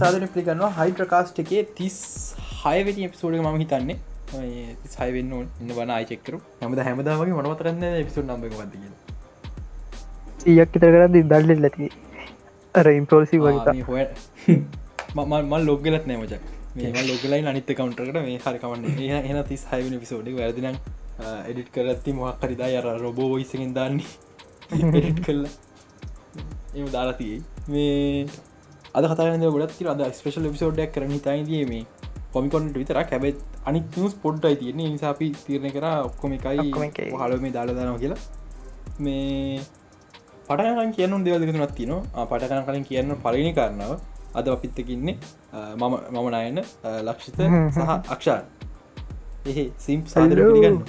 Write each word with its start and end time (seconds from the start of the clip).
සාධන 0.00 0.28
පිළිගන්නවා. 0.28 0.70
හයිඩ්‍රකාස්ට් 0.78 1.42
එකේ 1.42 1.64
තිස් 1.74 1.98
හයවෙනි 2.60 3.08
එපිසෝඩ 3.08 3.40
ම 3.44 3.58
හිතන්නේ. 3.58 3.98
සයිවෙන්න 4.88 5.32
ඉන්න 5.34 5.72
වන 5.72 5.92
ආයචෙක්කරු 5.92 6.38
හමද 6.60 6.84
හැමදාමගේ 6.86 7.38
මොනවත 7.38 7.62
කරන්න 7.62 7.84
එපිසුඩ් 7.94 8.28
නම්බ 8.28 8.44
වදග 8.52 8.84
සියක් 10.42 10.76
තර 10.76 10.94
කරද 10.94 11.18
දල්ල 11.26 11.64
ලති 11.64 11.90
අර 12.74 12.90
ඉම්පෝසි 12.92 13.40
වගේ 13.40 13.84
හොය 13.88 14.06
මල් 15.16 15.64
ලොගලත් 15.64 16.06
නෑමචක් 16.06 16.56
මේ 16.76 17.04
ලොගලයි 17.04 17.42
අනිත 17.46 17.72
කවන්ටරට 17.72 18.20
මේ 18.20 18.38
හරිකවන්න 18.38 18.84
එන 19.24 19.42
තිස් 19.44 19.64
හයවනි 19.66 19.98
පිසෝඩි 19.98 20.36
වැරදින 20.36 20.78
එඩිට් 21.44 21.72
කරත්ති 21.72 22.12
මොහක්කරිදා 22.12 22.70
අර 22.80 23.00
රොබෝ 23.00 23.32
ඉසගෙන් 23.38 23.74
දන්නේ. 23.74 24.06
එඩිට් 24.72 25.20
කරලා. 25.24 25.52
එම 26.74 26.86
දාලාතියි 26.88 27.42
මේ 27.68 28.26
අද 28.94 29.04
කතාන 29.06 29.42
ගොඩත් 29.46 29.82
අද 29.86 30.00
ස්පේෂල් 30.12 30.46
පිසෝඩ්ඩක් 30.48 30.92
කරන 30.94 31.12
හිතයිදීම 31.12 31.86
කොමිකොන්ට 32.32 32.74
විතරක්. 32.74 33.10
හැබැත් 33.10 33.38
අනි 33.64 33.82
නිස් 33.96 34.14
පොඩ්ඩයි 34.16 34.56
තියන්නේ. 34.56 34.90
නිසාපි 34.90 35.32
තිරණය 35.44 35.70
කර 35.70 35.86
ඔක්කොම 36.04 36.32
එකයි. 36.32 36.72
හලම 37.14 37.44
දාලදනවා 37.52 37.98
කියලා. 37.98 38.20
මේ 38.98 39.60
පටකන් 40.48 40.90
කියන්න 40.96 41.24
දෙවදකතුනත් 41.24 41.74
තින 41.74 41.92
පටකන 42.24 42.64
කලින් 42.66 42.84
කියන්න 42.84 43.14
පලනි 43.24 43.52
කරනාව 43.52 44.00
අද 44.34 44.48
අපිත්තකින්නේ 44.48 45.16
මම 45.76 45.94
මම 46.10 46.26
නයන 46.30 46.58
ලක්ෂිත 47.02 47.38
සහ 47.70 47.94
අක්ෂාන්. 48.08 48.44
එහේ 49.46 49.68
සිම්ප් 49.78 50.08
සාදර 50.08 50.42
පිළිගන්න. 50.44 50.82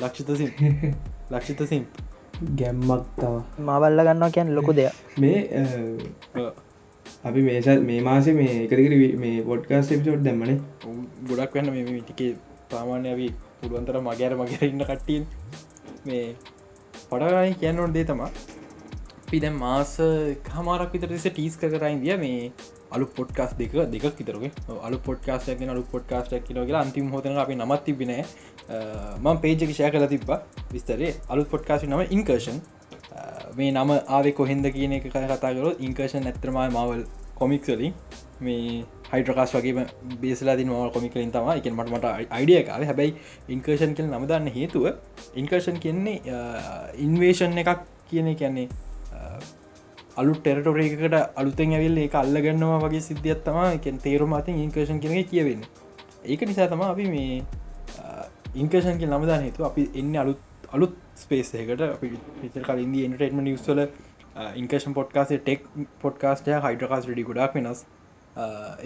ලක්ෂිත 0.00 0.30
සිම් 0.36 0.50
ලක්ෂිත 1.32 1.66
සිම්ප් 1.66 1.88
ගැම්මක් 2.60 3.08
තව 3.18 3.32
මවල්ල 3.66 4.04
ගන්නවා 4.08 4.30
කියන් 4.36 4.54
ලොකු 4.56 4.72
දෙයක්. 4.78 4.94
මේ 5.18 5.38
අපි 7.24 7.40
මේසත් 7.48 7.82
මේ 7.88 8.00
මාස 8.08 8.26
මේ 8.40 8.54
එකකර 8.64 8.80
මේ 9.24 9.36
පොඩ්කාස් 9.50 9.92
එපිසෝඩ් 9.96 10.24
දැම්මන. 10.28 10.54
ගොඩක් 11.28 11.54
වන්න 11.56 11.72
මේ 11.74 12.00
ටිකේ 12.00 12.32
පාමාන්‍ය 12.70 13.08
ඇවි 13.10 13.28
පුළුවන්තර 13.60 14.00
මගෑර 14.08 14.34
මගර 14.38 14.64
ඉන්න 14.70 14.84
කට්ටීන් 14.88 15.24
මේ 16.06 16.26
පඩගයි 17.10 17.54
කියන්නොට 17.60 17.94
දේ 17.96 18.04
තමා 18.04 18.30
පිද 19.30 19.44
මාස 19.54 19.92
හමාරක් 20.54 20.94
විතරෙස 20.94 21.26
ටීස් 21.28 21.54
කරයින් 21.60 22.00
දිය 22.04 22.16
මේ 22.22 22.40
අලු 22.94 23.06
පොට්කාස් 23.16 23.52
දෙක 23.60 23.76
දෙක 23.92 24.04
විතරගේ 24.18 24.50
අලු 24.88 24.98
පොට්කාස්ටක් 25.06 25.62
අලු 25.74 25.84
පොට්කාස්ටක් 25.92 26.44
කියලගේ 26.48 26.78
අන්තිම 26.80 27.06
හොතන 27.14 27.38
අපි 27.44 27.54
නමත් 27.56 27.80
තිබෙන 27.86 28.12
මං 28.68 29.40
පේජක 29.40 29.68
ෂය 29.68 29.90
කල 29.90 30.06
තිබ්බ. 30.06 30.30
විස්තරේ. 30.72 31.14
අලුත් 31.28 31.48
පොට්කාසි 31.48 31.86
නම 31.86 32.06
ඉන්කර්ෂන් 32.10 32.60
මේ 33.56 33.70
නම 33.72 33.90
ආවෙ 33.90 34.32
කොහෙන්ද 34.32 34.72
කියන 34.72 34.92
එක 34.92 35.08
කතාකරොත් 35.08 35.80
ඉන්කර්ෂන් 35.80 36.26
ඇත්‍රමයි 36.26 36.68
මවල් 36.68 37.04
කොමික්සලින් 37.36 37.94
මේ 38.40 38.84
හයිඩ්‍රකාස් 39.12 39.54
වගේ 39.54 39.86
බේසලා 40.20 40.56
ති 40.56 40.64
මවල් 40.64 40.90
කොමිකලින් 40.90 41.32
තම 41.32 41.50
එක 41.52 41.66
මට 41.70 41.90
මට 41.90 42.12
අයිඩිය 42.30 42.62
කාව 42.64 42.84
හැබැයි 42.84 43.14
ඉන්කර්ෂන් 43.48 43.96
කියල 43.96 44.08
නමදන්න 44.08 44.48
හේතුව 44.54 44.86
ඉන්කර්ෂන් 45.34 45.82
කියන්නේ 45.84 46.38
ඉන්වේෂන් 46.98 47.58
එකක් 47.58 47.84
කියන 48.10 48.32
කියන්නේ 48.36 48.68
අලු 50.16 50.34
ටෙරටොරේකට 50.36 51.14
අලුතෙන් 51.36 51.72
ඇවිල් 51.72 51.98
ඒ 51.98 52.08
අල්ලගන්නවා 52.14 52.80
වගේ 52.80 53.00
සිද්ධියත්තම 53.00 53.58
එකෙන් 53.66 53.98
තේරුම 53.98 54.32
අතින් 54.34 54.58
ඉන්කර්ෂන් 54.58 55.00
කෙනෙ 55.00 55.24
කියවෙන්න. 55.24 55.62
ඒක 56.24 56.42
නිසා 56.42 56.68
තම 56.68 56.82
අපි 56.84 57.06
මේ 57.08 57.42
ඉන්කර්ෂන් 58.54 58.98
කිය 59.00 59.08
නමදා 59.08 59.38
හේතු 59.42 59.64
අපි 59.64 59.82
එන්න 59.94 60.16
අලුත් 60.22 60.40
අලුත් 60.76 60.96
ස්පේසයකට 61.16 61.82
පිචර 62.40 62.64
කලින්ද 62.66 62.96
එන්ටේටම 63.06 63.40
නිවස්වල 63.46 63.80
ඉන්කර්ෂන් 64.60 64.96
පොට්කාසේ 64.98 65.38
ටෙක් 65.38 65.64
පොඩ්කාස්ටය 66.02 66.58
හයිඩ්‍රකාස් 66.66 67.08
ඩි 67.08 67.24
ගොඩක් 67.28 67.56
වෙනස්. 67.56 67.80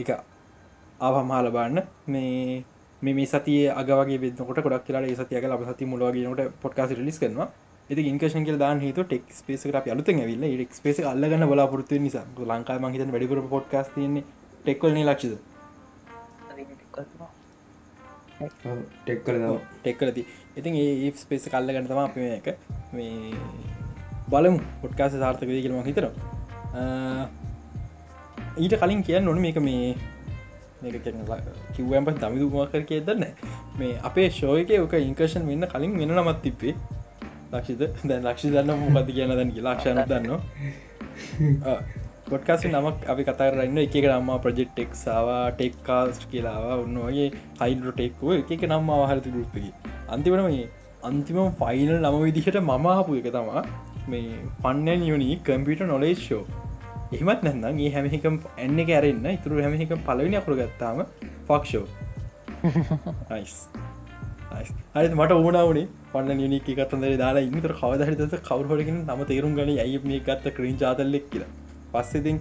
එක 0.02 0.10
ආවහමහල 1.00 1.50
බන්න 1.56 1.82
මේ 2.06 2.62
මේ 3.02 3.26
සතිය 3.26 3.64
අගගේ 3.72 4.20
වෙදකොට 4.24 4.62
ගොඩක් 4.66 4.86
කියලා 4.86 5.02
ඒ 5.04 5.16
සතියක 5.16 5.48
ලබ 5.50 5.66
සති 5.72 5.90
මුලවගේනට 5.92 6.44
පොඩ්කාස 6.62 6.94
ලිස් 7.00 7.18
කරනවා. 7.18 7.48
ඇති 7.90 8.06
ඉන්කෂන් 8.12 8.46
කියල 8.46 8.62
දාන 8.64 8.84
හිතු 8.86 9.02
ටෙක් 9.04 9.26
පේස 9.46 9.66
අප 9.66 9.90
අලුත 9.96 10.14
ඇවිල්ල 10.14 10.46
ෙක් 10.66 10.80
පේස 10.84 11.02
අල්ලගන්න 11.12 11.48
බලාපොරත්තු 11.50 11.98
නිසා. 11.98 12.24
ලංකා 12.52 12.78
මහිත 12.78 13.12
වැඩිකර 13.12 13.42
පොඩ්කාස් 13.56 13.90
තියන්නේ 13.96 14.24
ටෙක්වල්න 14.62 15.04
ලක්ෂද 15.04 15.55
ටෙක් 18.36 19.20
කර 19.24 19.36
ටෙක්කලති 19.82 20.22
ඉතින් 20.56 20.74
ඒ 20.76 21.12
ස්පේස 21.16 21.48
කල්ල 21.48 21.68
ගන්න 21.68 21.88
තම 21.88 22.00
අප 22.00 22.16
එක. 22.18 22.48
මේ 22.92 23.32
බලමු 24.28 24.60
පොට්කාස 24.82 25.12
සාර්ථක 25.14 25.48
වේ 25.48 25.62
කියලම 25.62 25.80
හිතර 25.84 26.06
ඊට 28.56 28.74
කලින් 28.82 29.02
කියන්න 29.02 29.24
නොන 29.24 29.40
මේක 29.40 29.58
මේ 29.60 29.96
කිව්වම් 31.74 32.04
ප 32.06 32.16
තමිදුමක් 32.16 32.72
කර 32.72 32.84
කිය 32.84 33.00
දන්න 33.02 33.24
මේ 33.78 33.98
අපේ 34.02 34.28
ශෝයක 34.30 34.70
ඕක 34.76 34.94
ඉංකර්ෂන් 35.00 35.48
වෙන්න 35.48 35.66
කලින් 35.66 35.98
වෙන 36.00 36.14
නමත් 36.14 36.42
තිබ්බේ. 36.42 36.74
ලක්ෂිත 37.52 37.78
දැන් 38.04 38.22
ලක්ෂි 38.24 38.50
දන්න 38.50 38.92
මොකද 38.92 39.12
කියන 39.12 39.32
දැන් 39.32 39.50
ලක්ෂණ 39.62 40.04
දන්න 40.06 40.28
පොට්කාස 42.26 42.62
නමක් 42.66 43.04
අපි 43.06 43.22
කතරන්න 43.24 43.76
එක 43.80 43.92
නම්ම 43.98 44.30
ප්‍රජෙක්්ටෙක් 44.40 44.94
සවා 44.96 45.42
ටෙක්කාස්ට් 45.52 46.22
කියලාවා 46.30 46.76
ඔන්න 46.78 46.96
වගේ 47.00 47.26
හයිඩරටෙක්ව 47.60 48.54
එක 48.54 48.62
නම් 48.66 48.88
ආහරති 48.94 49.34
ගෘප්පකි 49.34 49.68
අන්තිවන 50.10 50.40
මේ 50.46 50.64
අන්තිම 51.04 51.38
ෆයිනල් 51.60 51.92
නම 51.98 52.16
විදිහට 52.20 52.58
මමහපු 52.60 53.18
එක 53.20 53.28
තමා 53.30 53.62
මේ 54.08 54.38
පන්නන් 54.58 55.04
යුනි 55.06 55.28
කම්පිට 55.44 55.84
නොලේස් 55.86 56.18
ෂෝ 56.20 56.40
එහෙමත් 57.10 57.44
නැන්නම් 57.46 57.78
ඒ 57.80 57.90
හැමිකම් 57.94 58.38
එන්න 58.64 58.80
කැරෙන්න්න 58.88 59.28
ඉතුරු 59.30 59.60
හැමිකම් 59.60 60.02
පලවිනි 60.08 60.40
අකුරු 60.40 60.56
ගත්තාම 60.58 60.98
ෆක්ෂෝ 61.44 61.84
හරි 64.94 65.12
මට 65.12 65.36
ඕනාවනේ 65.36 65.86
පන්න 66.10 66.42
නික 66.50 66.66
කතන්දර 66.72 67.14
දාලා 67.20 67.46
ඉන්නතර 67.46 67.76
කවදහරිත 67.76 68.36
කවරහොරකින් 68.42 68.98
නම 69.04 69.24
තේරුම් 69.30 69.56
ගන 69.56 69.72
ඇයි 69.76 70.02
මේ 70.06 70.20
ගත්ත 70.24 70.54
ක්‍රීන් 70.58 70.82
ජාතල්ලෙක් 70.82 71.30
කියලා 71.30 71.52
පස්සෙතින් 71.96 72.38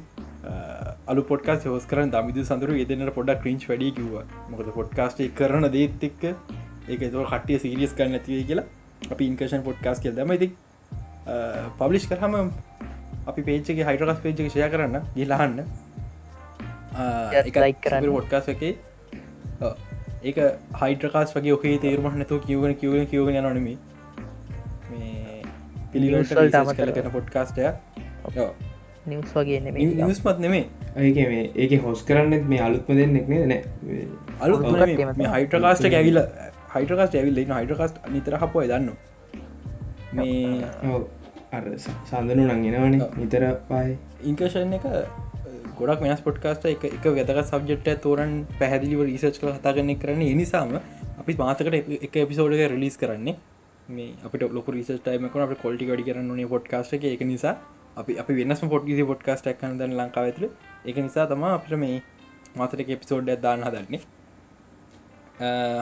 අලු 1.08 1.24
පොට්කා 1.32 1.58
හෝස් 1.66 1.88
කරන 1.92 2.14
දමිදු 2.16 2.46
සඳරු 2.50 2.78
යෙදනට 2.82 3.16
පොඩක් 3.18 3.42
ක්‍රීන්ච් 3.44 3.68
වැඩි 3.72 3.92
කිව 3.98 4.14
මොකද 4.52 4.72
පොඩ්කාස්ට 4.80 5.26
කරන 5.40 5.68
දේත් 5.78 6.06
එක්ක 6.10 6.24
ඒක 6.90 7.02
තුව 7.12 7.26
කටිය 7.34 7.60
සිරියස් 7.64 7.98
කරන්න 8.00 8.20
ඇතිවේ 8.20 8.46
කියලා 8.52 8.68
අපි 9.12 9.32
ඉන්කෂන් 9.32 9.66
පොඩ්කාස් 9.70 10.02
කියල් 10.04 10.16
දමයිති 10.20 10.50
පබ්ලිෂ් 11.80 12.08
කරහම 12.12 12.36
අපි 13.28 13.42
පේච්චගේ 13.42 13.88
හයිටරස් 13.90 14.22
පේජ්ක 14.22 14.46
ෂය 14.48 14.70
කරන්න 14.70 15.10
ගිලාන්න 15.16 15.58
ලයි 17.58 17.74
කරන්න. 17.82 18.12
පොඩ්කාස් 18.12 18.48
එකේ. 18.50 18.74
ඒක 20.24 20.38
හයිටකාස් 20.82 21.36
වගේ 21.36 21.56
ඔහේ 21.58 21.76
තේරුමක් 21.80 22.16
නැතු 22.22 22.40
කිවගෙන 22.46 22.76
කිවගෙන 22.76 23.08
කිවගෙන 23.08 23.44
නොනමි 23.44 23.76
මේ 24.92 25.42
පිළිවල්ට 25.92 26.32
කලන 26.78 27.12
පොඩ්කාස්ටය 27.12 27.68
නිවස් 29.08 29.34
වගේ 29.36 29.60
නිස්මත් 30.08 30.40
නෙමේ 30.46 30.64
ඒක 30.98 31.18
මේ 31.32 31.44
ඒක 31.56 31.76
හොස් 31.84 32.04
කරන්නෙත් 32.04 32.48
මේ 32.54 32.62
අලුත්ම 32.68 32.96
දෙන්නෙක් 33.00 33.28
නෑ. 33.32 33.60
අලු 34.40 34.62
හයිටකාස්ට 35.36 35.92
ඇවිල 35.92 36.22
හයිටකාස්ට 36.76 37.20
ඇවිල්ල 37.20 37.44
හයිටකාස්ට 37.52 38.02
නිතර 38.16 38.38
හපුය 38.44 38.66
දන්න 38.72 38.90
මේ 40.14 40.66
අර 41.52 41.64
සඳනු 41.78 42.44
නංගෙනවන 42.50 43.00
නිතර 43.22 43.44
පායි. 43.70 43.98
ඉංකර්ෂණ 44.24 44.76
එක 44.80 44.86
ගොඩක් 45.80 46.04
වෙනස් 46.04 46.22
පොට්කාස්ට 46.28 46.70
එක 46.72 46.86
එක 46.90 47.06
වැදක 47.10 47.42
සබ්ජෙට්ට 47.44 48.02
තෝරන් 48.04 48.34
පැහැදිලිව 48.60 49.04
රිසච් 49.10 49.42
කල 49.42 49.54
හතාගන්න 49.58 49.94
කරන්න. 50.02 50.24
නිසාම 50.42 50.76
අපි 51.22 51.38
මාතකට 51.44 51.78
එක 52.08 52.18
එපිසෝඩක 52.24 52.66
රිලිස් 52.74 52.98
කරන්නේ. 53.02 53.36
මේ 53.90 54.12
අපට 54.26 54.46
ලොක 54.58 54.68
රිසටයිමක 54.76 55.36
අප 55.38 55.56
කොල්ටි 55.64 55.90
ගඩි 55.90 56.08
කරන්න 56.10 56.36
නේ 56.42 56.52
පොඩ්කාස්ට 56.54 56.94
එක. 56.98 57.24
නිසා 57.24 57.56
අපි 57.98 58.18
අපි 58.22 58.34
වෙනස්ම 58.40 58.68
පොට්ගිසි 58.74 59.04
පොඩ්කාස්ට 59.12 59.48
එක්කන 59.52 59.78
දන්න 59.80 59.96
ලංකාව 60.00 60.26
ඇතුර 60.30 60.46
එක 60.86 60.98
නිසා 61.06 61.28
තම 61.28 61.46
අපිට 61.50 61.78
මේ 61.84 62.02
මාතරක 62.56 62.90
එපිසෝඩ් 62.96 63.32
දාන්න 63.46 63.64
හදන්නේ. 63.68 64.02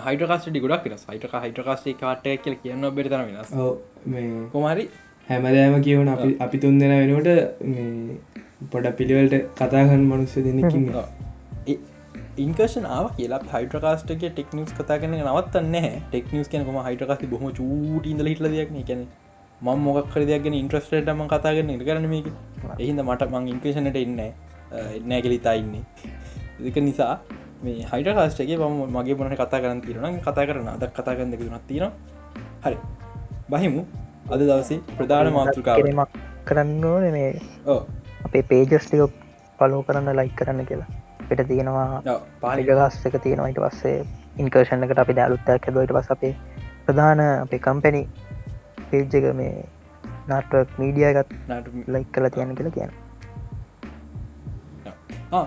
හයිටකාස්ට 0.08 0.60
ගොඩක් 0.66 0.86
වෙනස්. 0.88 1.08
හයිටක 1.10 1.34
හයිටකාස්ට 1.46 1.90
කාට 2.02 2.30
කියල 2.44 2.56
කියන්න 2.64 2.90
බෙරතන 3.00 3.26
වෙනස්. 3.30 3.50
කොමරි 4.54 4.86
හැමදෑම 5.28 5.80
කියවන 5.82 6.14
අපි 6.42 6.58
තුන් 6.60 6.80
දෙෙන 6.80 6.94
වෙනට 7.14 7.32
පොඩ 8.72 8.92
පිළිවලට 9.00 9.36
කතාගන්න 9.58 10.06
මනුස්ස 10.06 10.38
දෙනකින් 10.48 10.88
ඉන්කර්ෂන් 12.38 12.88
ආව 12.92 13.10
කියලා 13.18 13.42
හයිටකාස්ටගේ 13.50 14.32
ටෙක්නිස් 14.32 14.72
කතාගෙන 14.78 15.18
නවත්තන්න 15.18 15.76
ටෙක්නිස් 16.08 16.48
කියනකම 16.54 16.80
හයිටකාස්ති 16.88 17.34
බොහම 17.34 17.52
චූටඉද 17.60 18.26
හිටල 18.28 18.50
දෙයක් 18.50 18.74
කියන 18.82 19.04
ම 19.64 19.84
මොක් 19.84 20.16
දෙයක්ගෙන 20.30 20.56
ඉන්ට්‍රස්ටේටම 20.62 21.22
කතාගෙන 21.34 21.70
කරන 21.88 22.06
මේක. 22.14 22.26
එහිද 22.80 23.00
මට 23.04 23.28
මං 23.32 23.46
ඉන්කේෂනට 23.54 23.98
එන්න 24.04 24.20
නෑගලිතා 25.10 25.54
ඉන්නේ. 25.62 25.84
දෙක 26.66 26.78
නිසා 26.88 27.14
මේ 27.64 27.86
හයිට 27.92 28.10
කාස්ටගේ 28.18 28.58
ම 28.58 28.82
මගේ 28.96 29.16
බොනට 29.20 29.36
කතා 29.42 29.62
කරන්න 29.64 29.82
තිරන 29.86 30.18
කතා 30.26 30.46
කරන 30.50 30.68
අද 30.74 30.84
කතා 30.90 31.16
කරන්න 31.18 31.32
දෙකුනත් 31.34 31.68
තින 31.70 31.86
හරි. 32.66 32.78
බහිමු. 33.50 33.84
අද 34.34 34.42
දවසේ 34.50 34.80
ප්‍රධාන 34.98 35.32
මාතෘකාවීමක් 35.38 36.18
කරන්න 36.50 36.84
ඕන 36.86 37.06
මේ 37.16 37.30
අපේ 38.26 38.44
පේජස්ටික 38.52 39.16
පලෝ 39.60 39.82
කරන්න 39.88 40.12
ලයික් 40.20 40.36
කරන්න 40.42 40.68
කියලා. 40.72 40.90
පිට 41.30 41.46
තියෙනවා 41.52 42.02
පාලික 42.42 42.68
පාලිගස් 42.74 43.00
එක 43.08 43.16
තියෙනවායිට 43.26 43.64
පස්සේ 43.66 43.96
ඉන්කර්ෂණකට 44.42 45.04
අපි 45.06 45.18
දැලුත්තක් 45.20 45.50
ඇදවට 45.54 45.96
පස් 45.98 46.12
අපේ 46.16 46.34
ප්‍රධාන 46.86 47.24
අපේ 47.26 47.64
කම්පැනි 47.68 48.04
පේජ් 48.94 49.18
එක 49.20 49.30
මේ 49.36 49.54
නාටක් 50.28 50.78
මීඩිය 50.80 51.08
එකත් 51.12 51.34
ලයික් 51.88 52.12
කල 52.12 52.30
තියන්න 52.36 52.56
කියලා 52.60 52.76
කියන 52.78 52.92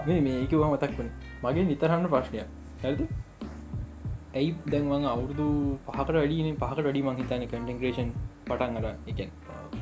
මේ 0.06 0.20
මේකව 0.20 0.62
මතක් 0.64 0.92
වන 0.98 1.10
මගේ 1.44 1.64
නිතරන්න 1.68 2.08
ප්‍රශ්නය 2.14 2.42
ඇද 2.84 3.00
ඇයි 4.34 4.50
දැන්වං 4.72 5.06
අවුරදු 5.12 5.46
පහකට 5.86 6.16
වැඩින 6.16 6.58
පහකට 6.62 6.86
වැඩි 6.86 7.02
මහිතන 7.02 7.46
කටන්ක්‍රේෂන් 7.46 8.10
පටන් 8.48 8.76
අර 8.80 8.86
එකෙන් 9.12 9.30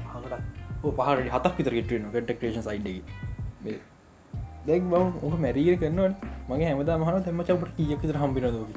පහකට. 0.04 0.34
පහට 0.92 1.28
හතක් 1.34 1.54
විතර 1.58 1.74
ගෙටන 1.78 2.06
කටක්‍රේෂන් 2.12 2.64
සයිඩ 2.68 2.88
දැක් 4.66 4.82
බව 4.90 5.02
ඕක 5.22 5.36
මැරීග 5.38 5.80
කරන්නවන් 5.80 6.14
මගේ 6.48 6.68
හැමදා 6.68 6.98
මහන 6.98 7.22
තෙම 7.22 7.42
චපට 7.42 7.76
කියකතර 7.78 8.16
හම්බිනදෝක 8.16 8.70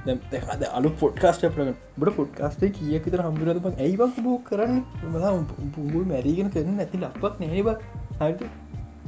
අලු 0.00 0.90
පොට්කාස්ට 0.92 1.44
පට 1.46 1.74
බට 1.96 2.14
පොට්කාස්ට 2.16 2.64
කියකතර 2.72 3.20
හම්බිරද 3.20 3.66
ඇයිවක් 3.78 4.16
බෝ 4.22 4.38
කරන්න? 4.40 4.82
පුගුල් 5.74 6.04
මැරීගෙන 6.04 6.50
කරන්න 6.50 6.76
නැති 6.76 6.98
ලක්පක් 6.98 7.34
නෑබ 7.40 7.68
හරිට 8.18 8.42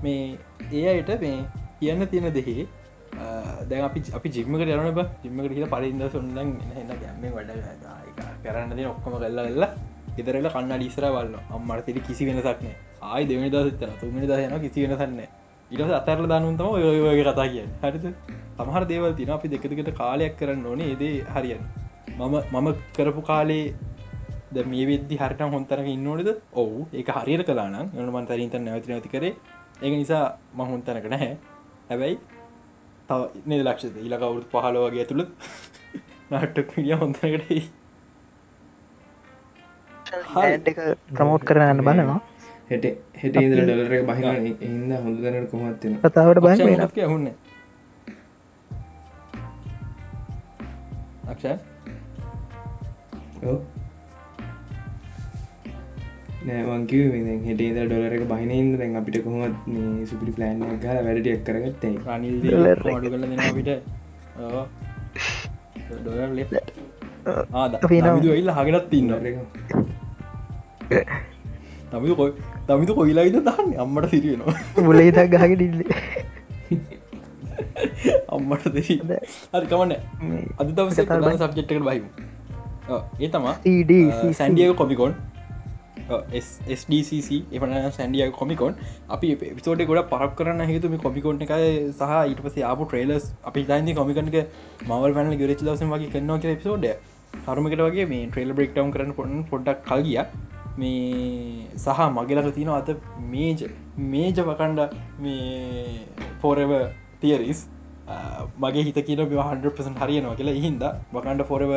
මේ 0.02 0.38
ඒ 0.72 0.86
අයට 0.88 1.10
මේ 1.20 1.44
කියන්න 1.80 2.06
තියෙන 2.06 2.28
දෙහේ 2.30 2.66
දැ 3.68 3.80
අපි 3.80 4.02
අපි 4.12 4.28
ජිම්මකට 4.30 4.68
යන 4.68 4.94
බ. 4.94 5.06
ජිම්මකට 5.24 5.54
කියලා 5.54 5.72
පරින්ද 5.74 6.04
සොන්නන් 6.10 6.38
එන්න 6.38 6.92
ගැම්ම 6.96 7.24
වැඩ 7.32 7.50
කරන්න 8.44 8.76
දෙ 8.76 8.86
ඔක්කොම 8.86 9.16
කල්ලා 9.16 9.46
වෙල්ලා 9.46 9.70
ගෙදරල 10.16 10.48
කන්න 10.48 10.74
ඩිසර 10.74 11.06
වල්ල 11.08 11.36
අම්මට 11.50 11.86
තිරි 11.86 12.00
කිසි 12.02 12.28
වෙනසක්න 12.28 12.68
ආයි 13.02 13.28
දෙවනි 13.28 13.48
දසතර 13.50 13.94
තුමනි 14.00 14.26
දයන 14.26 14.60
කිසි 14.60 14.84
වෙනසන්න 14.84 15.22
ඉට 15.72 15.92
අතරල 15.98 16.26
දනුන්තම 16.32 16.66
ඔයගේ 16.70 17.24
කතා 17.28 17.46
කිය 17.52 17.64
හරිත 17.82 18.04
සමහර 18.58 18.84
දේවල් 18.90 19.14
තින 19.20 19.30
අපි 19.36 19.46
දෙකදකට 19.52 19.90
කාලයක් 20.00 20.34
කරන්න 20.40 20.66
ඕනේ. 20.70 20.88
ඒදේ 20.92 21.14
හරියන් 21.34 21.62
මම 22.18 22.34
මම 22.54 22.68
කරපු 22.96 23.22
කාලේ 23.30 23.64
ද 24.54 24.64
මේ 24.72 24.84
වෙද්දි 24.90 25.16
හරිට 25.22 25.42
හොන්තරක 25.54 25.86
ඉන්නනොටද 25.94 26.30
ඔවු. 26.62 26.78
ඒ 26.98 27.04
හරියට 27.18 27.44
කලානම් 27.48 27.86
යනමන් 27.98 28.26
තරින්ත 28.30 28.54
නැවති 28.66 28.92
නැති 28.92 29.12
කරේ. 29.14 29.34
ඒක 29.84 29.94
නිසා 30.00 30.24
මහොන්තනක 30.60 31.06
නැහැ. 31.14 31.32
හැබැයි 31.90 32.16
තව 33.08 33.20
නද 33.48 33.60
ලක්ෂද 33.68 33.96
ඊලක 34.02 34.22
අවුත් 34.28 34.44
පහලෝවගේ 34.52 35.02
ඇතුළ 35.04 35.24
නට්ටක් 36.32 36.68
මිිය 36.76 36.96
හොන්තනකට 37.00 37.50
එක 40.70 40.78
ප්‍රමෝට් 41.16 41.48
කරන්න 41.48 41.80
බලනවා. 41.88 42.20
හෙට 42.70 42.84
හෙට 43.16 43.36
ඉදර 43.36 43.60
ඩොලර 43.62 43.92
එක 43.92 44.04
බහින 44.06 44.46
ඉන්න 44.62 44.90
හොඳ 44.96 45.16
දනට 45.18 45.50
කොමත්වෙන 45.50 45.94
කතාවට 46.02 46.40
බය 46.40 47.04
හුන්න 47.04 47.28
අක්ෂ 51.26 51.46
නෑවංකිව 56.46 57.12
හෙට 57.46 57.60
ඉද 57.60 57.78
ඩොලර 57.80 58.14
එක 58.16 58.24
බහිනන්න 58.28 58.70
දැන් 58.78 58.96
අපිට 58.96 59.18
කොහොමත් 59.24 59.56
සුපිරි 60.10 60.32
ප්ලෑන් 60.32 60.62
එක 60.68 60.86
වැඩටියක් 61.00 61.42
කරගත්තේ? 61.44 61.94
දෙෙනවිට 63.32 63.70
ඩොලර් 65.98 66.30
ලෙ 66.36 66.44
ආද 67.54 67.72
ඉල්ල 68.32 68.50
හගෙනත් 68.52 68.92
ඉන්න 68.92 69.10
තමිතු 71.92 72.18
කොයි 72.20 72.32
තමිතු 72.68 72.98
කොයිලායිද 72.98 73.38
දන්න 73.40 73.72
අම්මට 73.84 74.10
සිරියෙනවා 74.12 74.84
මුලේ 74.88 75.08
දක් 75.16 75.30
ගහක 75.34 75.52
ඩිල්ල 75.54 75.80
අම්මට 78.36 78.68
දෙසි 78.76 78.94
හරි 79.00 79.66
කමන්න 79.66 79.92
අද 80.60 80.72
දවස 80.78 81.02
සබ්ජෙට්කට 81.42 81.84
බහිමු. 81.88 82.08
ඒ 83.20 83.28
තමා 83.28 83.54
සැන්ඩියක 84.40 84.74
කොමිකොන් 84.76 85.14
SDCC 86.76 87.28
එපන 87.56 87.74
සැන්ඩිය 87.96 88.28
කොමිකොන් 88.38 88.78
අපි 89.16 89.32
පිසෝට 89.40 89.84
ගොඩ 89.90 90.02
පරක් 90.12 90.32
කරන්න 90.38 90.64
හේතුම 90.70 90.96
කොමිකොන්් 91.06 91.42
එක 91.46 91.52
සහ 91.52 92.12
ඊට 92.22 92.42
පස 92.46 92.58
ආපු 92.70 92.86
ට්‍රේලස් 92.86 93.26
අපි 93.50 93.66
තයින්ති 93.70 93.96
කොමිකන්ක 94.00 94.38
මවල් 94.88 95.16
පැන 95.18 95.34
ගරච 95.42 95.60
දවස 95.60 95.84
වගේ 95.94 96.12
කන්නවා 96.14 96.40
කිය 96.44 96.56
පිසෝඩ 96.56 96.88
හරුමකට 97.46 97.84
වගේ 97.86 98.08
මේ 98.12 98.24
ට්‍රේල 98.26 98.56
බ්‍රෙක්ටවම් 98.58 98.90
කරන 98.96 99.14
පොට 99.18 99.38
පොඩ්ඩක් 99.52 99.84
කල් 99.88 100.04
ගිය 100.08 100.18
මේ 100.80 101.66
සහ 101.76 102.00
මගෙලක 102.16 102.48
තියෙන 102.58 102.70
අත 102.78 102.90
මේජ 103.32 103.62
මේජ 104.12 104.38
වකණ්ඩ 104.50 104.80
මේ 105.24 106.06
ෆෝරව 106.42 106.72
තියරිස් 107.22 107.60
මගේ 108.64 108.84
හිත 108.88 108.98
කියන 109.08 109.20
100% 109.24 110.02
හරියනවා 110.02 110.36
කියලා. 110.38 110.60
හින්ද 110.66 110.84
වකණ්ඩ 111.16 111.48
ෆොරව 111.50 111.72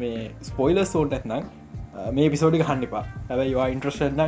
මේ 0.00 0.30
ස්පොයිල 0.50 0.84
සෝට 0.94 1.16
ඇත්නම් 1.18 1.44
මේ 2.16 2.28
පිසෝඩි 2.34 2.64
හන්නිපා 2.70 3.04
හැබයි 3.30 3.54
වා 3.60 3.68
ඉන්ට්‍රස්ටන්න 3.74 4.20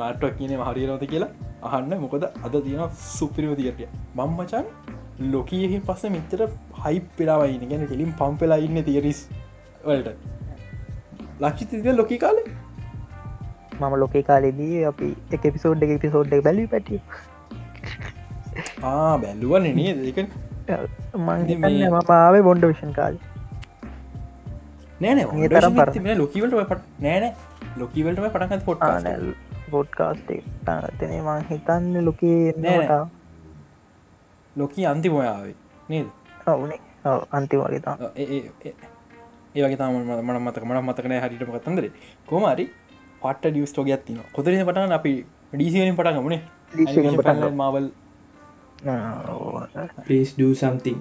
නාටක් 0.00 0.32
කියන 0.38 0.52
හරිනවත 0.68 1.04
කියලා 1.12 1.30
අහන්න. 1.68 1.92
මොකද 2.04 2.24
අද 2.46 2.54
තියෙන 2.66 2.96
සුපිරිම 3.18 3.54
තිරටිය 3.60 3.88
මංමචන් 4.20 4.66
ලොකයෙහි 5.34 5.78
පස්ස 5.88 6.12
මිතර 6.16 6.40
හයි 6.82 7.00
පෙලාවයින 7.16 7.64
ගැන 7.70 7.86
කෙලින් 7.92 8.12
පම්පෙලා 8.20 8.60
ඉන්න 8.66 8.84
තිරිස් 8.88 9.20
වලට. 9.86 10.10
ලක්ෂිතිද 11.44 11.86
ලොකි 12.00 12.18
කාලේ? 12.24 12.46
මම 13.80 13.94
ලොකේ 14.02 14.22
කාලෙදී 14.28 14.84
අපි 14.90 15.08
එක 15.32 15.44
පිසෝඩ් 15.56 15.84
එක 15.86 15.92
පිසෝඩ් 16.04 16.32
එක 16.36 16.44
බැලි 16.46 16.66
පැටිය. 16.74 17.00
බැල්ලුවන් 19.22 19.68
නේ 19.78 19.92
දෙක 19.98 20.18
මං 21.18 21.40
මමාවේ 21.94 22.42
බොන්ඩ 22.48 22.66
විෂන් 22.70 22.92
කාල. 22.98 23.14
නෑන 25.00 25.22
තරම් 25.54 25.78
පර 25.78 26.18
ලොකිවට 26.22 26.58
පට 26.62 26.82
නෑන 27.06 27.24
ලොකිවලට 27.76 28.20
පටකත් 28.26 28.62
පොට් 28.64 28.80
පොඩ්කාස්ට 29.70 30.30
තන 30.98 31.16
මං 31.22 31.48
හිතන්න 31.50 32.04
ලොකේ 32.04 32.52
නෑට 32.58 32.92
ලොකී 34.56 34.86
අන්තිමයාවේ 34.86 35.56
නේද? 35.88 36.06
ඔවුනේ. 36.46 36.80
අන්තිමගේ 37.30 37.80
තා 37.80 37.96
ඒවගේ 38.16 39.76
තම 39.76 39.96
මන 40.20 40.38
මතක 40.38 40.64
මන 40.64 40.80
මතකන 40.82 41.14
හරිටම 41.16 41.52
කතන්දර 41.54 41.86
කෝමරි 42.26 42.64
පට 43.22 43.52
ඩියස්ටෝග 43.54 43.90
ඇත්තින 43.96 44.20
කොතරන 44.36 44.62
පටන 44.68 44.96
අපි 44.98 45.14
ඩීසිවලින් 45.54 45.96
පටගමනේ 45.98 46.40
මවල් 47.52 47.86
පස් 50.06 50.30
do 50.38 50.48
something. 50.54 50.98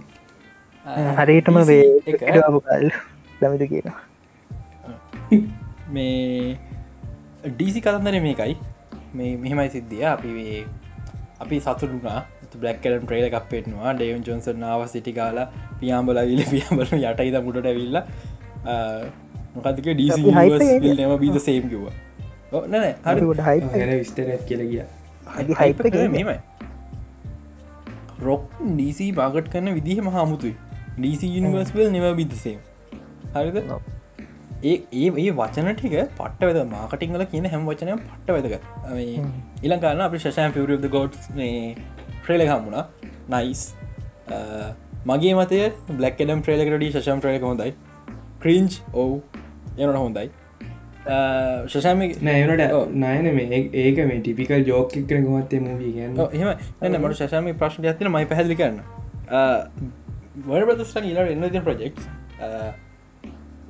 හරිටම 1.19 1.57
වේ. 1.69 1.83
කල්. 2.65 2.89
දමිතු 3.41 3.67
කියන 3.71 3.87
මේ 5.95 6.57
ඩීසි 7.45 7.79
කතන්දර 7.85 8.19
මේකයි. 8.27 8.57
මේ 9.13 9.31
මෙහෙමයි 9.37 9.69
සිද්ධිය. 9.75 10.03
අපි 10.15 10.29
අපි 11.45 11.55
සතුරුනා 11.67 12.19
බ්ලක් 12.61 12.77
කලම් 12.83 13.01
ට්‍රේල 13.05 13.25
එකක් 13.29 13.47
පෙටනවා 13.53 13.95
ඩේවන් 13.95 14.23
ජොන්සන් 14.27 14.59
නාව 14.65 14.83
සිටි 14.93 15.15
කාලා 15.19 15.47
පියාම්බල 15.79 16.19
විල 16.31 16.43
පියාබල 16.51 16.93
යටයිද 16.99 17.37
මුටට 17.47 17.71
ඇවිල්ල. 17.71 17.97
මොකතික 19.55 19.89
ඩීසි 19.89 20.21
නම 20.97 21.13
බීද 21.23 21.37
සේම් 21.47 21.65
කිව්වා 21.73 21.95
නෑ 22.51 22.93
හරි. 23.05 23.27
හයි 23.41 23.99
විස්තර 23.99 24.31
කියල 24.47 24.63
ගිය. 24.71 24.83
හයි 25.59 26.07
මෙමයි. 26.09 26.37
රොක් 28.21 28.49
ඩීසි 28.61 29.11
බාගට් 29.13 29.53
කරන 29.53 29.71
විදිහ 29.77 30.01
මහමුතුයි 30.01 30.55
ඩීසි 30.97 31.31
යනිවර්ස්වල් 31.39 31.91
නිව 31.91 32.07
බිදසේ 32.15 32.55
හරිද? 33.35 33.57
ඒ 34.63 34.75
ඒ 34.93 35.09
ඒ 35.23 35.31
වචන 35.31 35.69
ටික 35.73 35.93
පට්ට 36.17 36.47
වෙද 36.49 36.59
මාකටිංගල 36.71 37.25
කියන 37.33 37.49
හැම 37.53 37.67
වචනය 37.69 37.99
පට්ට 37.99 38.33
වෙදක 38.37 38.55
ඉලකාන්න 39.63 40.03
අපි 40.07 40.23
ශෂයන් 40.25 40.57
පිවරද 40.57 40.89
ගෝඩ් 40.95 41.19
ට්‍රේල 41.19 42.45
හමුණා 42.47 42.85
නයිස් 43.35 43.63
මගේ 45.05 45.35
මතය 45.39 45.61
බ්ලක්කඩම් 45.93 46.41
ට්‍රේලකරඩ 46.41 46.89
ශෂම් 46.89 47.23
ට්‍රේල 47.23 47.47
හොඳයි. 47.47 47.71
ක්‍රීන්ච් 48.41 48.81
ඔවු 48.93 49.15
එනට 49.77 49.97
හොඳයි 49.97 50.27
ශෂම 51.05 52.01
නෑනට 52.21 52.93
නයන 52.95 53.29
මේ 53.35 53.61
ඒක 53.75 53.97
මේ 54.09 54.19
ටිපිකල් 54.19 54.65
ජෝක 54.65 54.97
කර 55.05 55.21
ගොත්තේ 55.21 55.61
මූී 55.61 55.93
ගන්න 55.93 56.19
එහම 56.33 56.49
එන්න 56.81 56.99
මට 56.99 57.15
ශෂම 57.15 57.49
ප්‍රශ්න 57.55 57.87
ඇතින 57.87 58.11
මයි 58.11 58.25
පැහදිලි 58.25 58.55
කරන්න. 58.55 58.79
වර්බදස්ටන් 60.47 61.09
ඉලට 61.11 61.33
එන්නති 61.37 61.61
ප්‍රජෙක්් 61.61 62.03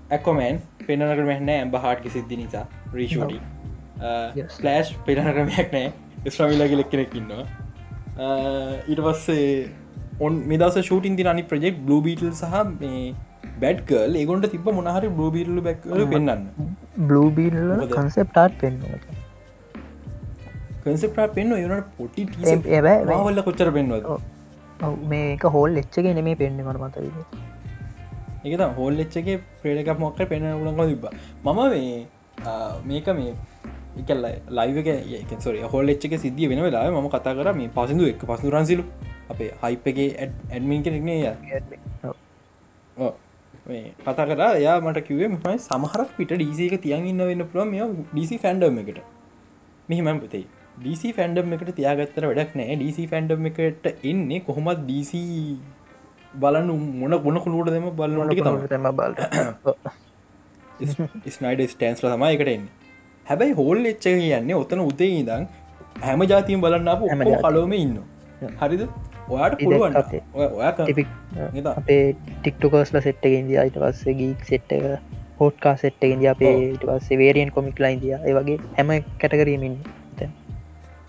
ඇකොමෑන් 0.09 0.61
පෙනකට 0.87 1.23
මෙහන්න 1.31 1.55
ඇම්බ 1.55 1.79
හාට්ි 1.85 2.09
සිද්ධි 2.09 2.43
නිසා. 2.43 2.65
රීෂෝටි 2.93 3.39
ස්ලෑෂ් 4.49 4.93
පෙන 5.05 5.23
ක්‍රමයක් 5.29 5.73
නෑ 5.73 6.29
ස්්‍රමිලගේ 6.29 6.79
ලෙක්කෙනෙක්කින්නවා 6.81 7.45
ඊට 8.87 9.01
පස්සේ 9.07 9.49
ඔන් 10.19 10.43
මෙදස 10.47 10.77
ෂූටින් 10.79 11.17
ති 11.17 11.27
අනි 11.27 11.43
ප්‍රජෙක්් 11.43 11.81
බ්ලූ 11.85 12.01
බීටල් 12.01 12.31
සහ 12.31 12.55
මේ 12.79 13.03
බැඩ්කල් 13.61 14.19
ඒගොන්ට 14.21 14.49
තිබ 14.53 14.69
මොනහරි 14.71 15.11
බ්ලූබීරලු 15.17 15.61
බැක්ල 15.61 16.05
පෙන්න්න 16.13 16.45
බ්ලූබීල් 16.99 17.57
කන්සෙප්ටාට් 17.87 18.53
පෙන්න්න 18.59 18.81
කන්සප්ට 20.83 21.33
පෙන්න්න 21.35 21.53
යනට 21.55 21.87
පොටි 21.97 22.25
වල්ල 23.21 23.41
කොච්චර. 23.41 23.67
ඔව්, 24.79 24.93
මේක 25.07 25.43
හෝල් 25.43 25.77
එච්චගේ 25.77 26.13
නෙමේ 26.13 26.35
පෙන්න්නේ 26.35 26.65
මට 26.65 26.79
මතවිද 26.79 27.17
එක 28.45 28.61
හෝල් 28.77 28.99
එච්චගේ 28.99 29.39
ප්‍රේඩක 29.61 29.99
මොක්ක 29.99 30.19
පෙන 30.29 30.45
ලක 30.65 30.87
තිබ 30.87 31.05
මම 31.43 31.59
මේ 31.69 32.07
මේක 32.85 33.07
මේ 33.07 33.33
එකල්ල 33.97 34.25
ලයිවක 34.49 35.41
සොර 35.41 35.55
හොල් 35.73 35.89
එච්චක 35.89 36.13
සිද්ධිය 36.17 36.47
වෙන 36.47 36.61
වෙලා 36.61 36.91
ම 36.91 37.09
කතා 37.09 37.33
කර 37.33 37.53
මේ 37.53 37.69
පසිදු 37.75 38.07
එක් 38.07 38.25
පසු 38.25 38.49
රන්සිලු 38.49 38.83
අපේ 39.29 39.51
හයිපගේ 39.63 40.09
ඇඩමින් 40.51 40.83
කෙනෙක්නේ. 40.83 41.33
මේ 43.69 43.83
කතා 44.03 44.25
කර 44.29 44.41
යා 44.65 44.77
මට 44.83 45.03
කිවේ 45.07 45.29
මයි 45.33 45.57
සමහරක් 45.65 46.09
පිට 46.19 46.31
ඩීසික 46.33 46.75
තියන් 46.85 47.09
ඉන්න 47.11 47.23
වෙන්න 47.29 47.43
පුළ 47.51 47.65
මේ 47.73 47.89
ඩීසි 48.13 48.37
ෆැන්ඩම් 48.45 48.79
එකට. 48.83 48.99
මෙහිමම් 49.89 50.19
පතේ 50.23 50.45
ඩීසි 50.77 51.09
ෆැන්ඩම් 51.17 51.53
එකට 51.55 51.71
තියාගත්තර 51.79 52.25
වැඩක් 52.29 52.51
නෑ 52.59 52.75
ඩීසි 52.79 53.05
ෆැන්ඩම් 53.13 53.47
එකට 53.49 53.85
එන්නේ 54.11 54.39
කොහොමත් 54.47 54.81
ඩීසි 54.83 55.23
බලන්න 56.33 56.69
මොන 56.99 57.13
ගොන 57.25 57.37
කුළුට 57.45 57.71
දෙම 57.75 57.87
බලන්නට 57.99 58.43
තම 58.69 58.87
බල්ට 58.99 59.19
ස්නයිඩ 61.35 61.61
ස්ටන්ස්ල 61.73 62.07
තමයි 62.07 62.33
එකට 62.35 62.51
එන්නේ. 62.55 62.73
හැබැයි 63.25 63.57
හෝල් 63.59 63.79
එච්ච 63.91 64.05
කියන්නේ 64.05 64.59
ඔතන 64.61 64.81
උතේ 64.85 65.11
ඉදං 65.17 65.43
හැම 66.05 66.21
ජාතිීම් 66.31 66.61
බලන්න 66.65 66.91
අප 66.93 67.01
හැම. 67.09 67.21
කලෝම 67.45 67.73
ඉන්න 67.79 67.95
හරිද 68.61 68.83
ඔයාට 69.29 69.59
පුළුවන්. 69.59 69.95
ඔය-. 70.35 71.71
අපේ 71.73 72.03
ටික්ටකස්ල 72.17 73.01
සෙට්ට 73.07 73.31
ඉන්දිය 73.31 73.61
අයිට 73.63 73.79
පස්සේ 73.85 74.17
ගීක් 74.21 74.43
සෙට්ට 74.45 74.75
එක 74.77 74.85
හෝට්කා 75.39 75.75
සෙට්ට 75.77 76.09
ඉන්දිය 76.09 76.33
අපේ. 76.33 76.57
ඉට 76.67 76.85
පස්සේ 76.89 77.21
වේරියන් 77.23 77.55
කොමික්ලා 77.57 77.95
ඉදිය 77.97 78.15
ඒ 78.19 78.37
වගේ 78.37 78.59
හැම 78.77 78.95
කැටකරීමින් 79.17 79.79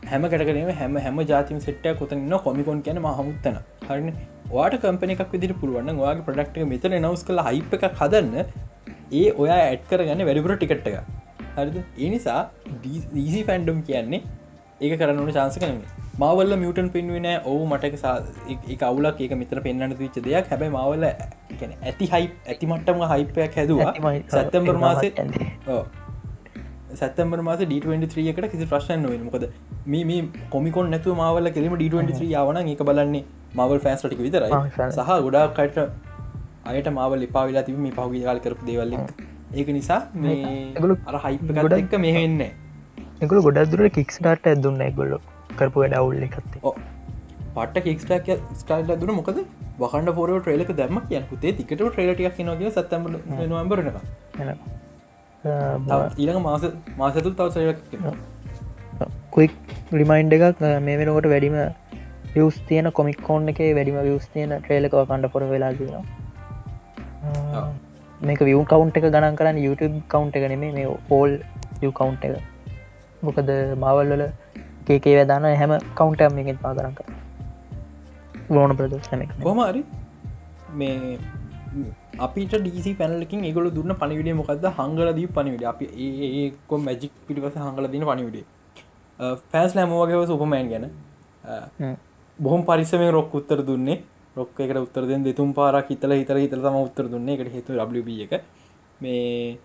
හැම 0.04 0.24
කටකරීම 0.24 0.70
හැම 0.74 0.96
හැම 0.98 1.18
ජාතිම 1.30 1.58
සෙට්ටය 1.60 1.94
කොතන්න 1.98 2.36
කොමිකොන් 2.44 2.82
කියන 2.82 3.00
හමුත්තන 3.10 3.58
හරන? 3.88 4.10
වාට 4.50 4.76
කම්පන 4.84 5.12
එකක් 5.14 5.32
විදිට 5.34 5.54
පුළුවන් 5.60 5.92
ඔයාගේ 5.94 6.26
ප්‍රඩක්ට 6.28 6.68
මෙතන 6.72 6.96
නවස් 6.98 7.24
කළ 7.28 7.42
හයිප 7.48 7.76
එක 7.78 7.84
හදන්න 8.00 8.38
ඒ 9.12 9.26
ඔයා 9.36 9.58
ඇඩ් 9.64 9.84
කරගන්න 9.90 10.24
වැඩිපුර 10.28 10.56
ටිකට් 10.56 10.88
එක 10.90 10.96
හරිද? 11.56 11.76
ඒ 11.98 12.08
නිසා 12.14 12.40
දීසි 12.84 13.44
ෆැන්ඩම් 13.50 13.82
කියන්නේ 13.88 14.22
ඒක 14.80 14.98
කරන්නට 14.98 15.32
චාන්ස 15.32 15.58
කරන 15.58 15.78
මවල්ල 16.18 16.56
මියටන් 16.56 16.88
පෙන්වෙන 16.88 17.28
ඔවු 17.44 17.62
මටක 17.66 17.94
ඒ 18.68 18.76
අවුලක්. 18.82 19.20
ඒක 19.20 19.32
මෙතර 19.34 19.60
පෙන්න්න 19.60 19.94
විච්ච 19.94 20.20
දෙයක්. 20.20 20.50
හැබයි 20.50 20.70
මවල්ල 20.70 21.04
ඇති 21.06 22.06
හයි 22.06 22.26
ඇති 22.48 22.66
මට්ටම 22.66 23.02
හයිපයක් 23.12 23.56
හැදවා. 23.56 23.94
සැත්තම්බර් 24.28 24.76
මාසේ 24.78 25.10
සැතම්බර 26.94 27.42
මාස 27.42 27.60
ඩ23 27.62 28.28
එකට 28.28 28.46
කිසි 28.52 28.66
ප්‍රශ්න 28.66 29.02
නොව 29.02 29.12
මොකද 29.24 29.44
මේ 29.86 30.20
කොමිකොන් 30.50 30.90
නැතු 30.90 31.14
මවල 31.14 31.50
කෙරීම 31.50 31.76
ඩ23 31.76 32.30
යවන 32.36 32.70
එක 32.74 32.82
බලන්නේ 32.82 33.24
මවල් 33.56 33.78
ෆෑන්ස්ටික 33.78 34.18
විතරයි. 34.18 34.50
සහ 34.90 35.10
ගොඩාක් 35.26 35.52
කට 35.54 35.78
අයට 36.66 36.88
මවල් 36.90 37.22
එපා 37.22 37.44
වෙලා 37.46 37.62
තිබ 37.62 37.78
මේ 37.78 37.90
පහුගි 37.90 38.24
කාල 38.24 38.38
කරපු 38.38 38.66
දේවල්ල 38.66 38.96
ඒක 39.54 39.68
නිසා 39.68 40.00
මේ 40.16 40.72
අර 41.06 41.16
හයිප 41.26 41.46
ගොඩක්- 41.60 41.98
මෙහෙන්න 41.98 42.42
එකගුල 43.24 43.40
ගොඩක් 43.46 43.70
දුර 43.72 43.88
කික්ස්ටාට 43.96 44.46
ඇදුන්න 44.50 44.82
එගොල්ල 44.88 45.12
කරපු 45.58 45.82
වැඩ 45.82 45.96
අවුල්ල 46.00 46.26
එකත්තේ 46.26 46.74
පට 47.56 47.82
කික්ස්ටක් 47.86 48.28
ස්ටයිල් 48.60 48.92
දුන 49.00 49.12
මොකද? 49.18 49.38
වහන්ඩ 49.82 50.14
පොර 50.18 50.28
ට්‍රේලක 50.34 50.70
දැම 50.80 51.00
කිය 51.08 51.20
පුතේ 51.30 51.52
තිකට 51.58 51.82
ට්‍රේලටියක් 51.86 52.38
නගේ 52.46 52.70
සත්තම 52.74 53.02
නොම්බරන 53.52 53.88
ඊළඟ 55.44 56.42
මාස 56.46 56.64
මාසතුල් 57.02 57.34
තවසයක් 57.40 57.78
කුයික් 59.36 59.74
රිමයින්ඩ 60.00 60.36
එකක් 60.38 60.64
මේ 60.86 60.96
වෙනකොට 61.00 61.28
වැඩිම 61.34 61.56
වියස් 62.34 62.56
තියන 62.70 62.90
කොමික් 62.98 63.18
කෝන් 63.28 63.52
එක 63.52 63.60
වැඩිම 63.78 63.98
වියස් 64.08 64.26
තියන 64.36 64.56
ට්‍රේලක 64.56 64.96
කණ්ඩ 65.02 65.32
පොර 65.34 65.42
වෙලා 65.52 65.72
තියෙනවා. 65.78 66.04
මේක 68.20 68.40
වියව් 68.48 68.62
කවුන්් 68.72 68.94
එක 68.94 69.04
ගණන් 69.08 69.36
කරන්න 69.40 69.60
YouTube 69.66 69.96
කවුන්් 70.14 70.32
එක 70.40 70.48
නෙමේ 70.54 70.72
මේ 70.78 70.88
යු 71.84 71.92
කවුන්් 72.00 72.16
එක 72.28 72.34
මොකද 73.22 73.50
මවල්වල 73.82 74.22
කේකේ 74.86 75.16
වැදාන 75.18 75.48
හැම 75.62 75.72
කවුන්ට 75.98 76.22
මේකින් 76.38 76.62
පා 76.62 76.72
කරන්න 76.76 76.94
කර. 76.98 77.06
ලෝන 78.50 78.76
ප්‍රදේශ 78.78 79.10
හැම 79.12 79.26
කොමරි 79.42 79.82
මේ 80.80 81.18
අපිට 82.26 82.54
ඩීසි 82.60 82.94
පැනලකින් 83.00 83.44
ඒගොල 83.48 83.68
දුන්න 83.76 83.98
පනිවිඩිය 84.00 84.38
මොකක්ද 84.40 84.64
හංගලදී 84.78 85.28
පනිවිඩ 85.36 85.68
අපි 85.72 85.86
ඒකො 86.38 86.78
මැජික් 86.86 87.12
පිටිපස 87.26 87.60
හංගල 87.66 87.92
දින 87.94 88.06
පනිවිඩේ 88.10 88.46
ෆෑස් 89.52 89.74
ලෑමෝගේ 89.76 90.26
සුපමෑන් 90.26 90.68
ගැන. 90.72 90.86
බොහොම 92.38 92.62
පරිසමේ 92.68 93.10
රොක් 93.10 93.34
උත්තර 93.34 93.60
දුන්නේ. 93.68 93.98
රොක් 94.36 94.60
එකට 94.64 94.78
උත්තර 94.86 95.04
දෙන් 95.10 95.24
දෙතුම් 95.24 95.50
පාරක් 95.54 95.88
හිතල 95.92 96.12
හිතර 96.12 96.36
හිතර 96.42 96.60
තම 96.66 96.78
උත්තර 96.86 97.06
දුන්නේ. 97.14 97.34
එකට 97.36 97.52
හේතු 97.54 97.72
ඩ 97.72 98.08
එක. 98.26 98.32
මේ 99.02 99.58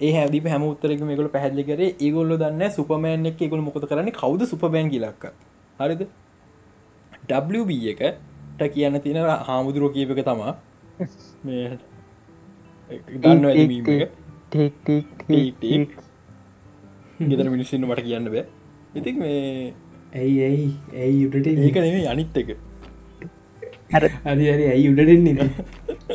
ඒ 0.00 0.12
හැදි 0.12 0.40
හැම 0.46 0.62
උත්තරක 0.62 1.02
මේකල 1.02 1.28
පැහදිලි 1.28 1.64
කර. 1.64 1.80
ඒගොල්ල 1.98 2.32
දන්න 2.36 2.70
සුපමෑන් 2.70 3.26
එක 3.26 3.40
ගොල 3.50 3.60
මොකද 3.60 3.86
කරන්නේ? 3.86 4.12
කවද 4.12 4.46
සුපබෑන් 4.46 4.90
ලක්ක 5.04 5.24
හරිද? 5.80 6.02
WB 7.30 7.70
එකට 7.92 8.62
කියන්න 8.74 9.00
තියෙන 9.00 9.18
හාමුදුරුව 9.48 9.92
කියප 9.94 10.10
එක 10.16 10.24
තමා. 10.24 10.52
දන්න 13.20 13.44
ගෙතර 17.30 17.46
මිනිස්සන්න 17.50 17.86
මට 17.86 18.02
කියන්න 18.02 18.32
බෑ. 18.32 18.46
ඉතික් 18.94 19.16
මේ 19.18 19.74
ඇයි 20.14 20.42
ඇයි 20.44 20.66
ඇයි 20.96 21.26
උඩට 21.26 21.46
ඒක 21.46 21.76
නෙේ 21.76 22.08
අනිත් 22.08 22.42
එක. 22.42 22.56
හර 23.92 24.04
හරි 24.24 24.52
හරි 24.52 24.66
ඇයි 24.72 24.90
උඩටෙන්නේ 24.90 25.50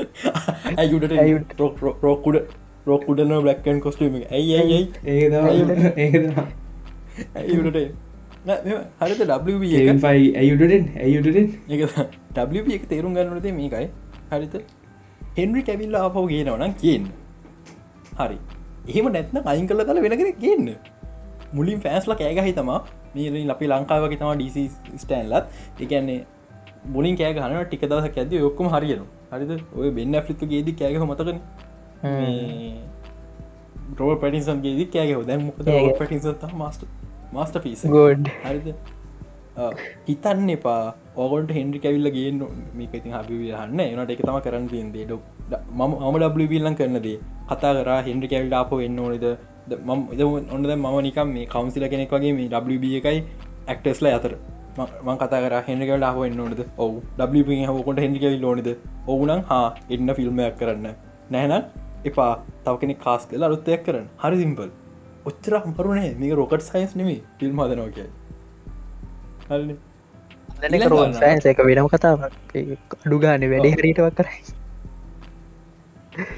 ඇයුට 0.82 1.06
රෝකුඩ 2.88 3.20
රෝකුඩන 3.20 3.34
බ්ලක්කන් 3.46 3.78
කොස්ටම 3.86 4.16
ඇයි 4.16 4.56
ඇයි 4.62 4.80
ඇයිට 5.12 5.36
හරිත 9.02 9.22
ඒෆයි 9.82 10.26
ඇයුටෙන් 10.42 10.84
ඇයුටෙන් 11.06 11.48
WB 12.40 12.68
එක? 12.78 12.84
තේරුම් 12.92 13.16
ගන්නනතේ 13.18 13.54
මේකයි. 13.60 13.88
හරිත 14.32 14.56
හෙන්රි 15.40 15.64
කැවිල්ල 15.70 15.98
ආපව 16.02 16.28
කියනවනම් 16.34 16.76
කියන්න 16.84 17.08
හරි. 18.20 18.38
එහෙම 18.90 19.12
නැත්න 19.16 19.50
අයින් 19.54 19.68
කල 19.68 19.82
තල 19.90 20.04
වෙනකෙන 20.06 20.32
කියන්න 20.44 20.70
මුලින් 21.54 21.84
ෆෑස්ල 21.86 22.16
කෑගහහි 22.22 22.54
තමා. 22.54 22.80
මේ 23.16 23.44
අපි 23.56 23.66
ලංකාවගේ 23.74 24.20
තම 24.22 24.32
ඩීසි 24.40 24.64
ස්ටෑන්ලත් 25.04 25.46
එකන්නේ 25.84 26.20
බොලින් 26.94 27.16
කෑ 27.20 27.34
ගන 27.38 27.54
ටික 27.64 27.84
දවස 27.92 28.18
ඇද 28.18 28.34
ඔක්කම 28.50 28.68
හරියන 28.74 29.06
හරිද? 29.32 29.52
ඔය 29.80 29.90
බෙන්න්න 29.98 30.22
ෆ්ලිත්තු 30.26 30.46
ගේද 30.52 30.70
කෑගහ 30.82 31.06
මතකන 31.08 31.40
රෝල් 34.00 34.18
පටිසන් 34.24 34.62
ගේද 34.66 34.82
කෑගහ 34.98 35.24
දැන් 35.30 35.48
මොකද 35.48 35.72
පටිස 36.02 36.28
මස්ට 36.62 36.86
මස්ට 37.34 37.64
පිස 37.66 37.86
ගෝඩ් 37.96 38.30
හරිද? 38.44 38.68
හිතන්න 40.08 40.50
එපා. 40.56 40.84
ඕගොන්ට 41.24 41.52
හෙන්ඩි 41.58 41.80
කැවිල්ල 41.84 42.10
ගේන්න 42.18 42.42
මේක 42.80 42.96
ඉතින් 43.00 43.14
හබිහන්න 43.18 43.80
එනට 43.86 44.14
එක 44.16 44.24
තම 44.28 44.40
කරන්න 44.46 44.68
තියන්දේ 44.74 45.06
ඩොක් 45.06 45.24
මම 45.74 45.94
අම 46.08 46.18
ඩබිල්ලන් 46.24 46.76
කරනදේ 46.82 47.18
කතා 47.52 47.74
කර 47.78 47.92
හෙන්ඩි 48.10 48.28
කැවිල් 48.34 48.58
අප 48.62 48.74
එන්න 48.88 49.00
ඕනද? 49.06 49.28
ම 49.88 49.90
ඔන්නද 50.56 50.68
මම 50.76 50.98
නිකම් 51.08 51.30
මේ 51.38 51.46
කවන්සිල 51.46 51.88
කෙනෙක් 51.94 52.12
වගේ 52.18 52.34
මේ 52.40 52.50
WB 52.50 52.84
එකයි 53.00 53.24
ඇක්ටස්ල 53.68 54.08
අතර. 54.08 54.34
මං 55.06 55.18
කතා 55.22 55.40
කර 55.46 55.56
හෙන්ඩිකල් 55.70 56.04
ආහ 56.04 56.18
එන්න 56.28 56.40
ඕනද? 56.44 56.62
ඔවු. 56.78 57.02
ඩ 57.18 57.66
හකොට 57.70 58.00
හෙන්ඩිකවිල් 58.06 58.46
ඕනද? 58.46 58.70
ඔවුනම් 59.08 59.42
හා. 59.50 59.68
එන්න 59.90 60.14
ෆිල්ම්මයක් 60.14 60.56
කරන්න. 60.60 60.88
නැහනම් 61.32 61.64
එපා. 62.10 62.34
තව 62.66 62.76
කෙනෙක් 62.82 63.00
කාස් 63.06 63.24
කල 63.30 63.44
අලුත්තයක් 63.48 63.82
කරන්න. 63.86 64.08
හරි 64.24 64.38
සිම්පල් 64.44 64.70
ඔච්චර 65.30 65.54
හම්පරුණේ 65.64 66.12
මේක 66.22 66.34
රොකට් 66.40 66.64
සයින්ස් 66.70 66.92
නෙමේ 67.00 67.22
ෆිල්ම් 67.40 67.62
හදනවා 67.64 67.92
කිය 67.96 68.10
හරි 69.50 70.84
රෝන් 70.94 71.16
සයින්ස 71.22 71.48
එක 71.52 71.60
වෙනම 71.70 71.90
කතාවක්. 71.94 72.36
අඩු 73.06 73.18
ගාන 73.24 73.48
වැඩි 73.54 73.72
හරිටවක් 73.80 74.16
කරයි. 74.20 74.38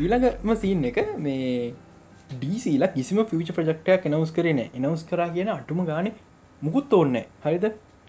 ඊළඟම 0.03 0.55
සීන් 0.61 0.85
එක 0.91 0.97
මේ 1.25 1.73
ඩීසිලා 2.31 2.93
කිසිම 2.95 3.19
ෆිච 3.33 3.51
ප්‍රජක්ටයක් 3.57 4.07
එනවස් 4.09 4.31
කරන 4.37 4.59
එනවස් 4.63 5.03
කර 5.11 5.21
කියන 5.35 5.51
අටුම 5.57 5.83
ගාන 5.91 6.09
මුකුත් 6.61 6.93
ඕන්න 6.99 7.15
හරිද? 7.45 7.65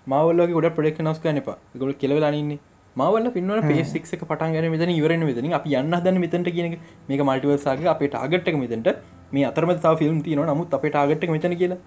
මවල්ලගේ 0.07 0.57
ගොඩ 0.57 0.69
ප්‍රඩෙක් 0.77 0.99
නස් 1.05 1.19
කන 1.23 1.41
එපා. 1.43 1.59
ගොල 1.81 1.93
කෙලවලන්නේ 2.03 2.59
මවල 2.99 3.29
පින්නවන 3.35 3.63
පේසික් 3.65 4.09
එක 4.15 4.23
පටන් 4.25 4.55
ගන 4.55 4.69
මෙතන 4.73 4.93
ඉවරන 4.93 5.25
මෙතන 5.27 5.53
අපි 5.59 5.75
යන්න 5.81 5.97
දන්න 5.97 6.21
මෙතට 6.23 6.51
කියන 6.57 6.77
මේක 7.09 7.23
මල්ටිවර්සාගේ 7.29 7.91
අපේ 7.95 8.09
ටාගට්ක 8.09 8.59
මෙතට 8.63 8.89
මේ 9.33 9.47
අතරම 9.51 9.73
තා 9.85 9.95
ෆිල්ම් 10.01 10.21
තියන 10.27 10.43
නමුත් 10.49 10.77
අපේ 10.79 10.93
ටාගට්ක 10.95 11.35
මෙතන 11.35 11.57
කියලා 11.61 11.79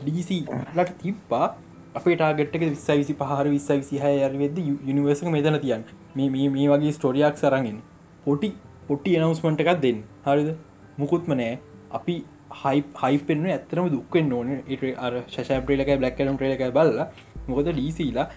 ඩීසි 0.00 0.38
ලට 0.76 0.96
තිබ්බා. 1.02 1.46
අපේ 1.94 2.16
ටාගට්ක 2.16 2.64
විස්සයි 2.64 2.98
විසි 3.00 3.14
පහර 3.20 3.46
විස්සයි 3.54 3.78
විසිහය 3.78 4.12
අරවෙද 4.26 4.58
යනිවර්සක 4.64 5.30
මෙතන 5.36 5.58
තියන් 5.64 5.86
මේ 6.16 6.28
මේ 6.34 6.50
මේ 6.56 6.66
වගේ 6.72 6.92
ස්ටෝරියක් 6.98 7.40
සරගෙන් 7.42 7.78
පොටි 8.26 8.50
පොටි 8.88 9.16
එනවස්මට 9.18 9.64
එකක් 9.64 9.80
දෙන්න. 9.86 10.02
හරිද? 10.26 10.50
මුකුත්ම 10.98 11.34
නෑ. 11.34 11.56
අපි 11.92 12.16
හයි 12.58 12.84
හයිපෙන්න්න 13.00 13.48
ඇතරම 13.48 13.90
දුක්ෙන් 13.94 14.30
ඕන. 14.32 14.52
ඒට 14.66 14.84
අර 14.98 15.12
ශෂප්‍රේලක 15.24 15.96
බ්ලක්කරම් 15.96 16.38
්‍රේලක 16.38 16.64
බල්ල. 16.78 17.02
මොකද 17.48 17.68
ඩීසිලා 17.72 18.28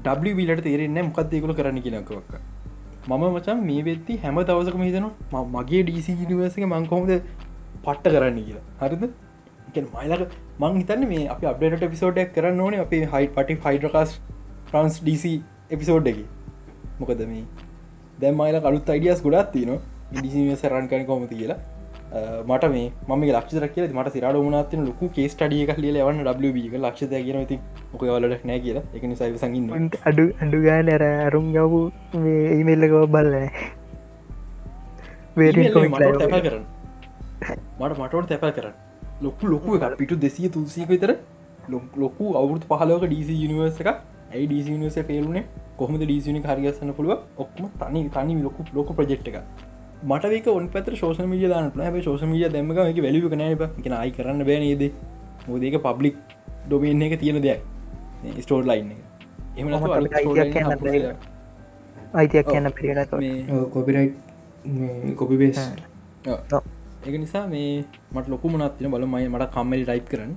ඩවිලට 0.00 0.62
තේරෙන්න 0.62 1.00
මොකක්දේකුල 1.04 1.54
කරන්න 1.54 1.80
කියනකවක් 1.80 2.34
මම 3.08 3.24
මචන් 3.28 3.62
මේ 3.64 3.82
වෙත්ති 3.82 4.16
හැම 4.16 4.36
දවසක 4.42 4.76
හිතන 4.80 5.06
මගේ 5.50 5.82
ඩීසි 5.82 6.14
නිවර්සක 6.20 6.66
මංකොමද 6.66 7.12
පට්ට 7.84 8.08
කරන්න 8.08 8.38
කියලා. 8.44 8.62
හරිද? 8.80 9.04
මයිලක 9.94 10.22
මං 10.60 10.76
හිතන්න 10.76 11.08
මේ 11.08 11.26
අප 11.28 11.42
අපේට 11.44 11.84
පිසෝඩක් 11.86 12.32
කරන්න 12.34 12.60
ඕන 12.60 12.74
අපේ 12.74 13.02
හයි 13.06 13.28
පටි 13.28 13.56
ෆයිඩකාස් 13.56 14.14
ට්‍රන්ස් 14.66 15.00
ඩීසි 15.02 15.32
එපිසෝඩ් 15.70 16.06
එක. 16.06 16.20
මොකද 17.00 17.24
මේ? 17.26 17.44
දැම් 18.20 18.36
මයිල 18.36 18.60
කලුත් 18.60 18.90
අයිඩියස් 18.90 19.22
ගොඩත් 19.22 19.52
තින 19.52 19.72
ඩිසිස 20.12 20.64
රන්කන 20.64 21.06
කොමති 21.06 21.34
කියලා. 21.34 21.58
මට 22.12 22.68
මේ 22.72 22.92
ම 23.08 23.22
ලක්ෂර 23.26 23.66
කිය 23.74 23.86
මට 23.88 24.12
සිරට 24.14 24.38
වනත් 24.38 24.80
ලොකු 24.86 25.08
කේස් 25.16 25.34
ටිය 25.34 25.62
එක 25.64 25.78
ලිය 25.78 25.92
වන්න 25.98 26.24
ඩබ 26.26 26.64
එක 26.66 26.74
ලක්ෂ 26.78 27.14
කියන 27.26 27.46
ති 27.46 27.58
මොක 27.92 28.02
වලට 28.04 28.44
නෑ 28.44 28.60
කියලා. 28.60 28.84
එකනි 28.94 29.16
සයි 29.16 29.38
සඟන්න 29.38 29.88
අඩු 30.04 30.26
අඩු 30.40 30.60
ගාන 30.66 30.92
ඇර 30.94 31.04
අරුම් 31.26 31.48
යවු 31.56 31.80
ඒමල්ලක 32.52 32.96
බල්ල 33.08 33.34
මට 35.36 36.40
කරන්න. 36.44 36.64
මට 37.80 37.98
මටවට 37.98 38.28
තැපල් 38.28 38.52
කරන්න. 38.58 38.76
ලොකු 39.22 39.46
ලොකු 39.46 39.80
එක 39.80 39.98
පිටු 39.98 40.16
දෙසිය 40.18 40.48
තුසික 40.50 40.88
විතර 40.88 41.16
ලොකු 41.96 42.36
අවුත් 42.36 42.70
පහලෝක 42.70 43.04
ඩීසි 43.06 43.40
යනිවර්ස 43.46 43.80
එක 43.80 43.90
ඇයි 44.32 44.46
ඩීසි 44.46 44.78
නිවස 44.78 44.96
පේරුණේ 45.08 45.44
කොහොමද 45.78 46.02
ඩීසිනි 46.02 46.40
හරිගස්සන්න 46.44 46.92
පුළුව 46.94 47.20
ඔක්ම 47.38 47.68
තනි 47.80 48.08
තනි 48.10 48.42
ලොකු 48.42 48.64
ලොක 48.74 48.90
ප්‍රජෙක්් 48.98 49.28
එක 49.30 49.38
මට 50.10 50.48
ඔන් 50.48 50.68
පත 50.74 50.96
ශෝෂ 51.00 51.18
මිය 51.32 51.48
දාන 51.52 51.70
හැ 51.86 52.00
ශෝෂ 52.06 52.22
මිය 52.32 52.44
දැම 52.54 52.70
එක 52.70 52.98
වැලි 53.06 53.20
කන 53.34 53.42
එක 53.46 53.86
අයි 54.00 54.12
කරන්න 54.16 54.44
බෑනේද 54.48 54.82
මොදක 55.48 55.76
පබ්ලික් 55.86 56.16
ඩොබෙන් 56.66 57.02
එක 57.02 57.14
තියෙන 57.20 57.38
දෙයක්. 57.46 57.60
ස්ටෝර් 58.44 58.64
ලයින් 58.70 58.90
එම 59.56 59.66
අයිතියක් 62.20 62.46
කියන්න 62.52 62.68
පිරිට 62.78 63.10
කොපිරයි 63.74 64.08
කොපි 65.20 65.36
බේස් 65.42 65.60
එක 67.06 67.14
නිසා 67.22 67.44
මේ 67.54 67.84
මට 68.14 68.26
ලොකු 68.34 68.46
මනත්තින 68.50 68.90
බල 68.94 69.06
මයි 69.14 69.28
මට 69.28 69.50
කම්මලි 69.54 69.84
ටයිප් 69.86 70.06
කරන්න. 70.12 70.32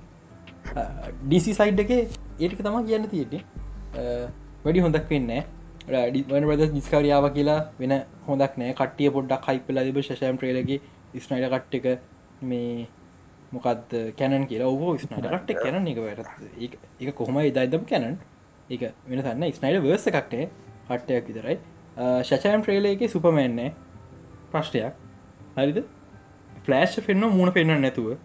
ඩිසි 1.25 1.51
සයිඩ් 1.59 1.79
එක 1.83 1.91
ඒටික 1.95 2.61
තම 2.61 2.77
කියන්න 2.87 3.05
තියෙන්නේ. 3.11 3.41
වැඩි 4.63 4.79
හොඳක් 4.85 5.05
වෙන්න 5.11 5.31
ඩිවන 5.87 6.45
ප්‍රද 6.49 6.73
නිස්කාරියාව 6.73 7.25
කියලා 7.37 7.59
වෙන 7.79 7.93
හොඳක් 8.27 8.53
නෑ. 8.59 8.73
කටිය 8.79 9.09
පොඩ්ඩක් 9.15 9.49
හයිපල 9.49 9.79
තිබ 9.87 9.97
ශෂයම් 10.01 10.37
ට්‍රේලගේ 10.37 10.79
ස්නයිඩ 11.25 11.49
කට් 11.53 11.73
එක 11.79 11.99
මේ 12.41 12.87
මොකක්ද 13.55 13.93
කැනන් 14.19 14.47
කියලා. 14.51 14.69
ඔබෝ 14.75 14.97
ස්නයිඩ 14.97 15.27
කට් 15.33 15.59
කැන 15.63 15.87
එක 15.91 15.99
වැට 16.05 16.21
එක 17.01 17.15
කොහොම 17.19 17.37
ඉදයිදම් 17.41 17.85
කැනන් 17.91 18.17
එක 18.69 18.85
වෙන 19.09 19.21
සන්න 19.23 19.43
ස්නයිඩ 19.57 19.83
වර්ස 19.85 20.07
කක්ටේ 20.15 20.47
කට්ටයක් 20.89 21.27
විතරයි. 21.29 21.57
ශෂයම් 22.27 22.63
ට්‍රේලගේ 22.63 23.11
සුපමෑන්නේ 23.15 23.69
ප්‍රශ්ටයක් 24.51 24.93
හරිද? 25.57 25.83
ෆලෑශ් 26.65 26.97
පෙන්න්න 27.07 27.29
මුණ 27.37 27.53
පෙන්න්න 27.57 27.81
නැතුව. 27.85 28.15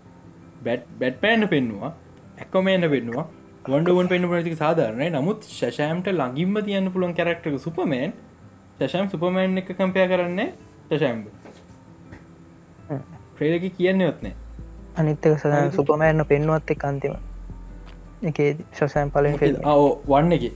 බැට් 0.64 0.88
බැට් 1.00 1.21
පෑන්න 1.26 1.49
පෙන්නවා. 1.52 1.93
ඇක්කොමේන්න 2.41 2.89
පෙන්නවා. 2.95 3.26
වන්ඩුවන් 3.63 4.09
පෙන්න්න 4.09 4.25
පනතික 4.27 4.57
සාධරනය 4.57 5.07
නමුත් 5.11 5.43
ශෂෑම්ට 5.51 6.07
ලඟින්ම 6.11 6.55
තියන්න 6.65 6.93
පුළන් 6.93 7.13
කරක්ටක 7.15 7.57
සුපමෑන් 7.61 8.13
ශෂම් 8.79 9.11
සුපමෑන් 9.11 9.59
එක 9.59 9.73
කම්පය 9.75 10.07
කරන්නේ 10.09 10.47
ශෂෑම්බ 10.87 11.27
්‍රේලක 13.39 13.67
කියන්න 13.77 14.01
යොත්නේ 14.01 14.33
අනිත්තක 14.97 15.35
සද 15.35 15.61
සුපමෑන්න 15.73 16.25
පෙන්නුවත් 16.27 16.71
එක් 16.71 16.85
අන්තිම. 16.85 17.15
එක 18.25 18.41
ශසෑම් 18.73 19.11
පලින් 19.11 19.37
ෆෙල් 19.37 19.61
වන්න 20.07 20.33
එක. 20.33 20.51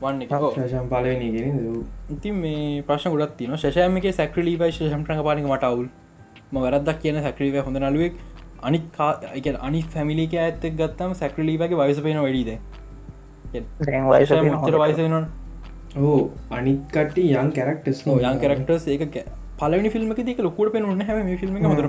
වන්න 0.00 0.22
ශම් 0.62 0.88
පලවෙනගෙන 0.88 1.84
ඉතින් 2.10 2.34
මේ 2.36 2.82
ප්‍රශ්න 2.82 3.10
ගොඩත් 3.12 3.36
තින 3.36 3.56
ශෂයම 3.56 3.96
එක 3.96 4.08
සැක්‍රලී 4.12 4.56
බයි 4.56 4.72
ශම්ට්‍රක 4.72 5.22
පාලික 5.24 5.46
මටවුල් 5.46 5.86
ම 6.52 6.56
වැරදක් 6.58 6.98
කියන 7.00 7.20
සැක්‍රීව 7.20 7.60
හොඳ 7.60 7.78
නලුවෙක් 7.78 8.18
අනි 8.66 8.80
එක 9.34 9.46
අනි 9.60 9.80
ෆැමිලික 9.94 10.34
ඇත්තක් 10.38 10.76
ගත්තම 10.80 11.14
සැක්‍රලීබගේ 11.14 11.80
වයස 11.82 12.00
පේන 12.00 12.18
වැඩීද? 12.18 12.50
වයස 14.10 14.30
ඕ 15.98 16.16
අනිකට 16.50 17.18
යන් 17.18 17.50
කැරක්ටස් 17.52 18.04
යන් 18.06 18.40
කරක්ටස් 18.40 18.88
ඒක 18.88 19.18
පලනි 19.58 19.90
ෆිල්ම 19.90 20.14
දෙක 20.20 20.40
ලොකුට 20.40 20.72
පෙන 20.72 20.88
න්න 20.90 21.02
හැම 21.02 21.30
ෆිල්ම් 21.38 21.60
මදර 21.64 21.88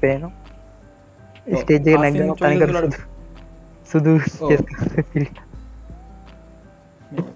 පේන 0.00 0.30
සුදු 3.90 4.18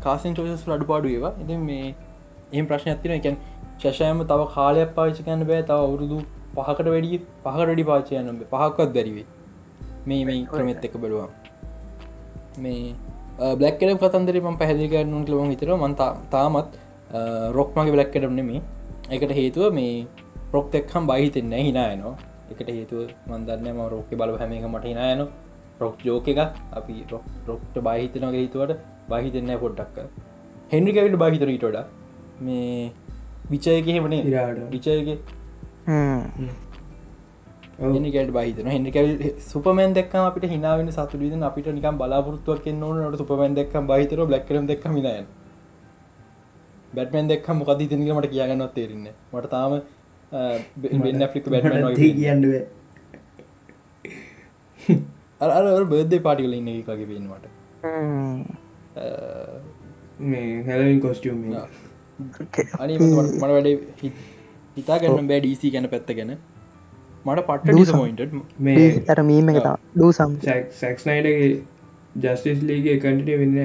කාසින් 0.00 0.34
චෝසස් 0.34 0.68
අඩු 0.68 0.86
පාඩු 0.86 1.08
ඒවා 1.08 1.32
එති 1.42 1.56
මේ 1.62 1.88
එහම 2.52 2.66
ප්‍රශ්න 2.66 2.90
ඇතින 2.90 3.14
එකැන් 3.14 3.36
ශෂයම 3.78 4.22
තව 4.24 4.46
කාලයක් 4.54 4.90
පාචි 4.94 5.24
කන්න 5.24 5.46
බෑ. 5.48 5.62
තව 5.62 5.78
අවුරුදු 5.80 6.18
පහකට 6.56 6.88
වැඩිය 6.88 7.18
පහකට 7.40 7.58
වැඩි 7.60 7.84
පාචයන 7.84 8.30
පහක්වත් 8.44 8.90
බැරිවේ 8.90 9.26
මේ 10.06 10.22
මේ 10.24 10.40
ක්‍රමෙත් 10.46 10.84
එක 10.84 10.96
බලවා 10.98 11.28
මේ 12.58 12.94
බ්ලක් 13.54 13.74
කඩ 13.76 13.96
කතන්දර 14.02 14.36
ම 14.42 14.56
පැහදිකරනු 14.56 15.22
ලවන් 15.28 15.50
හිතර 15.50 15.70
මන්තා 15.76 16.10
තාමත් 16.30 16.76
රොක්මගේ 17.52 17.94
බ්ලක් 17.94 18.10
කඩම් 18.10 18.34
නෙමේ 18.34 18.60
එකට 19.10 19.32
හේතුව 19.32 19.66
මේ 19.72 20.06
ප්‍රොක්තෙක්හම් 20.50 21.04
බහිතෙන්න 21.06 21.54
හිනායනවා 21.60 22.14
එකට 22.50 22.68
හේතුව 22.70 23.00
මන්දන්න 23.28 23.68
ම 23.72 23.80
රෝක 23.88 24.10
බල 24.14 24.36
හැම 24.36 24.52
එක 24.54 24.66
මට 24.66 24.86
හිනායන 24.86 25.22
රොක් 25.80 25.96
ජෝක 26.02 26.28
එක 26.28 26.40
අපි 26.72 26.96
රොක්ට 27.48 27.78
බහිතනගේ 27.82 28.34
හිතුවට 28.38 28.76
බහිතෙන්න 29.10 29.54
පොඩ්ඩක්ක 29.58 29.96
හෙන්රිකවිට 30.72 31.16
බහිතරීටොඩ 31.18 31.78
මේ 32.40 32.92
විචයගෙහෙමනේ 33.50 34.22
විචයගේ 34.70 35.18
ට 38.16 38.30
බහිතන 38.30 38.66
හෙනිකල් 38.66 39.08
සුපමන් 39.40 39.92
දෙක් 39.92 40.14
අපට 40.14 40.44
හිනාවෙන 40.44 40.88
සතුරද 40.90 41.42
අපිට 41.42 41.66
නිකම් 41.68 41.96
බලාපොරත්තුවක් 41.98 42.66
නොට 42.74 43.16
සුපමන් 43.16 43.54
දෙක් 43.54 43.72
බහිතර 43.86 44.18
බ්ලක්කරම් 44.26 44.64
දෙක් 44.66 44.84
මිනය 44.88 45.12
බැටමන් 46.94 47.26
දෙක් 47.28 47.48
මොකද 47.50 47.78
තිනක 47.78 48.08
මට 48.08 48.28
කියගන්නත් 48.30 48.74
තේරන්න 48.74 49.06
මට 49.32 49.46
තාම 49.50 49.72
වෙන්න. 50.32 51.22
ෆික් 51.28 51.44
බැට 51.50 51.96
කියන්නුව 51.98 52.54
අර 55.40 55.84
බර්ධය 55.84 56.18
පාටිකල 56.18 56.54
ඉන්න 56.54 56.68
එකගේ 56.68 57.06
පෙන්වට 57.10 57.44
මේ 60.20 60.62
හැලවින් 60.62 61.00
කොස්ටියම් 61.00 61.38
අනි 62.78 62.94
මට 62.98 63.40
වැඩේ 63.42 63.76
හිතා 64.76 64.98
ගන්න 64.98 65.30
බෑ 65.30 65.40
ඩීසි 65.40 65.72
ගැන 65.74 65.88
පැත්ත 65.92 66.10
ගැන. 66.18 66.32
මට 67.26 67.44
පට්ට 67.48 67.76
ඩිසමොයින්ට 67.76 68.34
මේ 68.60 68.88
ඇර 69.08 69.22
මීම 69.28 69.52
එක 69.52 69.60
ඩූ 69.94 70.10
සම්. 70.12 70.34
සැක්ස්නයිඩගේ 70.80 71.52
ජස්ටිස් 72.24 72.64
ලීගේ 72.70 72.96
කටිට 72.98 73.38
වෙන්න 73.42 73.60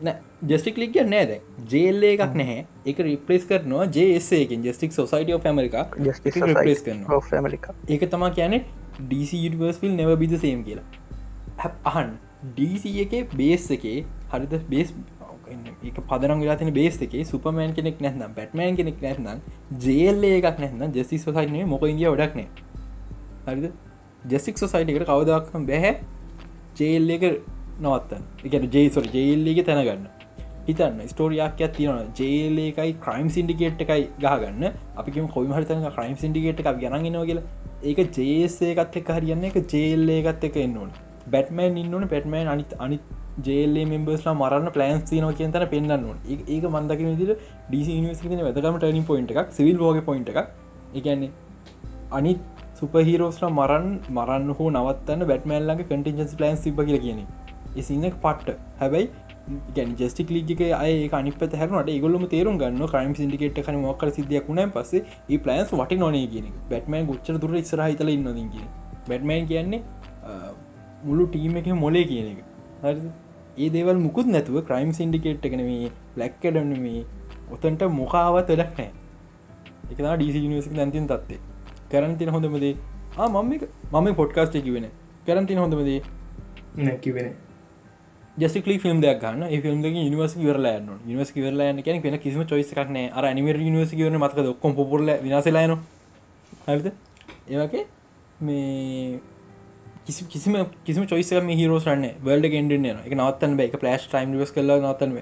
න. 0.00 0.10
ජස්ටික් 0.46 0.80
ලික් 0.82 0.96
නෑද 1.06 1.32
ජේල්ල 1.72 2.08
එකක් 2.10 2.34
නැහැ. 2.40 2.64
එක 2.86 3.04
රිපලස් 3.08 3.46
කරනවා 3.50 3.86
ජේසේකින් 3.98 4.66
ජස්ටික් 4.66 4.96
සොසයිට 4.98 5.48
මරිකා 5.58 5.84
රිපලස් 6.00 6.82
කරන 6.86 7.04
ඒක 7.88 8.08
තමා 8.14 8.32
කියන 8.38 8.58
ඩීසි 9.00 9.44
යනිවර්ස්විල් 9.46 9.94
නැව 10.00 10.16
බිද 10.24 10.34
සේම් 10.44 10.64
කියලා. 10.64 10.86
අහන් 11.84 12.16
ඩීසි 12.56 12.96
එක 13.04 13.34
බේස් 13.36 13.70
එකේ 13.76 13.98
හරිද? 14.32 14.54
බේස් 14.68 14.94
එක 15.84 16.00
පදනම් 16.08 16.42
වෙලාතින 16.44 16.72
බේස් 16.72 16.98
එකේ 17.02 17.24
සුපමෑන් 17.24 17.76
කෙනෙක් 17.76 18.00
නැත්නම් 18.00 18.34
පැට්මෑන් 18.34 18.76
කෙනෙක් 18.76 18.98
නැත්නම් 19.02 19.38
ජේල්ල 19.84 20.26
එකක් 20.30 20.58
නැත්නම් 20.58 20.90
ජෙසි 20.92 21.18
සොසයින 21.18 21.62
මොක 21.68 21.84
ඉදිය 21.84 22.10
ොඩක්නේ 22.14 22.48
හරිද? 23.46 23.72
ජෙසික් 24.28 24.58
සොසයිටිකට 24.58 25.06
කවදක්ම 25.06 25.66
බැහැ 25.66 25.92
ජේල් 26.76 27.10
එක 27.10 27.24
නවත්තන් 27.80 28.22
එක 28.46 28.72
ජේසොර 28.74 29.04
ජේල්ලගේ 29.14 29.64
තැනගන්න. 29.64 30.08
හිතන්න 30.66 31.00
ස්ටෝරියක් 31.08 31.62
තියන 31.76 32.00
ජේල 32.18 32.58
එකයි 32.64 32.92
ක්‍රයිම් 33.04 33.30
සිින්ඩිකේට් 33.36 33.84
එකයි 33.86 34.02
ගහගන්න. 34.20 34.64
අපි 34.96 35.26
කොයි 35.36 35.54
හරිතන 35.56 35.86
ක්‍රයිම් 35.96 36.16
සිින්ඩිකේට් 36.16 36.60
එකක් 36.64 36.80
ගනගෙන 36.82 37.20
කියලා. 37.22 37.46
ඒක 37.82 38.02
ජේසේ 38.18 38.74
එකත් 38.74 39.00
එක 39.00 39.14
හරියන්න 39.16 39.44
එක 39.44 39.56
ජේල්ල 39.72 40.12
එකත් 40.18 40.44
එක 40.44 40.56
එන්නවන 40.56 40.92
බැටමෑන් 41.32 41.80
ඉන්නන 41.82 42.08
පැටමෑන් 42.08 42.52
අනිත් 42.54 42.72
අනිත් 42.78 43.02
ජේල්ලේ 43.46 43.84
මෙම්බස්ලා 43.92 44.34
මරන්න 44.34 44.70
ප්ලන්ස් 44.76 45.04
තියනව 45.10 45.30
කියන 45.38 45.52
තන 45.52 45.66
පෙන්න්න 45.66 46.06
ඒක 46.48 46.64
මන්දක 46.70 47.00
විදිර 47.10 47.30
ඩිසි 47.68 48.00
නිවසින 48.00 48.42
වැදකම 48.46 48.78
ටනින් 48.78 49.04
පොයින්ට 49.04 49.30
එකක් 49.34 49.52
සිවිල් 49.52 49.80
ෝග 49.82 50.00
පොයින්ට 50.04 50.28
එකක්. 50.32 50.48
එකන්නේ 50.94 51.30
අනිත් 52.10 52.40
සුපහිරෝස්ලා 52.80 53.50
මරන් 53.50 53.86
මරන්න 54.10 54.52
හෝ 54.58 54.68
නවත්තන්න 54.70 55.26
බැටමල්ලගේ 55.30 55.86
කටින්ජස් 55.90 56.36
ප්ලන්ස් 56.36 56.62
සිබ 56.64 56.80
කියල 56.82 56.98
කියන 57.00 57.20
එසිනක් 57.76 58.14
පට්ට. 58.22 58.56
හැබැයි 58.80 59.08
ගැන 59.76 59.94
ජස්ටික් 59.98 60.30
ලිගක 60.30 60.60
අය 60.78 60.94
අනිපත 61.12 61.54
හැරනට 61.54 61.90
ගොල්ලම 62.00 62.24
තේරුම් 62.28 62.58
ගන්න 62.58 62.86
ක්‍රයිම් 62.92 63.14
සිිකට 63.14 63.60
කන 63.66 63.78
මොක්කර 63.84 64.10
සිදියක් 64.18 64.48
වුණ 64.48 64.70
පස්සේ 64.76 65.02
ඒ 65.28 65.38
ප්ලන්ස් 65.38 65.72
වට 65.72 65.98
නොනේ 65.98 66.26
කියන 66.26 66.46
බැටමන් 66.70 67.06
ගොච්චර 67.06 67.38
දුර 67.38 67.54
ඉස්ර 67.62 67.82
හිතල 67.86 68.12
ඉන්නදී 68.16 68.46
කියන 68.54 68.68
බැට්මෑන් 69.08 69.46
කියන්නේ 69.46 69.80
අ, 70.24 70.52
මුළු 71.04 71.26
ටීම 71.26 71.56
එක 71.56 71.68
මොලේ 71.84 72.04
කියන 72.04 72.26
එක. 72.32 72.40
හරි 72.82 73.10
ඒ 73.58 73.70
දේවල් 73.70 73.98
මුකුත් 73.98 74.26
නැතුව 74.26 74.62
ක්‍රයිම් 74.64 74.92
සින්ඩිකේට් 74.92 75.46
එකන 75.46 75.64
මේ 75.64 75.90
ලැක්කඩන 76.16 76.72
මේ 76.78 77.04
ඔතන්ට 77.50 77.82
මොකාවත් 77.92 78.48
වෙලක් 78.48 78.78
නෑ 78.78 78.90
එක 79.90 79.98
ඩීසි 79.98 80.48
නිවසික 80.48 80.72
නැතින් 80.72 81.06
තත්වේ 81.06 81.40
කරන්තින 81.90 82.28
හොඳමදේ 82.28 82.74
මම 83.18 83.52
මම 83.92 84.14
පොඩ්කාස්ට 84.14 84.58
කිවෙන 84.62 84.90
කරන්තින 85.26 85.58
හොඳමදේ 85.58 86.00
නැකිවෙන 86.78 87.32
ජෙසිකලි 88.38 88.78
ෆිල්ම් 88.78 89.00
දෙයක් 89.00 89.20
ගන්න. 89.20 89.42
ෆිල්ම් 89.62 89.82
නිවස් 89.82 90.36
වරලා 90.36 90.78
නිවස් 91.06 91.32
වරලා 91.34 91.82
කියන 91.82 92.02
කෙන 92.02 92.18
කිසිම 92.18 92.46
චොයිස 92.46 92.70
කන 92.70 92.96
අර 93.12 93.34
නිමර 93.34 93.56
නිවස 93.56 93.92
වරන 93.92 94.18
මතක 94.18 94.38
ඔක්කොම් 94.46 94.74
පොරල 94.74 95.10
විනාසලාන 95.22 95.76
හරිද? 96.66 96.92
ඒවගේ 97.48 97.86
මේ 98.40 99.20
කිසි 100.06 100.24
කිසිම 100.26 100.54
කිසිම 100.84 101.04
චොයිස 101.06 101.32
මේ 101.42 101.56
හිරෝසරන්න 101.56 102.06
වල්ඩ 102.22 102.52
ගෙන්ඩන 102.54 102.86
එක 102.88 103.12
නවත්තන් 103.12 103.60
එක 103.60 103.76
පලස්් 103.76 104.06
ටයිම් 104.06 104.36
ස් 104.40 104.52
කල 104.52 104.72
නවතන්ව 104.76 105.16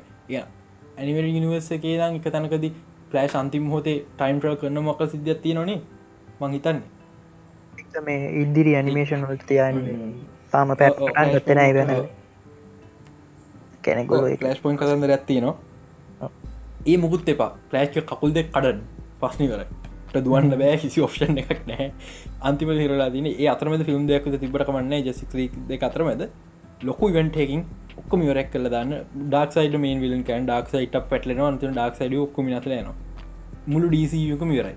ඇනිවර 0.98 1.26
නිවස 1.36 1.70
එකේ 1.76 1.96
දම් 1.98 2.18
එක 2.18 2.28
තැනකද 2.28 2.68
පලෑශ් 3.10 3.36
අන්තිම 3.36 3.70
හොතේ 3.70 3.96
ටයිම් 4.16 4.40
්‍රල් 4.44 4.56
කරන 4.60 4.80
මොක 4.82 5.02
සිද්ධත්ති 5.06 5.54
නොනේ 5.54 5.80
මං 6.40 6.52
හිතන්නේ. 6.52 6.82
මේ 8.02 8.30
ඉදිරි 8.42 8.76
ඇනිමේෂන් 8.76 9.26
වලට 9.26 9.46
තියන්නේ 9.46 9.96
තාම 10.52 10.74
පැට්ටන් 10.74 11.34
ගත්තනයි 11.34 11.74
වෙන 11.74 11.92
කෙනෙකුල 13.82 14.28
ලස් 14.28 14.62
පොයින් 14.62 14.78
කතන්දර 14.78 15.16
ඇත්ති 15.16 15.40
නවා 15.40 16.30
ඒ 16.86 16.96
මුකුත් 16.98 17.28
එපා. 17.28 17.50
පලෑච්ක 17.70 18.00
කකුල් 18.06 18.34
දෙක් 18.34 18.50
කඩන් 18.52 18.82
පස්නිවරට 19.20 19.87
දුවන්න 20.26 20.56
බෑ 20.62 20.76
කිසි 20.82 21.04
ඔප්ෂන් 21.06 21.40
එකක් 21.42 21.62
නෑ 21.70 21.88
අන්තිම 22.50 22.72
හිරලා 22.82 23.08
දින 23.16 23.28
ඒ 23.32 23.48
අතරමද 23.54 23.84
ෆිල්ම් 23.88 24.06
දෙයක්ද 24.10 24.38
තිබට 24.44 24.64
කමන්න 24.68 25.06
ජෙසික් 25.08 25.36
දෙ 25.68 25.78
අතරමද. 25.90 26.24
ලොකු 26.82 27.10
ඉවන්ටේකින් 27.12 27.64
ඔක්කොම 27.98 28.22
ඉවරක් 28.22 28.50
කල 28.52 28.68
දන්න. 28.74 29.06
ඩක්සයිට 29.28 29.78
මේන් 29.84 30.00
විලන් 30.00 30.22
කන් 30.22 30.50
ඩක් 30.50 30.74
සයිට 30.74 30.98
පැටලන 31.12 31.44
අන්ත 31.46 31.64
ඩක් 31.64 32.02
සයිඩ 32.02 32.18
ඔක්කොම 32.26 32.50
නතලන 32.50 32.92
මුළු 33.66 33.88
ඩීසියකම 33.88 34.52
ඉවරයි. 34.52 34.76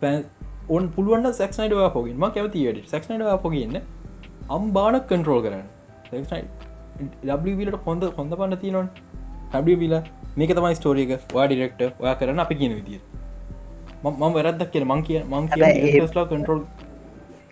පැ 0.00 0.24
ඔන් 0.68 0.88
පුළුවන් 0.88 1.32
සක්නයිඩවා 1.32 1.90
පොගින් 1.90 2.16
ම 2.16 2.30
කැවතිට 2.30 2.94
සක්නයිඩවා 2.94 3.38
පොගන්න. 3.46 3.80
අම් 4.50 4.72
බානක් 4.72 5.08
කන්ට්‍රෝල් 5.08 5.42
කරන්න 5.42 5.66
ඩට 7.24 7.80
හොඳ 7.86 8.04
හොඳ 8.16 8.32
පන්න 8.34 8.56
තියනොන් 8.56 8.86
ඩවිල 9.52 9.94
මේක 10.36 10.52
තමයි 10.56 10.74
ස්ටෝරියක 10.74 11.12
වා 11.34 11.46
ඩිරෙක්ට 11.46 11.82
ඔයා 11.86 12.14
කරන්න 12.14 12.40
අපි 12.40 12.54
කියන 12.54 12.74
විදිිය 12.78 13.00
මම 14.02 14.36
වැරදක් 14.36 14.70
කිය 14.72 14.84
මං 14.84 15.02
කිය 15.02 15.20
මං 15.24 15.48
ලා 15.56 16.26
කන්ට්‍රෝල් 16.32 16.62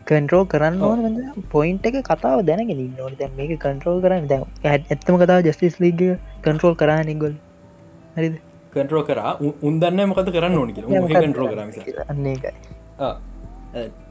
කන්ට්‍රෝල් 0.06 0.46
කරන්න 0.46 0.82
ඕන 0.82 1.20
පොයින්ට 1.52 1.87
එක 1.90 2.00
කතාව 2.04 2.44
දැනගෙන 2.50 2.82
ඕන. 3.00 3.14
දැ 3.20 3.30
මේක 3.38 3.54
කන්ට්‍රෝල් 3.59 4.00
කරන්න 4.04 4.28
දැ 4.32 4.40
ඇත්තම 4.66 5.20
කතාව 5.22 5.46
ජස්ටිස් 5.48 5.78
ලීග 5.85 6.02
කන්ට්‍රෝල් 6.42 6.76
කරන්නගොල් 6.82 7.35
හරිද? 8.16 8.37
කන්ට්‍රෝ 8.74 9.04
කර. 9.04 9.20
උන්දන්න 9.62 10.09
මොකද 10.11 10.35
කරන්න 10.35 10.59
ඕනි 10.59 10.72
කන්ට්‍රෝ 11.16 11.48
අන්න 12.09 12.26
එකයි 12.32 12.52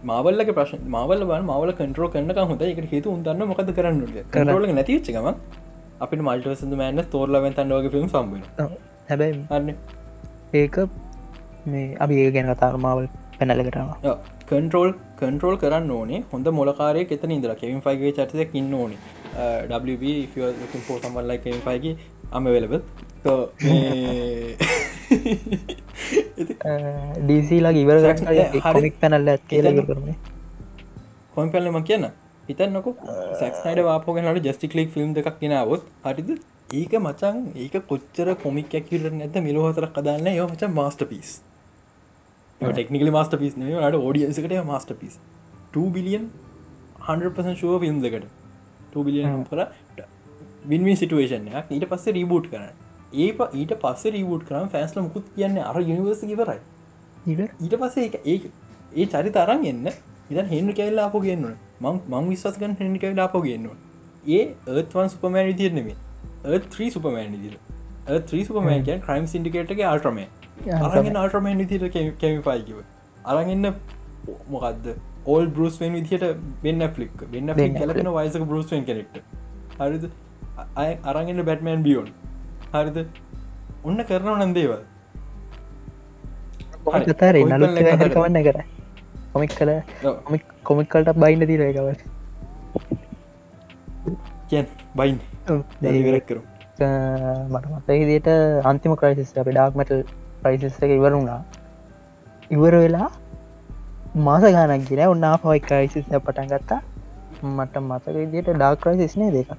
මාවල්ලක 0.03 0.49
ප්‍රශ් 0.57 0.73
මාවල 0.87 1.23
බන් 1.29 1.45
මවල 1.45 1.71
කන්ට්‍රෝ 1.79 2.09
කන්න 2.13 2.49
හොඳ 2.51 2.65
එක 2.65 2.81
හේතු 2.93 3.13
උන්දන්න 3.15 3.47
මොකද 3.51 3.71
කරන්න 3.77 4.01
කරල 4.33 4.67
නැතිච්චකම 4.73 5.29
අපිට 5.99 6.21
මල්ටවසඳ 6.21 6.75
මෑන්න 6.81 7.03
තෝරලවෙන් 7.15 7.57
තන්නවගේ 7.57 7.99
ිල්ම් 8.01 8.09
සම්බන 8.09 8.43
හැබැයි 9.09 9.41
අන්න 9.49 9.73
ඒක 10.53 10.77
මේ 11.73 11.85
අපි 12.03 12.15
ඒ 12.23 12.31
ගැන 12.35 12.49
කතාර 12.53 12.75
මාවල් 12.85 13.05
පැනලකටම 13.37 13.89
කන්ට්‍රෝල් 14.49 14.89
කන්ට්‍රෝල් 15.19 15.55
කරන්න 15.63 15.91
ඕනේ. 15.97 16.19
හොඳ 16.31 16.47
මොලකාරය 16.59 17.01
එත 17.15 17.23
ඉදර 17.37 17.53
කෙවින් 17.61 17.81
ෆයිගේ 17.85 18.11
චරිතයක් 18.17 18.51
ඉන්න 18.59 18.73
ඕනේ. 18.81 18.99
පෝසම්බල්ලයි 20.87 21.39
කෙවින් 21.45 21.61
ෆයිගේ 21.67 21.95
අම 22.37 22.45
වෙලබ 22.55 22.73
ඩීසිලා 27.25 27.73
ඉවර 27.83 27.97
හරි. 28.01 28.59
හරික් 28.67 28.95
පැනල්ල 29.01 29.31
ඇත්කේල 29.33 29.67
කරන 29.89 30.09
කොන් 31.35 31.47
පැල්ලම 31.55 31.77
කියන්න. 31.89 32.05
හිතන්නක 32.49 32.87
සක්නයිඩ 33.39 33.79
වාපෝගෙනට 33.87 34.45
ජස්ටිකලික් 34.47 34.89
ෆිල්ම් 34.95 35.09
එකක් 35.21 35.39
කෙනාවොත් 35.41 35.83
හරිද? 36.05 36.29
ඒක 36.79 36.93
මචන් 36.99 37.37
ඒක 37.63 37.75
කොච්චර 37.89 38.27
කොමික් 38.43 38.69
ඇකිර 38.77 39.03
නැත 39.17 39.35
මිලහතර 39.47 39.85
කදන්න 39.97 40.37
යෝ 40.37 40.47
මච 40.53 40.61
මස්ට 40.77 41.01
පිස් 41.11 41.29
ටෙක්නිකල 42.61 43.11
මස්ට 43.11 43.37
පිස් 43.37 43.55
ට 43.55 43.99
ෝඩියන්සකට 43.99 44.57
මස්ට 44.61 44.97
පිස් 44.99 45.19
2 45.73 45.85
බිලියන් 45.91 46.29
100% 47.05 47.55
ශුව 47.55 47.79
ෆිල්ම් 47.79 48.01
දෙකට 48.01 48.27
2 48.93 49.03
බිලියන් 49.03 49.43
කර 49.45 49.65
වින්වින් 50.65 50.97
සිටුවේෂන් 50.97 51.49
එක 51.53 51.71
ඊට 51.71 51.87
පස්සේ 51.89 52.13
රීබූට් 52.13 52.49
කරන 52.49 52.69
ඒ 53.15 53.29
ඊට 53.53 53.73
පස්සේ 53.81 54.13
රීබූට් 54.13 54.47
කරන 54.47 54.69
ෆෑස්ල 54.69 55.01
මුකුත් 55.01 55.27
කියන්න 55.35 55.61
අර 55.63 55.81
යනිවර්ස 55.81 56.23
ඉවර 56.27 56.55
ඊට 57.25 57.75
පස්සේ 57.75 58.21
ඒ 58.25 58.37
ඒ 58.93 59.05
චරි 59.07 59.31
තරන් 59.31 59.65
එන්න. 59.65 59.87
ඉදන් 60.29 60.47
හෙන්ඩ 60.47 60.75
කැල්ල 60.77 60.99
අප 61.01 61.15
ගන්න 61.17 61.53
මං 61.81 61.97
මං 62.09 62.29
විශ්වාසකන් 62.29 62.71
හෙඩි 62.79 63.01
කැල්ල 63.01 63.21
අප 63.23 63.35
ගන්න 63.37 63.67
ඒ 64.29 64.41
ඒත්වන් 64.73 65.09
සුපමෑන් 65.09 65.49
විදිරනෙමේ 65.49 65.95
ඒත් 66.47 66.65
ත්‍රී 66.69 66.89
සුපමෑන් 66.91 67.35
දිර 67.37 67.57
ත්‍රී 68.23 68.45
සුපමෑන් 68.45 68.87
ක්‍රයිම් 69.03 69.27
සිින්ඩිකේට්ගේ 69.27 69.87
ආට්‍රම 69.89 70.19
අරගෙන 70.65 71.19
ආට්‍රමෑන් 71.23 71.61
විදිර 71.63 71.89
කැමිපයිකිව 71.95 72.77
අරගන්න 73.25 73.67
මොකක්ද 74.51 74.85
ඕල් 75.25 75.47
බරුස්වෙන් 75.57 75.93
විදිහට 75.93 76.25
වෙන්න 76.63 76.87
ෆලික් 76.97 77.25
වෙන්න 77.31 77.55
Ben 77.61 77.75
කලෙන 77.75 78.11
වයිසක 78.17 78.47
බරුස්වෙන් 78.51 78.85
කෙනෙක්ට. 78.85 79.21
හරිද? 79.79 80.09
අය 80.75 80.91
අරගන්න 81.03 81.45
බැට්මෑන් 81.45 81.83
බියෝන් 81.83 82.11
හරිද? 82.73 82.97
ඔන්න 83.83 84.03
කරනව 84.03 84.45
නන්දේවල් 84.45 84.81
කතාර? 87.07 87.35
කවන්න 88.15 88.43
කර? 88.43 88.57
කොමික් 89.33 89.55
කල 89.59 89.71
කොමික් 90.63 90.89
කල්ට 90.89 91.17
බයින්න 91.17 91.47
තිර 91.47 91.61
කියන් 94.49 94.67
බයින් 94.95 95.17
දරිවරක් 95.81 96.27
කරු 96.29 96.41
මට 97.49 97.65
මතහිදියට 97.73 98.29
අන්තිම 98.71 98.95
ක්‍රයිසිස් 99.01 99.33
අප 99.41 99.49
ඩාක්මටල් 99.49 100.03
ප්‍රයිසිස් 100.45 100.81
එක 100.81 100.95
ඉවරුණා 100.95 101.37
ඉවර 102.51 102.73
වෙලා 102.77 103.11
මාස 104.23 104.49
ගානක් 104.49 104.89
ගෙන 104.89 105.05
උන්නා 105.07 105.37
පවයි 105.37 105.61
ක්‍රයිසිස් 105.61 106.05
පටන් 106.09 106.51
ගත්තා. 106.51 106.81
මට 107.43 107.81
මතක 107.81 108.13
විදියට 108.15 108.51
ඩාක් 108.51 108.77
ක්‍රයිසිස්නේ 108.83 109.31
දෙක 109.31 109.49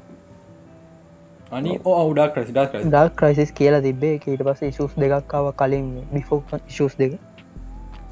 අනි 1.52 1.74
ඔවුඩක් 1.86 2.38
ඩක් 2.46 3.10
ක්‍රයිසිස් 3.18 3.52
කියලා 3.52 3.82
තිබේ 3.82 4.14
ඊට 4.16 4.42
පස 4.46 4.62
ශස් 4.68 4.94
දෙකක්කාව 5.02 5.50
කලින් 5.60 5.90
බිෆෝ 6.12 6.40
ශස් 6.68 6.96
දෙක. 6.98 7.12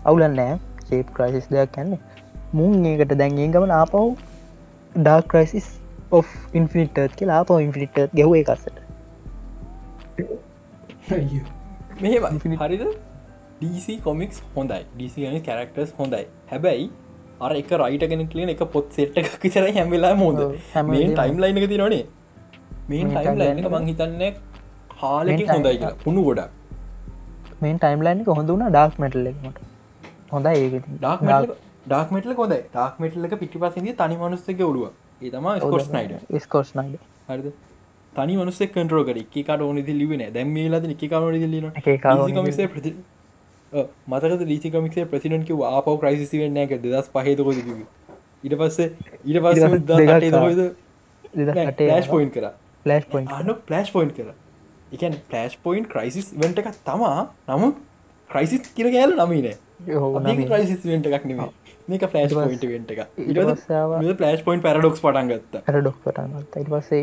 අවුලන් 0.05 0.37
නෑ 0.37 0.59
ශේප් 0.89 1.17
ක්‍රයිසිස් 1.17 1.49
දෙයක් 1.51 1.73
කන්නේ 1.73 2.01
මුන් 2.53 2.87
ඒකට 2.87 3.17
දැන්ගේ 3.21 3.49
ගමන 3.55 3.73
ආපව් 3.73 3.97
ඩාක් 4.95 5.25
ක්‍රයිසිස් 5.33 5.69
ඔ 6.11 6.23
ඉන්ෆිනිටත් 6.55 7.19
කියලා 7.19 7.41
ආපව 7.41 7.59
ඉන්ෆිනිට 7.61 8.01
ගැහුව 8.15 8.37
එකසට 8.37 8.77
මෙ 12.01 12.57
හරිද? 12.57 12.85
DC 13.61 14.01
කොමික්ස් 14.03 14.43
හොඳයි. 14.57 14.83
DC 14.99 15.15
කැරක්ටර්ස් 15.47 15.95
හොඳයි. 15.99 16.25
හැබැයි 16.51 16.91
අර 17.41 17.53
එක 17.53 17.71
රයිට 17.83 18.09
කෙන 18.09 18.27
කලියන 18.29 18.49
එක 18.49 18.65
පොත් 18.73 18.93
සෙට් 18.93 19.17
එකක් 19.17 19.39
විතර 19.43 19.71
හැමිලා 19.71 20.15
මොද 20.17 20.43
මේ 20.91 21.07
ටයිම් 21.13 21.39
ලයින 21.39 21.63
එක 21.63 21.69
තිරනේ 21.69 22.03
මේ 22.89 23.05
මේ 23.05 23.15
ටයිම් 23.15 23.41
ලයින 23.41 23.63
එක 23.63 23.71
මං 23.73 23.89
හිතන්නේ 23.93 24.35
කාලෙකින් 25.01 25.49
හොඳයි 25.49 25.79
කියලා. 25.79 25.97
පුුණු 26.05 26.25
ගොඩක්. 26.25 26.51
මේන් 27.61 27.79
ටයිම්ලයින් 27.79 28.25
හොඳ 28.31 28.49
වුණ 28.49 28.67
ඩාක් 28.69 28.99
මටල් 28.99 29.29
එකමට 29.31 29.61
හොඳයි 30.33 30.65
ඒක 30.65 30.89
ඩක් 31.03 31.55
ඩක් 31.87 32.17
මෙටල 32.17 32.35
කොද 32.41 32.55
ඩක් 32.55 33.05
මෙටල 33.05 33.29
එක 33.29 33.37
පිටි 33.43 33.63
පසිද 33.63 33.89
තනි 34.01 34.19
මනුස්සක 34.23 34.65
ඔලුව 34.69 34.91
ඒ 35.23 35.31
තම 35.31 35.49
ස්කොස් 35.61 35.89
නයිඩ 35.95 36.43
ස්කෝස් 36.47 36.75
නයිඩ 36.79 36.99
හරිද 37.29 37.49
තනි 38.17 38.37
මනුස්සෙක් 38.41 38.73
කන්ටරෝ 38.77 39.05
කර. 39.09 39.19
එක 39.25 39.35
කට 39.35 39.61
ඕනි 39.67 39.83
ලිබෙන 40.01 40.23
දැම් 40.37 40.57
ලද 40.63 40.85
එක 40.95 41.05
කවන 41.13 41.51
ලින 41.55 41.69
එක 41.83 41.91
කාරණේ 42.07 42.47
මිසේ 42.49 42.69
ප්‍රති 42.75 42.95
මතක 44.13 44.49
රීසිකමික්ේ 44.53 45.05
ප්‍රසිඩන්ක 45.13 45.51
ආපව 45.71 45.95
ක්‍රයිසි 46.03 46.43
වෙන්න 46.43 46.63
එක 46.65 46.75
දෙදස් 46.85 47.09
පහතකොද 47.15 47.59
ඉට 48.45 48.55
පස්සේ 48.61 48.89
දෙදට 51.37 51.81
පලස්් 51.81 52.07
පොයින් 52.13 52.31
කර. 52.37 52.47
අන 53.39 53.49
පලස්් 53.69 53.91
පොයින්් 53.97 54.11
කර. 54.19 54.31
එකන් 54.95 55.17
පලස්් 55.31 55.59
පොයින්් 55.65 55.85
ක්‍රයිසිස් 55.95 56.31
වෙන්ට 56.43 56.59
එකක් 56.63 56.71
තමා. 56.89 57.29
නමුත් 57.51 57.77
ක්‍රයිසිස් 58.31 58.73
කියර 58.77 58.91
ගෑල 58.95 59.15
නමීන 59.19 59.49
ක්‍රයිසිස් 60.51 60.85
වෙන්ට 60.91 61.07
එකක් 61.11 61.25
නෙම 61.31 61.41
මේක 61.89 62.05
ෆලස්් 62.07 62.35
පොයින්ට 62.35 62.65
වෙන්ට 62.67 62.93
එක 62.93 63.01
ඉට 63.19 64.19
පලස්් 64.19 64.43
පොයින් 64.43 64.63
පැරඩොක්ස් 64.63 65.01
පටන් 65.01 65.33
ගත්ත. 65.33 65.65
හැඩොක් 65.67 65.99
පටන්ගත් 66.05 66.61
ඉට 66.61 66.71
පසේ 66.71 67.03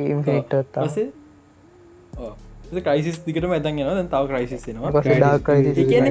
ක්‍රයිසිස් 2.81 3.21
දිකට 3.25 3.47
ඇතන් 3.49 3.77
ගෙන 3.77 4.09
තව 4.09 4.23
ක්‍රයිසිස් 4.27 4.67
නවා 4.71 5.05
ඩාක් 5.05 5.49
ඒ 5.49 6.01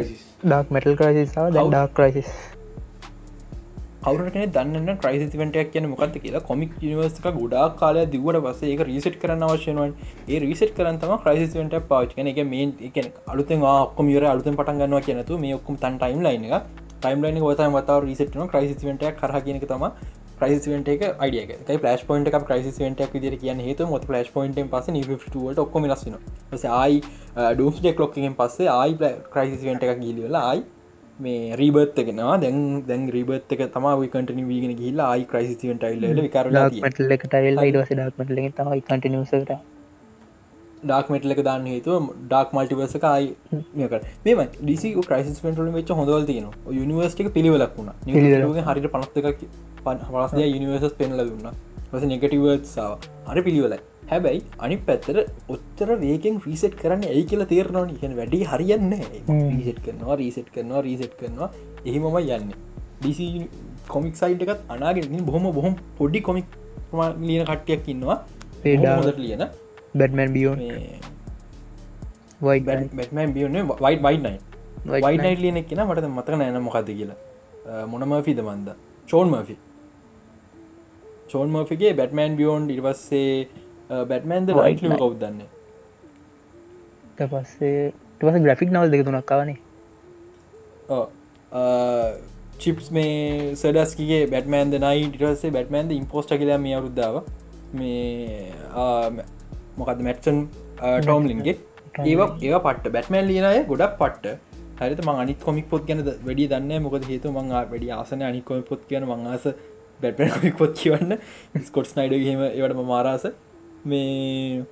මටල් 0.71 0.97
ක්‍රයිසිස් 0.97 1.37
ඩක් 1.37 1.87
ක්‍රයිසිස් 1.95 2.33
කවරන 4.03 4.53
දන්න 4.53 4.99
ක්‍රයිසිවටයක් 4.99 5.73
කියන 5.73 5.89
මොකක්ද 5.89 6.15
කියලා 6.19 6.43
කොමික් 6.43 6.77
නිවර්සක 6.83 7.27
ගොඩා 7.35 7.65
කාලය 7.77 8.05
දිවට 8.09 8.39
පස 8.45 8.63
ඒක 8.67 8.85
රීසට් 8.87 9.19
කරන්න 9.21 9.47
අවශ්‍යනුවන් 9.47 9.97
ඒ 10.29 10.39
රීසට් 10.41 10.71
කරන්තම 10.77 11.17
ක්‍රයිසිවට 11.25 11.77
පාච් 11.89 12.15
කන 12.15 12.31
එක 12.33 12.41
මේ 12.47 12.69
එක 12.91 13.19
අලුතෙන් 13.27 13.67
ඔක්කම 13.73 14.15
යර 14.15 14.29
අලුතෙන් 14.29 14.57
පටන් 14.57 14.81
ගන්නවා 14.81 15.03
කියනතු 15.03 15.39
මේ 15.39 15.59
ඔක්කම 15.59 15.83
තන් 15.83 15.99
ටයිම් 15.99 16.23
ලයින 16.23 16.49
එක 16.51 16.80
ටයිම්ලයින 17.01 17.43
වත 17.43 17.69
වතාව 17.75 18.01
රිසට්න 18.05 18.49
ක්‍රයිසිවට 18.49 19.05
කරහ 19.19 19.39
කියනක 19.45 19.69
තම 19.69 19.85
ක්‍රයිසිවට 20.41 20.91
එක 20.91 21.03
අඩියක 21.19 21.55
පලස් 21.69 22.03
පොයින්ට 22.05 22.29
එක 22.31 22.37
ක්‍රයිසිවට 22.45 23.15
විදිර 23.15 23.37
කියන්න 23.37 23.63
හේතු 23.67 23.87
මොත් 23.87 24.05
ලස් 24.11 24.29
පොයින්ට 24.35 24.61
පස 24.73 24.91
නිට 24.91 25.39
ඔක්කොම 25.59 25.89
ලස්සන 25.89 26.19
ඩස් 27.55 27.81
ඩෙක් 27.81 28.05
ලොක්කින් 28.05 28.37
පස්සේ 28.37 28.71
ආයි 28.75 29.17
ක්‍රයිසිවට 29.33 29.89
එක 29.89 30.05
ගිලිවෙලා 30.05 30.45
ආයි 30.45 30.63
මේ 31.19 31.57
රීබත් 31.57 32.01
එකෙනවා 32.05 32.39
දැන් 32.39 32.63
දැන් 32.87 33.11
රීබත් 33.11 33.53
එක 33.57 33.67
තම 33.75 33.91
කටන 34.07 34.47
වීගෙන 34.47 34.79
ගහිල්ලා 34.79 35.11
ආයි 35.11 35.29
ක්‍රයිසිවට 35.35 35.91
යිල්ල 35.91 36.23
විකර 36.23 36.55
මටල 36.55 37.13
ටයිල් 37.27 37.61
යිඩස 37.65 37.93
ඩක්මට 37.93 38.35
ලෙ 38.39 38.49
තමයි 38.55 39.80
කටිනිසට 40.81 40.87
ඩාක්මටල 40.87 41.33
එක 41.33 41.43
දාන්න 41.45 41.67
හේතුව 41.67 42.09
ඩක් 42.29 42.53
මල්ටිවර්සක 42.53 43.05
අයි 43.05 43.35
මේක 43.75 43.93
මෙම 44.25 44.41
ඩිසි 44.63 44.95
ක්‍රයිස් 44.95 45.41
පෙන්ටල 45.41 45.71
වෙච් 45.73 45.91
හොඳවල් 45.91 46.25
තියන 46.25 46.47
යනිවර්ස්ටික 46.73 47.33
පිළිවෙලක් 47.33 47.77
වුණ. 47.77 47.91
හරිට 48.69 48.89
පනත්තක 48.93 49.47
පනස්ය 49.85 50.47
යනිවර්සස් 50.49 50.95
පෙන්ල 50.95 51.17
දුන්න. 51.21 51.51
වස 51.93 52.05
නෙගටිවර්සාාව 52.05 53.09
හරි 53.27 53.43
පිළිවෙලයි. 53.43 53.81
හැබැයි 54.11 54.43
අනි 54.59 54.77
පැත්තර 54.77 55.25
ඔත්තර 55.49 55.89
වේකෙන් 55.97 56.41
රීසෙට් 56.47 56.75
කරන්න 56.75 57.05
ඇයි 57.05 57.25
කියලා 57.25 57.47
තේරනව 57.47 57.95
හ 58.03 58.17
වැඩි 58.17 58.43
හරියන්න 58.45 58.93
රීසෙට් 59.29 59.81
කරනවා 59.85 60.17
රීසෙට් 60.17 60.51
කරනවා 60.55 60.83
රීසෙට් 60.83 61.15
කරනවා. 61.21 61.51
එහිමම 61.87 62.19
යන්න. 62.19 62.53
ඩිසි 63.01 63.49
කොමික් 63.89 64.17
සයිට් 64.17 64.43
එකත් 64.43 64.61
අනාගෙන 64.69 65.25
බොහොම 65.25 65.53
බොහොම 65.53 65.75
පොඩි 65.99 66.21
කොමික් 66.21 66.47
ලියන 67.21 67.45
කට්ටියක් 67.45 67.89
ඉන්නවා. 67.89 68.19
පේඩාට 68.63 69.19
ලියන 69.19 69.45
බැටමන් 69.95 70.33
බියෝ 70.37 70.55
බැටමන් 72.41 73.33
බියන 73.35 73.57
වයි් 73.85 73.97
වයිනයි 74.07 74.39
වයිනයි 75.05 75.37
ලියන 75.43 75.59
කියෙන 75.65 75.87
මට 75.87 76.07
මතක 76.09 76.37
නෑන 76.43 76.63
මොකද 76.63 76.89
කියලා. 76.99 77.19
මොනම 77.87 78.13
ෆිද 78.29 78.39
මන්ද? 78.43 78.69
චෝන් 79.09 79.29
මෆි 79.31 79.57
චෝන් 81.33 81.49
මෆිගේ 81.55 81.93
බැටමන් 82.01 82.37
බියෝන්් 82.37 82.71
ඉර්වස්සේ 82.77 83.49
බැටමන්ද 84.11 84.49
රයිට් 84.59 84.85
කව් 85.01 85.13
දන්න. 85.23 85.41
පස්සේ 87.21 87.93
ටවස 88.21 88.43
ග්‍රෆික් 88.45 88.71
නවල් 88.73 88.91
දෙක 88.93 89.03
තුනක් 89.07 89.27
කාවනේ 89.27 89.59
චිප්ස් 92.59 92.87
මේ 92.97 93.57
සඩස්ගේ 93.57 94.23
බැටමන්ද 94.33 94.79
නයි 94.87 95.11
ටසේ 95.13 95.53
බැටමන්ද 95.57 95.91
ඉම්පෝස්ට 95.99 96.33
කියලා 96.41 96.59
මේ 96.65 96.75
අරුද්දාව 96.79 97.21
මේ 97.73 98.51
මොකද 99.81 100.01
මැට්සන් 100.03 100.39
ටෝම්ලින්ගේ 101.01 101.57
ඒව 102.05 102.23
ඒ 102.43 102.61
පට 102.61 102.93
බැටමන් 102.93 103.25
ලියනය 103.25 103.61
ගොඩක් 103.67 103.99
පට්ට. 103.99 104.39
හරිත 104.81 105.03
ම 105.05 105.11
අනිත් 105.15 105.41
කොමික් 105.41 105.69
පොත් 105.69 105.87
ගැන 105.87 106.01
වැඩි 106.21 106.49
දන්න 106.49 106.83
මොකද 106.83 107.05
හේතු 107.05 107.33
මං 107.33 107.53
වැඩි 107.53 107.93
ආසන 107.93 108.23
අනිකොම 108.23 108.63
පොත් 108.65 108.83
කියන 108.89 109.07
මංආස 109.07 109.47
බැටමන් 110.01 110.57
පොත් 110.61 110.75
කියවන්න. 110.75 111.17
ස්කොට්ස් 111.63 111.97
නයිඩ 111.97 112.17
හෙම 112.25 112.43
ඒවට 112.49 112.85
මාරාස 112.87 113.27
මේ 113.85 114.65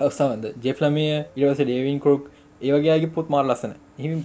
අවසාන්ද 0.00 0.44
ජෙෆ්ලමිය 0.60 1.10
ඉරවස 1.36 1.60
ඩේවින් 1.60 1.98
කරෝක් 2.00 2.30
ඒවගේගේ 2.60 3.10
පොත් 3.10 3.28
මාර 3.28 3.44
ලස්සන 3.44 3.74
එහම 3.98 4.22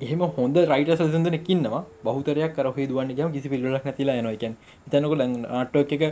එහෙම 0.00 0.22
හොඳ 0.36 0.56
රයිට 0.64 0.92
සසඳන 0.92 1.38
කින්නවා 1.40 1.82
බහතරයක් 2.04 2.54
කරහ 2.56 2.78
දුවන්න 2.84 3.14
ගම 3.14 3.32
කිසි 3.32 3.48
පිල්ලක් 3.48 3.84
නැතිලා 3.84 4.18
යනකන් 4.22 4.54
තැනක 4.86 5.12
ලඟ 5.12 5.46
ආටෝ 5.52 5.84
එක 5.88 6.02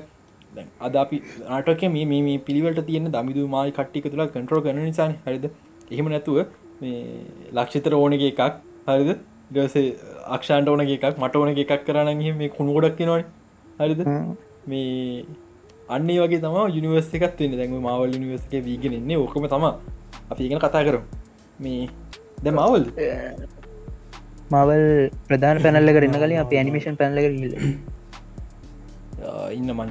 අද 0.87 0.97
අපි 1.03 1.23
ආටක 1.57 1.83
මේ 1.97 2.07
මේ 2.11 2.39
පිළිවට 2.47 2.81
තියෙන 2.87 3.11
දමිදු 3.17 3.49
මයි 3.55 3.75
කට්ටික 3.79 4.09
තුළ 4.13 4.25
කටරෝ 4.29 4.63
කන 4.63 4.81
නිසාන. 4.85 5.15
හරිද? 5.27 5.45
එහෙම 5.91 6.09
නැතුව 6.15 6.39
මේ 6.81 7.03
ලක්ෂිතර 7.59 7.95
ඕන 7.95 8.17
එකක් 8.19 8.41
හරිද? 8.89 9.11
ගසේ 9.53 9.87
අක්ෂාන්ට 10.37 10.69
ඕන 10.69 10.83
එකක් 10.87 11.07
මට 11.23 11.37
ඕන 11.37 11.53
එකක් 11.55 11.73
කරන්න 11.87 12.25
මේ 12.41 12.51
කුණු 12.57 12.75
ගොඩක් 12.79 13.01
නොයි 13.13 13.25
හරිද? 13.79 14.03
මේ 14.67 15.25
අන්නේ 15.89 16.21
වගේ 16.25 16.43
තම 16.43 16.59
යනිවර්ස 16.79 17.15
එකත් 17.21 17.41
වෙන්න. 17.41 17.57
දැම 17.61 17.79
මවල් 17.79 18.19
නිවර්සක 18.25 18.53
වීගෙන 18.69 18.99
එන්නේ 19.01 19.23
ඕකම 19.25 19.49
තම 19.55 19.65
අපි 20.31 20.43
ඉගෙන 20.49 20.61
කතා 20.67 20.85
කරු 20.89 21.01
මේ 21.65 21.89
ද 22.45 22.47
මවල් 22.51 22.85
මවල් 24.51 24.85
ප්‍රධාන 25.29 25.59
පැනල්ල 25.65 25.91
කරන්න 25.97 26.21
කලින් 26.23 26.39
අප 26.43 26.55
ඇනිමේෂන් 26.61 26.97
පැනල 27.01 27.19
ඉල්ල 27.25 27.57
ඉන්න 29.59 29.73
මන් 29.75 29.91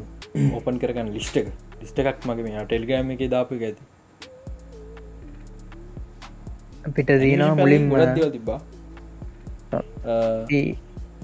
ඕපන් 0.55 0.75
කරගන්න 0.81 1.09
ලිස්ට 1.15 1.37
එක. 1.41 1.47
ලිස්ට 1.81 1.99
එකක් 2.01 2.27
මගේ 2.29 2.45
මේ 2.47 2.65
ටෙල්ගෑම 2.65 3.15
එක 3.15 3.23
දාපු 3.35 3.61
ඇති. 3.69 3.83
පිට 6.97 7.09
දීනවා 7.21 7.55
මුලින් 7.61 7.83
ගොඩදව 7.93 8.29
තිබා 8.35 8.59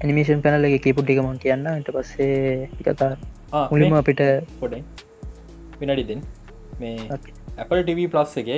ඇනිමේෂන් 0.02 0.42
පැනල 0.46 0.66
එක 0.70 0.88
පුට්ටිකමන් 0.98 1.38
කියන්න 1.44 1.68
ට 1.86 1.94
පස්සේ 1.98 2.70
කතා 2.88 3.12
මුලිම 3.72 3.96
අපිට 4.00 4.22
පොඩ 4.62 4.74
විනඩිදෙන් 5.82 6.22
මේ 6.82 7.20
Apple 7.64 7.84
TV 7.88 8.00
ප්ලස් 8.16 8.36
එක 8.42 8.50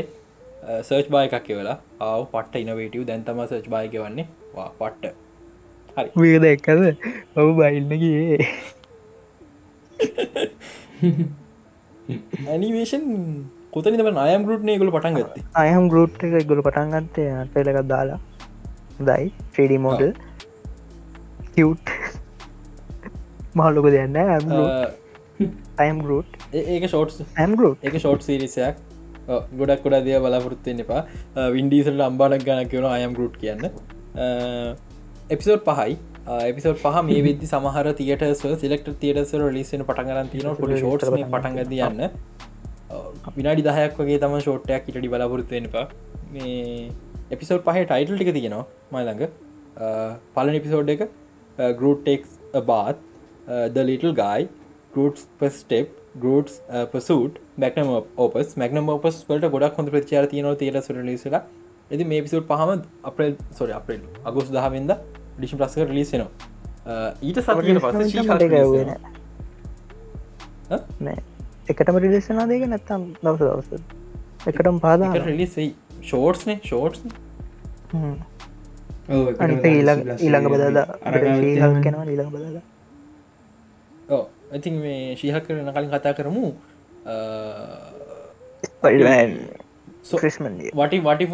සර්ච් 0.88 1.08
බාය 1.16 1.30
එකක් 1.30 1.48
වෙලා 1.60 1.78
ආව 2.08 2.24
පට්ට 2.34 2.64
ඉනවේටව 2.64 3.06
දැන්තම 3.12 3.44
සර්ච් 3.46 3.68
බායක 3.76 3.96
වන්නේ 4.06 4.28
වා 4.56 4.70
පට්ට. 4.80 5.14
හරි. 5.98 6.10
වේද 6.24 6.44
එක්කද 6.54 6.82
ඔබ 7.42 7.48
බයිල්න්නගේ 7.60 8.40
ඇනිවේෂන් 12.52 13.06
කොතනි 13.76 13.98
තම 14.00 14.20
අයම් 14.24 14.42
ගරුට්නය 14.48 14.74
ගොල 14.82 14.92
පටන් 14.96 15.14
ගත්ත. 15.20 15.36
අයම් 15.64 15.84
ගරුට් 15.94 16.18
එක 16.24 16.48
ගොල 16.52 16.62
පටන් 16.68 16.90
ගත්තේ. 16.96 17.32
පෙලකක් 17.54 17.80
දාලා. 17.94 18.20
දයි 19.10 19.26
්‍රඩි 19.56 19.78
මෝඩල් 19.86 20.12
කිව් 21.56 21.70
මහල්ලොක 23.58 23.88
දෙන්න 23.96 24.18
අයම් 25.86 25.98
ගරුට් 26.06 26.32
ඒක 26.54 26.84
ෂෝට් 26.90 27.12
ඇම් 27.44 27.52
ගරුට් 27.60 27.80
එක 27.88 27.96
ෂෝට් 28.00 28.22
සිරිසයක් 28.28 28.76
ගොඩක් 29.60 29.82
ගොඩා 29.86 30.02
දය 30.08 30.12
බලාපොරත්තුවෙන් 30.26 30.84
එපා. 30.84 31.02
වින්ඩීසට 31.56 32.02
අම්බානක් 32.10 32.44
ගන 32.48 32.70
කියවන 32.74 32.88
අයම් 32.92 33.12
ගරුට් 33.18 33.36
කියන්න. 33.42 33.64
එපිසෝඩ් 35.34 35.64
පහයි 35.70 35.94
එපිසෝඩ් 36.28 36.80
පහ 36.80 37.04
මේ 37.04 37.20
විදදි 37.24 37.48
සමහර 37.48 37.92
තියට 37.96 38.24
සිලෙක්ට 38.62 38.88
තියටසර 39.02 39.44
ලිස්සන 39.52 39.84
පටන්ගරන් 39.84 40.30
තින 40.30 40.48
පොඩි 40.56 40.80
ෂෝට් 40.80 41.06
පටන්ගද 41.10 41.76
යන්න. 41.80 42.02
විනාඩි 43.36 43.64
දහයක් 43.64 44.00
වගේ 44.00 44.20
තම 44.20 44.36
ෂෝට්ටයක් 44.40 44.90
ඉටඩි 44.90 45.12
බලාපොරත්තුවෙනපා 45.14 45.86
මේ 46.30 46.90
එපිසෝඩ් 47.32 47.64
පහ 47.64 47.84
ටයිටල් 47.84 48.18
ටික 48.18 48.32
තියෙනවා 48.36 48.66
මයිළඟ 48.96 49.24
පලන 50.36 50.58
එපිසෝඩ් 50.60 50.92
එක 50.96 51.06
ගරුටෙක් 51.78 52.28
බාත් 52.68 53.00
ද 53.70 53.86
ලිටල් 53.90 54.16
ගයි 54.18 54.50
ගරුටස් 54.94 55.30
පස්ටප් 55.40 55.94
ගරුටස් 56.18 56.58
පසුට 56.92 57.40
මැක්නම 57.58 57.94
ඔපස් 58.26 58.52
මැක්නම 58.58 58.92
ඔපස් 58.96 59.22
වලට 59.30 59.54
ගොඩක් 59.56 59.80
හොඳ 59.80 59.94
ප්‍රචාර 59.96 60.28
තියනව 60.34 60.58
තේර 60.64 60.82
සුර 60.82 61.00
ලිසලා 61.04 61.42
ඇති 61.92 62.10
මේ 62.12 62.26
පිසුට් 62.26 62.52
පහම 62.52 62.84
අපල් 63.12 63.34
සොර 63.54 63.70
අපල් 63.72 63.98
අගුස් 64.26 64.52
දහවෙන්ද 64.58 64.94
ඩිෂි 65.38 65.56
ප්‍රස්ක 65.60 65.92
ලිස්සනවා 65.98 66.32
ඊට 67.22 67.40
සතියට 67.44 67.80
පස 67.84 67.96
එකටම 71.72 71.98
රිලෙස්සනා 72.04 72.46
දෙක 72.50 72.64
නැත්තම් 72.74 73.02
දවස 73.24 73.42
දවස? 73.42 73.70
එකටම 74.50 74.78
පාදා 74.86 75.12
රිලිසයි 75.28 75.68
ෂෝට්ස්නේ 76.02 76.58
ෂෝට්ස් 76.64 77.00
ඊළඟ 79.10 80.02
ඊළඟ 80.20 80.48
බදාදා. 80.54 80.86
කෙනවා 81.84 82.06
ඊළඟ 82.06 82.32
බදාදා. 82.36 82.64
ඕ 84.16 84.24
ඉතින් 84.60 84.76
මේ 84.84 85.16
ශීහ 85.20 85.36
කරන 85.46 85.72
කලින් 85.76 85.90
කතා 85.94 86.14
කරමු. 86.18 86.46
වටි 90.80 90.98
වටි 91.08 91.26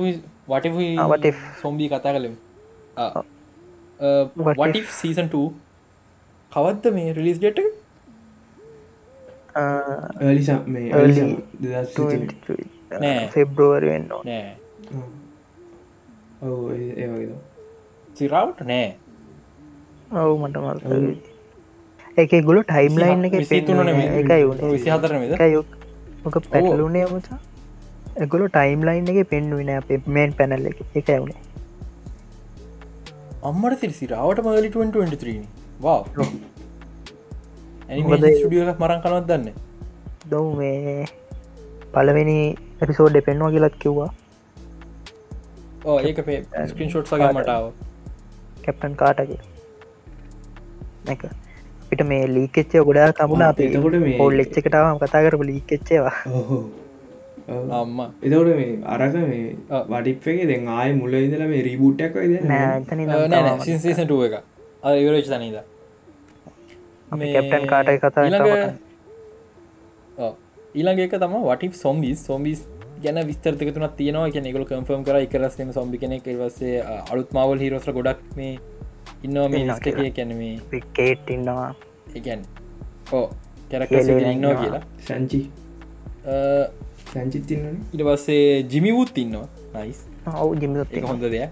වටි 0.49 1.29
සොම්බී 1.61 1.89
කතා 1.93 2.13
කලෙම 2.17 2.35
වටි 3.99 4.81
සීසන් 4.99 5.27
2 5.27 5.43
කවත්ද 6.51 6.93
මේ 6.95 7.13
රිලිස් 7.13 7.37
ඩෙට 7.39 7.59
ෆෙබ්‍රෝවරෙන් 13.33 14.09
නෑ. 14.09 14.55
සිරාවට 18.15 18.59
නෑ. 18.71 18.89
ඔවු 20.21 20.33
මට 20.41 20.57
මල් 20.63 20.79
එක 22.17 22.33
ගොල 22.49 22.59
ටයිම් 22.63 22.99
ලයින් 23.01 23.25
එක 23.29 23.39
විසිතුන 23.39 23.87
එකයි 23.87 24.43
විසි 24.73 24.89
හතර 24.89 25.13
මොක 26.23 26.35
පැටලුනේ 26.51 27.07
මුචා 27.13 27.39
එගොල 28.25 28.43
ටයිම් 28.49 28.85
ලයින් 28.89 29.09
එක 29.13 29.19
පෙන්ුවෙන 29.29 29.71
අපේ 29.77 30.01
මේන් 30.07 30.33
පැනල්ල 30.39 30.69
එක. 30.71 30.79
එක 30.95 31.07
වුණේ 31.13 31.52
අම්මට 33.43 33.79
සිරි 33.79 33.93
සිරාවට 33.93 34.41
මලි 34.45 34.69
2023 34.69 35.35
වා 35.79 35.99
ස්ටඩියක 38.33 38.79
මරන් 38.79 39.01
කනවත් 39.01 39.25
දන්න? 39.27 39.47
දව් 40.25 40.45
මේ 40.55 41.05
පලවෙනි 41.93 42.37
එපිසෝඩ් 42.81 43.17
පෙන්වා 43.21 43.51
කියලත් 43.51 43.75
කිව්වා. 43.77 44.11
ඕ 45.85 45.97
ඒක 46.01 46.19
පේ 46.25 46.39
ස්ක්‍රීන් 46.67 46.89
ෂොට් 46.89 47.07
සගේ 47.07 47.31
මටාව 47.33 47.65
කැප්ටන් 48.63 48.93
කාටගේ 48.95 49.39
එක 51.07 51.25
පිට 51.89 52.01
මේ 52.05 52.21
ලීකෙච්චේ 52.29 52.83
ගොඩා 52.83 53.09
තමුණ 53.13 53.43
අප 53.43 53.59
එතකොට 53.61 53.97
මේ- 53.99 54.17
පොල් 54.17 54.39
එච්ච 54.39 54.55
කටාවම 54.59 54.97
කතා 54.99 55.23
කරපු 55.25 55.43
ලීකෙච්චේවා 55.43 56.15
අම්ම. 57.47 57.99
එතකොට 58.21 58.49
මේ 58.59 58.71
අරක 58.85 59.13
මේ 59.13 59.55
ඔව්. 59.69 59.83
වටිප්ගේ 59.89 60.47
දැන් 60.51 60.67
ආය 60.77 60.89
මුල 60.93 61.13
ඉදල 61.19 61.45
මේ 61.51 61.61
රීබුට්ටක් 61.67 62.15
නෑ 62.45 63.59
සින්සේසට 63.59 64.11
එක 64.27 64.35
අ 64.83 64.95
ඉවරච් 65.01 65.27
තනීද 65.33 65.57
කැප්ටන් 67.11 67.65
කාටයි 67.73 67.97
කතා 67.99 68.25
ඊළඟ 70.75 70.99
එක 71.05 71.17
තම 71.23 71.35
වටි 71.49 71.67
සොම්බිස් 71.79 72.25
සොම්බිස් 72.25 72.59
ගැන 73.03 73.19
විස්තරක 73.27 73.73
තුන 73.75 73.87
තියෙනවා. 73.97 74.27
එක 74.27 74.37
නිකල 74.43 74.63
කම්ෆර්ම් 74.69 75.03
කර 75.07 75.15
එකරස්ම 75.19 75.71
සොම්බි 75.71 75.97
කෙනෙක්. 76.03 76.25
වසේ 76.41 76.75
අලුත් 77.11 77.29
මවල් 77.35 77.59
හිරෝස්ල 77.63 77.91
ගොඩක් 77.97 78.21
මේ 78.37 78.53
ඉන්නවා 79.23 79.47
මේ 79.49 79.63
නිස්ටකය 79.69 80.11
කැනීමේ 80.17 80.81
කේට් 80.99 81.29
ඉන්නවා 81.35 81.67
එකැන් 82.15 82.41
ඕ 83.11 83.25
ඉන්නවා 83.71 84.31
ඉන්නවා. 84.31 84.55
කියලා. 84.63 84.83
සංචි 85.07 85.41
අ, 87.13 87.19
සංචිත් 87.19 87.45
තින්නන 87.47 87.77
ඉට 87.93 88.01
පස්සේ 88.07 88.63
ජිමිවුත් 88.71 89.17
ඉන්නවා. 89.17 89.47
නයිස් 89.75 89.99
ඔවු 90.41 90.55
ජිමිත් 90.55 90.93
එක 90.97 91.05
හොඳ 91.05 91.21
දෙයක්. 91.21 91.49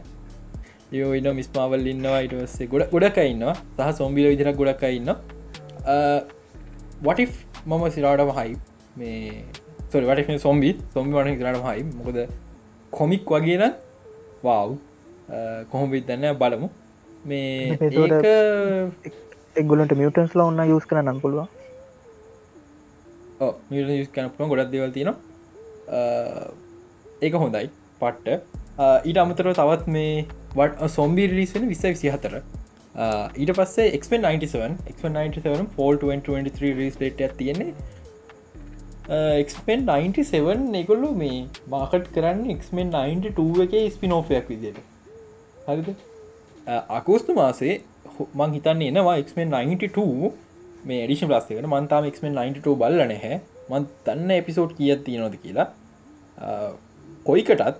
යෝ 0.91 1.13
ඉන්න 1.15 1.30
මිස්මාවල් 1.36 1.88
ඉන්නවා 1.93 2.19
ඉටවස්සේ 2.28 2.67
ගොඩ 2.67 2.89
ගොඩක් 2.93 3.17
ඉන්නවා. 3.24 3.56
සහ 3.78 3.97
සොම්බිල 3.97 4.28
විදිරක් 4.32 4.56
ගොඩක් 4.58 4.84
ඉන්න 4.89 5.10
වටි 7.06 7.26
මම 7.65 7.84
සිරාටම 7.95 8.32
හයි 8.38 8.56
මේ 8.95 9.43
සොරි 9.91 10.06
වට 10.06 10.39
සොම්බි 10.39 10.69
සොම්බි 10.93 11.13
වන 11.17 11.38
සිරට 11.38 11.63
හයි 11.69 11.84
මොකද 11.97 12.17
කොමික් 12.93 13.24
වගේන 13.36 13.63
වව් 14.43 14.78
කොහොම 15.71 15.89
විදන්න 15.91 16.26
බලමු. 16.41 16.69
මේ 17.26 17.78
එක්ගලට 19.56 19.93
මියටන්ස් 20.00 20.36
ලා 20.36 20.45
ඔන්න 20.52 20.62
යස් 20.67 20.86
කර 20.89 21.02
නම් 21.02 21.19
පුළුවන්. 21.24 21.47
මිය 23.69 24.02
යස් 24.02 24.10
කනපුන 24.15 24.50
ගොඩක් 24.52 24.71
දෙවල් 24.74 24.91
තියෙන 24.95 25.13
ඒක 27.21 27.34
හොඳයි 27.36 27.69
පට්ට. 28.01 28.41
ඊට 29.06 29.17
අමතරව 29.17 29.54
තවත් 29.54 29.88
මේ 29.88 30.25
වට 30.56 30.88
සොම්බි 30.89 31.27
රිලිසෙන 31.27 31.67
විස්ස 31.67 31.84
විසි 31.86 32.10
හතර 32.10 32.36
ඊට 33.38 33.51
පස්සේ 33.58 33.88
එක්ෙන් 33.93 34.21
97 34.23 34.77
97 34.91 35.67
ෆෝල් 35.75 35.97
2023 35.97 36.73
රිස්ලේට 36.80 37.38
තියෙන්නේ. 37.38 37.73
එක්ෙන් 39.41 39.86
97 39.86 40.75
එකොල්ලු 40.75 41.12
මේ 41.15 41.38
මාකට් 41.69 42.08
කරන්න 42.15 42.49
එක්ෙන් 42.49 42.91
92 42.95 43.65
එක 43.67 43.93
ස්පිනෝෆයක් 43.93 44.49
විදියට. 44.49 44.80
හරිද? 45.67 45.89
අකෝස්තු 46.89 47.34
මාසේ 47.34 47.82
හො- 48.15 48.30
මං 48.36 48.54
හිතන්න 48.54 48.82
එනවා 48.88 49.17
එක්ෙන් 49.17 49.49
92 49.51 50.32
මේ 50.86 51.06
ඩිෂන් 51.06 51.27
ප්ලාස්තිකට 51.27 51.67
මන්තාම 51.67 52.06
එක්ෙන් 52.06 52.34
92 52.34 52.75
බල්ල 52.75 53.01
නැහැ. 53.06 53.39
මන් 53.69 53.88
තන්න 54.06 54.32
එපිසෝඩ් 54.32 54.75
කියත් 54.77 55.04
තියෙනොද 55.06 55.36
කියලා. 55.43 55.67
අ, 55.67 55.81
කොයිකටත් 57.27 57.77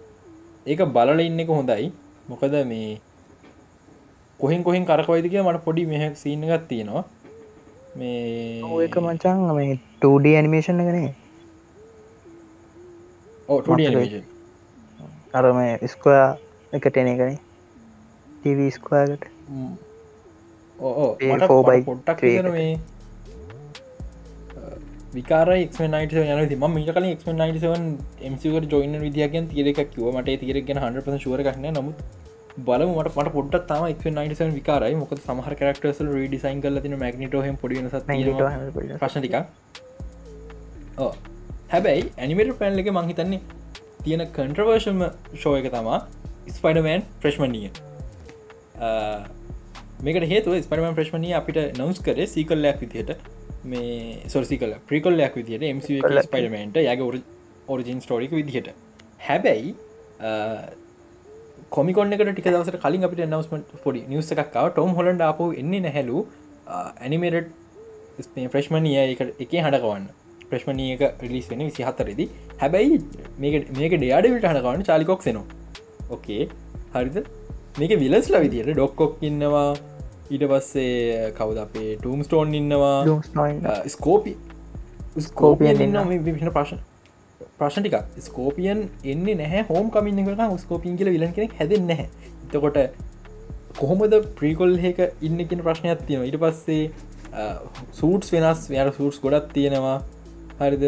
ඒක 0.68 0.82
බලල 0.98 1.20
ඉන්න 1.28 1.44
එක 1.44 1.52
හොඳයි. 1.58 1.92
මොකද 2.30 2.56
මේ 2.72 3.00
කොහෙන් 4.40 4.64
කොහෙන් 4.68 4.86
කරකවයිද 4.90 5.30
කිය 5.34 5.44
මට 5.44 5.64
පොඩි 5.68 5.86
මෙහ 5.94 6.04
සීනගත් 6.24 6.68
තියෙනවා. 6.72 7.06
මේ 7.96 8.62
ඒක 8.86 8.98
මචන් 9.06 9.46
මේ 9.60 9.80
2D 10.02 10.36
ඇනිමේෂන් 10.40 10.84
එකනේ. 10.84 11.14
අරම 15.34 15.64
ස්කයා 15.94 16.28
එකට 16.74 16.98
එන 17.04 17.10
එකන. 17.14 17.40
ටව 18.44 18.60
ස්කයාකට 18.76 19.24
ඕ 20.80 21.10
ඒ 21.20 21.34
මට 21.34 21.50
4 21.50 21.66
by 21.68 21.78
මට 21.78 21.86
පොට්ටක් 21.90 22.22
3 22.22 22.22
තියෙන 22.22 22.48
මේ 22.54 22.72
විකාර 25.14 25.48
ක් 25.70 25.86
යන 25.86 25.96
ම 26.58 26.74
මිට 26.74 26.92
කල 26.96 27.06
ක් 27.14 27.78
මසිකට 28.30 28.72
ජොයින 28.74 28.98
විදිියගෙන් 29.02 29.48
තිරක් 29.50 29.80
කිව 29.90 30.06
මට 30.14 30.40
තිරගෙන 30.42 30.80
හන්ට 30.80 31.22
ශුවර 31.24 31.44
කන්න 31.48 31.78
නමුත් 31.78 32.04
බල 32.60 32.84
මට 32.86 33.16
මට 33.16 33.34
පොට්ට 33.34 33.68
තම 33.68 33.84
ක් 33.94 34.06
97 34.12 34.56
විකාරයි. 34.56 34.96
මොක 34.96 35.12
සමහර 35.18 35.54
කරක්ටර්සල් 35.56 36.12
ඩිසයින් 36.26 36.62
කල 36.62 36.80
තින 36.80 36.96
මැගනිටහම 36.98 37.58
පොඩි 37.58 37.84
ප්‍රශ්ටික 38.98 39.36
හැබැයි 41.70 42.08
ඇනිමට 42.18 42.56
පැන්ල 42.60 42.80
එක 42.80 42.90
මංහිතන්නේ 42.92 43.42
තියෙන 44.04 44.26
කන්ට්‍රවර්ෂම 44.30 45.06
එක 45.54 45.70
තමා 45.76 46.00
ස්පයිඩමෑන් 46.52 47.06
ප්‍රශ්මණිය 47.22 47.70
මේකට 50.06 50.26
හේතු 50.28 50.58
ස්පරමන් 50.62 50.98
ප්‍රශ්මණය 50.98 51.32
අපිට 51.40 51.62
නවස් 51.78 52.02
කරේ 52.06 52.28
සීකල්ලයක් 52.28 52.84
විදිහට 52.84 53.41
මේ 53.64 54.30
සොරසිකල 54.34 54.74
ප්‍රිකොල්ලයක් 54.90 55.36
විදිහට 55.40 55.64
එම 55.72 55.82
ස්පයිඩමන්ට 55.82 56.78
යගේ 56.84 57.22
ඔරිජින් 57.68 58.00
ස්ටෝරික 58.06 58.32
විදිහට. 58.40 58.70
හැබැයි 59.28 59.76
කොමිකොන්නකට 61.76 62.30
ටික 62.30 62.48
දවසට 62.48 62.80
කලින් 62.86 63.08
අපිට 63.08 63.26
නවස්මට 63.28 63.84
පොඩි 63.84 64.02
නිවස 64.12 64.32
එකක්කාව 64.36 64.72
ටොම් 64.72 64.96
හොලන්ඩ 65.00 65.28
අපපු 65.32 65.52
එන්නේ 65.64 65.84
නැහැලු. 65.86 66.26
ඇනිමේටඩ් 67.04 67.52
ප්‍රශ්මණය 68.54 68.92
එක 69.06 69.22
හඩකවන්න 69.66 70.08
ප්‍රශ්මණයක 70.52 71.04
රිලිස් 71.24 71.48
වෙන 71.52 71.62
විසි 71.68 71.86
හතරෙදි 71.88 72.26
හැබැයි 72.64 72.98
මේක 73.44 73.94
ඩයාඩවිට 74.02 74.50
හනකවන්න 74.52 74.88
චාලිකොක් 74.90 75.22
නවා 75.28 75.46
ඕකේ 76.10 76.44
හරිද? 76.96 77.18
මේක 77.80 77.94
විලස්ල 78.04 78.36
විදියට 78.44 78.74
ඩොක්කොක් 78.74 79.24
ඉන්නවා 79.28 79.68
ඊට 80.32 80.46
පස්සේ 80.52 81.32
කවද 81.38 81.60
අපේ 81.66 81.90
ටූම් 82.00 82.24
ස්ටෝන් 82.28 82.56
ඉන්නවා. 82.60 82.98
ස්කෝපි 83.96 84.34
ස්කෝපියන් 85.28 85.82
ඉන්න 85.86 85.98
විින 86.26 86.52
ප්‍රශ්න 86.58 86.80
ප්‍රශ්න 87.60 87.86
ටික 87.86 88.26
ස්කෝපියන් 88.28 88.84
එන්නේ 89.14 89.36
නැහැ 89.42 89.64
හෝම් 89.70 89.88
කමින්න 89.96 90.26
කරන 90.28 90.58
ස්කෝපින් 90.66 90.98
කියල 91.00 91.10
විලන් 91.16 91.34
කෙනෙක් 91.38 91.56
හැද 91.62 91.74
නැහැ. 91.88 92.08
එතකොට 92.46 92.78
කොහොමද 93.80 94.14
ප්‍රීකොල් 94.40 94.78
හක 94.84 95.10
ඉන්න 95.28 95.40
කෙන 95.50 95.66
ප්‍රශ්නයක් 95.66 96.06
තියෙන 96.08 96.24
ඊට 96.30 96.40
පස්සේ 96.44 96.84
සූටස් 98.00 98.32
වෙනස් 98.36 98.70
යට 98.70 98.96
සූටස් 99.00 99.20
ගොඩක් 99.26 99.52
තියෙනවා. 99.58 99.98
හරිද? 100.62 100.86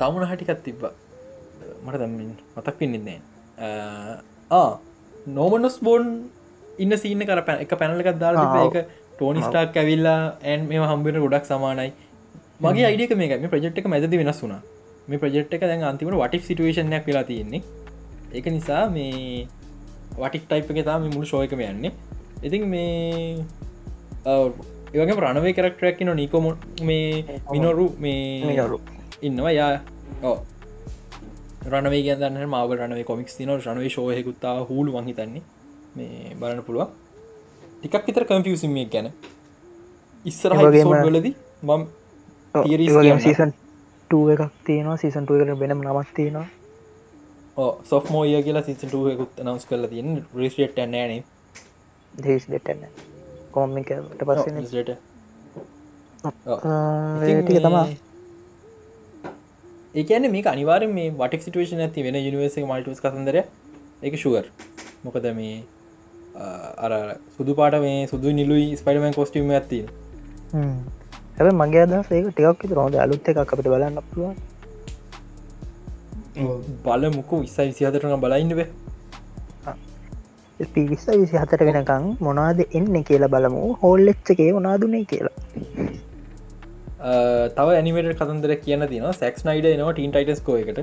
තමුණ 0.00 0.26
හටිකත් 0.30 0.64
තිබ්බ. 0.64 0.82
මට 1.84 2.00
දම්මින් 2.00 2.32
මතක් 2.56 2.76
පින්නින්නේ 2.80 3.20
නෝමනොස් 5.36 5.76
බෝන් 5.86 6.04
ඉන්න 6.84 6.96
සීන 7.02 7.22
කර 7.28 7.40
පැ 7.48 7.56
එක 7.64 7.72
පැනලකත් 7.82 8.18
දාලා 8.24 8.46
තිබ්බ. 8.54 8.76
එක 8.78 8.88
ටෝනි 9.16 9.40
ස්ටාක් 9.46 9.76
ඇවිල්ලා 9.82 10.20
ඇන් 10.52 10.66
මේ 10.70 10.88
හම්බෙන 10.92 11.20
ගොඩක් 11.24 11.46
සමානයි. 11.50 11.92
මගේ 12.64 12.86
අයිඩක 12.90 13.14
මේක 13.20 13.32
මේ 13.44 13.52
ප්‍රජෙට් 13.54 13.78
එක 13.80 13.86
මැද 13.92 14.10
වෙනස් 14.20 14.42
වුනා 14.44 14.60
මේ 15.08 15.20
ප්‍රජෙට් 15.22 15.54
එක 15.58 15.62
දැන් 15.70 15.84
අන්තිමට 15.90 16.18
වටික් 16.22 16.44
සිටුවේශනයක් 16.48 17.06
වෙලා 17.08 17.24
තියෙන්නේ. 17.30 17.62
ඒක 18.36 18.46
නිසා 18.56 18.84
මේ 18.96 19.46
වටික් 20.22 20.44
ටයිප් 20.50 20.70
එක 20.72 20.84
තාම 20.90 21.08
මුළු 21.14 21.26
ශෝයකම 21.32 21.60
යන්නේ. 21.70 21.92
ඉතින් 22.46 22.68
මේ 22.74 23.44
ඒවගේ 24.94 25.16
ප්‍රණවේ 25.20 25.56
කරක්ටරක් 25.58 26.00
න 26.06 26.14
නිකොම 26.20 26.46
මේ 26.88 27.40
මිනොරු 27.52 27.86
මේ 27.98 28.54
ඉන්නවා. 29.22 29.52
යා 29.58 29.72
ඕ 30.30 30.38
රනවේ 31.72 32.02
ගන්න 32.06 32.48
මාව 32.54 32.72
රනවේ 32.78 33.04
කොමික් 33.10 33.30
තින 33.38 33.50
රනවේ 33.58 33.90
ශෝයකුත්තා 33.96 34.56
හුළු 34.68 34.92
වහිතන්නේ 34.96 35.42
මේ 35.98 36.34
බලන්න 36.34 36.62
පුළුවන්. 36.62 36.90
ටිකක් 37.76 38.06
විතර 38.06 38.26
කම්පියසිමිය 38.26 38.86
ගැන. 38.88 39.10
ඉස්සර 40.24 40.54
වලදී 40.56 41.34
මම් 41.64 41.82
සීසන් 43.20 43.50
එකක් 44.30 44.44
තියෙනවා. 44.64 44.96
සීසන්ට 44.98 45.30
එකට 45.32 45.60
වෙනම් 45.60 45.80
නමක් 45.80 46.08
තියෙනවා. 46.14 46.48
සොෆ් 47.84 48.10
මෝය 48.10 48.42
කියලා 48.42 48.62
සිසටුවකුත් 48.62 49.40
නවස් 49.42 49.64
කරල 49.66 49.86
තියන 49.88 50.10
රිස්ටේට් 50.36 50.76
නෑන 50.86 51.24
දේස් 52.14 52.44
දෙටන්න 52.46 52.84
කොමිකට 53.50 54.20
පස්සට 54.20 54.92
තමා 57.58 57.86
ඒකන 59.94 60.28
මේ 60.28 60.44
අනිවාර 60.46 60.86
මේ 60.90 61.08
වටක් 61.12 61.42
සිටුවේෂන 61.42 61.82
ඇති 61.82 62.06
වෙන 62.06 62.20
යනිවර්ස 62.20 62.60
මල්ටස් 62.62 63.02
කසන්දර 63.02 63.40
එක 64.02 64.14
ශුවර් 64.16 64.46
මොකද 65.04 65.28
මේ 65.34 65.56
අර 66.84 66.92
සුදු 67.36 67.52
පාට 67.60 67.76
මේ 67.84 68.06
සුදු 68.12 68.32
නිලුයි 68.38 68.66
ස්පයිඩමන් 68.80 69.16
කොස්ටිම 69.18 69.50
ඇති 69.58 69.80
හැබ 71.38 71.48
මගේ 71.62 71.82
අදස් 71.86 72.12
ඒක 72.18 72.28
ටිකක් 72.36 72.76
රෝද 72.78 72.94
අලුත් 73.04 73.30
එක 73.32 73.40
අපට 73.44 73.66
බලන්න 73.72 73.98
පුළුවන්. 74.10 74.36
බල 76.84 77.02
මුකු 77.16 77.36
ඉස්සයි 77.48 77.68
විසිහතරන 77.70 78.20
බලයින්නව 78.24 78.60
පිවිස්ස 80.74 81.04
විසි 81.20 81.36
හතට 81.42 81.62
වෙනකං 81.68 82.06
මොනාද 82.26 82.60
එන්න 82.78 82.96
කියලා 83.08 83.32
බලමු. 83.34 83.64
හෝල් 83.82 84.12
එච්චකේ 84.14 84.50
මොනාදුනේ 84.58 85.04
කියලා. 85.12 85.36
තව 87.56 87.68
ඇනිමට 87.74 88.14
කතන්දර 88.22 88.54
කියන 88.64 88.86
තින 88.94 89.06
සැක්ස් 89.20 89.46
නයිඩ 89.50 89.68
නවා 89.80 89.92
ටීන් 89.92 90.14
ටයිටස් 90.16 90.42
කෝ 90.48 90.56
එකට. 90.62 90.78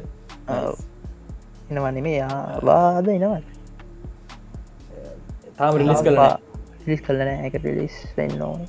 එනවන්නේ 1.72 2.03
මේ 2.08 2.18
යාවාද 2.22 3.08
එනවත් 3.18 3.55
තාම 5.60 5.78
රිලිස් 5.82 6.01
කල 6.08 6.18
ලිස් 6.88 7.01
කලන 7.06 7.30
එක 7.47 7.53
රිලිස් 7.66 7.95
වෙන්න 8.18 8.41
ඕන. 8.47 8.62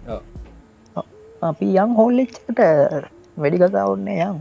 අපි 1.49 1.67
යම් 1.85 1.91
හෝල්ලෙච්චට 2.01 2.61
වැඩි 3.43 3.59
කතාවන්න 3.63 4.09
යම්. 4.15 4.39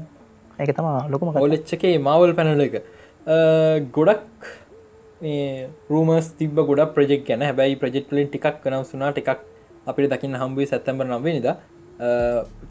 එක 0.64 0.70
තම 0.78 0.88
ලොකම 1.14 1.34
හෝලෙච්චකේ 1.38 1.96
මවල් 1.98 2.32
පැනල 2.40 2.62
එක 2.68 2.76
ගොඩක් 3.98 4.50
රූමස් 5.94 6.28
තිබ 6.40 6.60
ගොඩ 6.70 6.82
ප්‍රජෙක් 6.98 7.24
ගැන. 7.30 7.42
හැබැයි 7.50 7.80
ප්‍රජෙක්්ලින් 7.84 8.30
ටිකක් 8.30 8.62
කනව 8.66 8.84
සුනා 8.92 9.12
ටිකක් 9.16 9.42
අපිට 9.92 10.14
දකින්න 10.14 10.38
හම්බුවේ 10.42 10.70
සැත්තම්බර 10.74 11.08
නම්වේ 11.10 11.34
නිද 11.38 11.48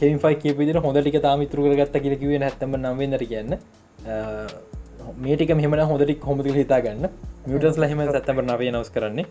කෙවින් 0.00 0.18
ෆයි 0.22 0.34
කියපිදිට 0.44 0.78
හොඳ 0.86 1.00
ටික 1.00 1.18
තාම 1.26 1.42
ඉතුරු 1.46 1.66
කරගත්ත 1.66 1.96
කියල 2.04 2.16
කිවේ 2.22 2.40
හැත්තම 2.46 2.78
නම්වෙන්නට 2.78 3.26
කියන්න. 3.32 3.58
මේටික 5.24 5.50
මෙහම 5.58 5.74
හොදටික් 5.92 6.22
හොමති 6.28 6.54
හිතා 6.60 6.80
ගන්න 6.84 7.10
මියටස් 7.50 7.76
ලහෙම 7.82 8.00
සැත්තම 8.12 8.40
නවේ 8.50 8.70
නවස් 8.72 8.90
කරන්නේ 8.94 9.26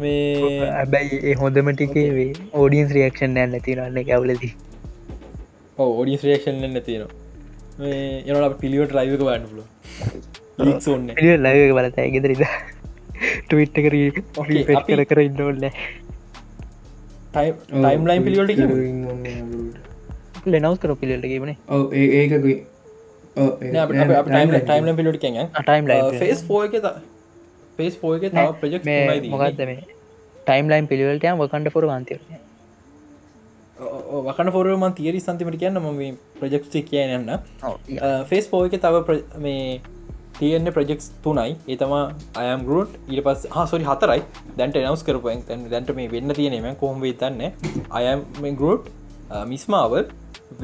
මේ 0.00 0.72
ඇබැයි 0.72 1.22
ඒ 1.24 1.36
හොඳම 1.40 1.70
ටිකේ 1.72 2.26
ඕඩියන්ස් 2.54 2.92
රියක්ෂන් 2.96 3.40
ඇන්න 3.42 3.56
තිරන්න 3.62 3.98
කැවලදී 4.06 4.52
ඕඩිස් 5.78 6.22
රේක්ෂන් 6.24 6.60
නැතිනවා 6.66 7.10
මේ 7.80 8.00
එනට 8.28 8.56
පිළිවට 8.60 8.94
ලයිවක 8.98 9.22
වන්නපුල 9.26 9.60
ලික්සෝන්න 10.60 11.06
ලය 11.44 11.54
බලතයි 11.72 12.08
ගෙදරිද 12.16 12.42
ටවිට් 13.44 13.76
කර 13.78 13.94
කර 14.86 15.04
කර 15.04 15.20
ඉන්නෝල්ල 15.22 15.68
ටයිම් 17.32 18.02
ලයින් 18.06 18.26
පිළිවට 18.26 18.50
ලෙනවස් 20.46 20.82
කර 20.82 20.92
පිළිට 20.96 21.26
ගේමන 21.26 21.54
ඔව 21.70 21.96
ඒකකුයි 22.00 22.56
ටයිම් 23.36 24.92
පිලිට 24.96 25.24
කැ 25.24 25.46
ටයිම් 25.62 25.84
ෆේස් 26.18 26.44
පෝ 26.44 26.62
එක 27.70 27.78
ෆේස් 27.78 27.94
පෝ 28.02 28.12
එක 28.18 28.24
තව 28.34 28.46
ප්‍රජෙක් 28.60 28.82
මොකක්ද 29.34 29.64
මේ? 29.70 29.80
ටයිම් 30.46 30.66
ලයින් 30.72 30.86
පිළිවලටයම් 30.90 31.42
වකන්ඩ 31.42 31.76
ොර 31.76 31.86
න්තර 32.00 32.20
වකන 34.26 34.48
ෆෝරම 34.54 34.82
තිේරි 34.98 35.20
සන්තිමට 35.24 35.56
කියන්න 35.62 35.80
ම 35.80 36.18
ප්‍රජෙක්්ි 36.40 36.82
කියයන්න 36.90 37.30
ෆේස් 38.30 38.48
පෝ 38.52 38.62
එක 38.68 38.76
තව 38.84 39.18
මේ 39.46 39.80
තියෙන්නේ 40.38 40.72
ප්‍රජෙක්ස් 40.76 41.06
තුනයි. 41.24 41.56
ඒතම 41.72 41.92
අයම් 42.42 42.60
ගරුට් 42.68 42.92
ඊට 43.08 43.24
පස් 43.26 43.46
හසොරි 43.56 43.84
හතරයි. 43.88 44.20
දැන්ට 44.58 44.76
නවස් 44.80 45.02
කරපුෙන් 45.08 45.44
දැන්ට 45.72 45.90
මේ 45.98 46.08
වෙන්න 46.14 46.34
තියෙනම 46.38 46.68
කොහොම 46.80 47.02
තන්න 47.22 47.42
අයම් 48.00 48.56
ගරුට් 48.60 48.88
මිස්මාවල් 49.52 50.04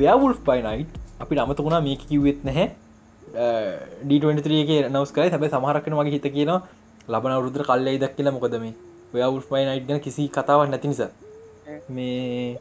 ව්‍යවුල් 0.01 0.35
පයිනයිට් 0.49 0.91
අපි 1.25 1.39
අමත 1.45 1.61
වුණා 1.67 1.83
මේක 1.89 2.03
කිව්වෙත් 2.11 2.41
නැහැ. 2.49 2.67
ඩ23ගේ 4.09 4.89
නවස් 4.89 5.13
කරයි. 5.17 5.31
හැබයි 5.35 5.53
සමහරක්කන 5.55 5.97
වගේ 6.01 6.15
හිත 6.17 6.29
කියන 6.37 6.53
ලබන 7.09 7.37
රුද්‍ර 7.45 7.63
කල්ලයි 7.69 7.99
දක් 7.99 8.13
කියලා 8.17 8.37
මොකද 8.37 8.59
මේ? 8.65 8.75
ව්‍යවුල් 9.13 9.43
පයිනයිට් 9.51 9.87
ගැන 9.89 10.01
කිසි 10.01 10.29
කතාවක් 10.31 10.71
නැති 10.71 10.89
නිසා. 10.89 11.11
මේ 11.89 12.59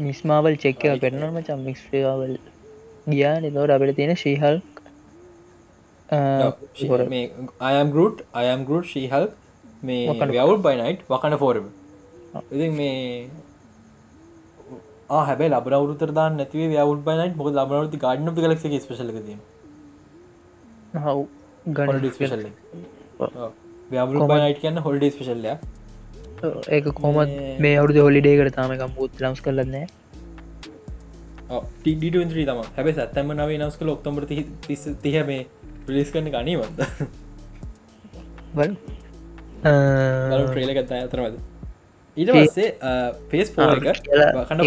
මිස්මාවල් 0.00 0.56
චෙක්කව 0.62 0.94
කරනම 1.02 1.36
චම්මික්ස්්‍රාවල් 1.48 2.34
ගියා 3.08 3.34
නිතවට 3.42 3.74
අපට 3.74 3.96
තියෙන 3.98 4.14
ශීහල් 4.22 4.56
අයම් 7.68 7.92
ගරුට් 7.94 8.24
අයම් 8.34 8.64
ගරුට් 8.64 8.88
ශීහල් 8.92 9.28
මේ 9.82 10.16
වවුල් 10.32 10.62
බයිනයිට් 10.66 11.04
වකන 11.10 11.38
ෆෝරම 11.42 11.68
ඉති 12.52 12.70
මේ 12.70 12.96
හැබ 15.20 15.40
ලබරවුතර 15.44 16.10
නැතිව 16.16 16.74
වවුල් 16.74 17.00
බයිනයිට 17.06 17.36
මොක 17.36 17.52
ලබරවති 17.52 18.02
ගඩන 18.04 18.50
ලක් 18.50 18.58
ස්පේශලද 18.82 19.14
හව්. 20.96 21.18
ගඩ 21.78 22.12
ස්පේශල්ල 22.14 22.44
වවුල් 23.90 24.26
බයිනයිට 24.30 24.60
කියන්න 24.62 24.78
හොල්ඩ 24.86 25.04
ස්පේශල්ලය 25.14 25.52
ඒක 26.76 26.86
කොමත් 26.98 27.32
මේ 27.64 27.76
අවුදු 27.82 28.04
හොලිඩේකට 28.06 28.56
තාමකම් 28.58 28.92
පුත් 28.98 29.22
ලම්ස් 29.22 29.40
කරලන්නේ 29.46 29.86
ටඩ 31.84 32.14
තම 32.48 32.60
හැබ 32.76 32.88
සත්තම 32.92 33.28
නවේ 33.38 33.58
නස් 33.60 33.76
කල 33.80 33.88
ඔක්තොමර 33.94 34.22
තිහ 34.32 35.16
මේ 35.30 35.42
පිලිස් 35.86 36.08
කන්න 36.12 36.28
ගනීවද 36.34 36.82
වල් 38.58 38.72
ට්‍රේල 39.62 40.72
ගත්ත 40.76 40.92
අතරමද. 41.06 41.36
ඊට 42.16 42.30
පස්සේ 42.34 42.68
පේස් 43.30 43.48
පෝ 43.56 43.66
කන්න 44.50 44.60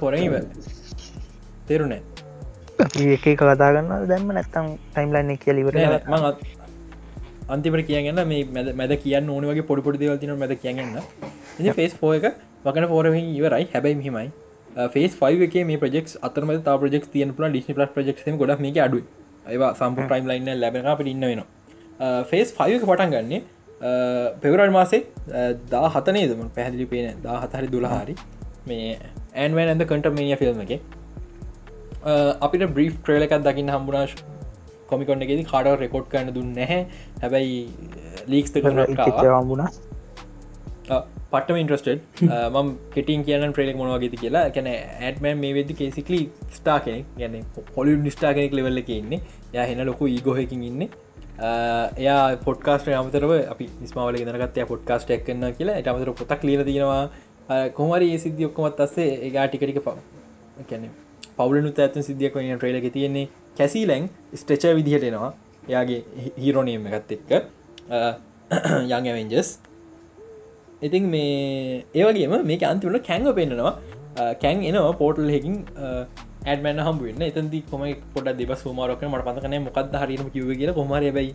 පොර 0.00 0.14
තේරුණෑ 1.68 2.11
එක 2.80 3.24
කතාගන්න 3.38 3.90
දැම්ම 4.10 4.30
නැත්තම් 4.36 4.66
ටයිම්ලයින්න 4.92 5.38
කියලිවර 5.44 5.74
අන්තිමට 7.48 7.86
කියන්න 7.88 8.20
මේ 8.30 8.44
මැද 8.80 8.92
කියන්න 9.04 9.28
ඕන 9.28 9.44
වගේ 9.50 9.66
පොඩිපොඩි 9.70 9.98
දේවල්තින 10.02 10.32
මැද 10.42 10.54
කියන්න 10.62 10.98
එ 11.60 11.72
ෆේස් 11.78 11.94
පෝ 12.00 12.12
එක 12.18 12.26
වකන 12.64 12.86
පෝරහින් 12.92 13.26
ඉවරයි. 13.38 13.64
හැබැයි 13.74 14.02
හිමයි 14.06 14.28
ෆේස් 14.94 15.16
ෆයි 15.20 15.42
එක 15.46 15.56
මේ 15.70 15.78
ප්‍රෙක් 15.82 16.06
අතරම 16.28 16.52
තා 16.68 16.76
ප්‍රෙක් 16.84 17.04
තියන 17.14 17.34
පුල 17.34 17.48
ඩිස්නි 17.48 17.74
පලස් 17.74 17.90
ප්‍රෙක් 17.96 18.38
ගොඩ 18.42 18.60
මේ 18.66 18.80
අඩු 18.86 19.02
ඒවා 19.46 19.72
සම්ප 19.74 20.06
ටයිම් 20.06 20.30
ලයින්න 20.30 20.52
ලැබෙන 20.60 20.86
අපට 20.92 21.10
ඉන්න 21.14 21.26
වෙනවා. 21.30 22.22
ෆේස් 22.30 22.54
ෆයි 22.58 22.78
එක 22.78 22.86
පටන් 22.90 23.10
ගන්නේ 23.14 23.42
පෙවරල් 24.42 24.70
මාසේ 24.78 25.02
දා 25.74 25.86
හතනේ 25.94 26.26
දම 26.30 26.48
පැහදිලි 26.56 26.86
පේන 26.94 27.22
දා 27.26 27.36
හතහරි 27.44 27.68
දුලහාරි 27.74 28.14
මේ 28.66 28.98
ඇන්වෑන් 29.44 29.72
ඇද 29.74 29.86
කටමේනිය 29.92 30.36
ෆිල්ම් 30.42 30.60
එක 30.66 30.72
අපිට 32.46 32.68
බ්‍රී් 32.76 32.90
ට්‍රේල 32.98 33.24
එකක් 33.28 33.34
දකින්න 33.46 33.72
හම්බුනාශ 33.76 34.14
කොමිකොන්න 34.90 35.24
එකෙති 35.26 35.44
කාඩ 35.52 35.68
රෙකෝඩ් 35.84 36.06
කරන්න 36.12 36.34
දුන්න 36.36 36.52
නැහැ. 36.58 36.80
හැබැයි 37.22 37.58
ලීක්ස් 38.32 38.54
හම්බුණා. 38.54 39.70
පටම 41.32 41.58
ඉන්ට්‍රස්ටඩ් 41.60 42.00
මම් 42.28 42.72
කෙටින් 42.94 43.22
කියන්න 43.28 43.54
ප්‍රේලෙක් 43.58 43.78
මොනවාගේති 43.82 44.18
කියලා. 44.24 44.44
කැන 44.56 44.68
ඇඩමෑන් 44.72 45.38
මේ 45.44 45.52
වෙදදි 45.58 45.78
කේසිකලි 45.78 46.20
ස්ටා 46.58 46.78
කෙනෙක්. 46.86 47.06
ගැන 47.20 47.38
පොලි 47.76 47.96
නිස්ටා 48.08 48.32
කෙනෙක් 48.38 48.52
ලෙවල්ල 48.58 48.82
එක 48.82 48.90
ඉන්න. 48.98 49.14
ය 49.54 49.66
හෙන 49.70 49.80
ලොකු 49.90 50.10
ඒගොහකින් 50.16 50.64
ඉන්න. 50.70 50.82
එයා 52.02 52.22
පොට්කාස්ට 52.48 52.90
අමතරව 52.98 53.32
අපි 53.52 53.70
නිස්මාවල 53.84 54.18
ගෙනගත්තය 54.24 54.66
පොට්කාස්ට 54.72 55.14
එක්කන්න 55.16 55.54
කියලා. 55.60 55.78
අමතර 55.94 56.12
පොතක් 56.20 56.44
ලියන 56.48 56.64
තියෙනවා. 56.70 57.04
කොමරි 57.78 58.12
ඒ 58.16 58.18
සිද්ධිය 58.26 58.50
ඔක්කොමත් 58.50 58.84
අස්සේ 58.86 59.08
ඒගා 59.28 59.46
ටිකටික 59.48 59.80
පව 59.86 59.96
කැන 60.70 60.84
පවලනු 61.38 61.72
ඇත්ත 61.84 61.96
සිද්ධියක් 62.08 62.34
වන 62.38 62.52
ට්‍රේලක 62.58 62.86
තියෙන්නේ 62.96 63.26
කැසිලැං 63.58 64.04
ස්ටච 64.40 64.64
විදිහට 64.78 65.08
එනවා. 65.10 65.32
එයාගේ 65.70 66.00
හිරෝනීම 66.44 66.86
එකත් 66.98 67.12
එක්ක. 67.16 67.30
යං 68.86 68.92
ඇවෙන්ජස් 68.92 69.50
ඉතින් 70.86 71.04
මේ 71.14 71.84
ඒවගේම 72.00 72.32
මේක 72.50 72.62
අන්තිමට 72.70 73.06
කැංග 73.08 73.26
පෙන්න්නනවා 73.38 73.72
කැන් 74.42 74.62
එනවා 74.70 74.92
පෝටල් 75.00 75.30
හෙකින් 75.34 75.56
ඇඩමන 76.50 76.80
හම්බුවන්න 76.86 77.22
එතන්දි 77.28 77.60
කොම 77.70 77.82
පොට 78.14 78.30
දෙබ 78.40 78.52
සුමාරක්න 78.62 79.08
මට 79.10 79.26
පතකන 79.28 79.54
මොකක්ද 79.66 79.94
හරිම 80.02 80.30
කිව 80.34 80.50
කියලා. 80.60 80.76
කොමර 80.80 81.04
බයි 81.18 81.30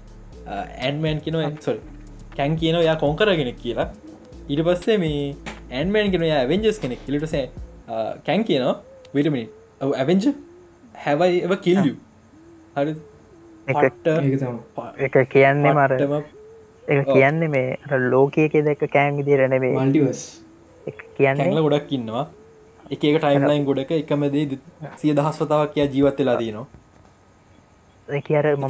ඇන්මෑන් 0.88 1.22
කියන 1.26 1.38
සොල් 1.68 1.80
කැන් 2.38 2.60
කියන 2.62 2.78
යා 2.90 2.98
කොංකරගෙනෙක් 3.06 3.58
කියලා. 3.64 3.88
ඉට 4.52 4.62
පස්සේ 4.68 4.98
මේ 5.04 5.36
ඇන්මෑන් 5.80 6.12
කෙන 6.14 6.28
ඇවෙන්ජස් 6.28 6.78
කෙනෙක්. 6.84 7.00
කිලටසේ 7.08 7.46
කැන් 8.28 8.44
කියනවා 8.50 8.76
විටමිනි 9.16 9.48
ඇවෙන්ජ 9.82 10.26
හැවයි 10.96 11.44
එව 11.44 11.54
කිල්ලු 11.60 11.94
හරි. 12.76 12.96
එක 15.06 15.16
කියන්නේ 15.30 15.74
මරටම 15.74 16.14
එක 16.88 17.06
කියන්නේ 17.10 17.50
මේ 17.50 18.00
ලෝකයක 18.10 18.58
දැක 18.66 18.84
කෑන් 18.90 19.22
මල්ටිවස් 19.76 20.22
කියන්න 21.16 21.46
ගොඩක් 21.60 21.92
ඉන්නවා. 21.92 22.26
එක 22.88 23.00
ටයිම්ලයින් 23.00 23.66
ගොඩක 23.66 23.92
එකමදේ 23.94 24.46
සිය 24.96 25.14
දහස් 25.16 25.40
වතාවක් 25.42 25.74
කිය 25.74 25.88
ජීවත්තලා 25.90 26.38
දනවා 26.42 26.68
කියර 28.28 28.46
ම 28.56 28.68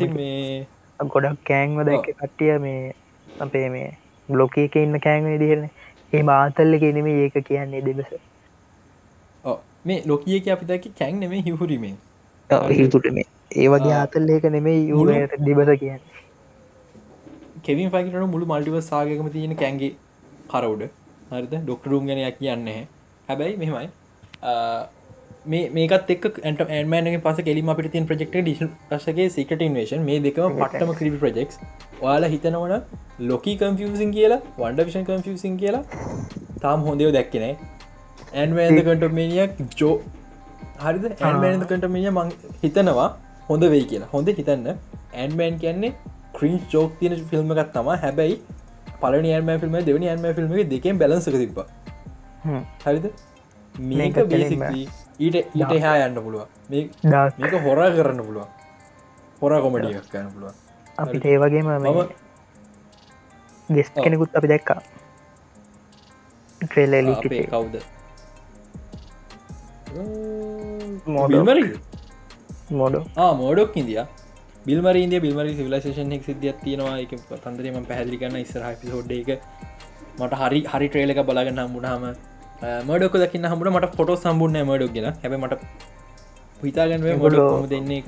ගොඩක් 0.99 1.43
කෑන්ව 1.45 1.83
දැක 1.85 2.07
කට්ටිය 2.11 2.55
මේ 2.59 2.95
අපේ 3.27 3.67
මේ 3.69 3.89
බ්ලොකයක 4.29 4.75
ඉන්න 4.77 4.99
කෑන් 4.99 5.29
විදිරන 5.33 5.69
ඒ 6.13 6.23
මාතල්ල 6.23 6.79
කෙනෙම 6.79 7.07
ඒක 7.11 7.37
කියන්නේ 7.49 7.83
දෙබස 7.83 8.09
මේ 9.89 9.99
ලොකියක 10.11 10.47
අපි 10.55 10.69
දැක 10.71 10.85
කැන් 10.99 11.19
නෙමේ 11.23 11.41
හිහුරීමේ 11.47 11.95
හිතුට 12.73 13.09
මේ 13.17 13.27
ඒ 13.55 13.67
වගේ 13.73 13.95
ආතල් 13.99 14.29
ඒක 14.35 14.47
නෙමේ 14.55 14.77
යුට 14.91 15.37
දිබස 15.47 15.71
කියන්න. 15.83 16.01
කෙවින් 17.65 17.89
ෆයිකට 17.93 18.19
මුළු 18.33 18.51
මල්ටිව 18.51 18.77
සාගකම 18.89 19.31
තියෙන 19.37 19.55
කැන්ගේ 19.63 19.93
කරවුඩ 20.51 20.83
හරිද? 21.31 21.53
ඩොක්ටරුම් 21.63 22.11
ගැනයක් 22.11 22.37
කියන්න 22.41 22.69
හැබැයි 23.29 23.57
මෙමයි 23.63 23.87
මේ 25.51 25.63
මේකත් 25.75 26.11
එක් 26.15 26.25
ඇට 26.29 26.61
ඇන්මෑනගේ 26.67 27.23
පස 27.25 27.39
කෙලිම 27.47 27.71
අපිට 27.73 27.89
තින් 27.95 28.07
ප්‍රෙක්ට 28.09 28.35
ඩිෂන් 28.37 28.71
පසගේ 28.89 29.27
සිකට 29.37 29.61
ඉන්වේශන් 29.67 30.05
මේ 30.09 30.19
දෙකම 30.25 30.59
පට්ටම 30.59 30.93
ක්‍රපි 30.99 31.19
ප්‍රජෙක්ස් 31.23 31.61
ඔයාලා 32.01 32.31
හිතනවන 32.33 32.75
ලොකී 33.31 33.55
කම්ෆසින් 33.61 34.11
කියලා 34.17 34.41
වන්ඩ 34.59 34.87
විෂන් 34.89 35.07
කම්ෆසින් 35.09 35.57
කියලා. 35.63 35.83
තාම් 36.63 36.85
හොඳයෝ 36.87 37.11
දැක්කනේ 37.15 37.53
ඇන්වෑන්ද 38.41 38.79
කටමේනියක් 38.87 39.51
ජෝ 39.79 39.95
හරිද? 40.83 41.05
ඇන්මෑන්ද 41.27 41.63
කටමේනිය 41.71 42.11
මං 42.17 42.29
හිතනවා 42.63 43.09
හොඳ 43.49 43.63
වෙයි 43.73 43.85
කියලා. 43.93 44.09
හොඳ 44.13 44.27
හිතන්න. 44.41 44.67
ඇන්මෑන් 45.21 45.59
කියන්නේ 45.63 45.93
ක්‍රීන් 46.37 46.59
චෝක් 46.73 46.91
තියන 46.99 47.13
ෆිල්ම් 47.31 47.51
එකත් 47.55 47.71
තම 47.75 47.87
හැබැයි 48.03 48.35
පල 49.01 49.15
නියම 49.25 49.49
ෆිල්ම 49.63 49.75
දෙවනි 49.89 50.09
ඇන්ම 50.11 50.27
ෆිල්ම් 50.37 50.53
දෙකෙන් 50.73 50.99
බැලන්සක 51.01 51.37
තිබ 51.43 51.59
හරිද? 52.85 53.05
මේක 53.75 54.15
බේසික්ලී 54.29 54.85
ඊට 55.25 55.35
ඊට 55.57 55.71
එහා 55.79 55.95
යන්න 56.05 56.21
පුළුව 56.25 56.43
මේක 56.69 57.53
හොරා 57.65 57.89
කරන්න 57.97 58.21
පුළුව 58.27 58.45
හොරා 59.41 59.59
කොමඩියක් 59.65 60.07
කරන්න 60.13 60.31
පුළුව 60.35 60.53
අපිට 61.03 61.25
ඒවගේම 61.33 61.69
මම 61.73 61.99
ගෙස් 63.69 63.89
කෙනෙකුත් 63.95 64.37
අපි 64.39 64.47
දැක්කා. 64.53 64.79
ට්‍රේල 66.61 66.93
අපේ 67.13 67.45
කවුද 67.53 67.75
මෝඩ 71.15 71.31
බිල්මරි 71.33 71.63
මෝඩ 72.79 72.95
මෝඩක් 73.41 73.75
ඉදිය 73.81 73.99
බිල්මරන්ද 74.67 75.13
බිල්මරි 75.25 75.51
සිවිලේෂන් 75.59 76.15
ෙක් 76.15 76.23
සිදියක් 76.29 76.57
තියෙනවා. 76.63 76.95
එක 77.03 77.11
තන්දරම 77.43 77.85
පැහදිලි 77.89 78.17
කන්න 78.21 78.39
ඉස්සර 78.45 78.63
පිසෝඩ් 78.81 79.11
එක. 79.19 79.29
මට 80.19 80.33
හරි 80.41 80.59
හරි 80.71 80.87
ට්‍රේල 80.89 81.11
එක 81.13 81.21
බලාගන්න 81.29 81.61
හම්බුණහම 81.63 82.05
මඩක් 82.87 83.15
දකින්න 83.23 83.47
හමට 83.51 83.73
මට 83.75 83.95
පොටෝ 83.99 84.17
සම්බුන්න 84.23 84.57
මඩක් 84.69 84.93
ගෙන 84.95 85.07
හැබ 85.23 85.33
මට 85.39 85.61
හිතාගන්න 86.61 87.03
මොඩ 87.23 87.69
දෙන්නේ 87.73 88.01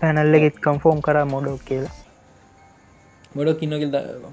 පැනල්ලගෙත් 0.00 0.56
කම්ෆෝම් 0.66 0.98
කර 1.06 1.18
මොඩක් 1.34 1.64
කියලා. 1.70 1.94
මොඩක් 3.36 3.64
ඉන්නක 3.66 3.84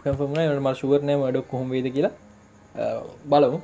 කම්ෆර්ම 0.04 0.38
ම 0.66 0.70
ශුවරනය 0.82 1.16
මඩක් 1.16 1.50
කොහොම 1.54 1.74
වේද 1.76 1.88
කියලා. 1.98 2.14
බලමු 3.32 3.60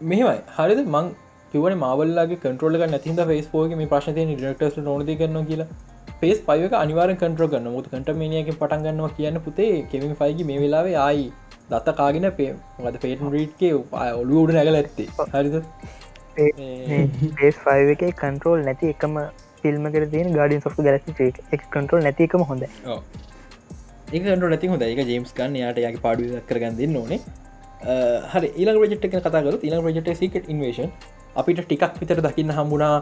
මෙහමයි. 0.00 0.38
හරිද? 0.56 0.80
මං 0.86 1.06
කිවන 1.52 1.76
මාවල්ලගේ 1.82 2.40
කටරල 2.42 2.88
නැතිද 2.94 3.20
ෆේස් 3.30 3.46
පෝග 3.52 3.76
මේ 3.80 3.90
ප්‍රශ්නය 3.92 4.24
ඩක්ටස් 4.32 4.78
නොද 4.88 5.10
කරන්න 5.20 5.46
කියලා. 5.50 5.68
පේස් 6.22 6.38
පයක 6.48 6.74
අනිවාර 6.82 7.10
කටර 7.12 7.48
ගන්න 7.52 7.74
මුත් 7.76 7.90
කටමේනියක 7.92 8.50
පටන්ගන්නවා 8.62 9.12
කියන්න 9.18 9.40
පුතේ 9.46 9.70
කෙමින් 9.92 10.14
ෆයිගේ 10.20 10.48
මේ 10.50 10.60
වෙලාවේ 10.64 10.96
ආයි. 11.06 11.26
දත්ත 11.70 11.96
කාගෙන 12.00 12.28
පේ 12.38 12.50
මද 12.84 13.02
පේටන් 13.04 13.34
රීට්ගේ 13.36 13.72
ඔලු 14.22 14.42
උඩ 14.42 14.54
නැගල 14.58 14.78
ඇත්තේ. 14.80 15.08
හරිද? 15.34 15.56
පේස් 17.38 17.56
ෆයි 17.66 17.92
එක 17.96 18.04
කන්ටරෝල් 18.22 18.64
නැති 18.68 18.94
එකම 18.94 19.18
ෆිල්ම 19.62 19.90
කර 19.94 20.04
තියෙන 20.14 20.30
ගඩින් 20.36 20.64
සොෆ් 20.66 20.78
ගැලසි 20.86 21.30
එක්. 21.54 21.62
කන්ටරෝල් 21.74 22.02
නැති 22.08 22.28
එකම 22.28 22.46
හොඳ 22.52 22.64
ඒකට 24.12 24.46
නැති 24.46 24.72
හොඳ 24.72 24.88
එක 24.92 25.04
ජේම්ස් 25.12 25.36
කන්න 25.38 25.60
යාට 25.62 25.84
යගේ 25.84 26.02
පාඩු 26.06 26.42
කරගන්න 26.50 26.98
ඕනේ 27.02 27.20
හරි 27.82 28.48
ඊලා 28.56 28.76
රජෙට් 28.76 29.04
එක 29.04 29.16
කතාකර 29.16 29.58
ඊලා 29.62 29.80
රජට 29.80 30.16
සිකට 30.16 30.48
ඉන්වේශන් 30.48 30.90
අපිට 31.36 31.62
ටිකක් 31.64 32.00
විතර 32.00 32.20
දකින්න 32.20 32.50
හම්බුණා 32.50 32.96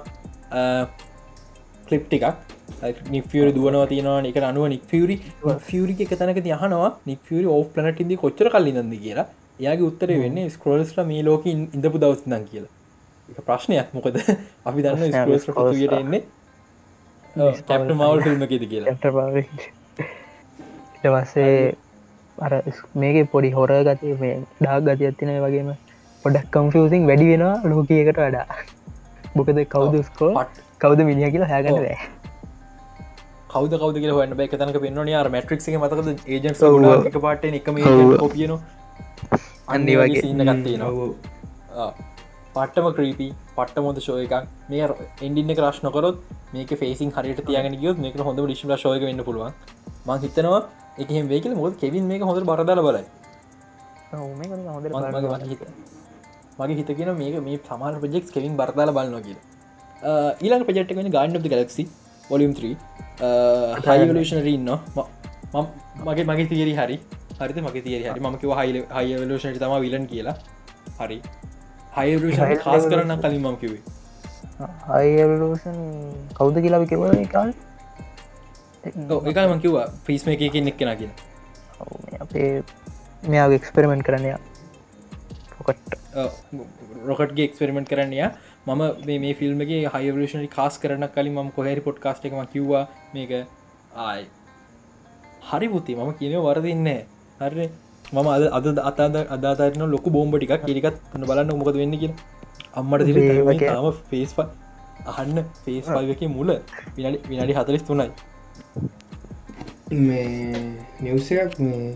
කලිප් 1.88 2.04
ටිකක්. 2.08 2.26
නිෆියර 3.10 3.52
දුවනවා 3.54 3.86
තියෙනවා 3.88 4.20
එක 4.30 4.36
අනුව 4.42 4.68
නික් 4.68 4.92
ියරි 4.92 5.16
ෆියරි 5.68 5.96
එක 6.00 6.12
තැනක 6.18 6.40
යහනවා 6.44 6.90
නික්ියරි 7.06 7.46
ඕ් 7.46 7.62
පලනට 7.74 8.00
ඉදි 8.00 8.16
කොච්චර 8.16 8.50
කල්ලිනද 8.50 8.96
කියලා. 9.04 9.26
එයාගේ 9.60 9.88
උත්තර 9.90 10.10
වෙන්න 10.22 10.50
ස්කරෝල්ස්ල 10.50 11.04
මේ 11.10 11.22
ලෝක 11.22 11.46
ඉඳපු 11.46 11.98
දවස්දන් 12.02 12.44
කියලා. 12.50 12.72
එක 13.30 13.38
ප්‍රශ්නයක්. 13.48 13.88
මොකද 13.96 14.20
අපි 14.68 14.82
දන්න 14.82 15.12
ස්කරෝස් 15.42 15.80
ට 15.80 16.00
එන්නේ. 16.02 16.22
කැප්ට 17.70 17.90
මවල් 17.94 18.22
ෆිල්ම් 18.26 18.42
එකෙද 18.46 18.68
කියලා. 18.72 18.94
ඉටවස්සේ 20.96 21.76
අර 22.44 22.52
මේක 23.02 23.16
පොඩි 23.32 23.50
හොර 23.56 23.70
ගති 23.88 24.14
මේ 24.22 24.34
ඩා 24.60 24.78
ගති 24.86 25.08
ඇත්තින 25.08 25.30
වගේම 25.44 25.68
පොඩක් 26.24 26.46
කම්ෆසින් 26.54 27.06
වැඩි 27.10 27.26
වෙනවා 27.32 27.56
ලෝකයකට 27.70 28.20
වඩා. 28.24 28.46
බොකද 29.36 29.58
කවුද 29.74 29.94
ස්කෝ 30.08 30.32
කවුද 30.82 31.00
මිනිිය 31.08 31.30
කියලා 31.34 31.50
හැගන්න 31.52 31.78
බෑ. 31.84 31.98
කවද 33.52 33.72
කවද 33.82 33.96
කියල 34.02 34.12
හන්න 34.16 34.36
බැ. 34.38 34.48
තනක 34.52 34.82
පෙන්න්න 34.84 35.12
යාර 35.14 35.28
මට්‍රික් 35.34 35.60
මතක 35.82 36.00
ඒජන් 36.34 36.46
එක 37.10 37.18
පාට 37.26 37.44
එකම 37.50 37.80
කොපියන 38.24 38.52
අන්නේ 39.74 39.96
වගේ 40.00 40.22
සින්න 40.24 40.46
ගත්තේ 40.48 40.76
නවා 40.82 41.90
පට්ටම 42.56 42.86
ක්‍රීපි 42.96 43.28
පට්ට 43.56 43.82
මොද 43.86 43.98
ශෝය 44.06 44.24
එකක්. 44.26 44.34
මේ 44.70 44.88
එන්ඩින්න 45.26 45.54
ක්‍රශ් 45.58 45.80
නොකරොත් 45.86 46.18
මේක 46.54 46.70
ෆේසින් 46.82 47.10
හරිට 47.16 47.40
තියගෙන 47.48 47.76
ගියොත් 47.82 47.98
මේක 48.04 48.18
හොඳ 48.28 48.38
ඩිශම 48.42 48.74
ශෝයක 48.84 49.02
වෙන්න 49.08 49.24
පුළුවන්. 49.28 49.52
මං 50.06 50.18
හිතනවා 50.24 50.60
එක 51.02 51.08
වේකල 51.32 51.52
මොද 51.60 51.72
කෙවින් 51.82 52.04
මේක 52.10 52.22
හොඳ 52.28 52.38
බරදාල 52.50 52.80
බලයි. 52.86 53.04
මගේ 56.60 56.76
හිතගෙන 56.80 57.10
මේක 57.22 57.36
මේ 57.46 57.58
සමාන 57.68 57.94
ප්‍රජෙක් 58.02 58.24
කෙවින් 58.36 58.52
බර්දාල 58.60 58.90
බලන්න 58.98 59.22
කියලා. 59.26 59.44
ඊලන් 60.44 60.62
ප්‍රජෙට් 60.68 60.90
වෙන 60.98 61.08
ගන්න. 61.16 61.36
ගලක්සි 61.54 61.82
වොලියම් 62.30 62.52
3 62.60 62.76
හයිවලෂනර 63.88 64.46
ඉන්න 64.54 64.70
මගේ 66.06 66.24
මගේ 66.30 66.48
තිේරි 66.52 66.74
හරි. 66.80 66.96
හරිත 67.40 67.58
මගේ 67.66 67.82
තිේරි 67.88 68.04
හරි. 68.12 68.20
මකිව 68.28 68.50
හයි 68.60 68.70
හයිවලෂන 68.96 69.58
තම 69.64 69.74
විලන් 69.86 70.04
කියලා. 70.14 70.36
හරි. 71.00 71.18
හයිෂ 71.96 72.40
කාස් 72.64 72.84
කරන්න 72.92 73.12
කලින් 73.20 73.40
මම 73.42 73.54
කිවේ 73.60 73.82
අයිෂන් 74.96 75.78
කවුද 76.38 76.56
කියලා 76.64 76.88
කිව 76.90 77.02
කාල් 77.34 77.50
එකම 78.86 79.54
කිවා 79.60 79.86
පිස්ම 80.04 80.28
එක 80.30 80.42
එක් 80.42 80.52
කෙන 80.52 80.92
කියෙන 80.94 81.12
අපේ 82.20 82.50
මෙයාව 83.24 83.52
එක්ස්පෙරිමෙන්ට් 83.52 84.04
කරනය 84.04 84.34
පොකට් 85.58 85.96
රොකට්ගේ 87.06 87.46
එක්ස්පෙරිමෙන්ට් 87.48 87.88
කරන්නය 87.88 88.20
මම 88.66 88.82
මේ 89.06 89.34
ෆිල්ම්ගේ 89.34 89.80
හයිවලෂනි 89.94 90.48
කාස් 90.50 90.78
කරන 90.78 91.08
කලින් 91.10 91.34
ම 91.36 91.50
කොහැරි 91.52 91.82
පොඩ්කාස්ට 91.82 92.24
එකම 92.24 92.40
කිව්වා 92.48 92.84
මේක 93.14 93.32
ආයි. 93.96 94.24
හරි 95.48 95.68
පුති 95.68 95.92
මම 95.96 96.12
කියනව 96.18 96.46
වරදින්න 96.46 96.88
හරි 97.40 97.66
මම 98.12 98.28
අද 98.28 98.42
අද 98.52 98.78
අතාද 98.82 99.16
අදාතරන 99.30 99.84
ලොක 99.88 100.06
බෝම්බ 100.10 100.34
ටික් 100.36 100.64
කිරිකත් 100.64 100.96
බලන්න 101.22 101.52
මොකද 101.54 101.76
වෙන්න 101.76 101.98
කිය 101.98 102.12
අම්මට 102.74 103.06
ම 103.76 103.90
ෆේස් 104.10 104.32
අහන්න 105.12 105.38
ෆේස් 105.64 105.86
පල්ක 105.88 106.22
මුල 106.30 106.50
විනාඩි 106.96 107.18
විනාඩි 107.28 107.54
හතලිස් 107.54 107.84
තුනයි 107.84 108.08
මේ 110.06 110.26
නිවස 111.00 111.28
එකක් 111.32 111.58
මේ 111.60 111.94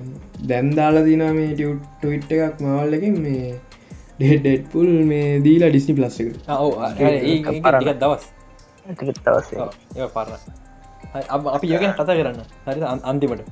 දැන් 0.49 0.71
දාලා 0.79 1.05
දින 1.09 1.23
මේ 1.39 1.51
ටියට්ට 1.55 2.33
එකක් 2.37 2.57
මවල් 2.65 2.93
එකින් 2.99 3.15
මේ 3.25 3.49
ඩෙඩ්පුල් 4.21 4.91
මේ 5.11 5.29
දීලා 5.47 5.71
ඩිස්නි 5.71 5.95
ප්ලස් 5.99 6.17
එක 6.21 6.29
ඒ 6.29 7.97
දවස්. 8.03 8.25
පරණ. 10.15 10.41
අපි 11.57 11.67
යගෙන 11.77 11.93
කතා 11.95 12.17
කරන්න. 12.19 12.41
හරි 12.67 12.81
අන්තිමට. 13.13 13.43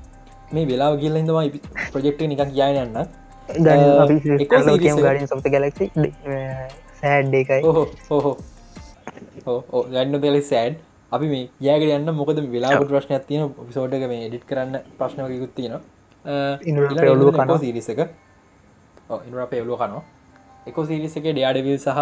මේ 0.53 0.67
වෙලා 0.67 0.93
කියල 1.01 1.17
ඉදම 1.21 1.39
ප්‍රජෙක්්ට 1.93 2.21
නිකක් 2.33 2.43
කියන්න 2.53 2.79
යන්න 2.83 2.97
ගැලක්සි 5.55 5.87
සෑඩ් 7.01 7.35
එකයි. 7.41 7.61
හෝ 7.65 7.87
හෝ 9.47 9.83
ගන්න 9.93 10.21
දෙලෙ 10.23 10.41
සෑඩ් 10.43 10.75
අපි 11.13 11.27
මේ 11.29 11.45
යෑගට 11.61 11.95
යන්න 11.95 12.13
මොකද 12.15 12.41
වෙලාට 12.53 12.89
ප්‍රශ්නයක් 12.89 13.27
තියෙන 13.27 13.53
පිසෝඩ්ක 13.61 14.05
මේ 14.11 14.27
එඩිට් 14.27 14.45
කරන්න 14.47 14.75
ප්‍රශ්නයකුත් 14.99 15.55
තියෙන 15.55 15.75
සිරිසක 17.61 18.01
ඉනර 19.29 19.47
පෙවලු 19.47 19.77
කනවා. 19.77 20.03
එක. 20.67 20.77
සිරිසක 20.87 21.25
ඩයාඩවිල් 21.29 21.79
සහ 21.79 21.99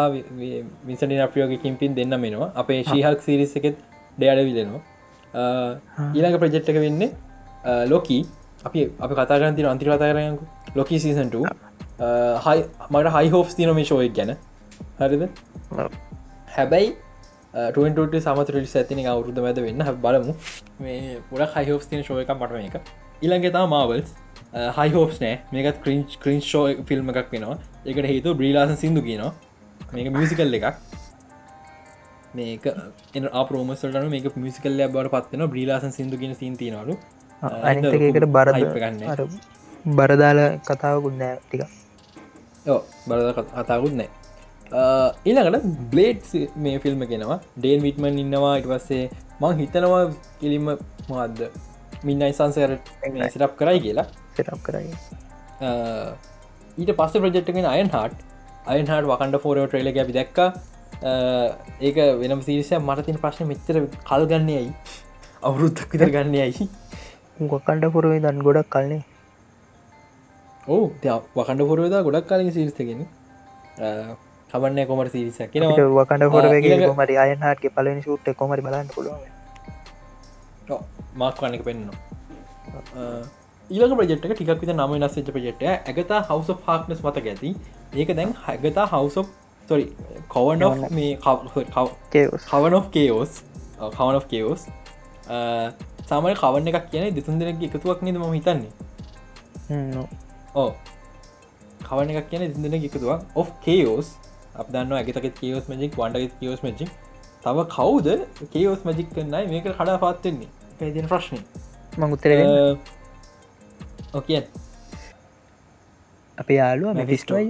විසටි 0.87 1.21
අපියෝගකින් 1.21 1.77
පින් 1.77 1.95
දෙන්න 1.95 2.21
මෙනවා 2.21 2.51
අපේ 2.57 2.81
ශීහක් 2.85 3.23
සිරිස 3.23 3.55
එකෙත් 3.57 3.79
ඩයාඩවිලනවා 4.19 4.83
ඊළඟ 6.11 6.39
ප්‍රජෙට්ක 6.39 6.75
වෙන්නේ 6.79 7.11
ලෝකී 7.87 8.23
අපි 8.65 8.91
අපි 9.01 9.15
කතාගන්න 9.15 9.57
තින 9.57 9.67
අන්තිර 9.67 9.89
කතා 9.89 10.13
කරයකු 10.13 10.45
ලොකී 10.75 10.99
සීසන්ට 10.99 11.35
හයි 12.45 12.61
මට 12.91 13.13
හයි 13.13 13.29
හෝස් 13.31 13.55
තින 13.55 13.75
මේ 13.75 13.85
ශෝයක් 13.85 14.15
ගැන. 14.15 14.37
හරිද? 14.99 15.23
හැබැයි 16.49 16.89
ටට 17.57 18.21
සමතරට 18.21 18.77
ඇතින 18.83 19.03
අවුරුද 19.15 19.41
මැද 19.47 19.63
වෙන්න 19.67 19.83
බලමු. 20.05 20.37
මේ 20.81 21.17
පුඩ 21.31 21.47
හයිහෝස් 21.57 21.89
තින 21.93 22.05
ශෝය 22.09 22.23
එකක් 22.25 22.35
මටම 22.37 22.69
එක 22.69 22.77
ඉළඟතා 23.23 23.65
මාවල්ස් 23.75 24.13
හයිහෝස් 24.79 25.17
නෑ. 25.25 25.41
මේකත් 25.53 25.83
ක්‍රීන්් 25.85 26.05
ක්‍රීන් 26.23 26.41
ෂෝ 26.43 26.67
ෆිල්ම් 26.91 27.11
එකක් 27.15 27.35
වෙනවා. 27.35 27.59
එකට 27.87 28.13
හේතු 28.13 28.39
බ්‍රීලාස 28.43 28.79
සිදු 28.85 29.03
කියනවා. 29.09 29.33
මේක 29.95 30.13
මියසිකල් 30.19 30.61
එකක්. 30.61 30.97
මේක 32.35 32.67
එන 33.15 33.29
අපරෝමසල්ටන 33.33 34.09
මේක 34.15 34.27
මිසිකල්ල 34.39 34.83
බවට 34.87 35.13
පත්වන 35.15 35.51
බ්‍රීලාසන් 35.53 35.93
සිදු 35.97 36.17
කියන 36.23 36.35
සින්තිනලු 36.41 36.97
අනිකට 37.43 38.27
බර 38.37 38.53
ගන්න 38.75 39.03
බරදාල 39.97 40.41
කතාවකුත් 40.69 41.17
නෑ 41.23 41.39
ටික 41.43 41.63
බරද 43.09 43.29
කතාකුත් 43.59 43.95
නෑ 44.01 44.11
ඊළඟට 44.73 45.67
බ්ලේඩ් 45.95 46.23
මේ 46.67 46.79
ෆිල්ම් 46.85 47.07
කෙනවා 47.13 47.39
ඩේන් 47.57 47.83
විටමන් 47.87 48.21
ඉන්නවා. 48.25 48.55
ඉට 48.61 48.69
පස්සේ 48.73 49.11
මං 49.41 49.59
හිතනවා 49.63 50.05
කිලිම 50.41 50.71
මාද 51.11 51.43
මින්නයි 52.07 52.33
සංසරට 52.39 52.87
සිටප් 53.35 53.59
කරයි 53.61 53.81
කියලා. 53.87 54.07
සටප් 54.37 54.61
කරයි. 54.67 54.91
ඊට 56.79 56.97
පස්ස 56.99 57.21
ප්‍රජෙක්්ගෙන් 57.25 57.69
අයන් 57.75 57.93
හට 57.97 58.25
අයන් 58.73 58.87
හට 58.87 59.05
වකන්ඩ 59.13 59.43
ෆෝරෝ 59.45 59.67
ට්‍රේල 59.69 59.93
අපි 60.05 60.17
දැක්ක. 60.19 60.41
ඒක 61.87 61.97
වෙනම් 62.21 62.41
සිරිසය 62.47 62.75
මරතින 62.79 63.19
ප්‍රශ්න 63.23 63.49
මෙච්චර 63.53 63.77
කල් 64.11 64.23
ගන්නයයි 64.31 64.71
අවුරුත්තක් 65.49 65.91
විතර 65.95 66.11
ගන්නයයි 66.15 66.69
ගොකන්ඩ 67.53 67.85
පුරුවේ 67.95 68.21
දන් 68.25 68.39
ගොඩක් 68.47 68.71
කල්න්නේ 68.75 69.03
ඕ 70.75 70.85
වකන්ඩ 71.37 71.69
පුරුවදා 71.71 72.07
ගොඩක් 72.07 72.27
කාලින් 72.31 72.55
සිරිස්තගෙන 72.57 73.03
කමන්න 74.57 74.87
කොමට 74.89 75.13
සිරිස 75.13 75.39
කියෙනවා 75.47 75.89
වකන්ඩ 76.01 76.31
හොරගේ 76.35 76.61
ඊළඟ- 76.67 76.99
මරි 76.99 77.17
අයනහටගේ 77.19 77.71
පලනි 77.73 78.03
සුට්ට 78.03 78.37
කොමරි 78.37 78.63
බලන්න 78.63 78.89
පුළුව 78.91 79.17
මාක් 81.17 81.41
වන්නක 81.43 81.65
පෙන්න්න 81.65 81.91
ඊලක 83.71 83.93
ප්‍රජෙට්ක 83.99 84.25
ටිකක් 84.31 84.61
විත 84.61 84.71
නම 84.73 84.93
නස්සච 84.99 85.29
ප්‍රජෙට්ට 85.31 85.63
ඇගතා 85.67 86.21
හවස 86.29 86.51
පාක්නස් 86.67 87.01
මතක 87.03 87.27
ඇති? 87.27 87.51
ඒක 87.95 88.11
දැන් 88.15 88.35
හැගතා 88.43 88.87
හවස 88.87 89.17
තොරි 89.69 89.87
කවන් 90.31 90.63
මේ 90.93 91.17
කවන් 92.51 92.75
of 92.75 92.85
කේෝස් 92.91 93.35
කවන් 93.93 94.15
of 94.15 94.27
කේෝස් 94.29 94.67
සාමය 96.07 96.35
කවන්න 96.35 96.69
එකක් 96.71 96.91
කියන 96.91 97.15
දෙතුන් 97.15 97.41
දෙනෙක් 97.41 97.63
එකතුවක් 97.69 98.03
නද 98.03 98.17
ම 98.17 98.33
හිතන්නේ? 98.33 98.71
ඕ 100.55 100.71
කවන 101.83 102.11
එකක් 102.13 102.29
කියන 102.31 102.43
දෙන 102.55 102.75
එකතුවක්. 102.81 103.21
Of 103.35 103.49
කේෝස් 103.61 104.09
අප 104.59 104.69
දන්න 104.71 104.99
ඇගතක 104.99 105.27
කේෝස් 105.37 105.67
මජික් 105.71 105.99
වන්ඩග 106.01 106.37
කියෝස් 106.41 106.63
මජික් 106.63 106.91
තව 107.45 107.67
කවුද 107.71 108.07
කේෝස් 108.53 108.85
මජික් 108.85 109.09
කන්නයි 109.15 109.47
මේක 109.49 109.67
කඩා 109.73 109.99
පාත්තෙන්නේ 109.99 110.51
පැදින 110.79 111.09
ප්‍රශ්නය 111.09 111.41
මංගුත්තර 111.97 112.31
ඕකිය 114.13 114.41
අප 116.39 116.49
යාලුව. 116.51 116.95
මැෆිස්ටෝය 116.95 117.47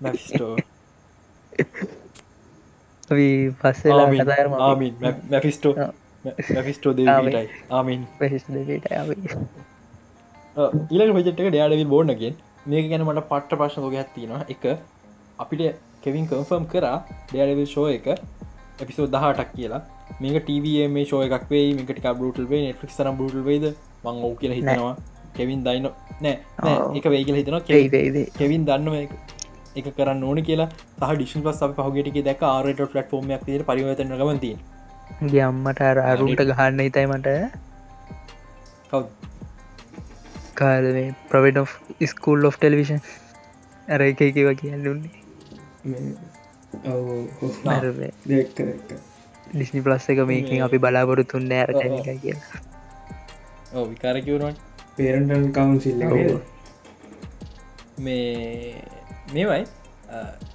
මැෆිස්ටෝ 0.00 0.52
පස්සලා 3.60 4.06
කතාරම 4.12 4.52
මැෆිස්ටෝ. 5.30 5.74
මැෆිස්ටෝ. 6.48 6.92
දේටයි 6.94 7.46
ආමින්. 7.70 8.06
පෙසිස් 8.18 8.44
දෙට 8.48 8.86
ඊලක 10.90 11.12
පජෙට්ක 11.16 11.40
ඩයාඩවිල් 11.48 11.90
බෝඩ්නගෙන් 11.92 12.34
මේක 12.66 12.88
ගැන 12.90 13.04
මට 13.06 13.26
පට්ට 13.28 13.58
ප්‍රශ්න 13.60 13.82
ෝග 13.82 13.96
ඇත්තිනවා 13.96 14.42
එක 14.48 14.64
අපිට 15.44 15.62
කෙවින් 16.04 16.26
කන්ෆර්ම් 16.30 16.64
කරා 16.72 16.96
ඩයාඩවිල් 17.30 17.68
ෂෝ 17.72 17.88
එක 17.96 18.06
එපිසෝ 18.82 19.06
දහටක් 19.14 19.50
කියලා. 19.56 19.82
මේක 20.22 20.36
ටව 20.46 20.66
මේ 20.96 21.04
ෂෝ 21.08 21.22
එකක් 21.26 21.46
වේ 21.52 21.66
මේකට 21.78 22.00
බටල් 22.20 22.46
වේ 22.52 22.62
නෙට්ලික් 22.66 22.92
සරම් 22.96 23.14
බටල් 23.20 23.44
වේද 23.48 23.66
මං 24.04 24.22
ඕ 24.26 24.32
කියලා 24.40 24.58
හිතනවා. 24.60 24.94
කෙවින් 25.36 25.60
දයින 25.66 25.86
නෑ. 26.24 26.36
එක 26.98 27.06
වේ 27.14 27.22
කියලා 27.26 27.42
හිතනවා. 27.42 27.62
ඒයි 27.76 27.90
වේදේ 27.94 28.26
කෙවින් 28.38 28.66
දන්නම 28.68 28.96
එක 29.80 29.88
කරන්න 29.96 30.22
ඕන 30.28 30.42
කියලා. 30.48 30.68
සහ 30.98 31.14
ඩිෂන් 31.16 31.44
පස් 31.46 31.62
අප 31.66 31.76
පහුගටක 31.78 32.20
දැක 32.28 32.42
ආරට 32.50 32.80
ෆලට 32.92 33.16
ෝමයක් 33.18 33.48
ේ 33.54 33.62
පරිවතන 33.70 34.14
ගමති 34.22 34.52
ගේ 35.32 35.44
අම්මට 35.46 35.80
අර 35.90 35.98
අරුන්ට 36.10 36.42
ගහන්න 36.50 36.84
හිතයි 36.86 37.06
මට. 37.12 37.28
කව් 38.90 39.04
කාද 40.60 40.84
මේ 40.98 41.14
ප්‍රවට් 41.30 42.10
ස්කූල් 42.12 42.50
of 42.50 42.60
ටෙලිවිෂන් 42.60 43.00
ඇර 43.88 44.00
එක 44.10 44.20
එකව 44.26 44.48
කියන්නුන්නේ 44.60 45.12
ආ. 45.14 45.19
ඩිස්නි 49.52 49.80
ප්ලස් 49.86 50.08
එක 50.12 50.22
මේකින් 50.30 50.62
අපි 50.66 50.78
ඔව්. 51.72 51.82
එක 52.00 52.20
කියලා 52.24 52.60
ඕ 53.74 53.84
විකාරකිවරුවන් 53.92 54.56
පේරන්ටල් 54.96 55.46
කවන්සිල්ල 55.58 56.06
ඔව්. 56.06 56.40
මේ 57.98 58.82
මේවයි. 59.34 59.64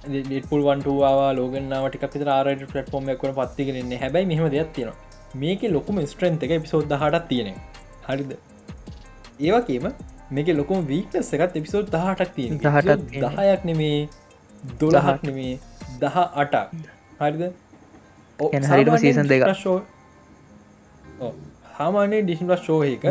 ඩිපුල්වන්ටවා 0.08 1.28
ලෝගනාවට 1.38 1.96
ක 2.00 2.04
ආරට 2.36 2.66
ෆලට 2.72 2.90
ෆෝර්ම 2.94 3.08
කන 3.22 3.36
පත්තිකරන්නේ 3.38 4.02
හැබයි 4.02 4.26
මෙහම 4.32 4.50
දෙයක් 4.56 4.74
තියෙනවා. 4.74 4.98
මේක 5.36 5.62
ලොකුම 5.76 6.02
ස්ට්‍රන්ත 6.12 6.44
එක 6.48 6.60
පිසෝද් 6.66 6.92
හටත් 6.92 7.24
තියෙන 7.30 7.48
හරිද? 8.08 8.36
ඒවකේම 9.40 9.88
මේක 10.30 10.48
ලොකුම 10.60 10.86
වීකස් 10.92 11.32
එකත් 11.38 11.58
එපිසෝඩ් 11.60 11.90
දහටක් 11.94 12.30
තියෙන 12.36 12.60
18ක් 12.60 13.10
තියෙන. 13.10 13.28
දහයක් 13.36 13.64
නෙමේ 13.70 13.98
දොළහක් 14.80 15.22
නෙමේ 15.22 15.58
දහ 16.00 16.16
අටක්. 16.34 16.74
හරිද? 17.20 17.42
ඔව්, 18.38 18.50
කියන්නේ 18.50 18.68
හරියටම 18.68 18.96
සාමාන්‍යයෙන් 18.96 19.04
season 19.04 19.26
දෙකක්. 19.28 19.40
Disney 19.40 19.44
Plus 19.44 19.60
show- 19.62 19.84
ඔව්, 21.20 21.32
සාමාන්‍ය 21.78 22.22
ඩිස්න් 22.22 22.56
ශෝහක 22.56 23.04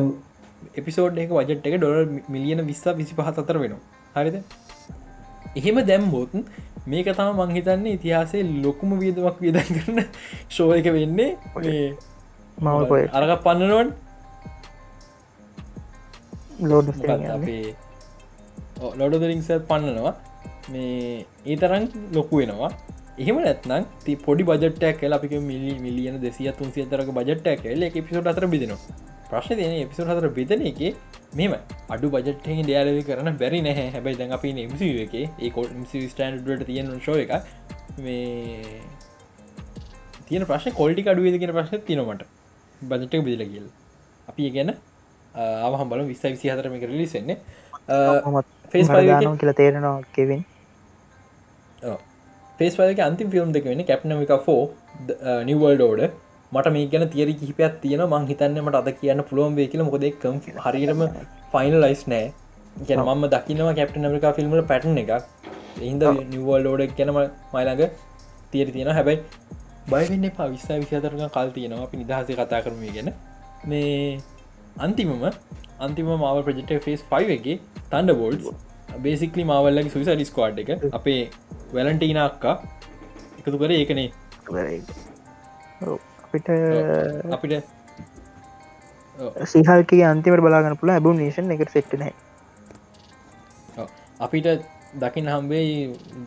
එපිසෝඩ් 0.75 1.17
එක 1.17 1.29
වජට් 1.31 1.67
එක 1.67 1.75
ඩොල 1.79 1.97
මිලියන 2.29 2.61
විස්සා 2.65 2.93
විසි 2.93 3.15
පහත් 3.15 3.37
අතර 3.39 3.57
වෙනවා. 3.57 3.81
හරිද? 4.15 4.35
එහෙම 5.55 5.77
දැම්බෝත් 5.85 6.33
මේක 6.87 7.07
තම 7.11 7.39
මංහිතන්නේ 7.39 7.93
ඉතිහාසේ 7.93 8.43
ලොකුම 8.63 8.99
වියදමක් 8.99 9.39
වියදන් 9.41 9.69
කරන 9.75 9.99
ශෝ 10.49 10.73
එක 10.73 10.85
වෙන්නේ 10.85 11.37
මේ 11.55 11.95
මවල් 12.61 12.85
පොය 12.85 13.03
අරග 13.13 13.31
පන්නනුවන්. 13.43 13.89
ලෝඩ 16.61 16.89
අපේ? 17.29 17.75
ලොඩදරිංස 18.95 19.47
පන්නනවා 19.67 20.13
මේ 20.67 21.25
ඒ 21.45 21.57
තරන් 21.57 21.89
ලොකු 22.13 22.41
වෙනවා. 22.41 22.71
එහෙම 23.17 23.37
නැත්නම් 23.41 23.83
ති 24.05 24.15
පොඩි 24.27 24.43
බජට්ටයක් 24.43 25.01
කල 25.01 25.13
අපි 25.13 25.41
මිලි 25.49 25.73
මිලියන 25.79 26.21
දෙසිය 26.21 26.51
තුන්සිය 26.53 26.87
තරක 26.93 27.11
බජට්ටයක් 27.19 27.61
කල 27.65 27.85
පිසෝට 27.99 28.31
අතර 28.33 28.47
බිදෙනවා. 28.47 28.81
ප්‍රශ්න 29.29 29.57
තියෙන 29.59 29.75
එපිසෝට 29.77 30.11
අතර 30.13 30.27
බෙදන 30.37 30.65
එක 30.71 30.81
මෙම 31.33 31.53
අඩු 31.89 32.11
බජට්හහි 32.15 32.63
ඩයාලවි 32.63 33.03
කරන 33.07 33.31
බැරි 33.41 33.61
නැහැ. 33.67 33.87
හැබයි 33.95 34.17
දැන් 34.19 34.35
අපි 34.37 34.53
එමස 34.65 34.83
එක. 35.05 35.15
ඒ 35.15 35.49
කොට 35.49 35.71
ස්ටන්ඩට 35.93 36.65
තියෙන 36.69 36.91
ශෝ 37.05 37.17
එක 37.17 37.31
මේ 37.99 38.81
තියෙන 40.27 40.45
ප්‍රශ් 40.51 40.67
කොල්ටි 40.81 41.07
අඩුවද 41.13 41.39
කියෙන 41.41 41.55
ප්‍රශ්න 41.57 41.85
තිනමට 41.89 42.27
බජට්ක 42.81 43.25
බිදිල 43.27 43.45
කියල්. 43.45 43.67
අපි 44.27 44.51
ගැන 44.57 44.73
අවහම් 45.67 45.87
බල 45.89 46.03
විස්ස 46.11 46.25
විසි 46.25 46.51
හතරම 46.51 46.75
කරලිසෙන්නේ 46.83 47.37
ෆේස් 48.71 48.91
කියලා 48.91 49.57
තේරෙනවා 49.61 49.97
කෙවින් 50.13 50.43
ෆේස් 52.59 52.77
පලක 52.79 53.01
අන්තිම 53.07 53.31
ෆිල්ම් 53.33 53.51
දෙක 53.55 53.65
වෙන 53.71 53.81
කැප්නමික 53.89 54.33
ෆෝ 54.45 54.61
නිවල්ඩ 55.49 55.83
ෝඩ 55.87 56.03
මට 56.51 56.71
මේ 56.75 56.87
ගැන 56.93 57.05
තියරි 57.13 57.33
කිහිපයක් 57.39 57.73
තියෙන 57.83 58.03
මං 58.05 58.27
හිතන්නමට 58.31 58.77
අද 58.81 58.89
කියන්න 58.99 59.23
පුළුවන් 59.29 59.55
වේ 59.59 59.67
කියල. 59.71 59.83
මොකද 59.87 60.05
කම් 60.23 60.37
හරිරම 60.65 61.01
ෆයිනල් 61.53 61.77
ලයිස් 61.85 62.03
නෑ. 62.13 62.25
ගැන 62.89 63.01
මම 63.05 63.25
දකිනවා 63.33 63.73
කැප්ට 63.79 63.97
මරිකා 64.03 64.33
ෆිල්ම්ල 64.37 64.61
පැටන 64.71 65.01
එකක්. 65.03 65.13
එහින්ද 65.81 66.03
නිවල් 66.33 66.67
ෝඩ 66.71 66.83
ගැනම 66.99 67.19
මයිළඟ 67.53 67.83
තියරි 68.51 68.71
තියෙන 68.75 68.91
හැබැයි 68.97 69.19
බයිවෙන්න 69.91 70.29
පා 70.37 70.47
විස්සා 70.53 70.77
විසිතරක 70.83 71.25
කල් 71.35 71.49
තියෙනවා. 71.57 71.87
අපි 71.87 71.97
නිදහස 72.03 72.31
කතා 72.39 72.61
කරම 72.67 72.85
ගැන. 72.97 73.09
මේ 73.69 74.19
අන්තිමම 74.85 75.25
අන්තිම 75.85 76.07
මාව 76.23 76.37
ප්‍රජෙක්ට 76.47 76.73
ෆේස් 76.87 77.03
පයිවගේ 77.11 77.57
තන්ඩ 77.91 78.17
බෝල්ඩ් 78.21 78.47
බේසිකලි 79.03 79.43
මවල්ලගේ 79.49 79.93
සුවිස 79.93 80.09
ඩිස්කවාඩ් 80.11 80.57
එක. 80.63 80.69
අපේ 80.99 81.21
වැලන්ටීන 81.75 82.19
අක්කා 82.27 82.55
එකතු 83.39 83.57
කර 83.61 83.71
ඒකනේ. 83.77 84.09
අපිට 86.25 86.47
අපිට 87.35 87.53
සිහල්ක 89.51 89.91
අන්තිමට 90.11 90.43
බලාගන්න 90.45 90.77
පුළ 90.79 90.93
ඇබු 90.93 91.09
නේෂන් 91.19 91.51
එක 91.55 91.61
සෙට්න 91.75 92.03
අපිට 94.25 94.47
දකින 95.03 95.27
හම්බේ 95.31 95.63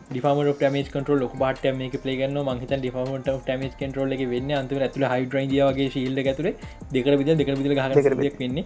ඩිෆමට 0.09 0.49
ටමේ 0.57 0.83
කටල 0.87 1.21
ලොක 1.21 1.33
බට 1.41 1.71
මේක 1.77 1.95
පලේගන්න 2.03 2.37
මහිත 2.47 2.73
ඩිෆමට 2.73 3.29
ටමේ 3.45 3.69
කටරෝල 3.79 4.11
එක 4.15 4.23
වෙන්න 4.33 4.51
අන්තුර 4.57 4.81
ඇතුල 4.87 5.05
හයිඩරයින්දගේ 5.13 5.87
ශීල්ල 5.95 6.19
ඇතුර 6.23 6.47
දෙකර 6.95 7.13
විද 7.21 7.31
දෙකර 7.41 7.55
විදිල 7.61 7.81
හරක් 7.85 8.37
වෙන්නේ. 8.41 8.65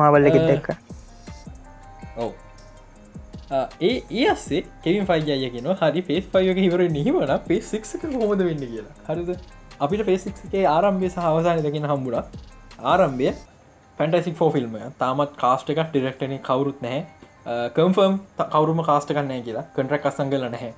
මාවල්ල 0.00 0.28
දැක්ක 0.28 0.68
ඔව්. 2.18 2.32
ඒ 3.80 4.02
ඒ 4.12 4.28
අස්සේ 4.28 4.62
කෙවින් 4.82 5.06
ෆයිජය 5.06 5.50
කියන 5.50 5.68
හරි 5.74 6.02
පේස් 6.02 6.24
පයක 6.28 6.58
හිවර 6.58 6.86
නිහිමන 6.90 7.34
පේස් 7.48 7.70
සික් 7.70 7.84
හොමද 8.14 8.40
වෙන්න 8.40 8.64
කියලා. 8.64 8.94
හරිද? 9.08 9.36
අපිට 9.80 10.06
පේසික්ගේ 10.06 10.64
ආරම්භය 10.66 11.10
සහවසාන 11.10 11.62
දකින 11.62 11.90
හම්බුඩ 11.90 12.16
ආරම්භය 12.84 13.34
පැන්ටසික් 13.98 14.36
ෆෝ 14.36 14.50
ෆිල්ම් 14.50 14.78
තාමත් 14.98 15.36
කාස්ට 15.36 15.70
එකක් 15.70 15.82
ඩිරෙක්ටන 15.88 16.38
කවරුත් 16.40 16.80
නැහැ. 16.82 17.02
කම්ෆර්ම් 17.74 18.16
කවරුම 18.54 18.80
කාස්ට 18.84 19.12
කන්නෑ 19.12 19.42
කියලා. 19.42 19.66
කටරක් 19.74 20.06
අසංගල 20.06 20.46
නැහැ. 20.46 20.72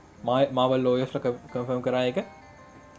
මාවල් 0.52 0.82
ලෝයස්ල 0.82 1.20
කම්ෆර්ම් 1.20 1.82
කරයක 1.82 2.18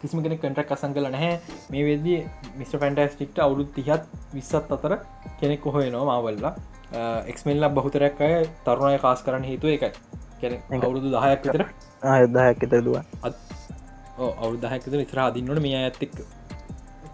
කිසිම 0.01 0.23
කෙන 0.23 0.37
කටක් 0.37 0.71
අසංගල 0.71 1.09
නැහැ. 1.09 1.33
මේ 1.71 1.83
වෙදී 1.89 2.19
මිට 2.57 2.79
පැන්ටස්ටික්ට 2.83 3.43
අවුරුත් 3.45 3.73
තිහත් 3.75 4.03
විස්සත් 4.33 4.73
අතර 4.77 4.99
කෙනෙක් 5.39 5.61
කොහොයනවා 5.61 6.05
මාවල්ලා 6.05 6.53
එක්මල්ල 6.93 7.67
බහුතරක් 7.77 8.21
අය 8.21 8.35
තරුණය 8.65 8.97
කාස් 8.99 9.21
කරන්න 9.21 9.43
හේතුව 9.43 9.69
එකයි 9.69 9.91
කැන 10.41 10.81
අවුරුදු 10.81 11.09
දහයක් 11.15 11.41
විතර? 11.45 11.63
ආයුද්ධහයක් 12.03 12.63
එත 12.63 12.73
දුව. 12.85 12.95
අවු 14.17 14.53
දහයකත 14.57 14.91
විතර 14.93 15.19
අදින්නට 15.19 15.61
මේ 15.61 15.77
ඇත්තෙක් 15.83 16.11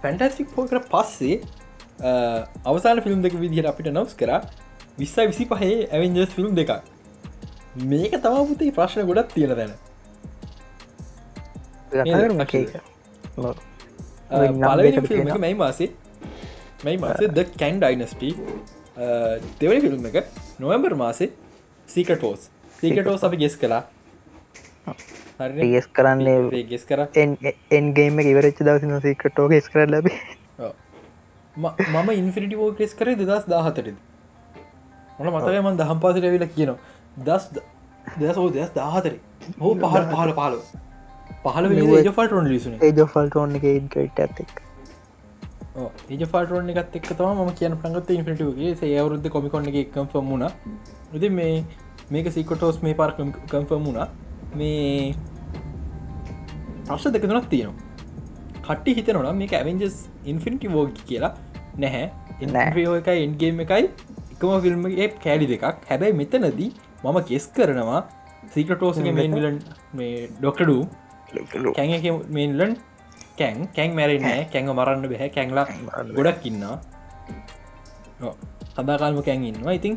ෆැන්ටස්ටික් 0.01 0.55
පෝ 0.55 0.65
කර 0.67 0.79
පස්සේ 0.91 1.41
අවසාන 2.65 3.01
ෆිල්ම් 3.01 3.21
දෙක 3.21 3.33
විදිහට 3.43 3.71
අපිට 3.71 3.89
නවස් 3.91 4.13
කර 4.15 4.31
විස්සයි 4.99 5.27
විසි 5.31 5.45
පහේ 5.45 5.73
ඇවෙන්ජස් 5.87 6.31
ෆිල්ම් 6.37 6.53
දෙකක්. 6.55 6.71
මේක 7.91 8.13
තමාපුතේ 8.23 8.71
ප්‍රශ්න 8.71 9.07
ගොඩක් 9.09 9.33
තියෙන 9.33 9.53
දැන 9.57 9.73
මැයි 15.39 15.55
මාසේ 15.55 15.89
මැයි 16.85 16.99
මාසේ 16.99 17.29
ද 17.29 17.45
කැන් 17.61 17.79
ඩයිනස්ටි 17.81 18.29
දෙවනි 19.59 19.79
ෆිල්ම් 19.85 20.05
එක 20.11 20.17
නොවම්බර් 20.59 20.93
මාසේ 21.01 21.29
සීකටෝස් 21.89 22.49
සීකටෝස් 22.81 23.23
අපි 23.27 23.37
ගෙස් 23.43 23.55
කලා 23.57 23.81
ගෙස් 25.73 25.87
කරන්නේ 25.97 26.63
ගෙස් 26.71 26.83
කර. 26.85 26.99
එන්ගේම 27.77 28.19
ඉවරච්ච 28.21 28.59
දවසින 28.67 28.95
සීකටෝ 29.05 29.47
ගෙස් 29.53 29.69
කර 29.73 29.85
ලබ 29.87 30.07
මම 31.55 32.09
ඉන්ෆිනිිටෝ 32.13 32.71
ගෙස් 32.79 32.93
කර 32.99 33.15
දෙදස් 33.21 33.45
දාහතරද 33.53 33.97
මොන 35.19 35.33
මතකයමන් 35.33 35.79
දහම් 35.81 35.99
පාසට 36.05 36.29
ඇවිල 36.29 36.45
කියනවා. 36.55 36.79
දස් 37.27 37.43
දසෝ 38.19 38.47
දෙස් 38.57 38.69
දාහතරේ 38.77 39.19
හෝ 39.59 39.73
පහල් 39.75 40.05
පහල 40.13 40.31
පහල. 40.39 40.55
පහල 41.43 41.65
ෆල්ටරන් 42.17 42.47
ලිසුන 42.51 42.77
ඒජ 42.81 43.01
ෆල්ටෝන් 43.13 43.57
එක 43.59 43.65
ඉන්ට්‍රේට් 43.71 44.23
ඇතෙක් 44.25 44.62
ඒජ 45.75 46.25
ෆල්ටරෝන් 46.31 46.69
එකත් 46.71 46.95
එක් 46.99 47.07
තම 47.09 47.39
ම 47.43 47.51
කියන 47.59 47.75
ප්‍රගත 47.83 48.09
ඉන්ෆිටගේ 48.15 48.73
සේ 48.81 48.97
අවරුද්ධ 49.03 49.29
කොමිකොන්න 49.35 49.69
එක 49.71 49.93
කම්ෆම් 49.95 50.27
වුණ. 50.31 50.45
ඉති 51.17 51.29
මේ 51.37 51.63
මේක 52.15 52.29
සිකොටෝස් 52.35 52.81
මේ 52.85 52.97
පාර් 52.99 53.09
කම්ෆම් 53.17 53.87
වුණා. 53.87 54.07
මේ 54.55 55.15
ප්‍රශ්න 56.87 57.15
දෙක 57.15 57.25
තුනක් 57.25 57.49
තියෙනවා. 57.49 57.77
කට්ටි 58.67 58.95
හිතනවා 58.99 59.33
මේක 59.41 59.53
ඇවෙන්ජස් 59.59 59.95
ඉන්ෆිනිටි 60.33 60.73
වෝග 60.75 60.93
කියලා 61.09 61.33
නැහැ. 61.77 62.05
එෝ 62.85 62.95
එකයි 63.01 63.19
එන්ගේම් 63.27 63.63
එකයි. 63.65 63.89
එකම 64.33 64.55
ෆිල්ම්ගේ 64.65 65.07
කෑලි 65.25 65.49
දෙකක්. 65.53 65.65
හැබැයි 65.89 66.19
මෙතනදී 66.21 66.71
මම 67.03 67.17
කෙස් 67.29 67.45
කරනවා 67.55 68.01
සීකටෝසක 68.53 69.07
මේන් 69.19 69.37
විලන් 69.37 69.57
මේ 69.99 70.27
ඩොක්ටඩු 70.39 70.77
කැන් 71.77 72.19
මේන්ලන් 72.37 72.73
කැන් 73.39 73.57
කැන් 73.75 73.91
මැරෙනෑ 73.99 74.41
කැංග 74.53 74.67
මරන්න 74.77 75.05
බැහැ. 75.11 75.29
කැංලා 75.37 75.65
ගොඩක් 76.17 76.45
ඉන්නා 76.49 76.75
හදාකාල්ම 78.77 79.21
කැන් 79.27 79.45
ඉන්නවා. 79.51 79.73
ඉතින් 79.79 79.95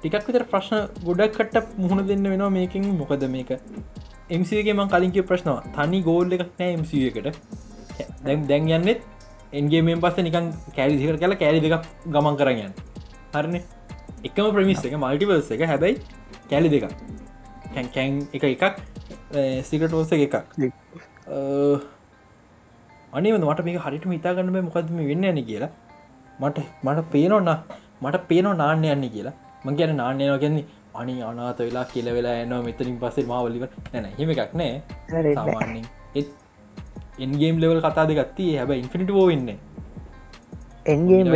ටිකක් 0.00 0.26
විතර 0.28 0.44
ප්‍රශ්න 0.52 0.78
ගොඩක් 1.06 1.38
කට 1.38 1.56
මුහුණ 1.82 2.06
දෙන්න 2.10 2.28
වෙනවා 2.32 2.50
මේකින්. 2.58 2.84
මොකද 3.00 3.24
මේක? 3.36 3.50
එමසගේ 4.34 4.74
මං 4.78 4.88
කලින්ක 4.94 5.16
ප්‍රශ්නවා. 5.30 5.62
තනි 5.76 6.00
ගෝල්ල 6.08 6.34
එකක් 6.36 6.52
නෑ 6.60 6.70
එමස 6.78 6.92
එකට. 7.10 7.28
දැම් 8.26 8.46
දැන් 8.50 8.68
යන්නෙත් 8.76 9.00
එන්ගේ 9.58 9.82
මෙන් 9.88 10.00
පස්ස 10.04 10.22
නිකන් 10.28 10.46
කෑලි 10.76 10.96
දිකර 11.00 11.16
කලා 11.24 11.38
කෑලි 11.42 11.60
දෙක 11.64 11.74
ගමන් 12.14 12.36
කරගන්න 12.40 12.72
හරන? 13.34 13.54
එකම 14.28 14.46
ප්‍රමිස් 14.56 14.84
එක 14.88 14.94
මල්ටිවර්ස 15.04 15.50
එක. 15.56 15.62
හැබැයි 15.72 15.96
කෑලි 16.50 16.68
දෙක 16.74 16.84
කැන් 17.94 18.14
එක 18.36 18.44
එකක්. 18.54 18.64
සිකටෝස 19.68 20.12
එකක් 20.16 20.34
අනිව 23.18 23.36
මට 23.42 23.66
මේ 23.68 23.84
හරිට 23.84 24.08
හිතාගන්න 24.14 24.50
මොකදම 24.68 24.98
වෙන්න 25.10 25.28
ඇන 25.30 25.40
කියලා. 25.50 25.70
මට 26.40 26.58
මට 26.86 27.06
පේනොන්න 27.14 27.52
මට 28.04 28.24
පේනෝ 28.32 28.54
නාන්න 28.62 28.84
යන්න 28.94 29.06
කියලා. 29.14 29.36
මං 29.64 29.78
කියන 29.78 29.94
නාන්නයනවා 30.00 30.40
කියන්නේ 30.44 30.66
අනි 31.00 31.14
අනාත 31.30 31.60
වෙලා 31.66 31.86
කියල 31.92 32.10
වෙලා 32.16 32.36
එනවා 32.42 32.60
මෙතරින් 32.66 32.98
පසේ 33.02 33.28
මවලිව 33.30 33.64
නැන 33.94 34.10
හෙම 34.18 34.34
එකක් 34.34 34.52
නෑ. 34.60 34.74
සාමාන්‍යෙන් 35.38 35.86
එත් 36.14 36.28
එන්ගේම් 37.24 37.56
ලෙවල් 37.62 37.80
කතා 37.86 38.06
දෙගත්ති 38.10 38.44
හැබ 38.58 38.70
ඉන්ෆිනිට 38.82 39.10
ෝ 39.20 39.24
වෙන්න 39.30 39.48
එන්ගේම් 40.92 41.32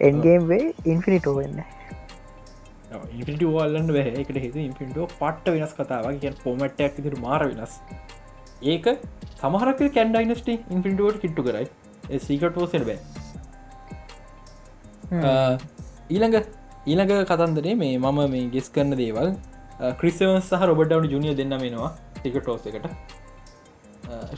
එන්ගේම් 0.00 0.42
වේ 0.50 0.64
ඉන්ෆිනිටෝ 0.92 1.34
වෙන්න 1.38 1.62
ඉන්ට 3.20 3.30
ල්ලන්න 3.42 3.88
වැහ 3.96 4.08
එකට 4.22 4.36
හෙතු 4.44 4.58
ඉන්ෆිටෝ 4.66 5.06
පට්ට 5.20 5.54
වෙනස් 5.54 5.72
කතාව 5.78 6.08
කිය 6.22 6.34
පොමට්ටක් 6.44 7.00
තිර 7.06 7.16
මාර 7.24 7.40
වෙනස් 7.50 7.74
ඒක 8.72 8.86
සමහරක 9.40 9.80
කැන්ඩයිනස්ට 9.96 10.48
ඉන්ෆිටෝට 10.74 11.18
කිට්ටු 11.22 11.42
කරයි. 11.48 11.66
සීකටෝ 12.26 12.66
බෑ. 12.90 12.98
ඊළඟ 16.10 16.36
ඊළඟ 16.90 17.12
කතන්දරේ 17.30 17.74
මේ 17.82 17.98
මම 17.98 18.20
මේ 18.34 18.46
ගෙස් 18.54 18.70
කරන 18.76 18.96
දේවල් 19.02 19.28
ක්‍රිස්වන් 20.00 20.40
සහ 20.40 20.64
රොබටවන 20.70 21.10
ජුනිය 21.14 21.34
දෙන්න 21.40 21.54
මෙෙනවා 21.62 21.90
ටිකටෝස් 22.16 22.66
එකට. 22.70 22.86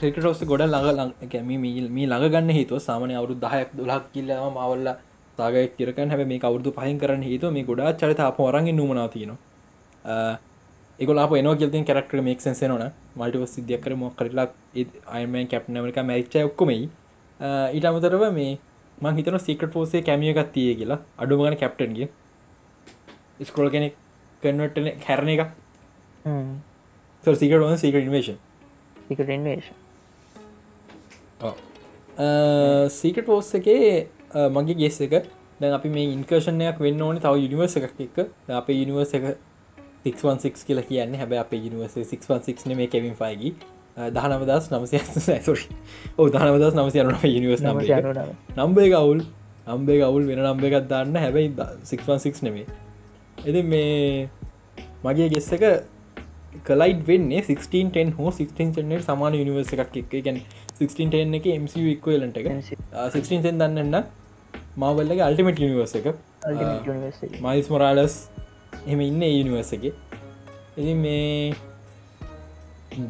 රෙකටෝස් 0.02 0.40
ගොඩ 0.52 0.64
ළඟ 0.66 1.12
කැම 1.32 1.52
මේ 1.64 1.86
ළඟ 2.06 2.30
ගන්න 2.34 2.56
හේතුව 2.58 2.82
සාමනය 2.88 3.14
අවුරු 3.20 3.34
දහයක් 3.44 3.70
දුලක් 3.78 4.04
කිල්ලම 4.14 4.44
මවල්ල 4.56 4.88
සාගය 5.38 5.64
කියරකන් 5.76 6.10
හැම 6.12 6.22
මේ 6.32 6.42
කවුරදු 6.44 6.70
පහින් 6.78 6.98
කරන්න 7.02 7.22
හේතු 7.30 7.52
මේ 7.56 7.68
ගොඩා 7.70 7.94
චරිත 8.02 8.20
අප 8.26 8.38
වරග 8.46 8.68
නුමනා 8.80 9.08
එකොලා 10.98 11.26
එන 11.38 11.48
ගෙල්තින් 11.60 11.84
කරක්ට 11.84 12.22
මේක් 12.26 12.40
සෙන්සේ 12.40 12.68
නොන 12.68 12.84
මල්ටිව 13.16 13.42
සිද්ධියක් 13.54 13.80
කර 13.84 13.94
මොක් 14.02 14.14
කරලා 14.18 14.46
අයමන් 15.16 15.48
කැප්නමක 15.52 15.98
මැරිච්ච 16.10 16.36
ඔක්කොමයි 16.48 16.88
ඊට 17.74 17.86
අමතරව 17.90 18.24
මේ 18.38 18.52
මං 18.98 19.16
හිතන 19.18 19.38
සිකට 19.46 19.70
පෝසේ 19.74 20.02
කැමිය 20.02 20.30
එකක් 20.32 20.52
තිය 20.54 20.74
කියලා. 20.80 21.00
අඩුමගන 21.22 21.56
කැප්ටන්ගේ 21.62 22.08
ස්කෝල් 23.48 23.68
කෙනෙක් 23.74 23.94
කන්වටන 24.42 24.86
හැරණ 25.06 25.30
එක 25.34 25.42
සිකට 27.40 27.64
න 27.66 27.76
සිකට 27.82 28.00
ඉන්වේශන් 28.08 28.38
සීකට 32.98 33.26
පෝස් 33.26 33.50
එකේ 33.58 33.90
මගේ 34.56 34.78
ගෙස් 34.80 34.98
එක. 35.06 35.14
දැන් 35.60 35.74
අපි 35.76 35.88
මේ 35.92 36.06
ඉන්කර්ෂණයක් 36.14 36.80
වෙන්න 36.86 37.04
ඕන 37.04 37.20
තව 37.24 37.34
යුනිවර්ස 37.44 37.76
එකක් 37.80 38.00
එක 38.06 38.16
අප 38.60 38.66
යුනිවර්ස 38.72 39.12
එක 39.18 39.24
616 40.06 40.68
කියලා 40.68 40.86
කියන්න 40.90 41.16
හැබ 41.22 41.32
අප 41.44 41.56
යුනිවර්ස 41.56 41.96
616 41.96 42.78
මේ 42.82 42.92
කෙවින් 42.94 43.16
ෆයිගි 43.22 43.54
දහනමදස් 44.16 44.70
නමසය 44.72 45.00
සොරි 45.48 45.66
ඕ 46.18 46.28
දහනමදස් 46.28 46.78
නමසය 46.78 47.02
අනුන 47.02 47.26
යනිවර්ස් 47.32 47.66
නම්බේ 47.66 48.88
ගවුල් 48.92 49.26
නම්බේ 49.66 49.98
ගවුල් 50.00 50.26
වෙන 50.26 50.40
නම්බ 50.42 50.64
එකත් 50.68 50.84
දන්න. 50.90 51.16
හැබැයි 51.16 51.50
616 51.84 52.42
නෙමේ. 52.46 52.66
එති 53.44 53.62
මේ 53.62 54.28
මගේ 55.04 55.28
ගෙස්ස 55.32 55.50
එක 55.56 55.64
කලයිඩ් 56.68 57.00
වෙන්නේ 57.08 57.42
16 57.42 58.12
හෝ 58.18 58.30
16 58.30 59.02
සමාන 59.08 59.34
යනිවර්ස 59.34 59.72
එකක් 59.74 59.98
එක 60.02 60.14
ගැන් 60.28 60.38
16 60.78 61.34
එක. 61.40 61.50
MC 61.56 61.82
එක්වලට 61.94 62.38
එක 62.40 62.46
16 63.16 63.42
දන්නන්න 63.42 63.96
මවල්ලගේ 64.76 65.26
අල්ටිමට 65.28 65.62
යනිවර්ස 65.66 65.96
එක. 65.98 66.06
මයිස් 67.42 67.70
මොරාලස් 67.74 68.16
එම 68.86 69.00
ඉන්න 69.00 69.22
යනිවර්ස 69.28 69.72
එක. 69.76 69.84
එති 70.78 70.94
මේ 70.94 71.54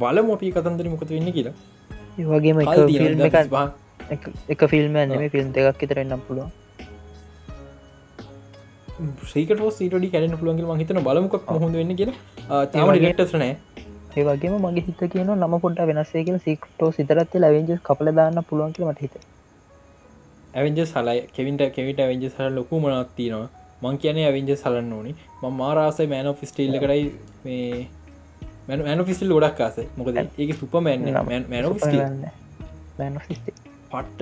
බලම 0.00 0.30
අපි 0.36 0.52
කතන්දර 0.56 0.92
මොකත 0.92 1.10
වෙන්න 1.10 1.32
කියලා. 1.32 1.54
වගේම 2.30 2.62
එක 4.54 4.62
ෆිල්ම් 4.74 4.92
නෙම 4.94 5.26
ෆිල්ම් 5.34 5.48
එකක් 5.64 5.84
ඉතරෙන්න්නම් 5.88 6.22
පුළුවන්. 6.28 6.50
සීකට 9.32 9.64
සීටඩි 9.78 10.12
කැරන 10.12 10.38
පුළුවන්ගේ 10.40 10.70
මහිතන 10.74 11.02
බලමක් 11.08 11.34
හොඳ 11.56 11.80
වෙන්න 11.80 11.96
කියලා. 12.00 12.62
තම 12.68 12.94
ගෙට්ටස්නෑ 13.04 13.54
ඒවගේම 14.18 14.54
මගේ 14.64 14.84
හිත 14.84 15.00
කියන 15.12 15.30
නම 15.32 15.54
පොඩ 15.62 15.80
වෙනසේක 15.88 16.28
සික්ටෝ 16.44 16.90
සිතරත් 16.98 17.34
ලවෙන්ජ 17.42 17.72
කපල 17.88 18.08
දාන්න 18.18 18.38
පුළුවන්ක 18.48 18.78
මට 18.84 19.02
හිත 19.04 19.16
ඇවෙන්ජ 20.54 20.80
සලයි 20.86 21.20
කෙවිට 21.34 21.64
කෙවිට 21.74 21.98
ඇවෙන්ජ 22.00 22.24
සල 22.28 22.54
ලොකු 22.58 22.80
මනත්තිනවා 22.80 23.48
මං 23.82 23.96
කියන 24.02 24.18
ඇවෙන්ජ 24.24 24.50
සලන්න 24.56 24.92
ඕනි. 24.98 25.12
ම 25.42 25.44
මාරාසයි 25.60 26.08
මෑන 26.12 26.28
ෆිස්ටේල්ල 26.40 26.76
කරයි 26.84 27.04
මේ 27.44 27.86
මැන 28.68 29.00
ෆිස්ල් 29.08 29.32
ගොඩක් 29.36 29.56
කාස 29.60 29.76
මොකද 29.98 30.16
ඒක 30.22 30.50
සුපමෑන් 30.60 31.00
මැන 31.30 31.64
පට්ට 33.92 34.20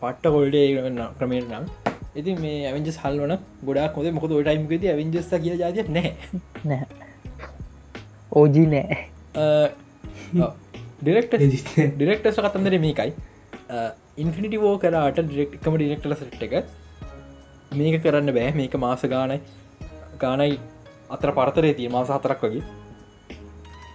පට්ට 0.00 0.24
හොල්ඩේ 0.36 0.66
ක්‍රමේට 1.18 1.48
නම්. 1.50 1.66
ඉති 2.20 2.30
මේ 2.44 2.58
ඇවෙන්ජ 2.68 2.88
සල්වන 2.96 3.34
ගොඩක් 3.68 3.96
හොද 3.98 4.06
මොකද 4.18 4.32
ටයිම්කද 4.38 4.84
ඇවෙන්ජස් 4.92 5.28
කිය 5.44 5.56
ජාතියක් 5.62 5.88
නෑ. 5.96 6.80
ඕජී 8.32 8.66
නෑ. 8.74 8.96
ඩිරෙක්ට 11.02 11.34
ඩිරෙක්ටස 11.98 12.40
කතන්දර 12.46 12.78
මේකයි. 12.86 13.12
ඉන්ෆිනිටි 14.22 14.58
වෝ 14.64 14.74
කරට 14.82 15.20
ඩිරෙක්ටකම 15.28 15.76
ඩිරෙක්ටල 15.78 16.16
සට් 16.16 16.42
එක 16.48 16.54
මේක 17.74 18.02
කරන්න 18.02 18.32
බෑ. 18.36 18.50
මේක 18.52 18.74
මාස 18.84 19.02
ගානයි 19.06 19.38
ගානයි 20.20 20.58
අතර 21.10 21.30
පරතරේ 21.38 21.74
තිය 21.78 21.88
මාස 21.88 22.08
හතරක් 22.08 22.42
වගේ. 22.44 22.64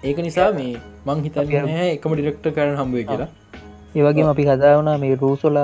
ඒක 0.03 0.17
නිසා 0.25 0.49
මේ 0.53 0.73
මං 1.05 1.23
හිතන්න 1.25 1.69
එකම 1.77 2.13
ඩිරෙක්ට 2.13 2.49
කරන 2.57 2.75
හම්බුව 2.80 3.05
කියලා. 3.09 3.30
ඒවගේ 3.95 4.27
අපි 4.34 4.47
කතා 4.49 4.73
වුණා 4.75 4.97
මේ 4.97 5.15
රූසොල 5.15 5.59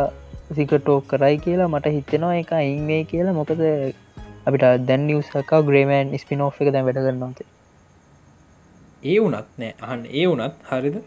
සිකටෝ 0.52 1.00
කරයි 1.10 1.38
කියලා 1.40 1.70
මට 1.70 1.96
හිතෙනවා 1.98 2.36
එක 2.38 2.56
ඉංවේ 2.70 3.02
කියලා. 3.12 3.36
මොකද 3.40 3.62
අපිට 4.46 4.66
දැන් 4.88 5.08
නිවසක 5.08 5.54
ග්‍රේමන් 5.68 6.18
ස්පිනෝ් 6.24 6.50
එක 6.54 6.74
දැන් 6.74 6.88
වැඩ 6.88 7.04
කරන්නවත 7.04 7.40
ඒ 9.04 9.20
වනත් 9.20 9.48
නෑ. 9.58 9.74
අහන් 9.82 10.02
ඒ 10.12 10.26
වනත් 10.28 10.56
හරිද? 10.72 10.98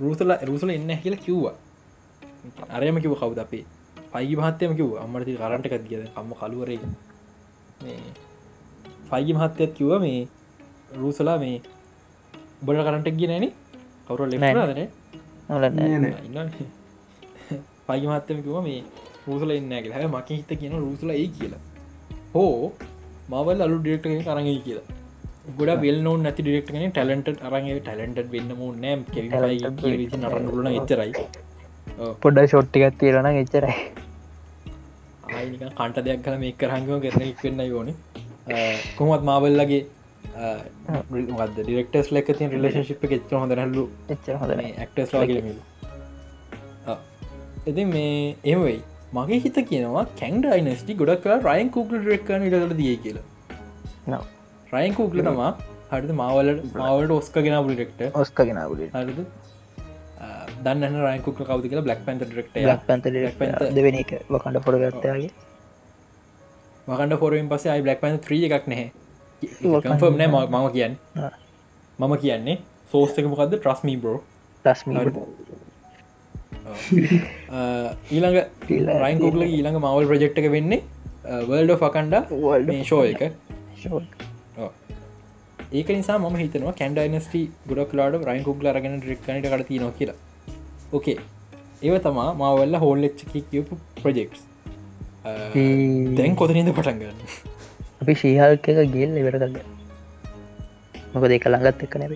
රූසල 0.00 0.34
රුසල 0.48 0.70
එන්න 0.70 0.98
කියලා 0.98 1.24
කිව්වා. 1.26 1.54
අරයම 2.70 3.00
කිව 3.00 3.14
කවුද 3.14 3.38
අපේ 3.38 3.64
පයිගි 4.12 4.36
මහත්තයම 4.36 4.72
කිව් 4.78 4.88
අම්මටති 5.02 5.38
කරන්ට 5.38 5.66
එකත් 5.68 5.86
කියද 5.88 6.02
කම්ම 6.08 6.32
කළුවරේ 6.34 6.78
පයිගි 9.10 9.32
මහත්තයත් 9.32 9.72
කිව්ව 9.78 9.92
මේ 10.04 10.20
රූසලා 10.96 11.36
මේ 11.38 11.56
බොඩ 12.62 12.82
කරන්ට 12.86 13.08
ගිය 13.18 13.28
නෑන 13.28 13.46
කවුර 14.06 14.20
නොලන්න 15.48 16.50
පයිගි 17.86 18.06
මහත්තම 18.06 18.40
කිව 18.46 18.56
මේ 18.68 18.80
රූසල 19.26 19.52
එන්න 19.52 19.76
හැ 19.92 20.06
මක 20.06 20.28
හිත 20.30 20.50
කියන 20.60 20.74
රූසල 20.78 21.10
ඒ 21.12 21.28
කියලා. 21.36 21.62
හෝ 22.34 22.72
මවල් 23.30 23.64
අලු 23.66 23.78
ඩිරෙක්ට 23.78 24.26
කරගයි 24.28 24.58
කියලා. 24.66 24.86
ගොඩ 25.58 25.72
වෙල් 25.84 25.98
නෝ 26.02 26.16
නැති 26.18 26.42
ඩිරෙක්ටන 26.42 26.84
ටලන්ට 26.88 27.46
අරගේ 27.48 27.78
ටලන්ට 27.80 28.28
වෙන්න 28.34 28.52
මු 28.58 28.68
නෑම් 28.76 29.00
කෙවි 29.08 30.06
නරන්නලන 30.18 30.70
එච්චරයි 30.72 31.12
පොඩ්ඩ 32.22 32.46
ෂොට්ටිකත් 32.46 32.96
තීරණ 33.00 33.28
එච්චරයි 33.34 33.74
ආයිනික 35.32 35.64
කන්ට 35.72 36.06
දෙයක් 36.06 36.22
කල 36.26 36.38
මේ 36.44 36.54
කරහංගම 36.60 37.02
කරන 37.04 37.26
වෙන්න 37.42 37.66
යෝන 37.66 37.90
කොමත් 38.96 39.26
මාවල්ලගේ 39.30 39.82
ඩිරෙක්ටස් 41.58 42.12
ලක 42.12 42.38
ති 42.38 42.50
රිලේශිප් 42.54 43.04
එච්ච 43.10 43.36
හොඳ 43.36 43.58
හල්ලු 43.58 43.84
එච්චර 44.08 44.40
හොඳ 44.42 44.56
ඇක්ටස් 44.62 45.14
ලාගමිල 45.16 45.60
එති 47.66 47.84
මේ 47.86 48.14
එමවෙයි 48.46 48.80
මගේ 49.14 49.40
හිත 49.40 49.58
කියනවා 49.68 50.06
කැන්ඩ 50.20 50.46
අයිනස්ටි 50.52 50.94
ගොඩක් 50.94 51.28
රයින් 51.44 51.70
කුකල 51.70 51.98
ඩෙක්කන 51.98 52.46
ඉටල 52.48 52.74
දිය 52.76 52.96
කියලා. 52.96 54.22
රයින් 54.72 54.94
තමා 55.20 55.50
හරිද? 55.92 56.12
මාවලට 56.14 56.74
මාවලට 56.74 57.12
ඔස්ක 57.12 57.38
ගෙන 57.46 57.56
ඩෙක්ට 57.68 58.02
ඔස්කගෙන 58.16 58.60
ගුල 58.64 58.82
හරිද 58.94 59.18
දන්න 60.66 60.96
රයිකුක 61.06 61.36
කවද 61.38 61.64
කියලා 61.70 61.86
බ්ලක් 61.88 62.00
පැන්ත 62.06 62.20
ෙක්ට 62.26 62.52
පැන්ත 63.38 63.58
දෙවෙන 63.78 63.96
එක 64.02 64.10
වකඩ 64.34 64.56
පොඩ 64.66 64.76
ගත්තයාගේ 64.82 65.30
මකන්ඩ 66.88 67.18
ෆොරුවෙන් 67.22 67.48
පස 67.52 67.64
අයි 67.74 67.82
බ්ලක් 67.86 68.00
පැන් 68.02 68.14
ත්‍රිය 68.26 68.42
එකක් 68.48 68.66
නැහැ. 68.72 68.88
කම්ෆර්ම් 69.84 70.16
නෑ 70.20 70.28
මම 70.46 70.66
කියන්න. 70.76 70.94
මම 71.98 72.14
කියන්නේ 72.24 72.56
සෝස්තක 72.92 73.26
මොකක්ද 73.32 73.54
ට්‍රස්මී 73.58 73.98
බෝ 74.04 74.18
ඊළඟ 78.14 78.38
රයින් 79.04 79.18
කුගල 79.24 79.42
ඊළඟ 79.46 79.78
මවල් 79.84 80.04
ප්‍රජෙක්්ක 80.10 80.36
වෙන්නේ 80.56 80.80
වල්ඩ 81.48 81.78
ෆකන්ඩ 81.82 82.14
මේ 82.68 82.82
ෂෝ 82.90 83.02
එක. 83.12 83.22
ඒක 85.78 85.88
නිසා 85.98 86.18
ම 86.18 86.36
හිතනවා 86.42 86.74
කැන්ඩයිනස්ට 86.80 87.34
ගොඩක් 87.70 87.96
ලාඩ 88.00 88.20
රයින් 88.30 88.44
කුගල 88.48 88.66
රගෙන 88.76 89.00
රික්කනට 89.10 89.46
කර 89.52 89.62
තින 89.70 89.86
කියලා 90.00 90.18
ඕකේ 90.92 91.18
ඒව 91.82 91.96
තමා 92.06 92.28
මවල්ල 92.34 92.80
හෝල් 92.84 93.08
එච්චකි 93.08 93.44
කියපු 93.50 93.80
ප්‍රජෙක්් 94.02 94.38
දැන් 96.18 96.38
කොතනද 96.40 96.72
පටන්ගන්න 96.78 97.20
අපි 98.00 98.14
ශීහල්ක 98.22 98.70
එක 98.72 98.80
ගෙල් 98.94 99.18
කල්ල 99.26 99.58
මොක 101.12 101.28
දෙක 101.32 101.46
ළඟත් 101.46 101.84
එක්ක 101.86 101.94
නැබ 102.00 102.14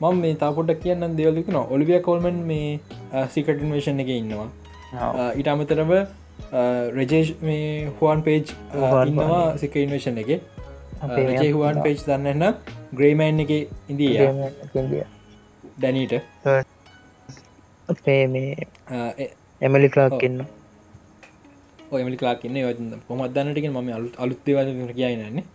මම 0.00 0.20
මේ 0.22 0.36
තාපොට 0.42 0.70
කියන්න 0.82 1.16
දෙවලෙකුන 1.16 1.58
ඔලිවිය 1.74 2.00
කොල්මන් 2.08 2.38
මේ 2.50 2.80
සිකටන්වේෂන් 3.34 4.00
එක 4.04 4.10
ඉන්නවා. 4.14 4.48
ඉට 5.40 5.50
අමතරව 5.52 5.92
රජේෂ් 6.98 7.32
මේ 7.42 7.66
හුවන් 7.98 8.22
පේජ් 8.28 8.54
ඉන්නවා 9.04 9.42
සික 9.62 9.76
ඉන්වේෂන් 9.76 10.20
එක. 10.22 10.30
හුවන් 11.50 11.82
පේජ් 11.84 11.96
දන්නන්න 12.06 12.54
ග්‍රේමෑන් 12.94 13.44
එක 13.44 13.52
ඉන්දිය 13.88 14.14
ඩැනීට 15.76 16.14
අපේ 17.92 18.22
මේ 18.34 18.50
එමලි 19.60 19.88
ක්ලාක්කන්න 19.94 20.40
ඔයමලි 21.90 22.18
ලාක්න්න 22.20 22.92
කොමත් 23.06 23.32
දන්නටක 23.36 23.66
ම 23.70 23.78
අලු 23.98 24.08
අලුත්තේවද 24.24 24.68
කියන්නන්නේ 24.92 25.46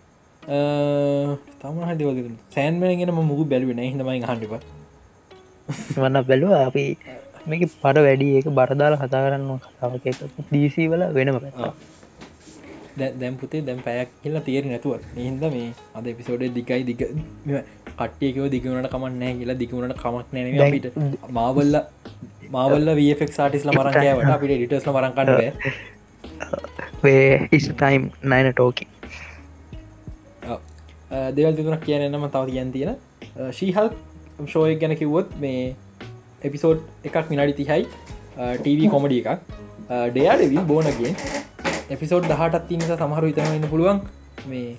තම 1.61 1.77
හදවද 1.89 2.31
සෑන්මගෙන 2.55 3.13
මුග 3.21 3.43
බැලුවෙන 3.51 3.85
හිදමයි 3.85 4.25
හන්ඩිප 4.31 4.57
වන්න 5.95 6.25
බැලුව 6.29 6.51
අපි 6.59 6.85
මේක 7.47 7.63
පට 7.73 7.97
වැඩි. 8.05 8.27
ඒක 8.37 8.47
බරදාල 8.59 8.93
කතා 8.97 9.21
කරන්න 9.25 9.59
කතාවක. 9.65 10.05
දීසී 10.51 10.87
වල 10.91 11.03
වෙනම 11.13 11.37
දැම් 13.19 13.35
පුතේ 13.37 13.61
දැම් 13.61 13.79
පැයක් 13.87 14.09
කියලා 14.21 14.45
තේර 14.47 14.63
නැතුව. 14.65 15.01
හින්ද 15.17 15.43
මේ 15.55 15.69
අද 15.95 16.05
පිසෝඩේ 16.19 16.53
දිකයි 16.57 16.81
දික 16.89 17.01
කට්ටියකව 17.97 18.47
දිගුණට 18.55 18.91
කමන්නෑ 18.93 19.33
කියලා 19.39 19.59
දිකුණට 19.61 19.97
කමක් 20.01 20.27
නෑන 20.33 20.61
අපිට. 20.67 20.85
මාවල්ල 21.31 21.75
මාවල්ල 22.51 22.95
වෆෙක් 22.99 23.31
සාටිස්ල 23.37 23.71
මරංකෑවට 23.73 24.33
අපිට 24.35 24.55
ඩිටස්ල 24.55 24.91
මරංකන්න 24.95 25.29
වේ 27.03 27.29
ඉස්ටයිම් 27.51 28.09
නයින 28.25 28.51
ටෝකි 28.51 28.87
දෙවල් 31.31 31.55
තිතුනක් 31.59 31.83
කියනන්නම 31.85 32.27
තව 32.29 32.45
කියන් 32.51 32.71
තියෙන. 32.71 32.95
ශීහල් 33.51 33.89
ෂෝය 34.43 34.75
ගැන 34.77 34.95
කිව්වොත් 35.01 35.37
මේ 35.39 35.75
එපිසෝඩ් 36.41 37.09
එකක් 37.09 37.31
මිනාඩි 37.31 37.57
තිහයි 37.61 37.83
TV 38.63 38.89
කොමඩිය 38.95 39.21
එකක්. 39.23 39.39
ඩයාඩවිල් 40.11 40.63
බෝනගේ 40.65 41.11
එපිසෝඩ් 41.89 42.25
දහටත් 42.25 42.67
තිනිස 42.69 42.91
සමහරු 42.93 43.27
ඉතනන්න 43.31 43.67
පුළුවන් 43.69 43.99
මේ 44.49 44.69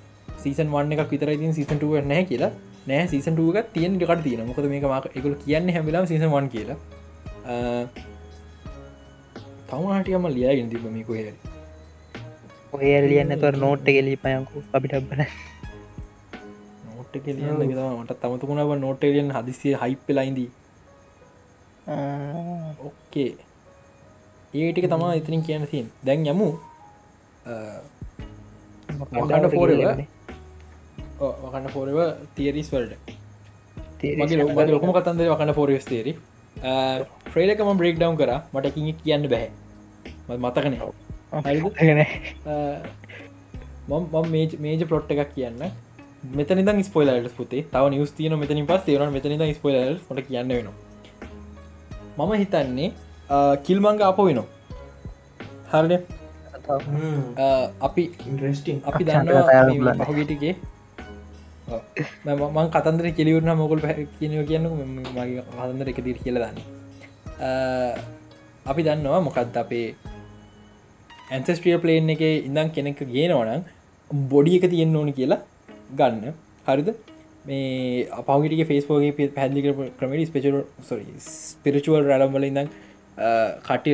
සීසන් 0.42 0.72
වන්න 0.72 0.94
එකක් 0.96 1.12
විතර 1.12 1.30
ඉතින් 1.34 1.54
සිසන්ටුව 1.54 1.94
නැහැ 2.02 2.24
කියලා 2.30 2.50
නෑ 2.88 3.06
සීසන්ටුවක 3.12 3.72
තියෙන් 3.74 3.98
කට 4.00 4.22
තියෙන 4.26 4.46
මොකද 4.48 4.66
මේක 4.72 4.84
මක් 4.90 5.06
එකකු 5.18 5.34
කියන්න 5.44 5.72
හැමිලාම් 5.76 6.06
සීසන් 6.10 6.48
කියලා. 6.54 6.78
තවහටියම 9.70 10.26
ලියගෙන 10.36 10.70
තිබ 10.72 10.84
මේක 10.96 11.08
හැ 11.14 11.34
ඔය 12.74 12.92
ලියන්න 13.10 13.38
තුව 13.42 13.58
නෝට්ට 13.64 13.88
ගෙලි 13.96 14.14
පයංකු 14.24 14.62
අපිට 14.76 14.94
බන. 15.10 15.22
නෝට් 16.86 17.14
ලියන්න 17.26 17.60
මට 17.96 18.20
තමතුකුණාව 18.22 18.70
නෝට්ලියන් 18.84 19.34
හදිසිය 19.36 19.74
හයිප්පලයින්දී 19.82 20.50
ඕකේ 22.86 23.30
ඒටික 24.54 24.86
තමා 24.92 25.14
ඉතිරින් 25.20 25.42
කියන 25.46 25.66
තින් 25.72 25.86
දැන් 26.06 26.26
යමු. 26.34 26.48
ෆෝරව 29.54 30.15
වකන්න 31.20 31.68
ෆෝරව 31.74 31.98
තිරිස් 32.36 32.68
වල්ට. 32.74 32.94
මගේ 34.20 34.36
ලොක 34.40 34.50
ලොකම 34.74 34.90
කතන්ද 34.96 35.20
වකන්න 35.32 35.52
ෆෝරස් 35.58 35.86
තේරි 35.92 36.12
්‍රේලකම 37.36 37.68
බ්‍රේක් 37.80 37.96
ඩව් 38.02 38.12
කර. 38.20 38.32
මට 38.54 38.66
කිය 38.76 38.92
කියන්න 39.02 39.24
බැහැ. 39.32 39.50
මතකන 40.44 40.74
මම 43.88 44.26
මේජ 44.64 44.82
පොට් 44.92 45.08
එකක් 45.14 45.30
කියන්න. 45.36 45.62
මෙතන 46.38 46.82
ස්පොයිලට 46.90 47.36
පුතේ. 47.38 47.62
තව 47.72 47.84
නිවස් 47.94 48.10
තියන 48.18 48.32
මෙතනින් 48.42 48.66
පස් 48.70 48.82
තේවන 48.86 49.10
මෙතන 49.16 49.42
ස්පොයිල 49.58 49.96
ට 50.08 50.18
කියන්න 50.28 50.48
වෙනවා. 50.58 50.76
මම 52.18 52.32
හිතන්නේ 52.42 52.88
කිල්මංග 53.66 54.00
අප 54.10 54.18
වෙනවා 54.26 54.48
හරඩ 55.72 55.92
අපි 57.86 58.02
ඉන්ට්‍රස්ටිං 58.28 58.78
අපි 58.90 59.02
දන්න 59.08 60.00
පහගටිගේ 60.00 60.54
මං 61.66 62.68
කතන්දර 62.70 63.06
කෙලිවරන 63.12 63.50
මොකල් 63.56 63.80
කියනව 64.14 64.42
කියන්න 64.46 64.66
මගේ 65.08 65.42
හතන්දර 65.54 65.88
එක 65.92 65.98
දිර 66.02 66.18
කියලදන්න 66.18 66.60
අපි 68.66 68.82
දන්නවා 68.82 69.20
මොකක්ද 69.22 69.56
අපේ 69.56 69.88
ඇන්සස්ට්‍රිය 71.30 71.76
පලේන් 71.78 72.10
එක 72.10 72.22
ඉඳම් 72.22 72.70
කෙනෙක් 72.70 73.02
ගේනවනම් 73.08 73.66
බොඩි 74.28 74.56
එක 74.58 74.70
තියෙන්න්න 74.70 74.96
ඕනි 74.96 75.12
කියලා 75.12 75.42
ගන්න 75.92 76.34
හරිද 76.66 76.88
මේ 77.44 78.06
අපගට 78.12 78.64
ෆේස්ෝගේ 78.64 79.28
පැදික 79.32 79.66
ක්‍රමට 79.98 80.30
ස්පේචල් 80.30 80.58
ස්පිරචුවල් 81.26 82.02
රැලම්වල 82.04 82.44
ඉඳම් 82.44 82.74
කට 83.64 83.86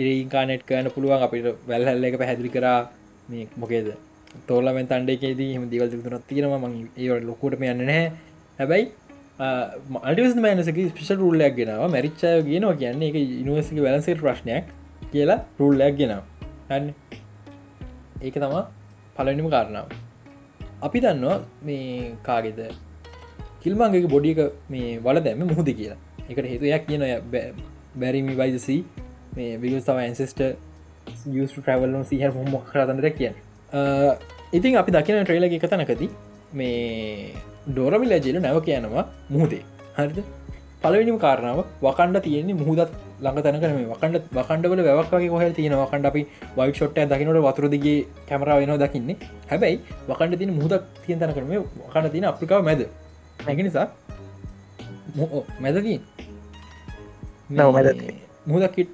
රීකානෙට් 0.00 0.62
කයන 0.64 0.90
පුළුවන් 0.90 1.22
අපිට 1.22 1.48
වැල්හල්ල 1.66 2.04
එක 2.04 2.18
පැහැදිලි 2.18 2.50
කරා 2.50 2.78
මේ 3.28 3.48
මොකේද 3.56 3.88
තෝලමෙන් 4.46 4.86
තන්ඩේකේදී 4.86 5.50
හම 5.56 5.68
දිවල් 5.68 5.88
තුනත් 6.06 6.26
තියෙනම 6.26 6.54
ම 6.62 6.64
ඒ 6.96 7.20
ලොකුටම 7.20 7.62
යන්න 7.64 7.84
නැහැ. 7.84 8.08
හැබැයි 8.58 8.86
අල්ටිවස් 10.02 10.34
මෑනසක 10.36 10.80
ස්පිෂ 10.88 11.10
රුල්ලයක් 11.12 11.54
ගෙනාව. 11.54 11.84
මැරිච්චාය 11.90 12.42
ගෙනවා 12.42 12.74
කියන්නේ 12.74 13.08
එක 13.10 13.16
ඉනිවර්සික 13.16 13.78
වැලන්සේ 13.78 14.16
ප්‍රශ්නයක් 14.16 14.74
කියලා 15.12 15.38
රුල්ලයක් 15.60 15.94
ගෙනාව. 15.96 16.22
හන්න 16.70 16.92
ඒක 18.22 18.34
තමා 18.36 18.64
පලනිම 19.16 19.48
කාරණාව. 19.50 19.88
අපි 20.82 20.98
දන්නවා 21.00 21.38
මේ 21.62 22.12
කාගෙද? 22.22 22.60
කිල්මන්ගේ 23.62 24.06
බොඩික 24.06 24.38
මේ 24.70 24.98
වල 24.98 25.20
දැම 25.20 25.44
මුහද 25.46 25.70
කියලා 25.80 25.98
එකට 26.30 26.44
හේතුයක් 26.44 26.86
කියන 26.86 27.04
බැරිමි 27.96 28.34
වයිදසී 28.36 28.80
මේ 29.36 29.56
විගස්තාව 29.62 29.98
ඇන්සෙස්ට 29.98 30.40
ියස් 31.34 31.52
ට්‍රවල්ලන 31.52 32.04
සිහ 32.04 32.22
මොක් 32.52 32.64
කරතන්ට 32.70 33.08
කිය 33.18 33.30
ඉතින් 34.52 34.76
අපි 34.80 34.90
දකින 34.92 35.24
ට්‍රේල 35.24 35.44
එක 35.44 35.64
තනකදී 35.64 36.10
මේ 36.54 37.34
ඩෝරමිල 37.68 38.12
ජෙල 38.24 38.40
නැව 38.40 38.60
කියනවා 38.64 39.04
මුහදේ. 39.30 39.62
හරිද? 39.96 40.18
පලවෙනිම 40.82 41.18
කාරණාව 41.18 41.60
වකණ්ඩ 41.82 42.22
තියෙන්නේ 42.22 42.54
මුහදත් 42.54 42.90
ළඟ 43.20 43.42
තැනකන 43.44 43.74
මේ 43.76 43.88
වකණ්ඩ 43.92 44.24
වකණ්ඩවල 44.32 44.80
වැක්ගේ 44.98 45.28
කොහ 45.28 45.42
තියෙන 45.52 45.74
වකණ්ඩ 45.74 46.10
අපි 46.10 46.22
වයි 46.56 46.72
ෂොට්ට 46.72 47.10
දකිනට 47.12 47.40
වතුරදිගේ 47.46 48.06
කැමරාව 48.28 48.60
වෙනවා 48.62 48.80
දකින්නේ. 48.84 49.16
හැබැයි 49.50 49.80
වකණ්ඩ 50.08 50.38
තින 50.38 50.54
මුහදක් 50.58 50.82
තියන් 51.06 51.18
තැන 51.20 51.34
කරම 51.36 51.50
වකන්න 51.84 52.10
තින 52.14 52.24
අප්‍රිකාව 52.30 52.62
මැද. 52.68 52.86
නැග 53.46 53.60
නිසා 53.66 53.86
මැදදී 55.60 55.98
නව 57.50 57.68
මැද 57.76 57.88
මුහදක්කිට 58.46 58.90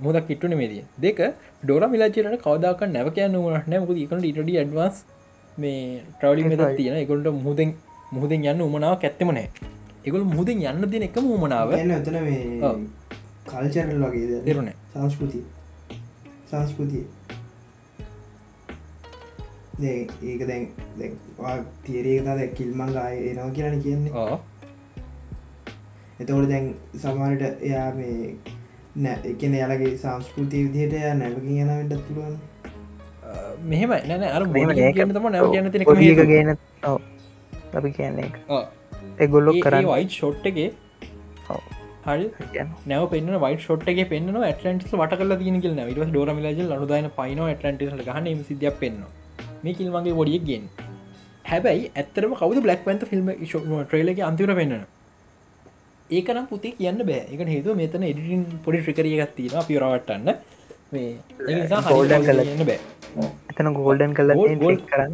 මුදක් 0.00 0.26
කිට්ටුන 0.28 0.54
මේදිය 0.60 0.84
දෙක 0.98 1.18
ඩෝර 1.62 1.84
මිලාචරට 1.92 2.42
කවදාක 2.44 2.80
නැව 2.94 3.08
කියන්න 3.16 3.36
වනට 3.38 3.68
නැමක 3.68 3.90
ඉකට 3.96 4.24
ඉටඩ 4.30 4.48
ඩවස් 4.48 4.96
මේ 5.58 6.02
ට්‍රවලි 6.12 6.44
මෙත 6.50 6.62
තියෙන 6.78 6.96
එකොට 6.96 7.28
මුහදෙන් 7.44 7.74
මුහදෙන් 8.12 8.46
යන්න 8.52 8.62
උමනාව 8.62 8.94
ඇත්තම 9.00 9.30
නෑ. 9.36 9.48
එකගොල් 10.06 10.24
මුහදෙන් 10.32 10.64
යන්න 10.70 10.90
දෙන 10.92 11.06
එක 11.08 11.16
එතන 11.98 12.18
මේ 12.26 12.72
කල්චරල් 13.50 14.02
වගේ 14.04 14.40
දෙරුණ 14.46 14.72
සංස්කෘතිය. 14.92 15.44
සංස්කෘතිය. 16.50 17.04
ඒක 20.24 20.42
දැන් 20.50 20.68
තීරේක 21.84 22.28
ද 22.32 22.50
කිල්මං 22.58 22.92
ගාය 22.96 23.16
එනවා 23.30 23.50
කියන්න. 23.56 23.80
කියන්නේ 23.82 24.12
එතවට 26.20 26.48
දැන් 26.52 26.68
සමාරට 27.02 27.42
එයා 27.62 27.88
මේ 27.94 28.55
එකන 29.26 29.54
යාලගේ 29.54 29.96
සංස්කෘතිය 29.96 30.62
විදිහට 30.66 30.94
ය 30.94 31.12
නැවකින් 31.14 31.72
යනට 31.74 31.94
පුළුවන්. 32.06 32.38
මෙහෙම 33.64 33.90
නැන 34.08 34.24
අර 34.30 34.42
කියන්න 34.48 35.12
තම 35.12 35.28
නැව 35.28 35.52
කියන්න 35.52 35.70
තින 35.70 35.84
ගෙන 36.26 36.56
අපි 37.74 37.90
කියන්නේ 37.92 38.30
එගොල්ලොක් 39.18 39.60
කරන්න. 39.62 39.84
වයි් 39.86 40.08
ෂොට්ටගේ 40.08 40.70
හරි. 42.06 42.30
නැව 42.86 43.06
පෙන්න්න 43.12 43.38
වයි 43.44 43.58
ෂොට්ගේ 43.58 44.08
පෙන්න්න 44.08 44.42
ඇටලන්ටිස් 44.42 44.92
වට 44.94 45.20
කල 45.20 45.36
තින 45.36 45.60
කියල 45.60 45.78
විට 45.82 46.10
ඩෝරමිලජ 46.10 46.64
ලනුදාන 46.64 47.12
පයින 47.16 47.44
ඇටලන්ටිස් 47.44 47.94
ගහන 48.02 48.44
සිදයක් 48.44 48.80
පෙන්න්න 48.80 49.04
මේ 49.62 49.74
කිල්මගේ 49.74 50.18
ොඩියක් 50.22 50.44
ගෙන් 50.50 50.68
හැබැයි 51.44 51.88
ඇත්තරම 51.94 52.34
කවද 52.34 52.62
බ්ලක් 52.62 52.84
පන්ත 52.84 53.10
ෆිල්ම් 53.10 53.32
ට්‍රේලගේ 53.34 54.24
අන්තිර 54.24 54.54
පෙන්න්න 54.54 54.86
ඒකනම් 56.10 56.46
පුතේ 56.52 56.72
කියන්න 56.78 57.00
බෑ. 57.10 57.22
එක 57.32 57.40
හේතු 57.54 57.74
මෙතන 57.74 58.02
එඩිටින් 58.10 58.44
පොඩි 58.64 58.78
ට්‍රිකරිය 58.82 59.16
ගත්තින 59.20 59.54
පිරවටන්න 59.68 60.28
මේ 60.92 61.08
ගෝල්ඩන් 61.90 62.26
කලන්න 62.28 62.64
බෑ. 62.70 62.80
එතන 63.50 63.72
ගෝල්ඩන් 63.80 64.12
කල 64.18 64.30
ගෝල් 64.62 64.78
කරන්න. 64.90 65.12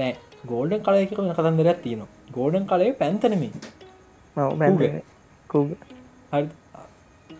නෑ. 0.00 0.14
ගෝල්ඩන් 0.50 0.82
කලයක 0.86 1.10
කතන්දරයක් 1.38 1.78
තියන 1.84 2.02
ගෝඩන් 2.36 2.64
කලේ 2.70 2.92
පැන්තනමේ 3.00 3.50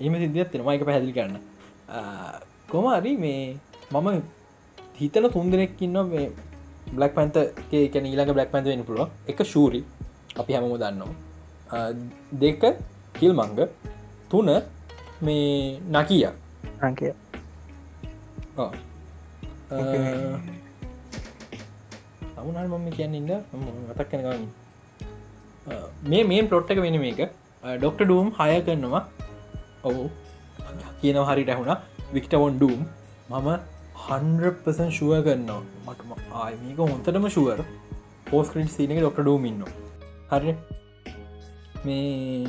එම 0.00 0.14
සිදියත් 0.22 0.48
තියෙන 0.50 0.66
මයික 0.66 0.84
පැහැදිලි 0.88 1.14
කරන්න. 1.16 1.36
කොමරි 2.72 3.12
මේ 3.24 3.40
මම 3.94 4.08
හිතන 5.00 5.26
තුන්දෙනෙක් 5.36 5.80
ඉන්න 5.86 5.98
මේ 6.12 6.28
බ්ලක් 6.96 7.12
පැන්ත 7.16 7.36
එක. 7.36 7.94
ඊලක 7.94 8.30
බ්ලක් 8.36 8.50
පැන්ත 8.52 8.66
වෙන 8.66 8.84
පුළුව 8.84 9.08
එක 9.30 9.38
ශූරි 9.52 9.80
අපි 10.40 10.52
හැමම 10.54 10.76
දන්නවා 10.82 11.29
දෙක 12.34 12.62
කිල් 13.14 13.32
මංග 13.32 13.68
තුන 14.30 14.50
මේ 15.22 15.80
නකිය. 15.88 16.24
නකිය. 16.84 17.12
අමුණල් 22.36 22.68
මම 22.68 22.88
කියන්නන්න 22.90 23.30
මතක් 23.88 24.08
කනගමින් 24.10 24.48
මේ 26.04 26.24
මේ 26.24 26.42
පලොට්ටක 26.44 26.82
වෙන 26.86 26.98
මේක. 27.00 27.20
ඩොක්ට 27.62 28.02
ඩූම් 28.02 28.32
හය 28.38 28.50
කරනවා. 28.62 29.04
ඔවු. 29.84 30.10
කියනව 31.00 31.24
හරි 31.28 31.44
රැහුණ 31.44 31.76
වික්ටවොන් 32.14 32.56
ඩූම් 32.56 32.80
මම 33.30 33.48
හන්පසන් 34.04 34.90
ශුව 34.90 35.12
කරන්නවා 35.24 35.62
මටම 35.86 36.10
ආය 36.40 36.52
මේක 36.62 36.78
හොන්තටම 36.84 37.26
ශුවර් 37.36 37.60
පෝස් 38.30 38.50
ක්‍රිට් 38.52 38.70
සිනක 38.70 38.98
ඩොක්ට 38.98 39.20
ඩූමින්න 39.20 39.62
හරි 40.30 40.54
මේ 41.84 42.46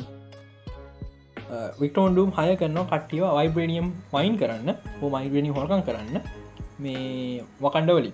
වික්ටෝන්ඩුම් 1.80 2.32
හය 2.38 2.56
කරන්න 2.56 2.88
කට්ටිව 2.90 3.24
වයිබ්‍රඩියම් 3.38 3.88
වයින් 4.14 4.34
කරන්න. 4.38 4.70
හෝ 4.98 5.10
මයිබනි 5.10 5.54
හොරකන් 5.58 5.84
කරන්න. 5.88 6.16
මේ 6.80 7.44
වකණ්ඩවලි 7.60 8.12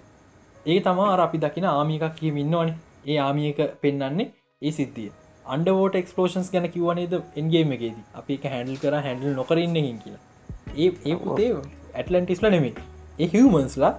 ඒ 0.66 0.78
තමා 0.80 1.10
අපි 1.26 1.38
දකින 1.38 1.68
ආමිකක් 1.72 2.06
කියමින්නවන 2.20 2.70
ඒ 3.06 3.18
ආමියක 3.26 3.60
පෙන්න්නන්නේ 3.82 4.28
ඒ 4.62 4.72
සිද්ධිය. 4.78 5.10
අන්ඩවෝට 5.46 6.00
එක්ස්පලෝෂන්ස් 6.02 6.50
ගැන 6.54 6.70
කිවනේද 6.74 7.14
එන්ගේම 7.36 7.76
එකේදී. 7.76 8.06
අපි 8.14 8.40
හැඩල් 8.46 8.80
කර 8.84 8.94
හැඩල් 9.06 9.34
නොකරන්නකින් 9.40 9.98
කියලා. 10.04 10.24
ඒ 10.76 10.88
ඒ 11.06 11.16
පුතේ 11.16 11.50
ඇටලන්ටිස්ල 11.94 12.48
නෙමේ 12.50 12.72
ඒ 13.18 13.28
හිවමන්ස්ලා 13.32 13.92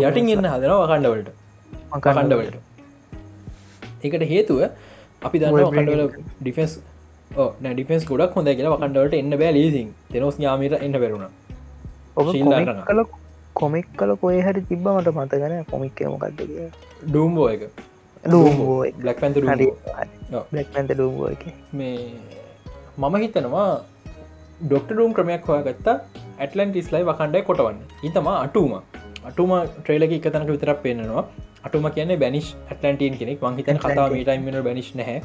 යටින් 0.00 0.30
එන්න 0.34 0.48
හදර 0.52 0.72
වකණ්ඩවලට 0.74 1.28
කණ්ඩවලට 2.06 2.56
එකට 4.06 4.24
හේතුව 4.32 4.60
අපි 5.26 5.42
දන්න 5.42 5.58
වකඩවල 5.58 6.02
ඩිෆෙන්ස් 6.40 6.74
ඩිෆෙන්ස් 7.66 8.04
ගොඩක් 8.10 8.36
හොඳ 8.38 8.50
කියලා 8.58 8.74
වකණ්ඩවලට 8.74 9.20
එන්න 9.20 9.36
බෑ 9.42 9.52
ලීසින් 9.58 9.88
තෙනොස් 10.12 10.36
යාමීට 10.46 10.76
එන්න 10.86 10.98
බැරුණ 11.02 11.26
කල 12.88 13.00
කොමික් 13.60 13.86
කල 14.00 14.12
කොය 14.22 14.38
හරි 14.46 14.62
තිබ්බ 14.70 14.86
මට 14.94 15.12
මතගන 15.18 15.54
කොමික්ක 15.72 16.00
මොකක්ද 16.14 16.40
ඩූම්බෝ 17.08 17.48
එක. 17.54 17.62
බ්ලක් 19.02 19.18
පැන්ත 19.22 19.36
බ්ලක් 20.52 20.68
පැන්ත 20.74 20.90
ඩූම්බෝ 20.92 21.28
එක. 21.34 21.44
මේ 21.78 21.96
මම 23.02 23.16
හිතනවා 23.24 23.66
ඩොක්ට 24.62 24.90
ඩූම් 24.92 25.12
ක්‍රමයක් 25.18 25.48
හොයා 25.50 25.66
ගත්තා 25.68 25.96
ඇටලන්ටිස් 26.42 26.88
ලයි 26.94 27.04
වකණ්ඩයි 27.10 27.46
කොටවන්න. 27.48 27.78
ඉතම 28.08 28.28
අටුම 28.36 28.72
අටුම 29.28 29.52
ට්‍රේලක 29.76 30.12
එක 30.18 30.28
තනක 30.34 30.50
විතරක් 30.54 30.80
පෙන්නවා 30.86 31.24
අටුම 31.66 31.90
කියන 31.90 32.14
බැනිශ් 32.18 32.52
ඇටලන්ටීන් 32.54 33.18
කෙනෙක්. 33.18 33.42
වංහිතන 33.42 33.78
කතා 33.78 34.06
මටයිමට 34.10 34.62
බැනිශ් 34.64 34.92
නැහැ. 34.94 35.18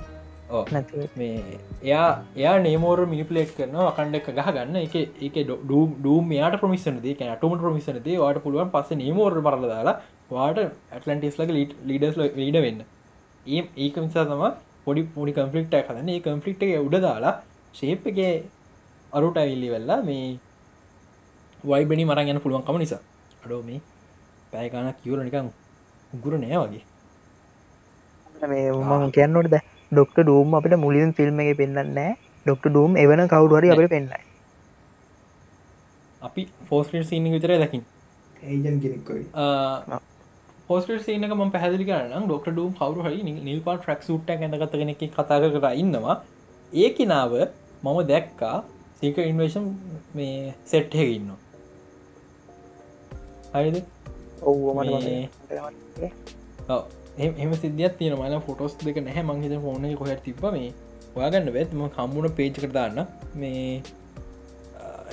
මේ 1.18 1.58
එයා 1.84 2.08
එයා 2.38 2.56
නේමෝර 2.60 2.98
මිනිපලේට් 3.06 3.52
කරන 3.58 3.76
අකණ්ඩ 3.84 4.18
එක 4.20 4.30
ගහ 4.30 4.50
ගන්න 4.56 4.78
එක 4.78 4.96
එක 5.28 5.38
ඩූම් 5.44 6.34
යාට 6.38 6.58
ප්‍රමිසන 6.64 6.98
දේ 7.06 7.30
අටුමට 7.36 7.64
ප්‍රමිසන 7.66 8.00
දේ 8.08 8.18
වාට 8.18 8.42
පුළුවන් 8.46 8.74
පස 8.74 8.92
නේමෝර 8.96 9.38
පරල 9.40 9.68
දාලා 9.74 9.96
වාට 10.32 10.60
ඇටලන්ටිස් 10.62 11.40
ලක 11.40 11.52
ලීඩස් 11.90 12.20
ලීඩ 12.36 12.60
වෙන්න. 12.66 12.82
ඒ 13.46 13.64
ඒක 13.78 13.98
නිසා 14.00 14.26
තම 14.26 14.44
පොඩි 14.86 15.04
පොඩි 15.16 15.38
කම්පලික්ට 15.38 15.78
කලන්න 15.88 16.12
ඒ 16.16 16.20
කම්පලික්ට 16.28 16.68
උඩ 16.80 16.98
දාලා 17.08 17.36
ශේප් 17.74 18.12
එක 18.12 18.20
අරුට 19.14 19.42
ඇවිල්ලි 19.44 19.74
වෙල්ලා 19.76 20.02
මේ 20.02 20.28
වයිබනි 21.64 22.06
මරන් 22.06 22.36
යන 22.36 22.44
පුළුවන්කම 22.46 22.84
නිසා. 22.84 23.02
අඩෝ 23.44 23.64
මේ 23.64 23.82
පැයගාන 24.54 24.94
කියවල 25.02 25.24
නිකං 25.24 25.52
උගුර 26.16 26.34
නෑ 26.38 26.58
වගේ. 26.64 26.84
මේ 28.52 28.72
මම 28.72 29.12
කියන්නට 29.18 29.50
ද 29.54 29.62
ඩොක්ට 29.92 30.20
ඩූම් 30.20 30.58
අපිට 30.58 30.76
මුලින් 30.84 31.12
ෆිල්ම් 31.18 31.40
එක 31.44 31.50
පෙන්න්න 31.58 31.98
ඩොක්ට 32.46 32.68
ඩූම් 32.68 32.92
එවන 33.04 33.22
කවුඩුවරි 33.34 33.74
අපට 33.74 33.92
පෙන්න්නයි 33.96 34.22
අපි 36.22 36.42
ෆෝස්ට 36.70 36.96
සිීන 37.10 37.28
විතර 37.36 37.54
දකිින් 37.64 37.84
පෝස්ට 40.68 40.92
සේනක 41.08 41.34
ම 41.36 41.54
පැහදිලි 41.56 41.86
කරන්න 41.90 42.28
ඩොක්ට 42.28 42.52
ඩූම් 42.52 42.74
කවරු 42.80 43.08
හරි 43.08 43.20
නිල් 43.48 43.62
පා 43.68 43.78
ට්‍රක් 43.78 44.02
සුට්ට 44.10 44.30
ඇඳගත 44.32 44.78
කෙනෙක් 44.82 45.04
කතා 45.16 45.40
කර 45.44 45.72
ඉන්නවා. 45.84 46.16
ඒ 46.74 46.90
කිනාව 46.98 47.34
මම 47.84 47.98
දැක්කා 48.12 48.58
සීක 49.00 49.18
ඉන්වේශන් 49.22 49.66
මේ 50.16 50.54
සෙට්හ 50.72 51.00
ඉන්න 51.06 51.32
හරිද 53.54 53.78
එම 57.44 57.52
සිදියක් 57.64 57.94
තියෙන 58.00 58.16
මල 58.20 58.36
ෆොටෝස් 58.48 58.74
දෙක 58.86 58.98
නැහැ. 59.08 59.24
මංහිත 59.30 59.54
ෆෝන 59.66 59.84
කොහ 60.02 60.10
තිබ 60.28 60.44
මේ. 60.58 60.70
ඔයාගන්න 61.16 61.50
වෙත්ම 61.58 61.80
කම්බුණ 61.96 62.28
පේජ් 62.38 62.52
කරදාන්න 62.58 63.00
මේ 63.42 63.82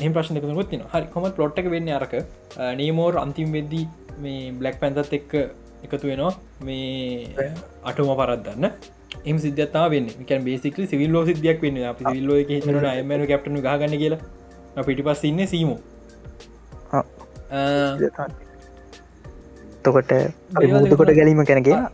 එහම 0.01 0.12
ප්‍රශ්න 0.16 0.37
කතුත් 0.43 0.68
තින 0.72 0.83
හරි. 0.93 1.07
කොම 1.14 1.24
පලොට්ක 1.39 1.66
වෙන්න 1.74 1.89
අරක. 2.01 2.14
නේමෝර් 2.81 3.12
අන්තිම් 3.24 3.49
වෙද්දී 3.57 3.87
මේ 4.26 4.53
බ්ලක් 4.61 4.76
පැන්තත් 4.83 5.12
එක්ක 5.18 5.33
එකතු 5.85 6.07
වෙනවා. 6.11 6.33
මේ 6.66 7.51
අටම 7.89 8.09
පරත්දන්න 8.20 8.64
එම 9.31 9.37
සිද්ධතා 9.45 9.87
වෙන්න. 9.95 10.09
බේසිකල 10.49 10.83
සිවිල්ලෝ 10.93 11.24
සිදයක් 11.29 11.59
වෙන්න. 11.66 11.79
අපි 11.93 12.05
හිතනට 12.51 12.91
අයමන 12.95 13.22
කැප්ටන 13.31 13.62
ගහගන්න 13.68 13.95
කියලා. 14.03 14.20
පිටි 14.89 15.03
පස් 15.07 15.22
ඉන්න 15.31 15.41
සීම 15.53 15.70
තොකොට 19.89 20.16
මුදකොට 20.72 21.14
ගැලීම 21.16 21.45
කැන 21.45 21.62
කියලා 21.62 21.93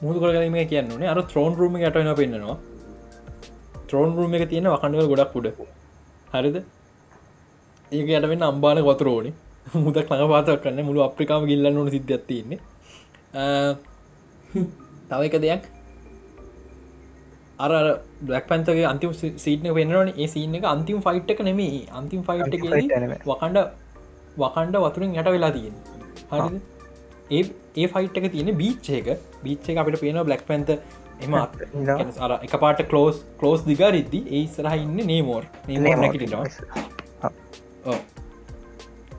මුදකොට 0.00 0.32
ගැලීම 0.32 0.56
කියන්නනේ 0.66 1.08
අර 1.08 1.18
ත්‍රෝන් 1.24 1.56
රූම 1.56 1.74
ඇටන 1.76 2.14
පෙන්න්නවා. 2.16 2.56
ත්‍රෝන් 3.88 4.14
රූම 4.16 4.34
එක 4.34 4.48
තියෙන 4.48 4.68
වකඩුව 4.68 5.08
ගොඩක් 5.12 5.36
උඩ. 5.36 5.48
හරිද? 6.32 6.56
ඒක 7.92 8.08
යටවෙන්න 8.10 8.42
අම්බාන 8.42 8.80
ගොතරෝනි 8.82 9.32
මුදක් 9.84 9.98
ළඟ 10.02 10.32
පාතක් 10.32 10.62
කන්න 10.62 10.86
මුළු 10.86 11.04
අප්‍රිකාම 11.06 11.46
ගිල්ලන්න 11.46 11.78
ඕන 11.78 11.90
සිද්ධ 11.90 12.16
තියන්නේ. 12.28 12.58
තව 15.08 15.20
එක 15.28 15.36
දෙයක්. 15.38 15.62
අර 17.58 17.72
බ්ලක් 18.22 18.44
පැන්තගේ 18.48 18.86
අන්තිම 18.86 19.12
සීටන 19.14 19.70
පෙන්න්නවන. 19.74 20.12
ඒ 20.14 20.28
සීන 20.28 20.54
එක 20.54 20.64
අන්තිම 20.66 21.02
ෆයිට් 21.02 21.30
එක 21.30 21.42
නෙමේ 21.42 21.86
අන්තිම 21.92 22.22
ෆයිට් 22.22 22.54
එක 22.54 22.66
වකණ්ඩ 23.26 23.58
වකණ්ඩ 24.38 24.76
වතුරින් 24.80 25.16
යට 25.16 25.30
වෙලා 25.30 25.52
තියෙන 25.52 25.74
හරි 26.30 26.60
ඒ 27.30 27.42
ඒ 27.76 27.88
ෆයිට් 27.88 28.18
එක 28.18 28.26
තියෙන 28.32 28.50
බීච්චේක 28.56 29.10
බීච්චේ 29.42 29.78
අපිට 29.78 30.00
පේන 30.00 30.20
බ්ලක් 30.22 30.46
පැන්ත 30.46 30.72
එම 31.20 31.36
අර 31.36 32.36
එක 32.38 32.56
පාට 32.58 32.82
කලෝස් 32.86 33.20
කලෝස් 33.38 33.66
දිග 33.66 33.84
රිද්දි 33.90 34.22
ඒ 34.30 34.46
සරහ 34.48 34.76
ඉන්න 34.78 34.96
නේමෝර් 35.06 35.44
නේමෝරැකිටවා 35.68 36.44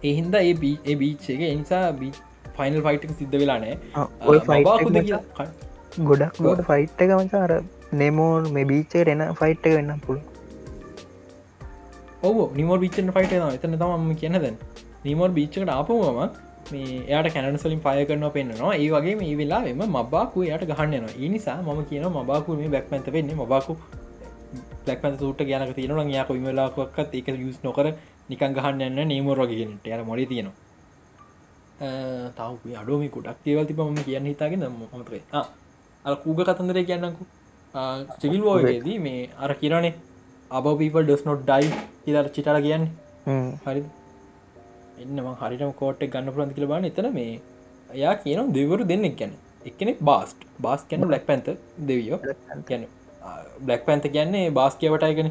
එහින්ද 0.03 0.35
ඒ 0.35 0.55
ඒ 0.85 0.97
බීච්චේක 0.97 1.45
එනිසා 1.49 1.83
බී 1.95 2.13
ෆයිනල් 2.55 2.81
ෆයිට් 2.81 3.07
සිද්ධ 3.15 3.37
ඔය 4.27 4.41
ෆයිට් 4.41 4.89
ගොඩක් 6.05 6.41
ගොඩ 6.41 6.65
ෆයිට් 6.65 7.01
එක 7.01 7.15
මචාර 7.19 7.55
නෙමෝන් 7.95 8.51
මේ 8.51 8.67
බීච්චේ 8.67 9.07
එන 9.09 9.25
ෆයිට් 9.35 9.65
එක 9.65 9.79
වෙන්න 9.79 9.97
පුළුව 10.01 10.29
ඔව 12.23 12.37
නිමෝ 12.55 12.77
බිච්චන 12.77 13.11
ෆයිට 13.11 13.33
එතන 13.33 13.75
තම 13.77 14.09
කියන්න 14.15 14.37
දැන්. 14.37 14.57
නිමෝර් 15.05 15.29
බිච්චකට 15.31 15.71
ආපුවම 15.71 16.19
මේ 16.71 16.99
එයට 17.09 17.33
කැනසලින් 17.33 17.81
පය 17.85 18.05
කරන 18.09 18.25
පෙන්න්නවා. 18.35 18.73
ඒ 18.75 18.89
වගේ 18.93 19.15
මේ 19.21 19.33
වෙලා 19.39 19.61
එම 19.71 19.83
මබාකු 19.97 20.43
යට 20.45 20.65
ගහන්නන 20.71 21.07
ඒ 21.15 21.29
නිසා 21.35 21.57
ම 21.61 21.83
කියන 21.89 22.07
මබාකු 22.17 22.57
මේ 22.59 22.71
බැක්මැත 22.75 23.11
වෙන්නේ. 23.15 23.35
මබාකු 23.35 23.77
ලක්මත 24.87 25.19
සූට 25.19 25.41
ගැනක 25.49 25.75
තියෙනවා 25.75 26.07
යාක 26.09 26.29
විමලාක්වත් 26.29 27.15
එක 27.19 27.27
යුස් 27.37 27.57
නොකර 27.63 27.87
නිකන් 28.29 28.53
ගහන්න 28.57 28.81
යන්න 28.87 29.07
නේමෝරගගෙනට 29.07 29.87
යට 29.87 30.05
මොඩි 30.09 30.25
තියෙනවා. 30.25 30.55
තව 32.37 32.75
අඩුවම 32.81 33.03
කුඩක් 33.15 33.47
ඒවල් 33.47 33.65
තිබ 33.65 33.79
ම 33.81 33.99
කියන්න 34.07 34.31
හිතාගෙන 34.31 34.65
මතේ 34.71 35.21
අ 36.05 36.15
කූග 36.23 36.41
කතන්දරේ 36.49 36.85
කියන්නකු 36.89 37.23
චිවිල් 38.21 38.43
ෝයේදී 38.45 38.99
මේ 38.99 39.29
අර 39.39 39.51
කියරනේ 39.55 39.93
අබ 40.51 40.65
පීපල් 40.79 41.03
ඩස් 41.03 41.25
නොට් 41.25 41.41
ඩයි 41.47 41.71
ඉදර 42.07 42.25
චිටල 42.35 42.59
කියන්න. 42.67 42.85
හරි 43.65 43.81
එන්නම 45.03 45.27
හරිටම 45.41 45.71
කෝට් 45.81 46.01
ගන්න 46.13 46.33
පුරන්ති 46.35 46.55
කියල 46.57 46.67
බාන 46.71 46.87
එතන 46.89 47.07
මේ 47.17 47.31
එයා 47.97 48.15
කියන 48.23 48.53
දෙවරු 48.57 48.83
දෙන්නෙක් 48.91 49.15
ගැන. 49.21 49.33
එකනෙක් 49.69 49.99
බාස්ට්. 50.09 50.39
බාස් 50.65 50.81
කැන 50.89 51.07
ලක් 51.13 51.23
පැන්ත 51.29 51.47
දෙවියෝ. 51.89 52.19
ගැන 52.69 52.83
බ්ලක් 53.65 53.81
පැන්ත 53.87 54.05
කියන්නේ 54.15 54.45
බාස් 54.59 54.73
කියවටයිගෙන 54.81 55.29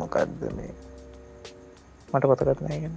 මොකක්ද 0.00 0.44
මේ? 0.58 0.72
මට 2.12 2.24
පතකත්නයගෙන 2.30 2.94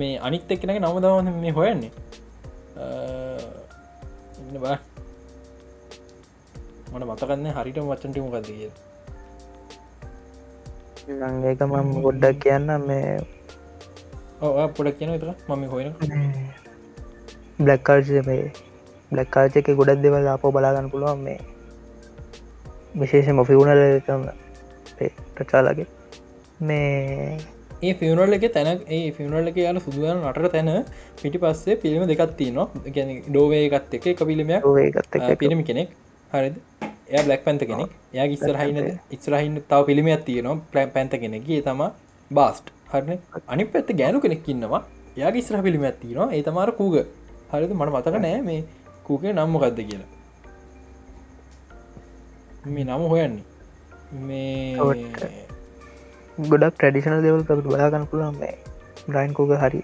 මේ 0.00 0.18
අනිත් 0.26 0.50
එක්කෙනක 0.54 0.80
නම 0.82 0.98
දවන 1.04 1.28
මේ 1.44 1.54
හොයන්නේ. 1.58 1.92
ඉන්න 4.40 4.58
බා. 4.64 4.78
මට 6.90 7.04
මතකන්න 7.10 7.46
හරිට 7.56 7.78
වචන්ට 7.90 8.16
මොකක්ද 8.26 8.46
කිය 8.50 8.70
ඒක 11.06 11.60
මම 11.62 11.90
ගොඩ්ඩක් 12.02 12.38
කියන්න 12.40 12.70
මේ 12.82 13.10
ඕ 14.40 14.68
පොඩක් 14.70 14.96
කියන 14.98 15.12
තර 15.16 15.34
මම 15.48 15.62
හොයන 15.66 15.92
බ්ලක්කාර්ජය 17.58 18.22
මේ 18.22 18.46
බ්ලක්කාර්චක 19.12 19.68
ගොඩක් 19.72 20.02
දෙවල් 20.02 20.26
අපෝ 20.28 20.50
බලාගන්න 20.50 20.90
පුළුවන් 20.90 21.22
මේ 21.22 21.38
විශේෂම 22.94 23.42
ෆිවුණල 23.44 23.82
තම 24.02 24.24
ප්‍රචාලගේ 25.36 25.86
මේ 26.62 27.38
ඒ 27.82 27.94
ෆිවනල් 27.94 28.34
එක 28.34 28.48
තැන 28.50 28.82
ඒ 28.90 29.00
ෆිවනල් 29.12 29.50
එක 29.50 29.58
යාල 29.58 29.78
සුදුවන 29.80 30.22
නටර 30.22 30.50
තැන 30.50 30.72
පිටි 31.16 31.38
පස්සේ 31.38 31.76
පිළිම 31.76 32.04
දෙකත්තිනවා 32.06 32.90
ගැන 32.90 33.14
ඩෝවේ 33.22 33.62
එකත් 33.68 33.94
එක 33.94 34.06
එක 34.08 34.24
පිළිමයක්. 34.24 34.62
පිරිමි 35.38 35.64
කෙනෙක්. 35.64 35.94
හරිද 36.30 36.56
එය 37.14 37.20
බ්ලක් 37.26 37.42
පැන්ත 37.46 37.62
කෙනෙක්. 37.70 37.90
යා 38.16 38.26
ඉස්සරහයින 38.36 38.78
ඉස්රහින්න 39.16 39.56
තව 39.70 39.80
පිළිමයක් 39.88 40.22
තියනවා 40.28 40.56
ප්ලෑම් 40.72 40.90
පැන්ත 40.96 41.12
කෙනෙගේ 41.24 41.60
තම 41.66 41.82
බාස්ට් 42.30 42.66
හරන? 42.92 43.10
අනි 43.52 43.64
පැත්ත 43.74 43.90
ගෑනු 44.00 44.20
කෙනෙක් 44.24 44.48
ඉන්නවා. 44.54 44.82
යාගේ 45.20 45.42
ඉස්්‍රහ 45.44 45.62
පිළිමයක් 45.66 45.96
තියනවා. 46.02 46.28
ඒ 46.36 46.42
තමාර 46.46 46.70
කූග. 46.80 46.96
හරිද? 47.52 47.72
මට 47.78 47.90
මතක 47.94 48.16
නෑ 48.26 48.40
මේ 48.48 48.60
කූකේ 49.08 49.32
නම්මකක්ද 49.38 49.78
කියලා. 49.90 50.10
මේ 52.74 52.84
නම 52.88 53.04
හොයන්නේ. 53.12 53.44
මේ 54.28 54.76
ගොඩක් 56.50 56.74
ට්‍රඩිෂනල් 56.74 57.20
දෙවල් 57.26 57.44
කකට 57.48 57.68
බලාගන්න 57.68 58.08
පුළන් 58.14 58.40
මේ 58.40 58.56
බ්‍රයින්කෝග 59.10 59.52
හරි 59.62 59.82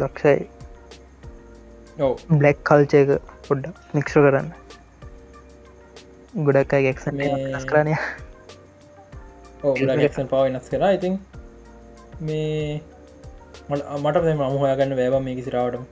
දක්ෂයි. 0.00 0.48
බ්ලක් 2.40 2.58
කල්චයක 2.70 3.08
පොඩ්ඩ 3.48 3.84
මික්ෂ 3.98 4.16
කරන්න 4.24 4.48
ගොඩක් 6.34 6.72
එක්සන් 6.74 7.20
කරනය 7.64 7.94
ක්ෂන් 9.60 10.26
පව 10.26 10.40
වෙනස් 10.46 10.68
කලා 10.68 10.90
ඉතින් 10.92 11.14
මේ 12.20 12.82
මට 13.70 14.16
මම 14.24 14.42
හොයාගන්න 14.56 14.92
වැෑබ 14.96 15.24
මේ 15.24 15.36
කිසිරාවටම 15.36 15.84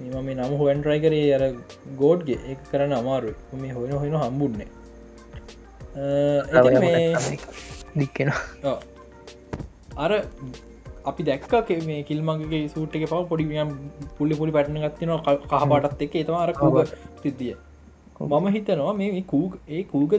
මෙම 0.00 0.24
මේ 0.24 0.34
නම 0.36 0.56
හොන් 0.56 0.82
ට්‍රයි 0.82 1.00
කරේ 1.00 1.28
අර 1.34 1.44
ගෝඩ්ගේ 1.98 2.38
ඒ 2.44 2.56
කරන්න 2.64 2.94
අමාරු 2.94 3.30
මේ 3.56 3.72
හොයන 3.72 3.94
හොයන 3.94 4.16
හම්බුඩ්නේ 4.16 4.68
දික්කෙන 7.96 8.34
අර 9.98 10.12
අපි 11.04 11.22
දැක්ක 11.24 11.72
මේ 11.84 12.02
කිල්මගේ 12.04 12.62
සූට 12.68 12.92
එක 12.94 13.06
පව 13.06 13.22
පොඩිියම් 13.28 13.72
පුල්ලි 14.18 14.34
පුලි 14.34 14.52
පැටන 14.52 14.82
ගත්තින 14.82 15.16
කහපාටත් 15.48 16.02
එක 16.02 16.12
එතම 16.16 16.36
අර 16.36 16.52
කූග 16.54 16.84
සිද්ධිය 17.22 17.56
මම 18.20 18.46
හිතනවා 18.48 18.94
මේ 18.94 19.22
කූග 19.22 19.58
ඒ 19.68 19.82
කූග 19.84 20.14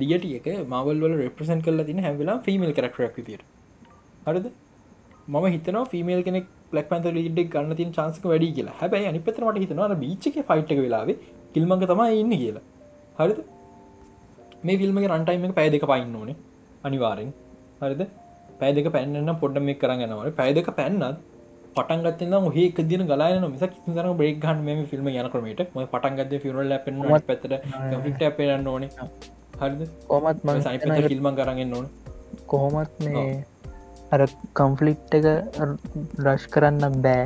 දිගටිය 0.00 0.36
එක 0.38 0.46
මවල් 0.66 1.00
වල 1.02 1.16
රෙප්‍රසන් 1.22 1.60
කල 1.60 1.82
තින 1.82 2.00
හැවෙලා 2.00 2.38
ෆිමල් 2.38 2.72
කරක්ටරක් 2.72 3.18
තිර 3.26 3.40
හරිද? 4.26 4.46
මම 5.28 5.46
හිතන 5.46 5.78
ෆිමල් 5.84 6.22
කෙනෙක් 6.22 6.46
ලක් 6.72 6.86
පන්ත 6.88 7.12
ලිඩක් 7.18 7.50
ගන්න 7.50 7.76
තින් 7.76 7.92
චාන්සක 7.92 8.24
වැඩි 8.24 8.52
කියලා. 8.52 8.76
හැබයි 8.80 9.06
අනි 9.06 9.20
පතරමට 9.20 9.60
හිතනවා 9.64 10.00
බීච්චක 10.04 10.38
ෆයිට් 10.50 10.72
වෙලාවේ 10.78 11.18
කිල්මඟ 11.54 11.84
තමයි 11.86 12.20
ඉන්න 12.22 12.32
කියලා. 12.42 12.64
හරිද? 13.18 13.40
මේ 14.64 14.76
ෆිල්ම්ගේ 14.76 15.12
රන්ටයිම 15.14 15.52
පැය 15.52 15.68
දෙක 15.70 15.86
පයින්න 15.92 16.16
ඕනේ. 16.16 16.36
අනිවාරෙන් 16.84 17.32
හරිද? 17.82 18.02
පැදක 18.60 18.88
පැන්න 18.94 19.34
පොඩ්ඩ 19.42 19.64
මේ 19.66 19.80
කරගෙනවට 19.82 20.36
පැදක 20.36 20.70
පැන්නත් 20.78 21.04
පටන්ගත්න 21.78 22.52
හේ 22.56 22.86
දින 22.92 23.04
ගලාන 23.10 23.48
මිස 23.54 23.64
කිසර 23.74 24.08
බ්‍රේක් 24.20 24.46
හන්ම 24.50 24.64
මේ 24.68 24.86
ෆිල්ම් 24.92 25.10
යන 25.12 25.30
කරමට 25.34 25.62
ම 25.66 25.90
පටන්ගද 25.94 26.32
ෆිරල් 26.44 26.76
පෙන් 26.86 27.04
පැතට 27.28 27.44
ට 28.14 28.32
පේන්න 28.38 28.72
ඕනේ. 28.74 28.90
හරිද? 29.60 29.82
කොමත් 30.08 30.44
ම 30.46 30.50
සයිප 30.66 30.88
ෆිල්ම 31.12 31.30
කරගෙන් 31.38 31.74
ඕන. 31.78 31.86
කොහොමත් 32.52 33.00
මේ 33.06 33.44
අර 34.14 34.22
කම්ෆලිට් 34.58 35.16
එක 35.18 35.26
රශ් 36.24 36.46
කරන්න 36.54 37.00
බෑ. 37.06 37.24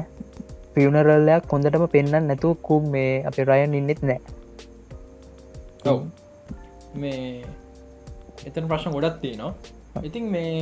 පියවනරල්ලයක් 0.75 1.49
කොඳටම 1.53 1.85
පෙන්න්න 1.95 2.29
නැතුව 2.29 2.55
කුම් 2.69 2.89
මේ 2.95 3.11
අප 3.29 3.37
රයන් 3.51 3.77
ඉන්නෙත් 3.81 4.01
නෑ. 4.03 4.21
ඔව. 5.85 6.01
මේ 6.95 7.45
එතන 8.49 8.69
ප්‍රශ්න 8.71 8.97
ගොඩත් 8.97 9.21
තියනවා. 9.23 9.53
ඉතින් 10.09 10.25
මේ 10.35 10.57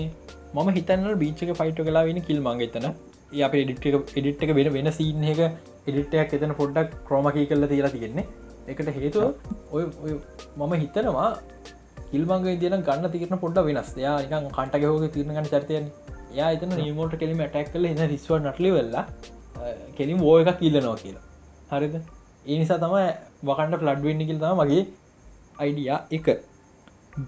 මම 0.54 0.68
හිතන්න 0.76 1.06
බීච්චක 1.22 1.54
ෆයිට් 1.60 1.80
කලා 1.88 2.04
වෙන 2.08 2.20
කිල් 2.28 2.40
මංග 2.42 2.62
එතන 2.66 2.86
අප 3.46 3.54
එඩිට් 3.54 3.86
එඩිට් 4.18 4.44
එක 4.44 4.52
වෙන 4.58 4.68
වෙන 4.76 4.90
සීන් 4.98 5.24
එක 5.32 5.40
එඩිට්ටයක් 5.88 6.32
එතන 6.36 6.54
පොඩ්ඩක් 6.60 6.94
ක්‍රෝමකී 7.08 7.46
කල්ල 7.50 7.66
තිලා 7.72 7.92
තියෙන්නේ. 7.96 8.26
එකට 8.70 8.88
හේතුව 8.98 9.24
ඔය 9.74 9.84
මම 10.60 10.72
හිතනවා 10.82 11.28
කිල්මංග 12.12 12.46
දින 12.62 12.76
ගන්න 12.88 13.10
තිරන 13.14 13.36
පොඩ්ඩ 13.44 13.66
වෙනස්. 13.68 13.90
යා 14.04 14.16
නිකන් 14.24 14.48
කටගහෝක 14.56 15.06
තිරණගන්න 15.16 15.50
චර්තයන 15.52 15.86
යා 16.38 16.50
එතන 16.56 16.74
නිමෝට 16.82 17.18
කෙලිම 17.22 17.42
ටැක් 17.46 17.72
කල 17.74 17.90
එන්න 17.92 18.02
රිස්ව 18.14 18.32
නටලි 18.40 18.70
වෙල්ලා 18.78 19.04
කෙලින් 19.98 20.22
එකක් 20.42 20.58
කිල්ලනවා 20.62 20.96
කියලා. 21.02 21.24
හරිද? 21.72 21.96
ඒ 22.50 22.56
නිසා 22.60 22.82
තම 22.84 22.96
වකන්ට 23.48 23.80
ෆලඩ් 23.82 24.06
වෙන්න 24.08 24.28
කිල්තම 24.30 24.62
මගේ 24.62 24.84
අයිඩිය 25.64 25.90
එක. 26.18 26.28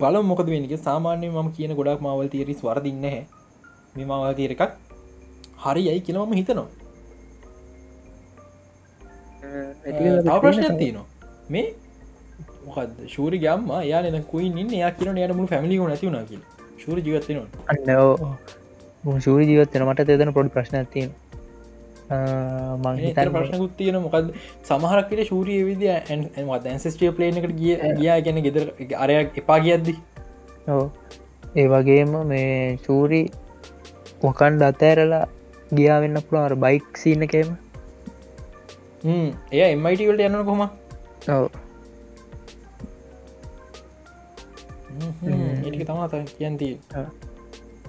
බල 0.01 0.17
මොකද 0.31 0.49
වෙනික 0.55 0.75
සාමාන්‍ය 0.89 1.29
ම 1.29 1.49
කියන 1.57 1.73
ගොඩක් 1.79 2.03
මවල් 2.07 2.29
තේරි 2.35 2.55
වරදින්න 2.67 3.07
හැ 3.13 3.23
මේ 3.97 4.07
මවල් 4.09 4.35
තීර 4.41 4.53
එකක් 4.55 4.92
හරි 5.63 5.87
යයි 5.87 6.01
කියලවම 6.03 6.33
හිතනවා. 6.33 6.69
ප්‍රශ්න 10.41 10.79
තියනවා. 10.79 11.07
මේ 11.49 11.67
මොකද 12.67 12.91
ශූරි 13.09 13.39
ගම්ම 13.39 13.71
යාන 13.85 14.23
කුයි 14.25 14.51
ඉන්න 14.57 14.75
යා 14.75 14.91
කියන 14.93 15.19
යට 15.19 15.35
මුළු 15.35 15.51
ැමිලික 15.53 15.83
නැතිවුණ 15.85 16.27
කිය 16.27 16.41
ශූර 16.79 16.99
ජීවත්වනවා 17.01 18.37
අන්න 19.05 19.21
ශූරි 19.21 19.49
ජීවත්වන 19.51 19.87
මට 19.87 20.07
තේදන 20.11 20.33
පොඩි 20.33 20.55
ප්‍රශ්න 20.57 20.87
තියන 20.87 21.11
මංහිත 22.81 23.21
ප්‍රශ්නකුත් 23.29 23.77
තියෙන 23.77 23.99
මොකද 23.99 24.33
සමහරක්කට 24.63 25.25
ශූරිය 25.25 25.61
විදි 25.65 25.91
ඇන්සස්ටිය 25.91 27.13
පලේන 27.13 27.43
එකට 27.43 27.55
ගිය 27.57 27.77
ගියා 27.99 28.19
ගැන 28.21 28.43
ගෙදර 28.47 28.67
අරයක් 28.99 29.39
එපා 29.45 29.61
කියද්දි 29.61 29.97
ඒ 31.57 31.69
වගේම 31.69 32.19
මේ 32.27 32.59
චූරි 32.87 33.23
මොකන්ඩ 34.23 34.69
අතෑරලා 34.71 35.25
ගියා 35.73 35.99
වෙන්න 36.03 36.21
පුළුවර 36.23 36.55
බයික් 36.59 36.97
සින්න 36.97 37.23
එකේම? 37.27 37.51
එය 39.53 39.61
එම්මයිටවලට 39.67 40.25
යන්න 40.29 40.45
කොම 40.45 40.61
ඔව. 40.63 41.45
ඒක 45.65 45.87
තමා 45.87 46.09
කියන්ති 46.33 46.69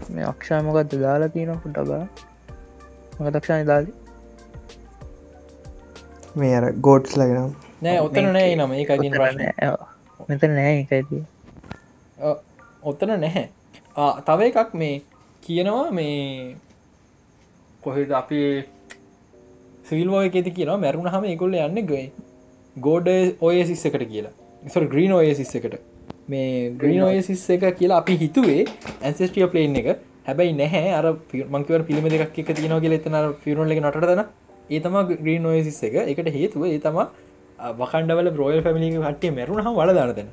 මේ 0.09 0.25
අක්ෂාමකක්ද 0.25 0.93
දාලා 1.01 1.29
තියනකට 1.29 1.77
බා 1.89 2.05
මකතක්ෂාන 3.19 3.67
දාල 3.67 3.85
මේ 6.35 6.53
අර 6.57 6.65
ගෝඩ්ස් 6.81 7.17
ලගෙනම් 7.17 7.51
නෑ 7.81 7.99
ඔත්තන 7.99 8.29
නෑ 8.33 8.55
නම 8.55 8.71
ඒ 8.73 8.85
ප්‍රශ්න. 9.11 9.41
මෙත 10.29 10.43
නෑ 10.49 10.73
එකයිති 10.79 11.23
ඔත්තන 12.83 13.11
නැහැ 13.17 13.45
ආ, 13.95 14.13
තව 14.21 14.39
එකක් 14.49 14.73
මේ 14.75 14.95
කියනවා 15.43 15.91
මේ 15.91 16.55
කොහෙද 17.85 18.11
අපි 18.21 18.39
සිල්වෝ 19.89 20.21
එකෙති 20.27 20.55
කියනවා? 20.57 20.77
මැරුණ 20.85 21.09
හම 21.15 21.25
එකොල්ල 21.33 21.57
යන්න 21.65 21.81
ගයි. 21.91 22.05
ගෝඩ 22.75 23.09
ඔය 23.47 23.57
සිස්ස 23.71 23.85
එකට 23.89 24.05
කියලා. 24.13 24.33
සො 24.73 24.85
ග්‍රීන් 24.93 25.13
ඔය 25.19 25.33
සිස්ස 25.41 25.55
එකට. 25.59 25.75
මේ 26.29 26.71
ග්‍රීන් 26.81 27.03
ඔය 27.09 27.19
සිස්ස 27.29 27.43
එක 27.55 27.65
කියලා 27.81 27.99
අපි 28.03 28.17
හිතුවේ 28.23 28.61
ඇන්සෙස්ටිය 29.01 29.49
පලේන් 29.55 29.75
එක. 29.81 29.89
හැබැයි 30.27 30.55
නැහැ. 30.61 30.93
අර 30.99 31.05
මංකව 31.55 31.83
පිළිම 31.89 32.09
දෙක් 32.13 32.39
එක 32.43 32.55
තියනව 32.57 32.79
කියල 32.85 32.97
එතන 32.99 33.19
පිරුණ 33.43 33.75
එක 33.75 33.83
නටන 33.83 34.23
ඒ 34.69 34.79
තම 34.79 34.97
ග්‍රීන් 35.25 35.51
ඔය 35.51 35.61
සිස්ස 35.69 35.83
එක. 35.89 35.95
එකට 36.13 36.33
හේතුව 36.37 36.65
ඒ 36.71 36.79
තම 36.87 36.99
වකන්ඩවල 37.79 38.29
බ්‍රෝයල් 38.37 38.61
පැමිලි 38.67 38.91
හටේ 39.09 39.33
මැරුණ 39.37 39.63
හම 39.65 39.75
වලදානතන 39.79 40.29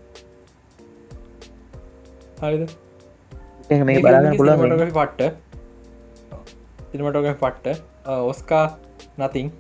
හරිද? 2.41 2.63
මේ 3.89 4.03
බලන්න 4.05 4.37
පුළ 4.39 4.51
පට්ට 4.99 5.50
සිනමටෝග 6.93 7.29
පට්ට 7.35 7.83
ඔස්කා 8.27 8.65
නතින් 9.19 9.51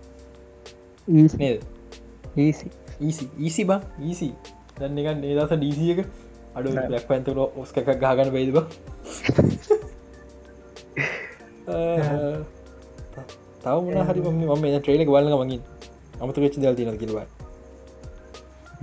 ඊසි 3.40 3.64
බා? 3.64 3.80
ඊසි 4.00 4.28
දැන්න 4.78 4.98
එක 4.98 5.08
නේදස 5.18 5.52
ඩීසිය 5.56 5.92
එක 5.94 6.00
අඩු 6.54 6.74
ලක් 6.74 7.04
පැන්තුල 7.06 7.38
ඔස්ක 7.56 7.76
එකක් 7.76 7.92
ගාගන 7.98 8.32
බයිද 8.34 8.50
බ? 8.52 8.58
තව 13.60 13.76
හරි 14.08 14.20
ම 14.20 14.64
ට්‍රේලක 14.78 15.08
බලන්න 15.08 15.36
මගින් 15.42 15.62
අමතු 16.20 16.42
වෙච්චි 16.42 16.60
දල් 16.60 16.74
තින 16.74 16.98
කිලවා 16.98 17.26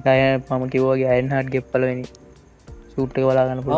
අය 0.06 0.22
මම 0.38 0.64
කිවෝගේ 0.70 1.10
අයන් 1.10 1.30
හට 1.30 1.54
ගෙප්පලවෙනි 1.54 2.06
සූට්ක 2.94 3.18
බලාගන්න 3.20 3.64
පුළ 3.66 3.78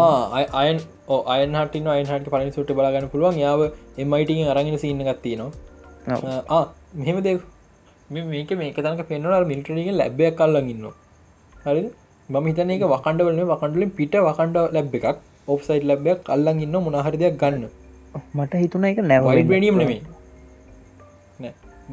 අයන් 0.56 0.78
අයන් 1.10 1.56
හට 1.60 1.86
අයන් 1.96 2.08
හට 2.12 2.28
පලනි 2.34 2.52
සුට 2.58 2.72
බලාගන්න 2.78 3.08
පුළුවන්. 3.14 3.38
යාව 3.46 3.62
එමයිට 3.98 4.32
අරගෙන 4.54 4.78
සින්න 4.84 5.02
ගත්ති 5.08 5.32
නවා 5.40 6.62
මෙහෙම 7.00 7.18
දෙ. 7.28 7.34
මේක 8.10 8.52
මේක 8.62 8.78
තනක 8.86 9.02
පෙන්නවල් 9.10 9.44
මිල්ටනක 9.52 9.90
ලැබ්බයක් 10.02 10.38
කල්ලඟ 10.40 10.70
ඉන්න 10.74 10.86
හරි 11.66 11.84
මම 12.30 12.46
හිතන 12.50 12.72
එක 12.76 12.86
වකණ්ඩ 12.94 13.26
වලන 13.28 13.42
වකණඩලින් 13.52 13.92
පිට 13.98 14.16
වකණ්ඩ 14.28 14.58
ලැබ් 14.78 14.96
එකක් 15.00 15.08
ඔෆ්සයිට් 15.48 15.86
ලැබ්බයක් 15.90 16.24
කල්ලඟ 16.30 16.62
ඉන්න 16.66 16.78
මොනහරිදයක් 16.86 17.36
ගන්න. 17.42 17.66
මට 18.38 18.54
හිතුන 18.64 18.88
එක 18.90 19.04
නැව 19.12 19.30
වයිබ්‍රනියම් 19.30 19.78
නෙමේ 19.82 20.02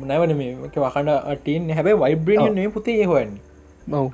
නැවන 0.04 0.32
මේක 0.38 0.78
වකඩ 0.84 1.10
අටන් 1.32 1.74
හැබයි 1.78 1.96
වයිබ්‍රනියම් 2.04 2.54
නේ 2.60 2.68
පුතේ 2.76 3.04
හොයන්නේ. 3.12 3.42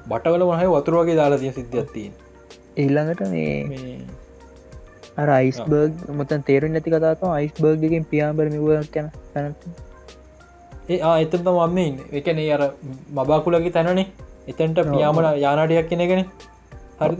බටවල 0.09 0.43
මහයි 0.49 0.69
වතුරවාගේ 0.75 1.17
දාලා 1.21 1.41
තිය 1.43 1.53
සිද්ධත්තිය 1.59 2.09
ඊල්ළඟට 2.83 3.23
මේ 3.31 3.53
අර 5.21 5.29
අයිස්බර්ග් 5.39 6.05
මොතන් 6.19 6.45
තේරු 6.49 6.69
නැති 6.75 6.93
කතාත 6.95 7.25
අයිස්බර්ගකින් 7.31 8.05
පියාබර 8.13 8.47
මිවක් 8.55 8.97
යන 9.01 9.09
තැනට 9.35 9.65
ඒ 10.89 11.01
එතම 11.25 11.49
මම 11.51 11.79
එකනේ 12.19 12.49
අර 12.57 12.63
මබාකුලගේ 13.19 13.75
තැනනේ. 13.77 14.07
එතැන්ට 14.51 14.81
පියාමල 14.89 15.27
යානාටයක් 15.45 15.89
කෙනගෙන 15.91 16.25
හරි 17.01 17.15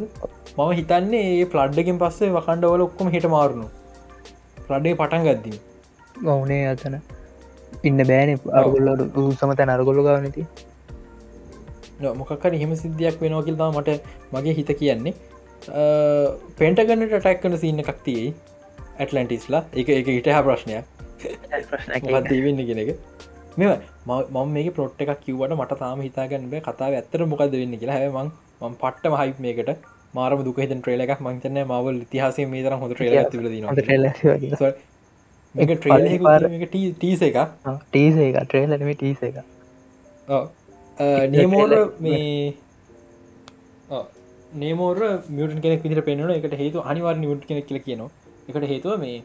මම 0.57 0.71
හිතන්නේ 0.79 1.23
ඒ 1.35 1.47
ප්ලඩ්ඩකින් 1.53 2.01
පස්සේ 2.03 2.33
වකණ්ඩවල 2.37 2.87
ඔක්කොම 2.89 3.13
හිට 3.15 3.29
මාරුණු. 3.37 3.69
ප්ලඩ්ඩේ 4.67 4.99
පටන් 5.01 5.23
ගද්දී. 5.29 5.59
ඔවුනේ 6.33 6.65
අතන. 6.73 6.99
ඉන්න 7.89 8.01
බෑන. 8.11 8.37
අරගොල්ලට 8.59 9.19
සමත 9.39 9.61
නරගොල්ල 9.69 10.05
ගවනති 10.07 10.47
මොකක්කර 12.21 12.55
එහෙම 12.55 12.73
සිද්ධියක් 12.77 13.21
වෙනවා 13.23 13.45
කියල්තා 13.47 13.71
මට 13.73 13.91
මගේ 14.33 14.55
හිත 14.55 14.71
කියන්නේ 14.81 15.15
පෙන්ටගන්නට 16.59 17.15
ටැක්කන 17.15 17.57
සින්න 17.65 17.85
එකක් 17.85 18.03
තියයි 18.09 18.35
ඇටලන්ටිස්ලා. 18.99 19.63
එක 19.73 19.89
එක 19.97 20.13
හිට 20.17 20.31
හ 20.35 20.43
ප්‍රශ්නයක්. 20.49 20.85
දීවෙන්න 22.31 22.63
කෙන 22.69 22.83
එක. 22.85 22.95
මෙ 23.57 23.73
මම 24.07 24.53
මේ 24.59 24.71
පොට් 24.79 25.03
එකක් 25.07 25.19
කිවට 25.25 25.59
මට 25.59 25.81
තාම 25.83 26.07
හිතාගන්න 26.09 26.53
කතාව 26.69 27.01
ඇත්තර 27.01 27.27
මොකද 27.33 27.59
වෙන්න 27.63 27.81
කියලා. 27.83 27.99
හැමන් 27.99 28.31
ම 28.63 28.79
පට්ටම 28.85 29.19
හයිප් 29.23 29.43
මේකට. 29.49 29.91
මාරම 30.15 30.41
දුක 30.47 30.59
හිත 30.63 30.73
ට්‍රේල 30.73 31.03
එකක් 31.05 31.21
මංතන 31.27 31.59
මවල් 31.67 32.01
ඉතිහාසේ 32.07 32.47
මේ 32.55 32.65
තරම් 32.65 32.81
හොඳ 32.85 32.95
ට්‍රේල 32.97 33.15
ද 33.31 34.73
මේක 35.55 35.71
ටීස 35.85 37.23
එක 37.29 37.39
ටීස 37.93 38.19
එක 38.27 38.37
ට්‍රේලම 38.43 38.93
ටීස 38.95 39.23
එක 39.29 39.39
නේමෝර 41.35 41.73
මේ 42.07 42.27
නේමෝර 44.61 44.97
මියටන් 45.37 45.61
කෙනෙක් 45.65 45.83
විදිර 45.87 46.01
පෙන්වන 46.09 46.31
එකට 46.35 46.55
හේතු 46.63 46.85
අනිවාර 46.93 47.17
නිියුට් 47.23 47.45
කෙනෙක් 47.51 47.67
කියල 47.71 47.81
කියනවා. 47.87 48.11
එකට 48.49 48.65
හේතුව 48.73 48.95
මේ 49.05 49.17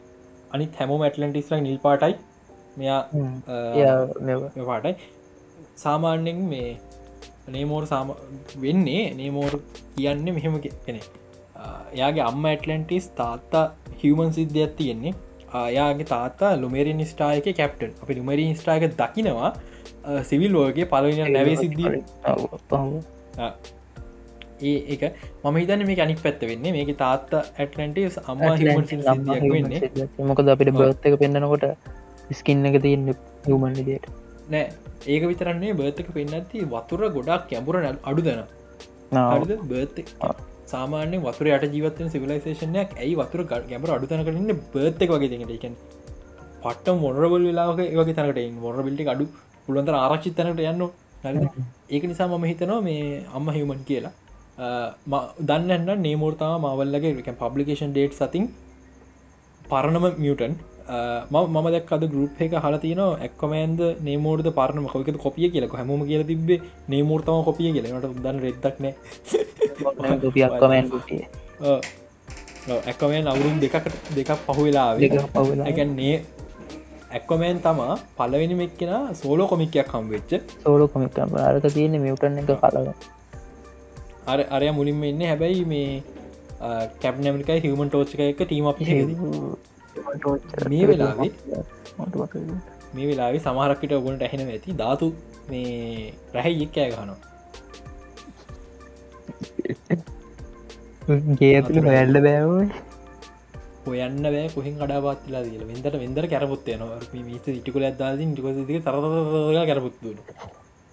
අනි 0.54 0.66
හැමෝ 0.78 0.98
මැටලන්ටිස්ල 1.02 1.54
නිල් 1.68 1.78
පාටයි. 1.86 2.14
මෙයා 2.78 3.00
පාටයි. 4.70 4.94
සාමාන්‍යෙන් 5.84 6.42
මේ 6.52 6.70
නේමෝර් 7.54 7.84
සාම 7.92 8.12
වෙන්නේ 8.64 9.04
නේමෝර් 9.20 9.52
කියන්න 9.96 10.28
මෙහෙම 10.38 10.60
කෙනෙ 10.86 11.00
එයාගේ 11.94 12.24
අම්ම 12.30 12.44
ඇටලන්ටිස් 12.52 13.08
තාත්තා 13.22 13.64
හිවමන් 14.02 14.30
සිද්ධියක් 14.38 14.76
තියෙන්නේ. 14.80 15.14
ආයාගේ 15.62 16.08
තාත්තා 16.14 16.52
ලුමේරි 16.62 16.92
ස්ටායක 17.12 17.46
කැප්ටන් 17.60 17.92
අපි 18.02 18.18
ලුමරි 18.20 18.46
ස්ටායක 18.60 18.84
දකිනවා. 19.00 19.50
සිවිල් 20.30 20.52
ලෝගේ 20.56 20.86
පලවෙන 20.92 21.32
නැවේ 21.36 21.56
සිද්ධිය 21.62 21.92
ඒ 24.62 24.74
එක 24.88 25.02
මම 25.44 25.56
හිතන 25.56 25.86
මේ 25.86 26.00
අනික් 26.00 26.22
පැත්ත 26.24 26.42
වෙන්නේ. 26.42 26.72
මේක 26.72 26.92
තාත්ත 26.96 27.32
ඇටලන්ටස් 27.36 28.18
අම්ම 28.24 28.44
වෙන්නේ. 29.48 29.90
මොකද 30.24 30.52
අපිට 30.54 30.74
බර්ත්තක 30.74 31.18
පෙන්න්නනකොට 31.22 31.66
ස්කින්න 32.32 32.70
එක 32.70 32.82
තියන්න 32.82 33.14
හමන් 33.46 33.80
දියට 33.80 34.12
නෑ. 34.48 34.66
ඒක 35.06 35.22
විතරන්නේ 35.32 35.74
බර්තක 35.74 36.12
පෙන්න්නති 36.12 36.66
වතුර 36.66 37.02
ගොඩක් 37.16 37.50
කැඹුර 37.50 37.82
අඩු 37.86 38.22
දන. 38.22 38.46
බර්ත 39.64 39.96
සාමාන්‍ය 40.66 41.18
වතුර 41.18 41.46
යට 41.48 41.74
ජීවතන 41.74 42.08
සිවිලයිසේෂනයක් 42.14 42.90
ඇයි 42.96 43.14
වතුර 43.16 43.42
ගැඹර 43.50 43.90
අඩුතනකරන්න 43.94 44.52
බර්තක 44.74 45.10
වගේ 45.14 45.30
දෙට 45.32 45.52
එකන් 45.56 45.76
පට්ට 46.62 46.96
මොනරබල් 47.02 47.44
වෙලාක 47.48 47.80
ඒවගේ 47.84 48.16
තනකට 48.18 48.60
මොර 48.64 48.76
බිල්ටි 48.88 49.08
අඩු 49.14 49.26
පුළුවන්තර 49.66 49.96
ආරක්ෂිතනට 49.96 50.62
යන්න 50.64 50.82
ඒක 51.90 52.04
නිසා 52.10 52.28
මම 52.28 52.44
හිතනවා 52.44 52.80
මේ 52.80 53.24
අම්ම 53.34 53.48
හිවමන් 53.50 53.80
කියලා 53.84 54.14
දන්නන්න 54.58 56.02
නේමෝර්තාව 56.02 56.58
මවල්ලගේ 56.60 57.14
එක 57.16 57.30
පබ්ලිකේෂන් 57.36 57.92
ඩේට් 57.92 58.14
සතින් 58.14 58.46
පරණම 59.60 60.06
මියටන් 60.18 60.54
මම 61.30 61.66
දක් 61.68 61.92
අද 61.92 62.04
ගරුප් 62.06 62.40
එක 62.40 62.56
හල 62.56 62.76
තියන 62.78 63.02
එක්කමන්ද 63.20 63.80
නේමෝර්ද 64.00 64.46
පරණ 64.50 64.82
මොකක 64.82 65.10
කොපිය 65.18 65.50
කියලක 65.50 65.74
හැම 65.74 65.90
කියල 66.02 66.24
තිබේ 66.24 66.60
නේමෝර්තම 66.88 67.44
කොපිය 67.44 67.70
කියලට 67.70 68.06
දන්න 68.16 68.40
රෙද්දක්න 68.40 68.86
ඇක්කමෙන් 72.84 73.26
අවුරුම් 73.26 73.60
දෙකට 73.60 73.94
දෙකක් 74.12 74.32
පහුවෙලා 74.46 74.88
ගැන්නේ 74.98 76.16
ඇක්කොමෑන් 77.10 77.60
තමා 77.60 77.94
පලවෙනි 78.16 78.56
මෙක්කෙන 78.56 79.14
සෝලෝ 79.14 79.46
කොමිකයක් 79.46 79.88
හම් 79.90 80.10
වෙච්ච 80.10 80.32
සෝලෝ 80.58 80.88
කොමික 80.88 81.22
අරක 81.44 81.70
තියෙන 81.70 81.96
මියටන් 82.00 82.40
එක 82.40 82.52
කලව 82.56 83.17
අර 84.28 84.38
අරය 84.50 84.70
මුලින්ම 84.70 85.04
එන්න 85.04 85.22
හැබැයි 85.22 85.62
මේ 85.64 85.90
කැප් 87.02 87.16
නැමිකයි 87.18 87.60
හිවමන් 87.60 87.88
ටෝච්ක 87.88 88.20
එක 88.24 88.42
ටීම 88.42 88.66
මේ 90.68 90.84
වෙලාවේ 90.86 91.30
මේ 92.94 93.06
වෙලා 93.06 93.30
සමහරක්කට 93.38 93.92
ඔගුණට 93.92 94.22
ඇහෙන 94.22 94.42
ඇති? 94.46 94.70
ධාතු 94.74 95.06
මේ 95.48 96.12
රැහැ 96.34 96.54
එක්කෑ 96.60 96.90
ගනවා 96.92 97.18
ගේතුළ 101.38 101.80
වැල්ල 101.84 102.16
බෑව 102.20 102.52
හොයන්න 103.86 104.22
බෑ 104.26 104.46
කොහින් 104.54 104.74
කඩාපත්ලා 104.76 105.42
දිල 105.44 105.64
වෙදට 105.64 105.96
වෙදර 105.96 106.24
කැරපුත්තය 106.28 106.76
න 106.76 106.82
මිස 107.24 107.48
ඉටිකුල 107.50 107.84
ඇදාද 107.84 108.22
ටික 108.22 108.80
තර 108.84 108.96
කැරපුත්තු 109.62 110.14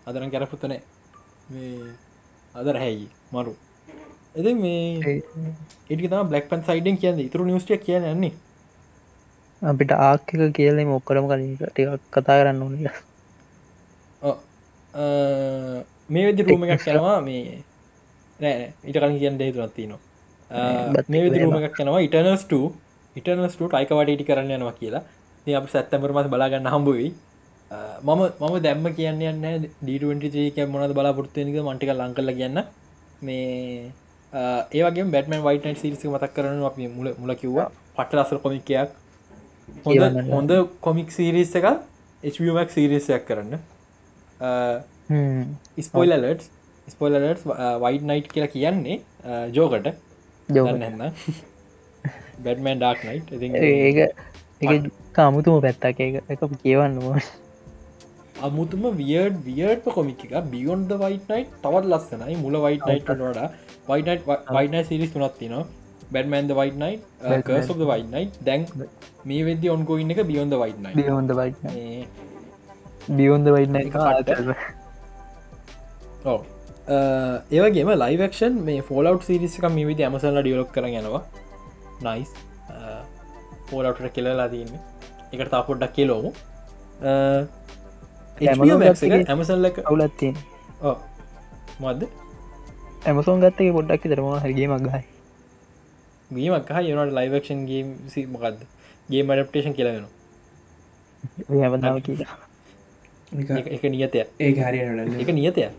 අදරන් 0.07 0.31
කැරපුත්තනෑ 0.31 0.81
මේ 2.55 2.61
අද 2.61 2.67
රැහැයි 2.67 3.07
මරු 3.31 3.53
එද 4.35 4.47
මේ 4.55 5.15
ඒටි 5.89 6.07
තම 6.07 6.29
බ්ලක් 6.29 6.45
පන් 6.49 6.61
සයිඩෙන් 6.61 6.97
කියන්න 6.97 7.19
ඉතුරු 7.19 7.45
නිස්ටිය 7.45 7.77
කියන 7.77 8.03
යන්නේ 8.05 8.33
අපිට 9.61 9.91
ආක්ක 9.91 10.29
කියලෙ 10.53 10.85
මොක්කරම 10.85 11.27
කලින් 11.27 11.53
ටිකක් 11.57 12.07
කතා 12.09 12.37
කරන්න 12.39 12.63
ඕන 12.63 12.75
මේ 16.09 16.25
වෙදි 16.25 16.43
රූම 16.43 16.65
එකක් 16.67 16.87
යනවා 16.87 17.19
මේ 17.21 17.43
නෑ 18.39 18.73
ඉට 18.83 18.97
කලින් 18.97 19.19
කියන්න 19.19 19.39
හේතුනත් 19.39 19.75
තිනවා 19.75 20.01
මේ 21.09 21.23
වෙදි 21.25 21.43
රූම 21.43 21.57
එකක් 21.59 21.79
යනවා 21.79 22.01
ඉටනස්ට 22.01 22.53
ඉටනස්ට 23.15 23.61
අයික 23.73 23.91
වටටි 23.91 24.23
කරන්න 24.23 24.57
යනවා 24.59 24.75
කියලා 24.79 25.03
අප 25.59 25.67
සැත්තමරමත් 25.69 26.29
බලාගන්න 26.29 26.67
හම්බුවයි 26.67 27.09
මම 27.71 28.21
මම 28.39 28.55
දැම්ම 28.65 28.87
කියන්න 28.97 29.21
යන්න 29.21 29.67
ඩීටක 29.83 30.59
මොනද 30.73 30.93
බලාපොරත්තුවනික 30.97 31.57
මටික 31.67 31.91
ලංකල්ල 31.93 32.31
කියන්න. 32.39 32.57
මේ 33.21 33.91
ඒවගේ 34.71 35.05
බැටම 35.15 35.33
වයිට 35.47 35.65
සිරිසි 35.81 36.07
මතක් 36.07 36.33
කරන 36.35 36.63
අප 36.69 36.77
මුල 36.97 37.09
මුල 37.21 37.35
කිව්වා. 37.35 37.71
පට 37.97 38.13
ලසර 38.19 38.39
කොමිකයක් 38.45 38.89
හොඳ 39.85 40.19
හොඳ 40.33 40.51
කොමික් 40.81 41.09
සිරිස් 41.11 41.55
එක 41.55 41.65
HMක් 42.23 42.69
සිරිසයක් 42.69 43.25
කරන්න. 43.27 43.53
ස්පොයිලලට් 45.87 46.43
ස්පොයිලට 46.87 47.45
වයිට 47.83 48.05
නයිට් 48.09 48.27
කියලා 48.33 48.51
කියන්නේ 48.55 48.97
ජෝකට 49.57 49.87
ජෝගන්න 50.49 51.01
බැඩමන් 52.43 52.83
ඩක් 52.83 53.01
නයිට් 53.09 53.27
එක 54.61 54.91
කාමුතුම 55.13 55.61
පැත්තක්. 55.65 55.99
එක 55.99 56.15
එක 56.29 56.61
කියවන්න 56.63 57.01
ඕ 57.01 57.15
අමුතුම 58.41 58.83
වියඩ් 58.97 59.35
වියඩ් 59.45 59.83
කොමික 59.95 60.21
බියොන්ද 60.51 60.91
වයිට 61.03 61.29
නයිට් 61.29 61.51
තවත් 61.63 61.85
ලස්සනයි. 61.85 62.35
මුල 62.37 62.55
වයිට 62.65 62.85
නයිට 62.87 63.09
නොඩ 63.17 63.39
වයිට 63.87 64.27
වයින 64.55 64.75
සිරිස් 64.85 65.11
තුනත් 65.13 65.37
තිනවා 65.39 65.65
බැඩමන්ද 66.11 66.51
වයිට 66.59 66.77
නයි් 66.77 66.99
කර්සොද 67.43 67.81
වයිට 67.91 68.09
නයි් 68.11 68.29
දැන් 68.45 68.65
මේ 69.25 69.45
වෙද 69.45 69.63
ඔන්ගෝඉන්න 69.75 70.11
එක 70.11 70.23
බියොන්ද 70.31 70.57
වයිට 70.63 70.81
නයි 70.85 70.93
බියොන්ද 70.95 71.31
වයිට 71.39 71.59
බියොන්ද 73.09 73.47
වයින්න 73.55 73.75
ඕ 76.25 76.39
ඒවගේම 77.51 77.89
ලයිවක්ෂන් 78.03 78.59
මේ 78.65 78.81
ෆෝලව් 78.81 79.21
සිරිසික 79.29 79.69
මේ 79.77 79.87
විදි 79.91 80.07
ඇමසල්ල 80.07 80.41
ඩියලොක් 80.41 80.71
කර 80.75 80.89
ගෙනවා 80.95 81.23
නයිස් 82.01 82.31
පෝලවට 83.69 84.13
කෙලලා 84.13 84.49
තියන්නේ. 84.49 84.79
එකට 85.33 85.51
තාපොඩ්ඩක් 85.51 85.93
කෙලෝමු 85.97 86.31
ඇමසල්ලක 88.37 89.77
අවුලත්තිය 89.81 90.33
මද 91.79 92.01
ඇමසෝන් 93.05 93.39
ගත්තක 93.39 93.73
පොඩ්ඩක් 93.73 94.03
තරවා 94.05 94.39
හරගේ 94.39 94.67
මක්ගයි 94.69 95.03
ගීමක් 96.31 96.73
යනට 96.81 97.15
ලයිවක්ෂන් 97.17 97.61
ගේම් 97.65 97.95
මොකක්ද 98.31 98.65
ගේ 99.09 99.23
මඩප්ටේෂන් 99.23 99.77
කියලවෙන 99.77 100.07
හැමදාව 101.61 102.01
කියලා 102.01 102.45
එක 103.31 103.83
නියතය 103.85 104.19
ඒ 104.39 104.51
හරි. 104.53 104.79
එක. 105.19 105.29
නියතය 105.29 105.69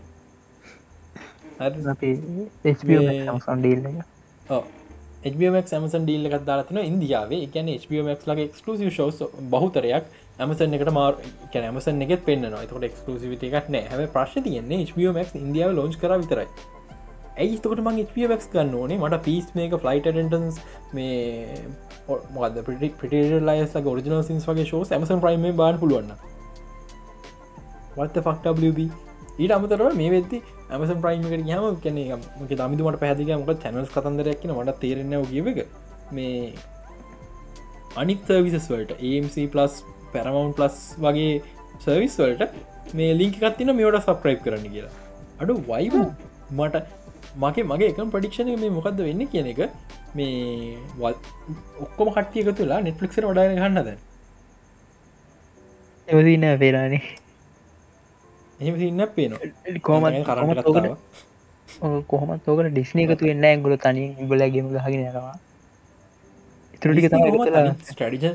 HBMක් 5.25 5.73
ඇමසන් 5.73 6.03
ඩීල්ල 6.05 6.29
එකක් 6.29 6.45
දාලතින 6.45 6.77
ඉන්දියාවේ. 6.79 7.43
එකන 7.43 7.67
HBMක් 7.73 8.27
ලගේ 8.27 8.49
එක්ස්කලසිව 8.49 8.89
ශෝස් 8.91 9.23
බහතරයක් 9.51 10.05
ඇමසන් 10.39 10.77
එකට 10.77 10.91
මාර 10.93 11.19
ඇමසන් 11.59 12.01
එකෙත් 12.05 12.25
පෙන්න්න 12.25 12.47
එතකට 12.53 12.87
එක්ස්කලසිවිට 12.87 13.45
එකක් 13.49 13.69
නෑ 13.69 13.91
හැම 13.91 14.03
ප්‍රශ් 14.15 14.35
තියන්නේ 14.45 14.85
HBMක් 14.85 15.37
ඉන්දියාව 15.37 15.73
ලෝච් 15.73 15.97
කර 15.97 16.13
විතරයි. 16.15 16.47
ඇයිතකට 17.37 17.81
මං 17.81 17.99
HBMක් 18.03 18.45
ගන්න 18.53 18.75
ඕනේ. 18.75 18.99
මට 18.99 19.21
පිස් 19.25 19.49
මේක 19.55 19.73
ෆලයිට 19.83 20.11
ටන්ස් 20.11 20.61
මේ 20.93 21.65
මොද 22.35 22.61
පිටි 22.63 22.91
පිට 23.01 23.17
ලයිස් 23.43 23.75
ෝරිජනල් 23.83 24.23
සින්ස් 24.23 24.45
වගේ 24.45 24.67
ශෝස් 24.67 24.91
ඇමසන් 24.91 25.25
ප්‍රයිම 25.25 25.49
බාන් 25.55 25.81
පුළුවන්න 25.81 26.13
වත්ත 27.97 28.23
ෆක්ටබ 28.23 28.85
ඊට 29.37 29.51
අමතරව 29.51 29.91
මේ 29.95 30.11
වෙද්දි 30.11 30.43
ඇමසන් 30.69 31.01
ප්‍රයිම්කට 31.01 31.49
හම 31.49 31.81
කැනෙ 31.81 32.07
මක 32.15 32.51
දමිතුමට 32.53 33.01
පැදික 33.01 33.35
මොක 33.35 33.59
චැනල්ස් 33.59 33.91
කතන්දරයක්න 33.91 34.53
මට 34.53 34.79
තේරෙන 34.79 35.13
ගව 35.27 35.53
එක. 35.53 35.67
මේ 36.11 36.53
අනිත් 37.95 38.25
සර්විසස් 38.25 38.67
වලට 38.71 38.99
AMC 39.01 39.37
පලස් 39.53 39.83
පැරමවන්් 40.17 40.53
පලස් 40.59 40.77
වගේ 41.05 41.33
සර්විස් 41.83 42.15
වලට 42.21 42.95
මේ 42.99 43.17
ලිංක 43.21 43.35
කත්තින 43.41 43.75
මේට 43.79 43.99
සප්‍රයිප් 44.05 44.39
කරන්න 44.45 44.71
කියලා. 44.75 44.95
අඩු 45.41 45.53
වයිබ 45.69 45.95
මට 46.57 46.85
මගේ 47.43 47.65
මගේ 47.71 47.89
එක 47.91 47.99
ප්‍රඩික්ෂණ 48.13 48.51
මේ 48.63 48.73
මොකක්ද 48.77 48.99
වෙන්න 49.07 49.23
කියන 49.31 49.47
එක 49.53 49.59
මේ 50.17 50.77
ඔක්කොම 51.85 52.09
කට්ටියක 52.15 52.49
තුලා 52.59 52.79
නෙට්ලික්සර 52.87 53.27
වඩාන 53.29 53.57
ගන්නද 53.59 53.89
එවදින්න 56.07 56.45
පේරානේ 56.63 57.03
එහෙම 58.59 58.75
ඉන්න 58.89 59.05
පේන 59.15 59.33
කෝමත් 59.87 60.17
කතාව 60.23 60.97
කොහමත් 62.11 62.47
ඕකට 62.49 62.71
ඩිස්්නය 62.71 63.03
එකතු 63.05 63.29
වෙන්න 63.29 63.47
ඇගුල 63.49 63.75
තනි 63.83 64.05
ගොලගේම 64.29 64.71
ගහගෙන 64.73 65.01
යනවා. 65.01 65.35
ඉතුරටික 66.75 67.05
ටඩිජ 67.09 68.31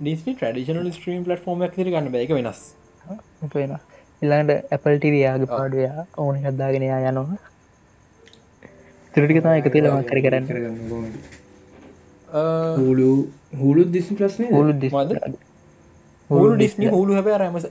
ඩිස්නි 0.00 0.32
ටඩිෂනල් 0.34 0.90
ස්ට්‍රීම් 0.92 1.24
පලටෆෝර්ම් 1.24 1.62
ඇතිර 1.64 1.88
ගන්න 1.88 2.12
බැක 2.12 2.30
වෙනස්. 2.30 2.60
වෙන 3.54 3.74
එල්ලාට 4.22 4.52
ඇපල්ටවයාගේ 4.70 5.50
පාඩුවයා 5.50 6.06
ඕන 6.18 6.38
හදදාගෙනයා 6.40 7.00
යනවා. 7.10 7.38
තුරටික 9.14 9.42
තම 9.42 9.52
එක 9.52 9.68
තිල 9.72 9.90
මකර 9.90 10.20
කරන්න. 10.24 10.46
හුලු 12.78 13.10
හුලු 13.56 13.84
දිසි 13.90 14.14
ප්‍රශ්නය 14.14 14.48
හුලු 14.50 14.72
හුලු 16.30 16.50
ඩිස්නි 16.54 16.86
හුලු 16.88 17.12
හැබ 17.12 17.30
රමස 17.34 17.66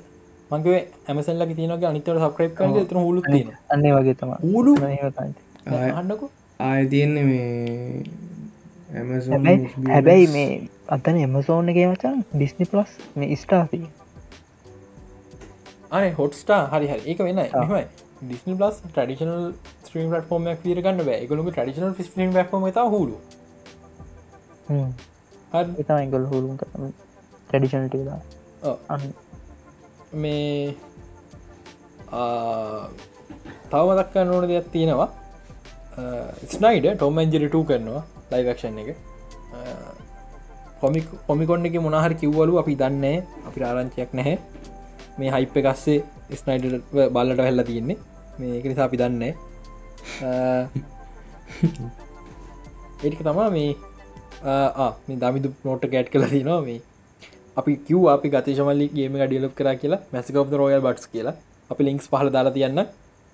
මගේ 0.51 0.79
ඇමසල්ල 1.07 1.45
තිනක 1.51 1.85
අනිතර 1.85 2.17
සප්‍රයිප් 2.21 2.55
කර 2.55 2.85
තර 2.85 2.97
තින 3.27 3.53
අන්නේ 3.69 3.93
වගේ 3.93 4.15
තම 4.15 4.33
හුලු 4.45 4.75
අන්නකු 5.95 6.29
ආය 6.59 6.87
තියෙන්නේ 6.87 7.23
මේ 7.23 8.03
හැබැයි 8.91 10.27
මේ 10.35 10.51
අතන 10.95 11.17
එමසෝන් 11.23 11.71
එකේ 11.71 11.87
මචන් 11.87 12.21
ඩිස්නි 12.33 12.65
පලස් 12.71 12.93
මේ 13.15 13.35
ස්ටාතිී 13.41 13.89
අනේ 15.91 16.13
හොටස්ටා 16.19 16.61
හරි 16.71 16.87
හරි. 16.91 17.01
ඒක 17.05 17.19
වෙන්න 17.27 17.39
එමයි 17.39 17.83
Disney 18.21 18.55
plus 18.55 18.81
traditional 18.85 19.45
stream 19.83 20.09
platform 20.13 20.49
ීරගන්න 20.49 20.99
බෑ. 21.07 21.19
එකගලු 21.23 21.45
ටඩිෂනල් 21.51 21.93
ිස්ටීම් 22.05 22.33
ෆෝම 22.51 22.63
හුලු 22.95 23.15
එතමයිගොල් 25.53 26.25
හුරුම් 26.33 26.57
ටඩිෂනටලා 27.49 28.19
මේ 30.23 30.75
තව 33.71 33.83
මදක්කන්න 33.87 34.29
ඕන 34.35 34.45
දෙයක් 34.51 34.67
තියෙනවා. 34.75 35.09
ස්නයිඩ 36.53 36.95
ටොමන්ජරිට 36.95 37.55
කරනවා 37.69 38.03
ලයිවක්ෂන් 38.31 38.79
එක. 38.83 38.95
කොමික් 40.81 41.05
කොමිකොන්න 41.27 41.65
එක 41.65 41.75
මොනහර 41.85 42.13
කිව්වලු 42.21 42.59
අපි 42.61 42.75
දන්නේ 42.81 43.17
අපි 43.47 43.59
ආරංචයක් 43.63 44.13
නැහැ. 44.13 44.37
මේ 45.19 45.31
හයිප් 45.35 45.57
එකස්සේ 45.61 45.99
ස්නයිඩ 46.41 46.65
බල්ලට 47.15 47.41
වෙල්ලා 47.47 47.67
තියෙන්නේ. 47.69 47.97
මේක 48.39 48.65
නිසා 48.71 48.85
අපි 48.89 48.97
දන්නේ 49.01 49.33
uh, 50.27 50.63
ඒටික 53.03 53.21
තමා 53.21 53.49
මේ 53.57 53.71
uh, 54.43 54.69
ah, 54.85 54.93
මේ 55.07 55.19
දමිදු 55.23 55.51
නෝට 55.65 55.83
ගැට් 55.93 56.11
කල 56.13 56.27
තිනවා 56.35 56.61
මේ 56.61 56.79
අපි 57.57 57.75
කිව් 57.87 58.07
අපි 58.15 58.33
ගතේශමල්ලි 58.35 58.87
ගේම 58.97 59.19
ඩියලප් 59.19 59.55
කර 59.59 59.75
කියලා. 59.83 60.01
මැසිකෝප් 60.13 60.57
රෝයල් 60.61 60.83
බට්ස් 60.87 61.11
කියලා. 61.13 61.35
අපි 61.69 61.81
ලින්ක්ස් 61.87 62.07
පහල 62.11 62.31
දාලා 62.35 62.55
තියන්න. 62.57 62.85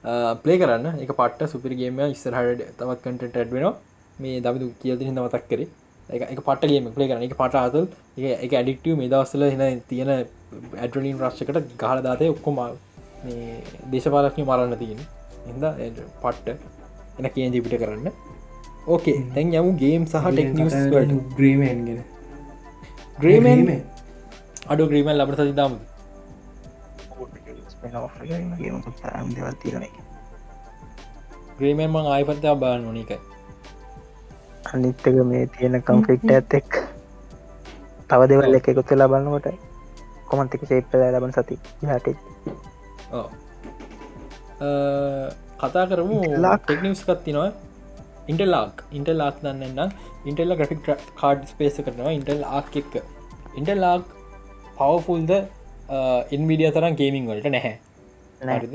Uh, 0.04 0.32
පලේ 0.44 0.58
කරන්න. 0.62 1.04
එක 1.04 1.12
පට 1.20 1.52
සුපිරිගේම 1.54 2.02
ඉස්සරහට 2.08 2.66
තවත් 2.80 3.00
කටට 3.04 3.44
ඇඩ්වෙනවා 3.44 3.76
මේ 4.22 4.38
දමිදු 4.46 4.66
කියති 4.82 5.08
හිද 5.08 5.18
මතක් 5.18 5.44
කරේ. 5.50 5.68
එක 6.10 6.42
පටගේම 6.48 6.90
පලේ 6.96 7.10
කරන 7.10 7.24
එක 7.28 7.36
පට 7.42 7.56
අතල් 7.68 7.86
එක 8.46 8.52
ඇඩික්ටව 8.54 8.98
මේ 9.00 9.12
දවස්සල 9.14 9.44
හින 9.54 9.82
තියෙන 9.90 10.12
ඇඩලින් 10.14 11.18
රශ්කට 11.24 11.58
ගහල 11.82 12.00
දාතය 12.08 12.30
ඔක්කොම 12.36 12.62
දේශපාලක්නය 13.92 14.44
මරන්න 14.46 14.78
තියෙන. 14.84 15.00
එද 15.88 15.98
පට්ට 16.24 16.48
එන 17.20 17.26
කියෙන් 17.34 17.54
ජිපිට 17.56 17.78
කරන්න. 17.82 18.08
ඕකේ 18.88 19.18
තැන් 19.34 19.54
යමු 19.60 19.72
ගේම් 19.82 20.04
සහ 20.06 20.26
ටෙක්නිස් 20.30 20.76
ග්‍රීමන්ගෙන 21.38 22.02
ග්‍රීමන් 23.20 23.70
අඩු 24.72 24.84
ග්‍රීමන් 24.92 25.16
ලබට 25.18 25.42
සතිදාම 25.42 25.74
ග්‍රීමන් 31.58 31.88
මං 31.88 32.12
ආයිපත්තා 32.14 32.56
බාන 32.64 32.86
නොනිකයි 32.86 33.18
අනිත්තක 34.74 35.08
මේ 35.32 35.46
තියෙන 35.54 35.82
කම්ෆලික්ට 35.82 36.36
ඇත් 36.38 36.58
එක් 36.60 36.82
තව 38.10 38.22
දෙවල් 38.32 38.58
එක 38.60 38.68
එකතු 38.74 38.98
ලබන්නකොට 38.98 39.48
කොමන්තික 40.30 40.66
ශේප්පල 40.70 41.06
ලබන 41.10 41.36
සති 41.38 41.60
හට 41.84 42.08
කතා 45.62 45.86
කරමු 45.92 46.20
ටෙක්නිස් 46.64 47.06
කත්තිනවා 47.08 47.50
ඉන්ටල්ලාක් 48.32 48.84
ඉන්ටල්ලාක් 48.98 49.36
දන්නන්නම් 49.44 49.90
ඉන්ටල්ල 50.30 50.56
ග්‍රෆික් 50.60 50.88
කාඩ් 51.22 51.42
ස්පේස 51.52 51.76
කරනවා. 51.86 52.14
ඉන්ටල් 52.18 52.44
ආක් 52.58 52.78
එක්ක 52.82 52.94
ඉන්ටල්ලාක් 53.60 54.06
පවෆුල්ද 54.78 55.32
ඉන්විඩිය 56.38 56.72
තරම් 56.76 56.96
ගේමිං 57.02 57.28
වලට 57.30 57.52
නැහැ. 57.56 57.76
හරිද? 58.54 58.74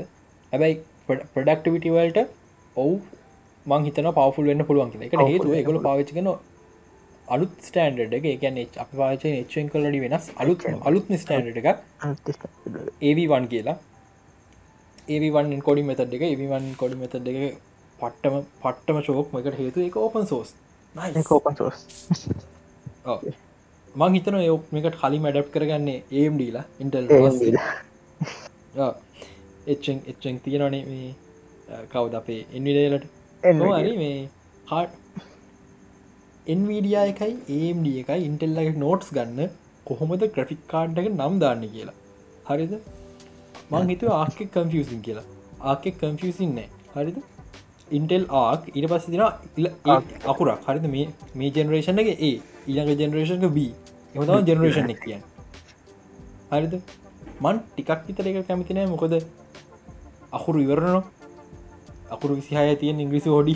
හැබැයි 0.53 0.75
ප්‍රඩක්ටිවිටවල්ට 1.07 2.19
ඔවු 2.75 2.93
මං 3.65 3.85
හිතන 3.87 4.09
පවෆුල් 4.11 4.49
වෙන්න 4.51 4.65
පුළුවන් 4.65 5.05
එක 5.07 5.13
හේතුව 5.23 5.53
එකගොල 5.59 5.79
පාවිච්චිකන 5.81 6.31
අලුත් 7.27 7.53
ස්ටන්ඩ 7.61 8.13
එක. 8.13 8.27
ගැන 8.41 8.59
අප 8.77 8.91
පාච 8.95 9.23
එච්චෙන් 9.25 9.69
කලඩි 9.69 10.03
වෙනස් 10.05 10.31
අලුත් 10.37 10.67
අලුත් 10.83 11.15
ස්ටන්ඩ 11.17 11.57
එක 11.61 11.67
ඒවන් 13.01 13.47
කියලා. 13.47 13.77
ඒවන් 15.09 15.61
කොඩි 15.61 15.83
මෙතඩ 15.83 16.17
එක 16.17 16.23
ඒවන් 16.23 16.65
කොඩි 16.77 16.95
මෙතඩ 16.95 17.29
එක 17.29 17.37
පට්ටම 17.99 18.35
පට්ටම 18.63 18.99
ශෝක් 19.07 19.33
මකට 19.33 19.57
හේතු 19.59 19.85
එක 19.85 19.95
ඕපන් 19.97 20.27
සෝස් 20.27 20.53
ඕපන් 21.29 21.55
සෝස් 21.57 21.85
මං 23.95 24.13
හිතන 24.15 24.37
යොක්මකට 24.41 24.99
කලින් 25.01 25.21
මඩප් 25.21 25.47
කරගන්නේ 25.55 26.03
ඒම්ඩීලා 26.19 26.65
ඉන්ටල් 26.79 27.07
එච්චෙන් 29.67 29.97
එච්චෙන් 30.07 30.39
තියෙනනේ 30.39 30.83
මේ 30.85 31.09
කවුද 31.93 32.13
අපේ 32.13 32.41
එන්විඩේලට 32.53 33.09
හරි 33.43 33.93
මේ 33.97 34.29
කාට් 34.69 34.91
එන්වීඩිය 36.47 36.95
එකයි 37.01 37.33
ඒම්ඩ 37.57 37.87
එකයි 37.93 38.25
ඉන්ටෙල්ලගේ 38.27 38.73
නෝට්ස් 38.83 39.09
ගන්න 39.17 39.49
කොහොමද 39.85 40.25
ග්‍රෆික් 40.35 40.61
කාඩ්ඩක 40.67 41.09
නම් 41.11 41.39
දාන්න 41.43 41.63
කියලා. 41.67 41.97
හරිද? 42.49 42.73
මං 43.71 43.91
හිතුව 43.93 44.13
ආකෙක් 44.15 44.51
කම්ෆියසින් 44.55 45.01
කියලා. 45.01 45.27
ආකෙක් 45.71 45.97
කම්ෆියසින් 46.01 46.55
නෑ. 46.57 46.69
හරිද? 46.95 47.17
ඉන්ටෙල් 47.91 48.25
ආක් 48.41 48.67
ඉට 48.73 48.87
පස්ස 48.91 49.05
තින 49.07 49.21
අකුරක්. 50.25 50.67
හරිද? 50.67 50.85
මේ 50.95 51.07
මේ 51.35 51.51
ජෙනරේෂන් 51.57 52.03
එක 52.03 52.11
ඒ 52.11 52.33
ඊළඟ 52.67 53.01
ජෙනරේෂන්ක 53.03 53.47
බ 53.49 53.67
එමතම 54.15 54.49
ජෙනරේෂන් 54.49 54.93
එක 54.95 55.01
කියන්න. 55.05 55.23
හරිද? 56.51 56.77
මන් 57.39 57.63
ටිකක් 57.71 58.05
විතර 58.07 58.31
එක 58.31 58.39
කැමතිනෑ 58.47 58.91
මොකද 58.93 59.17
අකුරු 60.31 60.63
ඉවරනවා 60.65 61.03
අකුරු 62.11 62.37
විසිහය 62.39 62.75
තියෙන් 62.75 63.03
ඉංග්‍රිසි 63.03 63.29
හෝඩි 63.29 63.55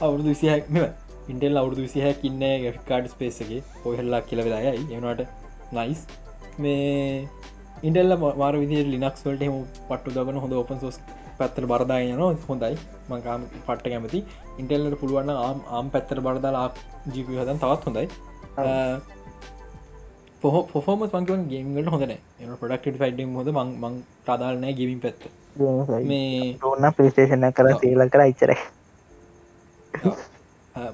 අවුරුදු 0.00 0.28
විසිහ 0.28 0.54
මෙ 0.68 0.86
ඉන්ටෙල් 1.32 1.60
අවුරුදු 1.60 1.82
විසිහ 1.82 2.06
කින්න 2.22 2.44
ගෆිකාඩ් 2.64 3.10
ස්පේසගේ 3.12 3.60
පොහල්ලා 3.82 4.22
කියල 4.28 4.42
වෙලායයි 4.46 4.98
එනට 4.98 5.22
නයිස් 5.72 6.00
මේ 6.58 6.80
ඉන්ටෙල්ල 7.82 8.16
මාර 8.40 8.54
විදි 8.56 8.82
ලිනක්ස් 8.94 9.22
වලට 9.26 9.48
හම 9.48 9.56
පට්ටු 9.88 10.16
දගන 10.16 10.42
හොඳ 10.44 10.56
ඔපන් 10.62 10.82
සෝස් 10.84 10.98
පැත්තර 11.38 11.64
බරදායන 11.66 12.22
හොඳයි 12.44 12.74
මංකාම 13.10 13.48
පට්ට 13.58 13.86
කැමති 13.86 14.20
ඉන්ටෙල්ලට 14.58 14.98
පුළුවන්න 15.02 15.34
ආම් 15.38 15.58
ආම් 15.70 15.90
පැත්තර 15.90 16.20
බරදාලා 16.20 16.68
ජීපි 17.12 17.40
හදන් 17.40 17.62
තවත් 17.64 17.82
හොඳයි 17.88 18.06
පොහ 20.42 20.56
පොහොම 20.66 21.02
මංකවන් 21.04 21.48
ගේම්ගට 21.50 21.94
හොඳන 21.94 22.14
එ 22.14 22.20
පොඩක්ට 22.62 23.02
ෆයිඩ 23.02 23.26
හොද 23.38 23.50
මං 23.56 24.00
ප්‍රදාලනෑ 24.24 24.78
ගෙවින් 24.80 25.02
පැත්ත 25.02 25.28
ඕන්න 25.60 26.88
පිස්ටේෂන 26.96 27.46
කර 27.58 27.68
සේල 27.82 28.08
කර 28.14 28.24
ඉච්චරයි. 28.32 28.58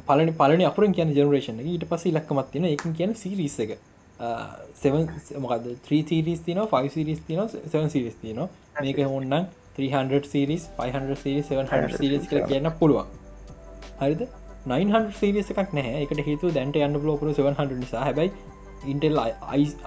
පලනි 0.08 0.32
පලනි 0.40 0.64
අපර 0.70 0.86
කියන 0.98 1.10
ජනරේෂන 1.16 1.58
ඊට 1.62 1.88
පස 1.90 2.04
ලක්කමත් 2.10 2.52
තින 2.52 2.68
එක 2.68 2.84
කියන 2.98 3.14
සිරිස 3.22 3.56
එක. 3.64 3.72
මොකද 5.44 5.66
3 5.88 6.04
සිරිස් 6.10 6.40
තින 6.46 6.60
5 6.74 6.94
සිරිස් 6.96 7.20
තින 7.26 7.42
7 7.48 7.90
සිරිස් 7.94 8.14
තින 8.22 8.38
මේක 8.82 9.02
ඔන්නන් 9.06 9.34
300 9.78 10.30
සිරිස් 10.34 10.68
500 10.78 11.18
සිරි 11.24 11.42
700 11.42 11.98
සිරිස් 11.98 12.28
කර 12.30 12.46
කියන්න 12.46 12.70
පුළුවන්. 12.78 13.06
හරිද? 14.00 14.22
900 14.70 15.18
සිරිස 15.20 15.50
එකක් 15.52 15.70
නෑ 15.78 15.94
එකට 16.04 16.20
හේතු 16.30 16.50
දැන්ට 16.56 16.76
යන්න 16.86 16.98
බලෝකරු 17.04 17.34
700 17.38 17.80
නිසා. 17.82 18.04
හැබයි 18.06 18.30
ඉන්ටෙල් 18.92 19.18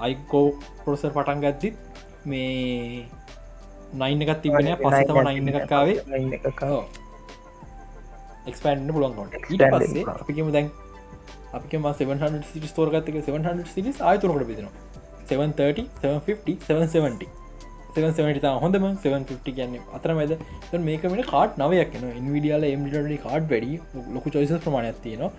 අයිකෝ 0.07 0.47
පොසර් 0.83 1.11
පටන් 1.15 1.39
ගත්තිත් 1.45 1.75
මේ 2.25 3.05
නයින් 3.93 4.25
එකත් 4.25 4.41
තිබෙන 4.41 4.71
පස 4.81 5.07
තම 5.11 5.21
නයින්න 5.29 5.53
එකක්කාවේ 5.53 5.97
එක්ස්පන්ඩ 8.49 8.91
පුලන්කොට 8.97 9.39
ඊට 9.39 9.65
පස්සේ 9.73 10.05
අපිකම 10.17 10.51
දැන් 10.57 10.69
අපිම 11.53 11.89
700 11.93 12.43
සිටි 12.51 12.73
ස්තෝරගත්තක 12.73 13.23
700 13.23 13.65
සිරිස් 13.73 14.03
ආයතුරකට 14.11 14.47
බෙදෙන 14.51 14.69
730 15.31 15.89
750 16.03 16.61
770 16.67 17.33
770 17.95 18.59
හොඳම. 18.63 18.85
750 19.03 19.55
කියන්නේ 19.57 19.81
අතර 19.97 20.13
මැද 20.19 20.31
මේකමට 20.87 21.27
කාඩ් 21.33 21.59
නවයක් 21.63 21.93
න 22.01 22.05
ඉන්විඩියල 22.21 22.65
එම්ඩි 22.69 23.17
කාඩ් 23.25 23.45
වැඩි. 23.51 23.79
ලොකු 24.15 24.33
චොයිස 24.35 24.51
ප්‍රමාණයක් 24.65 24.99
තියෙනවා. 25.05 25.31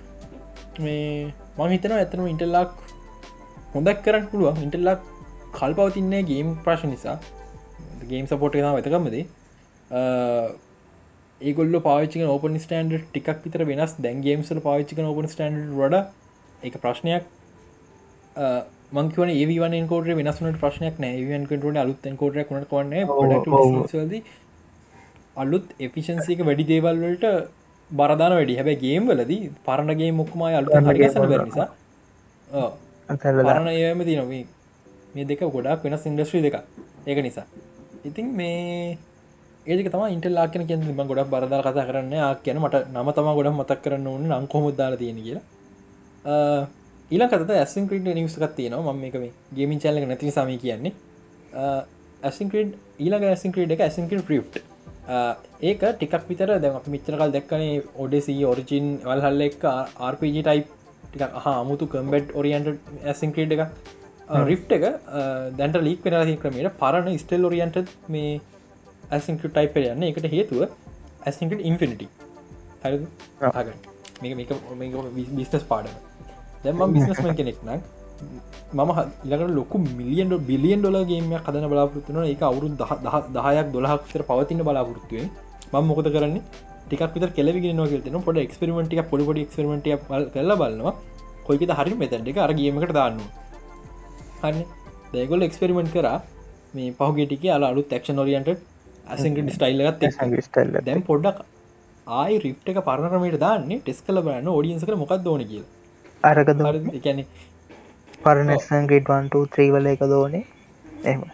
මේ 0.85 1.32
මං 1.59 1.74
හිතන 1.74 1.97
ඇතනම 1.98 2.27
ඉන්ටල්ලාක් 2.32 2.73
හොඳක් 3.74 4.01
කරන්න 4.06 4.28
පුළුවන්. 4.32 4.62
ඉන්ටල්ලාක් 4.66 5.01
කල්පවතින්නේ 5.59 6.23
ගේම් 6.31 6.48
ප්‍රශ් 6.64 6.85
නිසා 6.93 7.16
ගේම් 8.12 8.27
සපෝට් 8.31 8.57
නා 8.66 8.77
වෙතකමද 8.78 9.16
ඒගොල්ල 11.41 11.81
පාචික 11.89 12.23
ඕපන් 12.27 12.57
ස්ටන්ඩ් 12.65 13.03
ටික් 13.09 13.28
විතර 13.45 13.65
වෙනස් 13.70 13.93
දැන් 13.99 14.23
ගේම්සල 14.27 14.61
පාචික 14.69 15.03
ඕපන් 15.03 15.28
ස්ටන්ඩ් 15.33 15.74
වඩ 15.81 15.97
එක 16.62 16.78
ප්‍රශ්නයක්. 16.85 17.24
මංකවන 18.97 19.31
ඒවන 19.35 19.89
කොට 19.89 20.09
වෙනස්නට 20.20 20.59
ප්‍රශ්නයක් 20.62 20.99
නෑ. 21.05 21.45
කට 21.51 21.77
අලුත් 21.85 22.09
කොට 22.23 22.41
කනට 22.41 22.69
කොන්න 22.70 22.93
අලුත් 25.37 25.66
එෆිෂන්සික 25.87 26.39
වැඩි 26.49 26.65
දේවල්වලට 26.73 27.24
බරදාන 27.91 28.33
වැඩි. 28.39 28.59
හැබැ 28.59 28.77
ගේම් 28.85 29.12
වලදී 29.12 29.53
පරණගේ 29.66 30.11
මුක්මයි 30.20 30.55
අලු 30.61 30.69
හරිසන 30.89 31.28
බැ 31.33 31.45
නිසා. 31.45 31.69
පරණ 33.09 33.69
ඒම 33.74 34.05
ති 34.05 34.16
නොවී 34.16 34.45
මේ 35.15 35.24
දෙක 35.24 35.41
ගොඩක් 35.55 35.85
වෙනස් 35.85 36.07
ඉන්ඩස්්‍රී 36.07 36.45
දෙක 36.47 36.57
ඒක 37.07 37.19
නිසා 37.23 37.47
ඉතින් 38.07 38.27
මේ 38.33 38.99
ඒක 39.66 39.89
තම 39.89 40.05
ඉන්ටල්ලා 40.09 40.47
කියන 40.49 40.66
කිය 40.66 40.77
ම 40.77 41.03
ගොඩක් 41.03 41.31
බරදා 41.31 41.61
කතා 41.62 41.87
කරන්න 41.89 42.15
කියන 42.45 42.59
මට 42.62 42.85
නම 42.95 43.09
තම 43.12 43.31
ගොඩක් 43.33 43.55
මතක් 43.55 43.81
කරන්න 43.83 44.07
ඕන්න 44.07 44.33
අංකොමුදදාල 44.33 44.95
තියෙන 44.97 45.19
කියලා. 45.19 45.45
ඊලකත 47.11 47.51
ඇසින් 47.57 47.85
ක්‍රීඩ 47.89 48.09
නිවසකත් 48.15 48.55
තියෙනවා. 48.55 48.93
ම 48.93 49.05
එක 49.05 49.15
මේ 49.16 49.33
ගේමින් 49.55 49.78
චල්ල 49.78 50.01
නැති 50.05 50.31
සම 50.31 50.51
කියන්නේ. 50.59 50.95
ඇසින්ක්‍රඩ් 52.23 52.73
ඊලක 52.99 53.24
ඇසින් 53.24 53.53
ක්‍රඩ් 53.53 53.74
එක 53.74 53.83
ඇසින්කට 53.87 54.24
ප්‍රිප් 54.28 54.57
ඒක 55.62 55.83
ටිකක් 55.83 56.24
විතර 56.28 56.53
දැම 56.62 56.78
මිත්‍රකල් 56.87 57.35
දෙක්කනේ 57.37 57.83
ඔඩෙසි 57.97 58.37
ඔරිජින් 58.45 58.89
වල්හල්ල 59.05 59.45
එක් 59.49 59.66
RPG 60.12 60.37
ටයිප් 60.41 60.73
ටික 61.05 61.37
හමුතු 61.45 61.89
කම්බෙට් 61.93 62.35
ඔරියන්ට 62.35 62.69
ඇසින් 63.05 63.35
ක්‍රඩ් 63.37 63.53
එක 63.57 63.95
රිෆ් 64.28 64.62
එක 64.70 64.85
දැන්ට 65.57 65.77
ලීක් 65.81 66.05
වෙනලා 66.05 66.36
ක්‍රමයට 66.43 66.78
පරණ 66.78 67.19
ස්ටෙල් 67.19 67.44
ඔරියන්ට 67.44 67.77
මේ 68.09 68.40
ඇසිංක 69.11 69.40
ටයිප 69.43 69.77
යන්න. 69.77 70.03
එකට 70.05 70.27
හේතුව 70.27 70.62
ඇසිංකට 71.23 71.61
ඉන්ෆිනිටි 71.62 72.09
බිස්නස් 75.32 75.65
පාඩම 75.65 75.94
දැම 76.65 76.93
බිස්නස්ම 76.93 77.31
කෙනෙක්නක් 77.32 77.82
මම 78.74 78.93
ඉලකට 79.24 79.55
ලොකු 79.59 79.78
මිලියන් 79.78 80.36
බිලියන් 80.43 80.81
ඩොල 80.81 80.98
ගේම 81.05 81.32
කදන 81.40 81.69
බලාපපුත්තුන 81.69 82.23
එක 82.24 82.43
අවුරු 82.43 82.70
දහයක් 82.74 83.66
දොලහක්තර 83.73 84.23
පවතින 84.23 84.65
බලාපොරත්තුවේ 84.65 85.28
ම 85.73 85.85
මොකද 85.85 86.09
කරන්නේ? 86.11 86.43
ටික් 86.86 87.03
විත 87.15 87.35
කෙලවිගෙන 87.35 87.82
න 88.12 88.23
පොඩ 88.23 88.39
එක්ස්පරිමෙන්ටිය 88.39 89.03
පොඩිපොඩි 89.05 89.47
එක්ස්පරිමෙන්ටිය 89.47 89.97
කල 90.35 90.53
බලනවා. 90.57 90.94
කොයික 91.47 91.62
හරි 91.73 91.94
මෙතැන්ට 91.94 92.39
අර 92.39 92.53
ගේමකට 92.53 92.93
දාන්න 92.93 93.20
හන්න 94.47 94.64
දැගොල් 95.12 95.47
එක්ස්පෙරිමෙන්ට් 95.48 95.93
කර. 95.93 96.09
මේ 96.74 96.94
පහුගෙටික 96.94 97.44
අල 97.56 97.68
අලු 97.68 97.85
තක්ෂ 97.85 98.18
නොරියන්ට 98.18 98.51
ඇසකට 99.06 99.52
ස්ටයිල්ලගත් 99.52 100.09
ස්ටයිල් 100.47 100.81
දැම් 100.82 101.02
පොඩ්ඩක් 101.02 101.44
ආයි 102.06 102.43
රිප් 102.43 102.70
එක 102.73 102.82
පරණමට 102.85 103.40
දාන්නේ 103.40 103.81
ටෙස් 103.81 104.02
කල 104.02 104.23
බන්න 104.23 104.51
ෝඩියන්සක 104.51 104.93
මොකක් 104.97 105.16
දෝන 105.23 105.47
කිය 105.47 105.64
අරක 106.24 106.52
ගැන 107.05 107.24
පරණසන්ගේටවන්ට 108.20 109.40
ත්‍රීවල 109.55 109.90
එක 109.93 110.06
දෝනේ 110.12 110.44
එම 111.06 111.24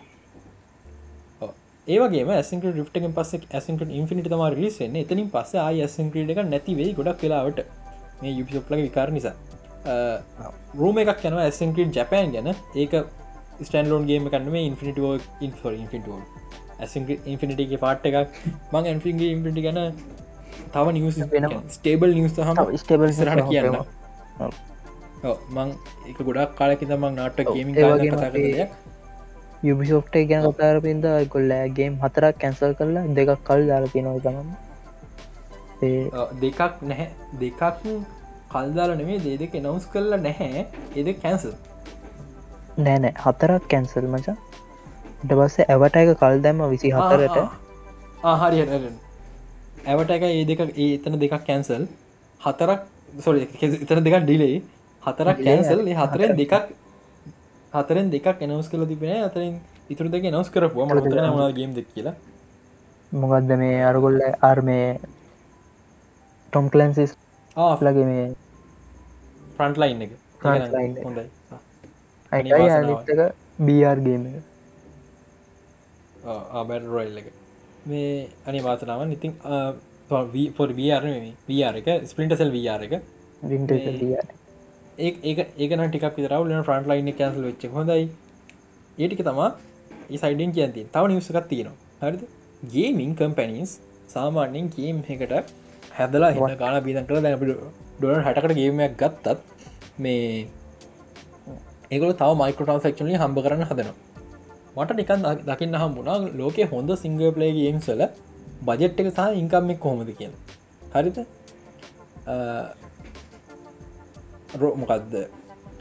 ඒගේ 1.87 2.25
ඇසික 2.33 2.65
රිට්ක 2.71 3.07
පස 3.13 3.33
ඇසිකට 3.53 3.91
ඉන්ෆිනිට 3.93 4.29
තම 4.29 4.45
රිලිස්වෙන්න 4.51 4.99
එතනින් 4.99 5.31
පස්ස 5.31 5.55
ආය 5.59 5.81
ඇසින්ක්‍රඩ 5.83 6.31
එක 6.31 6.41
නැතිවෙයි 6.47 6.95
ගොඩක් 6.95 7.25
වෙලාවට. 7.25 7.65
මේ 8.21 8.33
යුපිප්ලගේ 8.33 8.85
විකාර 8.85 9.11
නිසා 9.11 9.35
රූම 10.81 10.99
එකක් 11.03 11.25
යන 11.29 11.39
ඇසින්ක්‍රඩ් 11.45 11.97
ජපෑන් 11.99 12.33
ගැන. 12.35 12.49
ඒක 12.75 12.95
ස්ටන්ලෝන් 13.67 14.07
ගේම 14.11 14.29
කන්නම 14.33 14.57
ඉන්ෆිනිටෝ 14.61 15.13
ඉන්ෆෝ 15.47 15.73
ඉන්ෆිටෝ 15.83 16.19
ඉන්ෆිනිටගේ 17.33 17.81
පාට් 17.85 18.07
එකක්. 18.11 18.39
මං 18.73 18.91
ඇන්ෆින්ගේ 18.93 19.33
ඉම්පිටි 19.37 19.67
ගැන 19.67 19.81
තව 20.75 20.87
නිවස් 20.99 21.19
ස්ටේබල් 21.77 22.15
නිවස් 22.19 22.39
හම 22.49 22.63
ස්ටේබල් 22.85 23.13
සරට 23.19 23.45
කියන්න. 23.51 23.77
මං 25.57 25.77
එක 26.11 26.25
ගොඩක් 26.29 26.57
කාලෙකි 26.63 26.91
තමන් 26.91 27.21
නාට 27.21 27.45
ගේමින් 27.53 27.75
කතාකය 28.17 28.67
යුබිසෝට් 29.63 30.17
ගැන 30.31 30.51
කතාර 30.51 30.77
පින්ද 30.87 31.09
කොල්ලෑගේම් 31.35 31.99
හතරක් 32.05 32.45
කැන්සල් 32.45 32.77
කරලා 32.79 33.09
දෙකක් 33.19 33.49
කල් 33.49 33.67
දාලා 33.71 33.95
තිනව 33.95 34.21
තමම 34.27 34.53
පස්සේ 35.83 36.27
දෙකක් 36.41 36.83
නැහැ. 36.83 37.09
දෙකක් 37.41 37.63
කල්දාල 38.53 38.95
නෙමේ 38.97 39.19
දේ 39.19 39.37
දෙක 39.39 39.55
නවස් 39.59 39.87
කරලා 39.93 40.21
නැහැ. 40.21 40.67
එද 40.97 41.09
කැන්සල් 41.23 41.53
නෑනෑ 42.79 43.15
හතරක් 43.25 43.69
කැන්සල් 43.69 44.07
මචා. 44.09 44.37
ට 45.23 45.39
පස්සේ 45.39 45.69
ඇවට 45.69 45.97
එක 45.97 46.13
කල් 46.21 46.45
දැම්ම 46.45 46.63
විසි 46.71 46.93
හතරට 46.93 47.39
ආහරි 48.25 48.63
ඇවට 49.87 50.15
එක 50.17 50.29
ඒ 50.29 50.45
දෙක 50.45 50.61
ඒ 50.63 50.89
එතන 50.95 51.19
දෙකක් 51.19 51.37
කැන්සල් 51.47 51.89
හතරක් 52.41 52.81
සො 53.19 53.35
එතන 53.35 54.05
දෙකක් 54.07 54.23
ඩිලේ 54.23 54.63
හතරක් 55.03 55.39
කැන්සල් 55.41 55.85
හතරෙන් 56.01 56.37
දෙකක් 56.37 56.55
හතරෙන් 57.73 58.11
දෙකක් 58.11 58.43
එනවස් 58.43 58.69
කල 58.69 58.85
තිබෙන 58.87 59.25
අතරින් 59.25 59.55
ඉතුර 59.91 60.09
දෙක 60.09 60.25
නවස් 60.25 60.51
කරපුවා. 60.51 60.87
මට 60.89 61.11
තර 61.11 61.21
නා 61.21 61.51
ගේම් 61.53 61.75
දෙක් 61.75 61.89
කියලා. 61.95 62.15
මොකක්ද 63.13 63.51
මේ 63.59 63.83
අරගොල්ල 63.85 64.21
අර්මය 64.43 64.79
ටොම් 66.53 66.67
කලන්සිස් 66.71 67.13
ආලගේ 67.57 68.05
මේ 68.05 68.25
එක. 70.07 70.13
Frontline 70.41 70.97
එක. 70.97 71.05
හොඳයි. 71.05 71.27
අයිටයි 72.33 72.69
අනිත්තක 72.75 73.23
බRගේම 73.61 74.23
ආබැට 76.27 76.85
රොයිල් 76.89 77.19
එක 77.23 77.27
මේ 77.87 78.29
අනි 78.47 78.61
වාසනාවන් 78.61 79.15
ඉතින් 79.17 79.33
පොර 80.11 80.69
බාර 80.73 81.03
වර 81.49 81.81
එක 81.81 81.91
ස්පින්ටසල් 82.07 82.55
වR 82.57 82.87
එක. 82.89 82.95
රින්ට 83.43 83.73
ඒ 84.99 85.11
ඒකන 85.59 85.85
ටික් 85.87 86.07
විතරව 86.17 86.49
න 86.49 86.65
ෆ්‍රන්ට 86.69 86.91
ලයින් 86.93 87.13
කැන්සල් 87.21 87.49
වෙච්ච 87.49 87.65
හොඳයි. 87.79 88.07
ඒටික 88.99 89.25
තමා 89.29 89.51
ඒ 90.11 90.23
සයිඩෙන් 90.25 90.55
කියන්ති 90.59 90.87
තව 90.95 91.05
නිවසකත් 91.09 91.49
තියෙනවා. 91.49 91.77
හරිද? 92.03 92.23
ගේමින් 92.71 93.13
කම්පැනිස් 93.15 93.71
සාමාන්‍යෙන් 94.09 94.67
ගේම් 94.77 94.99
එකට 95.09 95.55
හැදලා 95.93 96.33
හින්න 96.33 96.59
ගාන 96.59 96.83
බීදන් 96.85 97.07
කළ 97.09 97.23
දැ 97.23 97.37
ඩොන 97.39 98.23
හටකට 98.27 98.55
ගේමයක් 98.55 98.95
ගත්තත් 98.97 99.52
මේ 99.99 100.47
ඒකල 101.91 102.13
තව 102.13 102.31
මයිකටන්ෆෙක්ෂනලි 102.43 103.21
හම්බ 103.23 103.39
කරන්න 103.45 103.65
හදනවා. 103.71 103.97
මට 104.77 104.97
නිකන් 105.01 105.25
දකින්න 105.49 105.75
හම්බුණා 105.81 106.19
ලෝකෙ 106.41 106.63
හොඳ 106.73 106.91
සිංග 107.03 107.19
පලේ 107.37 107.53
ගේම්සල 107.59 108.03
බජෙට් 108.69 109.01
එක 109.03 109.09
සහ 109.11 109.41
ඉන්කම්මෙක් 109.43 109.79
කොහොමද 109.85 110.11
කියන 110.19 110.33
හරිත 110.95 111.19
රෝමකක්ද 114.63 115.15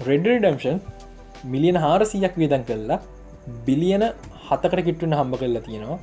රෙඩඩම්ෂන් 0.09 0.77
මිලියන 1.45 1.77
හාරසියක් 1.85 2.35
වියදන් 2.41 2.63
කරලා 2.69 2.99
බිලියන 3.67 4.03
හතකට 4.47 4.83
කිට්ටුන 4.87 5.17
හම්බ 5.19 5.39
කරලා 5.41 5.63
තියෙනවා 5.67 5.99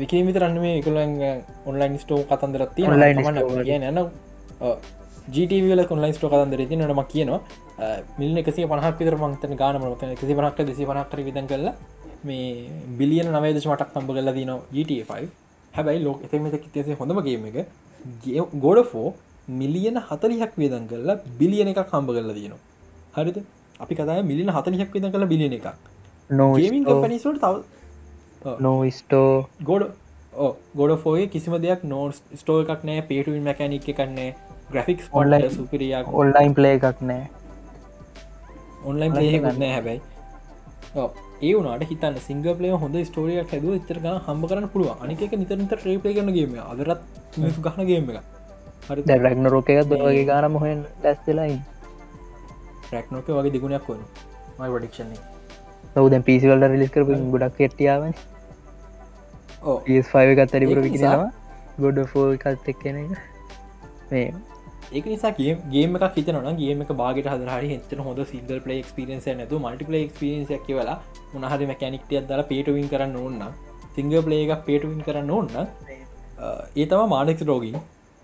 විකින් 0.00 0.26
විතරන්න 0.26 0.58
මේ 0.60 0.78
එකල 0.80 0.98
ඔන්ලයින් 1.66 1.98
ස්ටෝ 1.98 2.20
කතන්දරත් 2.24 2.74
තිය 2.74 2.86
න 2.86 3.98
ජීටවල 5.28 5.84
කොන්ලයින් 5.84 6.14
ස්ටෝ 6.14 6.30
කතන්දර 6.30 6.62
ති 6.68 6.76
නම 6.76 7.02
කියනවා 7.04 7.40
මිල් 8.18 8.36
එකසි 8.36 8.66
පනහක් 8.66 8.94
විතර 9.00 9.16
මංතන 9.18 9.56
ගාන 9.56 9.80
මත 9.82 10.10
එකසි 10.10 10.34
පනක්ට 10.34 10.68
දෙසි 10.70 10.88
පනක්කර 10.90 11.22
විදන් 11.28 11.46
කරලා 11.46 11.74
මේ 12.24 12.70
බිලියන 12.98 13.28
නවේදශ 13.32 13.68
මටක් 13.68 13.90
තම්බ 13.94 14.10
කරලා 14.10 14.36
දින 14.38 14.52
GTA5 14.74 15.28
හැබැයි 15.74 16.04
ලෝක 16.04 16.24
එතම 16.26 16.46
කිතසේ 16.66 16.98
හොඳම 17.00 17.20
ගේම 17.22 17.46
එක 17.46 17.58
ගෝඩෆෝ 18.56 19.08
මිලියන 19.50 19.98
හතලිහක් 20.00 20.52
වේදන් 20.56 20.86
කරලා 20.88 21.16
බිලියන 21.38 21.68
එකක් 21.68 21.80
හම්බ 21.88 22.08
කරලා 22.08 22.34
දිනවා. 22.34 22.60
හරිත 23.16 23.38
අපි 23.80 23.94
කතයි 23.94 24.22
මිලියන 24.22 24.50
හතලිහක් 24.50 24.90
විදන් 24.94 25.12
කළ 25.12 25.26
බිලියන 25.26 25.52
එකක්. 25.52 25.68
ගේමින් 26.30 26.84
කම්පනිසට 26.84 27.38
තව 27.38 27.54
නෝස්ටෝ 28.66 29.30
ගොඩ 29.70 29.84
ගොඩ 30.76 30.96
ෆෝය 31.04 31.26
කිසිම 31.28 31.56
දෙයක් 31.64 31.84
නෝස් 31.92 32.22
ස්ටෝ 32.40 32.58
එකක් 32.64 32.84
නෑ 32.88 33.06
පේටුවන් 33.10 33.46
මැකැනික් 33.48 33.88
එකන්නේ 33.94 34.30
ග්‍රෆික්ස් 34.72 35.08
ඔන්ලයි 35.12 35.50
සුපිරියක් 35.50 36.12
ඔල්ලයින් 36.22 36.54
පලේ 36.54 36.74
එකක් 36.78 37.02
නෑ. 37.02 37.28
ඔන්ලයින් 38.84 39.12
පලේකුත්න 39.12 39.64
හැබැයි. 39.66 40.00
ඔව්. 40.94 41.10
ඒ 41.42 41.52
වුණට 41.54 41.88
හිතන්න 41.90 42.18
සිංගපලේ 42.26 42.72
හොඳ 42.82 42.98
ස්ටෝරියක් 43.10 43.54
හැදුව 43.54 43.78
එතරක 43.78 44.10
හම්බ 44.26 44.48
කරන්න 44.50 44.68
පුළුව 44.74 45.04
අනික 45.04 45.24
නිතරත 45.34 45.78
්‍රේපලේ 45.84 46.14
කරනගේම 46.18 46.58
අදරත් 46.64 47.00
ගහනගේම 47.36 48.10
එක. 48.10 48.20
හරි. 48.88 49.02
දැරක්න 49.04 49.50
රෝක 49.54 49.72
එකත් 49.74 49.90
වගේ 49.94 50.28
ගානම 50.30 50.60
හොෙන් 50.64 50.84
ලැස්වෙලයි 51.04 51.58
රැක්නෝක 52.92 53.28
වගේ 53.28 53.52
දෙගුණයක් 53.54 53.88
වන 53.90 54.02
මයි 54.58 54.70
වඩික්ෂන්නේ 54.74 55.20
සෞ 55.94 56.08
දැන් 56.12 56.24
පිසිවල්ට 56.28 56.70
රිලිස් 56.72 56.92
කරපු 56.94 57.18
ගොඩක් 57.34 57.56
කෙටියාව 57.60 58.06
ප 59.66 60.20
එකත් 60.24 60.56
අරිපුර 60.56 60.78
ඒක 60.78 60.86
විකිනවා 60.86 61.30
ගොඩ 61.84 61.98
ෆෝ 62.10 62.26
එකත් 62.34 62.68
එක්කන 62.72 62.98
එක. 63.00 63.16
මේ 64.10 64.28
ඒක 64.92 65.06
නිසා 65.12 65.32
ගේම 65.72 65.96
එක 65.98 66.18
හිතන 66.18 66.38
ගේම 66.60 66.84
බාගට 67.00 67.30
හදරහරි 67.32 67.70
හෙතන 67.72 68.02
හොඳ 68.08 68.22
සිංගල් 68.32 68.60
පලේ 68.60 68.80
ක්ස්පිරන්ස 68.82 69.26
නැතු 69.32 69.58
මල්ටිපලේ 69.58 70.04
ක්ස්පිරන්සක් 70.10 70.66
කියවලා 70.66 70.96
උනහරි 71.34 71.68
මැකැනික්ටිය 71.72 72.20
අදලා 72.20 72.46
පේටවින් 72.52 72.88
කරන්න 72.88 73.16
ඕන්න 73.16 73.42
සිංග 73.96 74.14
පලේ 74.28 74.40
එකක් 74.46 74.64
පේටවින් 74.64 75.02
කරන්න 75.02 75.30
ඕන්න 75.30 75.50
ඒ 76.76 76.86
තම 76.86 77.06
මානෙක් 77.08 77.42
රෝගින් 77.42 77.78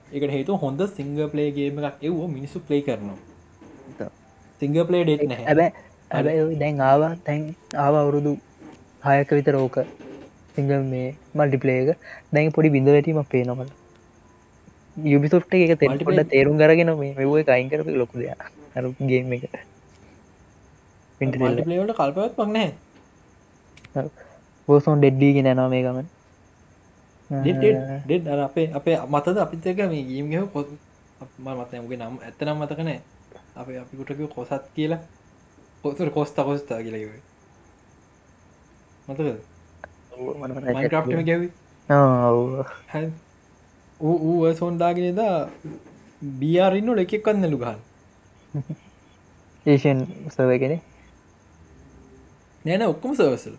එකට 0.08 0.32
හේතු 0.36 0.58
හොඳ 0.58 0.86
සිංග 0.96 1.12
පලේගේම 1.28 1.82
එකක් 1.82 2.06
එව්ෝ 2.08 2.28
මිනිස්සු 2.28 2.64
ප්ලේ 2.68 2.82
කරනවා. 2.82 4.10
සිංග 4.60 4.78
පලේ 4.86 5.02
ඩේට 5.04 5.60
ඇබැයි 6.10 6.40
ඔය 6.46 6.56
දැන් 6.56 6.80
ආවා 6.82 7.12
තැන් 7.26 7.44
ආව 7.78 7.94
අවුරුදු 7.96 8.32
හයක 9.04 9.30
විත 9.32 9.48
රෝක 9.48 9.76
සිංගල් 10.56 10.82
මේ 10.84 11.08
මල්ටිපලේක 11.34 11.88
දැන් 12.32 12.52
පොඩි 12.52 12.70
බිඳ 12.70 12.88
වැටීමක් 12.88 13.28
පේනකට 13.28 13.72
යුබිසොට් 14.96 15.44
එක 15.46 15.72
තෙ 15.72 15.86
Multiplayer- 15.86 16.06
පොඩ 16.08 16.30
තේරුම් 16.30 16.56
කරගෙන 16.58 16.90
මේ 16.98 17.14
මෙව 17.14 17.30
කයින් 17.46 17.70
කරප 17.70 17.86
ලොකු 17.94 18.18
දෙය 18.18 18.30
අරුගේම 18.76 19.32
එක. 19.32 19.44
මල්ටිපලේට 21.20 21.94
කල්පත් 21.96 22.34
පක් 22.36 22.48
නෑ 22.48 22.70
පෝසොන් 24.68 25.00
ඩෙඩ්ඩීගෙන 25.00 25.46
යනවා 25.46 25.68
මේ 25.68 25.82
ගමන්. 25.82 26.06
ඩෙඩ් 28.04 28.28
අර 28.28 28.40
අපේ 28.40 28.68
අපේ 28.72 28.96
මතද? 29.06 29.36
අපිත් 29.38 29.66
එක 29.66 29.80
මේ 29.88 30.04
ගීම් 30.04 30.26
ගහ 30.30 30.46
කො 30.52 30.60
මතයමගේ 31.38 31.98
නම් 31.98 32.14
ඇත්තනම් 32.20 32.56
මතකනෑ 32.60 33.00
අපේ 33.56 33.78
අපිකුටක 33.78 34.20
කොසත් 34.34 34.64
කියලා. 34.74 35.00
පොතුර 35.84 36.10
කොස්තා 36.10 36.44
කොස්තා 36.44 36.78
කියලකිව 36.78 37.10
මතක 39.08 39.51
මයින්ක්‍රප්ටම 40.12 41.22
ගැවි 41.24 41.48
ඌ 44.00 44.52
සොන්ඩාගෙනද 44.54 45.20
බියාරන්න 46.22 46.98
එකෙක් 46.98 47.26
වන්නලු 47.28 47.58
ගහන් 47.58 47.78
ඒෂන් 49.66 50.00
සවගෙන 50.30 50.74
නෑන 52.64 52.82
ඔක්කොම 52.84 53.12
සවසල් 53.14 53.56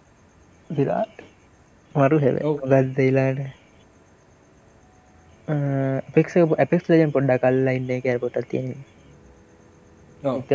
දිරාට 0.69 1.17
මරු 1.95 2.17
හෙ 2.19 2.29
ඔව්. 2.41 2.55
ගත්දයිලාට 2.63 3.39
පෙක් 6.13 6.27
අපෙක් 6.57 6.83
ලජන් 6.89 7.11
පොඩ්ඩ 7.11 7.41
කල්ලා 7.41 7.73
ඉන්න 7.73 7.89
කෑ 8.01 8.19
පොට 8.19 8.37
තියෙන 8.49 8.69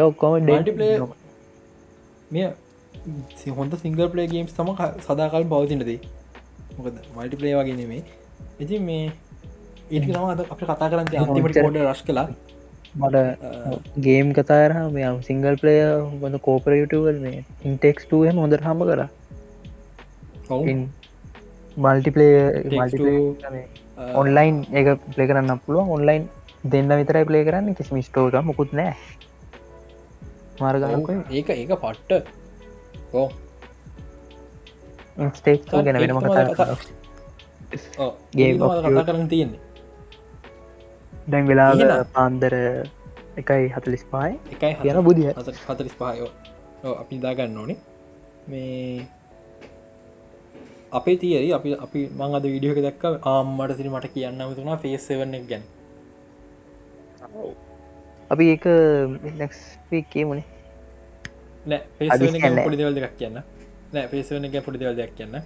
ඔක්කොම 0.03 0.33
Multiplayer- 0.49 1.13
මෙය 2.31 2.45
සි- 3.37 3.53
හොඳ 3.53 3.73
සිංගල් 3.77 4.09
පලේ 4.09 4.27
ගේම්ස් 4.29 4.53
තම 4.53 4.71
සදාකල් 5.03 5.45
පවතිනදී. 5.47 5.99
මොකද 6.77 6.97
මල්ටිපලේ 7.17 7.55
වගේ 7.57 7.77
නෙමේ 7.77 8.03
ඉතින් 8.61 8.83
මේ 8.83 9.07
ඒක 9.91 10.05
තම 10.07 10.25
අද 10.27 10.41
අප 10.47 10.61
කතා 10.61 10.89
කරන්න 10.91 11.09
අන්තිමට 11.23 11.59
පොඩ 11.61 11.79
රශ් 11.85 12.05
කලා 12.05 12.27
මට 13.01 13.17
ගේම් 14.01 14.33
කතාරහ 14.33 14.79
මේ 14.93 15.11
සිංගල් 15.23 15.57
පලය 15.57 15.75
බඳ 16.21 16.41
කෝපරයුටවල් 16.41 17.19
මේ 17.21 17.45
ඉන්ටෙක්ස්ටුවම 17.65 18.39
හොඳර 18.39 18.61
හම 18.63 18.81
කර. 18.85 19.01
මල්ටිපලේ 21.77 22.37
ඔන්ලයින් 24.15 24.57
ඒක 24.73 24.89
පලේ 25.09 25.27
කරන්න 25.29 25.61
පුළුව 25.65 25.91
ඔන්ලයින් 25.91 26.25
දෙන්න 26.65 26.89
විතරයි 26.93 27.25
පලේ 27.25 27.45
කරන්න 27.45 27.75
කිසි 27.75 27.95
මිස්ටෝක 27.95 28.35
මුකුත් 28.43 28.73
නෑ 28.73 28.95
මාර්ගනක 30.61 31.09
ඒක 31.33 31.49
ඒක 31.53 31.73
පට්ට 31.77 32.27
ඕ 33.13 33.29
ඉන්ස්ටේක් 35.19 35.61
ගැන 35.69 35.97
වෙනම 35.97 36.21
කතා 36.21 36.45
කතා 36.51 36.77
කරන්න 39.05 39.29
තියෙන්නේ 39.29 39.61
දැන් 41.29 41.45
වෙලා. 41.47 42.05
පාන්දර 42.15 42.55
එකයි 43.37 43.69
හතලිස් 43.75 44.05
පායි 44.13 44.35
එකයි 44.53 44.75
කියන 44.83 44.99
බුදිය 45.05 45.31
හතරිස් 45.69 45.95
පහයෝ 45.95 46.31
අපි 46.95 47.15
දාගන්න 47.21 47.59
ඕනේ 47.59 47.79
මේ 48.49 49.07
අපේ 50.93 51.17
තියරි 51.17 51.49
අපි 51.53 51.69
අපි 51.79 52.01
මං 52.19 52.35
අද 52.35 52.45
විඩියෝක 52.47 52.79
දක්ක 52.81 53.05
ආම්මට 53.27 53.77
සිරි 53.77 53.91
මට 53.91 54.13
කියන්න 54.15 54.45
තුනා 54.57 54.79
ෆේස්සවන්න 54.85 55.35
ගැන 55.49 55.65
අපි 58.31 58.45
ඒක 58.53 58.67
නෙක්ස්වී 59.37 60.03
කියමුණේ 60.13 60.47
නෑ 61.67 61.83
කියන්නේ. 62.01 62.65
පොඩි 62.65 62.79
දෙවල් 62.79 62.95
දෙක් 62.97 63.17
කියන්න 63.17 63.41
නෑ 63.93 64.07
පේසවන 64.09 64.45
එක 64.45 64.61
පොඩි 64.65 64.79
දෙවල් 64.79 64.97
දෙයක් 64.97 65.15
කියන්න 65.15 65.41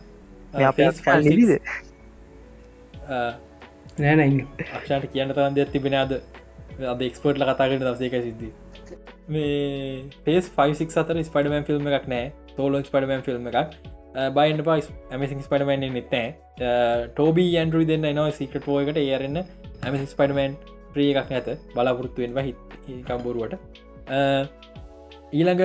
නෑනඉන්න 3.98 4.42
අක්ෂාට 4.70 5.08
කියන්න 5.08 5.32
තරන් 5.32 5.54
දෙයක් 5.54 5.72
තිබෙන 5.72 5.96
අද 5.96 6.12
එක්ස්පර්ට්ල 7.02 7.46
කතාකට 7.46 7.86
දසේක 7.86 8.18
සිද්ධ 8.18 8.44
මේ 9.28 10.04
පේස් 10.24 10.50
56 10.50 11.00
අතර 11.02 11.22
ස්පඩමන් 11.22 11.66
ෆිල්ම් 11.68 11.90
එකක් 11.90 12.08
නෑ 12.08 12.30
තෝලොන් 12.52 12.84
ස්පඩමන් 12.84 13.22
ෆිල්ම් 13.22 13.50
එකක් 13.52 13.76
බයින්ට 14.32 14.64
පයිස් 14.64 14.90
ඇමසින් 15.10 15.42
ස්පඩමන් 15.42 15.86
නෙත්නෑ 15.90 16.28
ටෝබී 17.10 17.52
ඇන්ඩරු 17.56 17.84
දෙන්න 17.86 18.08
නවා 18.10 18.30
සිකට 18.32 18.60
පෝයකට 18.66 18.98
ඒරන්න 18.98 19.38
ඇමසි 19.40 20.06
ස්පඩමන් 20.08 20.58
ප්‍රිය 20.92 21.14
එකක් 21.14 21.30
නැත 21.30 21.48
බලාපොරත්තුවෙන් 21.72 22.36
හිකම්බොරුවට 22.88 23.54
ඊළඟ 25.32 25.64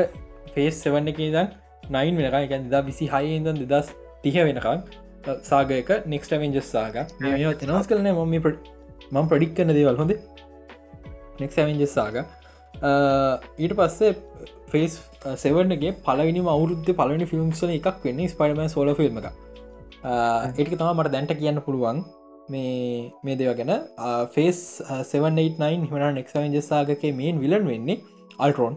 ෆේස් 0.58 0.84
සෙවන්න 0.84 1.14
එක 1.14 1.20
දන් 1.28 1.52
නයින් 1.96 2.22
වෙනක 2.22 2.40
එක 2.40 2.72
දා 2.72 2.86
විසි 2.88 3.10
හයඉදන් 3.14 3.66
දෙදස් 3.66 3.94
තිහ 4.24 4.36
වෙනකම් 4.40 4.88
සාගයක 5.44 5.90
නෙක්ට 6.08 6.34
වෙන්ජස් 6.36 6.72
සාග 6.72 6.98
නස් 7.70 7.88
කරන 7.92 8.10
ම 8.10 8.36
මම 9.12 9.30
ප්‍රඩික් 9.32 9.56
කන 9.56 9.74
දේවල් 9.78 9.98
හොඳ? 9.98 10.14
නෙක් 11.40 11.58
වෙන්ජස් 11.60 11.94
සාග 11.94 12.22
ඊට 13.58 13.76
පස්සේ 13.80 14.14
ෆේස් 14.72 15.00
සෙවන්ගේ 15.44 15.96
පලවිනි 16.06 16.46
අවුරුද්ධ 16.56 16.94
පලනි 17.02 17.28
ෆිල්ම්සල 17.34 17.74
එකක් 17.74 18.06
වෙන්න 18.06 18.24
ස්පඩම 18.28 18.72
සෝල 18.76 18.94
ෆිල්ම් 19.02 19.20
එක. 19.22 19.28
ඒක 20.58 20.72
තම 20.74 20.88
මට 20.94 21.14
දැන්ට 21.16 21.36
කියන්න 21.42 21.62
පුළුවන්. 21.62 22.06
මේ 22.50 23.12
මේ 23.24 23.36
දෙව 23.36 23.54
ගැන. 23.60 23.74
ෆේස් 24.36 24.64
789 25.04 25.90
හිමන 25.92 26.08
නෙක්වෙන්ජසාගගේ 26.20 27.14
මේන් 27.22 27.44
විලන් 27.44 27.70
වෙන්නේ 27.74 28.02
අල්ටරෝන් 28.40 28.76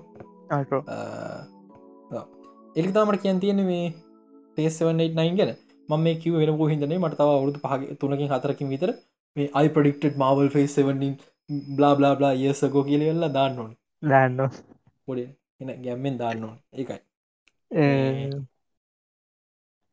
එක් 2.76 2.92
තාමට 2.94 3.22
කියන් 3.22 3.40
තියෙන 3.40 3.60
මේ 3.70 3.86
789 4.58 5.36
ගැන. 5.38 5.50
ම 5.88 5.92
මේ 6.04 6.16
කිව 6.22 6.34
වෙන 6.40 6.50
හිදන 6.72 6.94
මට 6.98 7.16
තව 7.18 7.28
අවුදු 7.38 7.58
පහ 7.64 7.72
තුනකින් 8.00 8.28
හතරකින් 8.32 8.68
විතර 8.72 8.90
මේ 9.36 9.50
අයි 9.58 9.68
පඩික්ට 9.76 10.18
Marvel 10.22 10.48
phase 10.54 10.76
7 10.76 11.10
blah 11.76 11.94
blah 11.98 12.14
blah 12.18 12.32
ඒසකෝ 12.44 12.84
කියලවෙල්ලා 12.88 13.32
දාන්න 13.38 13.58
ඕන. 13.58 13.72
දාන්න 14.12 14.38
පොඩි 15.06 15.24
එන 15.60 15.68
ගැම්මෙන් 15.84 16.18
දාන්න 16.22 16.44
ඕන. 16.44 16.56
එකයි 16.72 16.98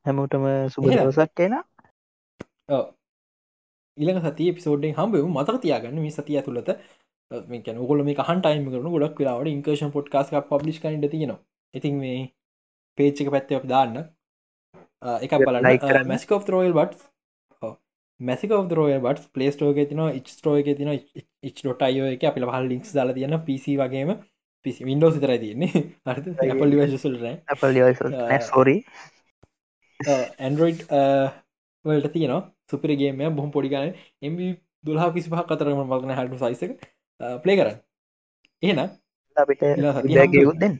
හැමෝටම 0.06 0.46
සුබදවසක් 0.74 1.34
කියෙන 1.38 1.56
ඉලක 3.98 4.18
සති 4.26 4.54
පිසෝඩෙන් 4.56 4.96
හම්බ 4.98 5.14
මතක 5.36 5.58
තියාගන්න 5.64 6.00
මේ 6.06 6.16
සතිය 6.16 6.40
තුළත 6.46 6.70
මේක 7.52 7.68
ගොල 7.90 8.02
මේ 8.08 8.24
හන්ටයිම 8.30 8.66
කරන 8.72 8.90
ගොඩක් 8.96 9.20
වෙලාවට 9.22 9.54
ඉංකර්ෂන් 9.56 9.94
පොට්කාස් 9.96 10.28
පබ්ලිස් 10.50 10.78
කනට 10.82 11.14
තියෙනවා. 11.14 11.40
ඉතින් 11.74 11.96
මේ 12.02 12.20
පේච්චක 12.98 13.32
පැත්තයක් 13.32 13.68
දාන්න. 13.68 14.02
එක 15.24 15.38
බල 15.42 15.62
මැස්කෝ 16.06 16.42
රෝයල් 16.48 16.74
බට් 16.74 17.08
මැසික 18.20 18.52
රෝය 18.72 18.98
බට 19.00 19.30
පලේස්ටෝක 19.34 19.78
තින 19.84 20.02
ස්ටෝක 20.28 20.66
තින 20.72 20.90
ච්ටොට 21.46 21.82
අයෝ 21.82 22.08
එක 22.08 22.24
අපිල 22.24 22.46
හල් 22.46 22.68
ලික්ස් 22.68 22.94
දාලා 22.94 23.14
තියන්න 23.14 23.38
පිසි 23.46 23.78
වගේම 23.78 24.14
පිසි 24.66 24.86
වින්ඩෝ 24.86 25.12
සිතර 25.12 25.34
තියන්නේ. 25.38 25.72
සෝරි 28.44 28.76
ඇන්ඩරෝයිඩ් 30.40 30.82
වලට 31.86 32.14
තියනවා. 32.14 32.42
සුපරිගේම 32.68 33.22
බොහම 33.32 33.52
පොඩිගන 33.52 33.94
එම 34.22 34.42
දුල්හා 34.84 35.14
පිසි 35.14 35.30
පහ 35.30 35.46
කතරම 35.46 35.84
මගන 35.86 36.16
හටු 36.16 36.38
සයිසක 36.40 36.72
ප්ලේ 37.42 37.58
කරන්න. 37.58 37.78
එහෙන 38.64 38.80
අපිට 39.38 39.62
යුද්දෙන් 40.40 40.80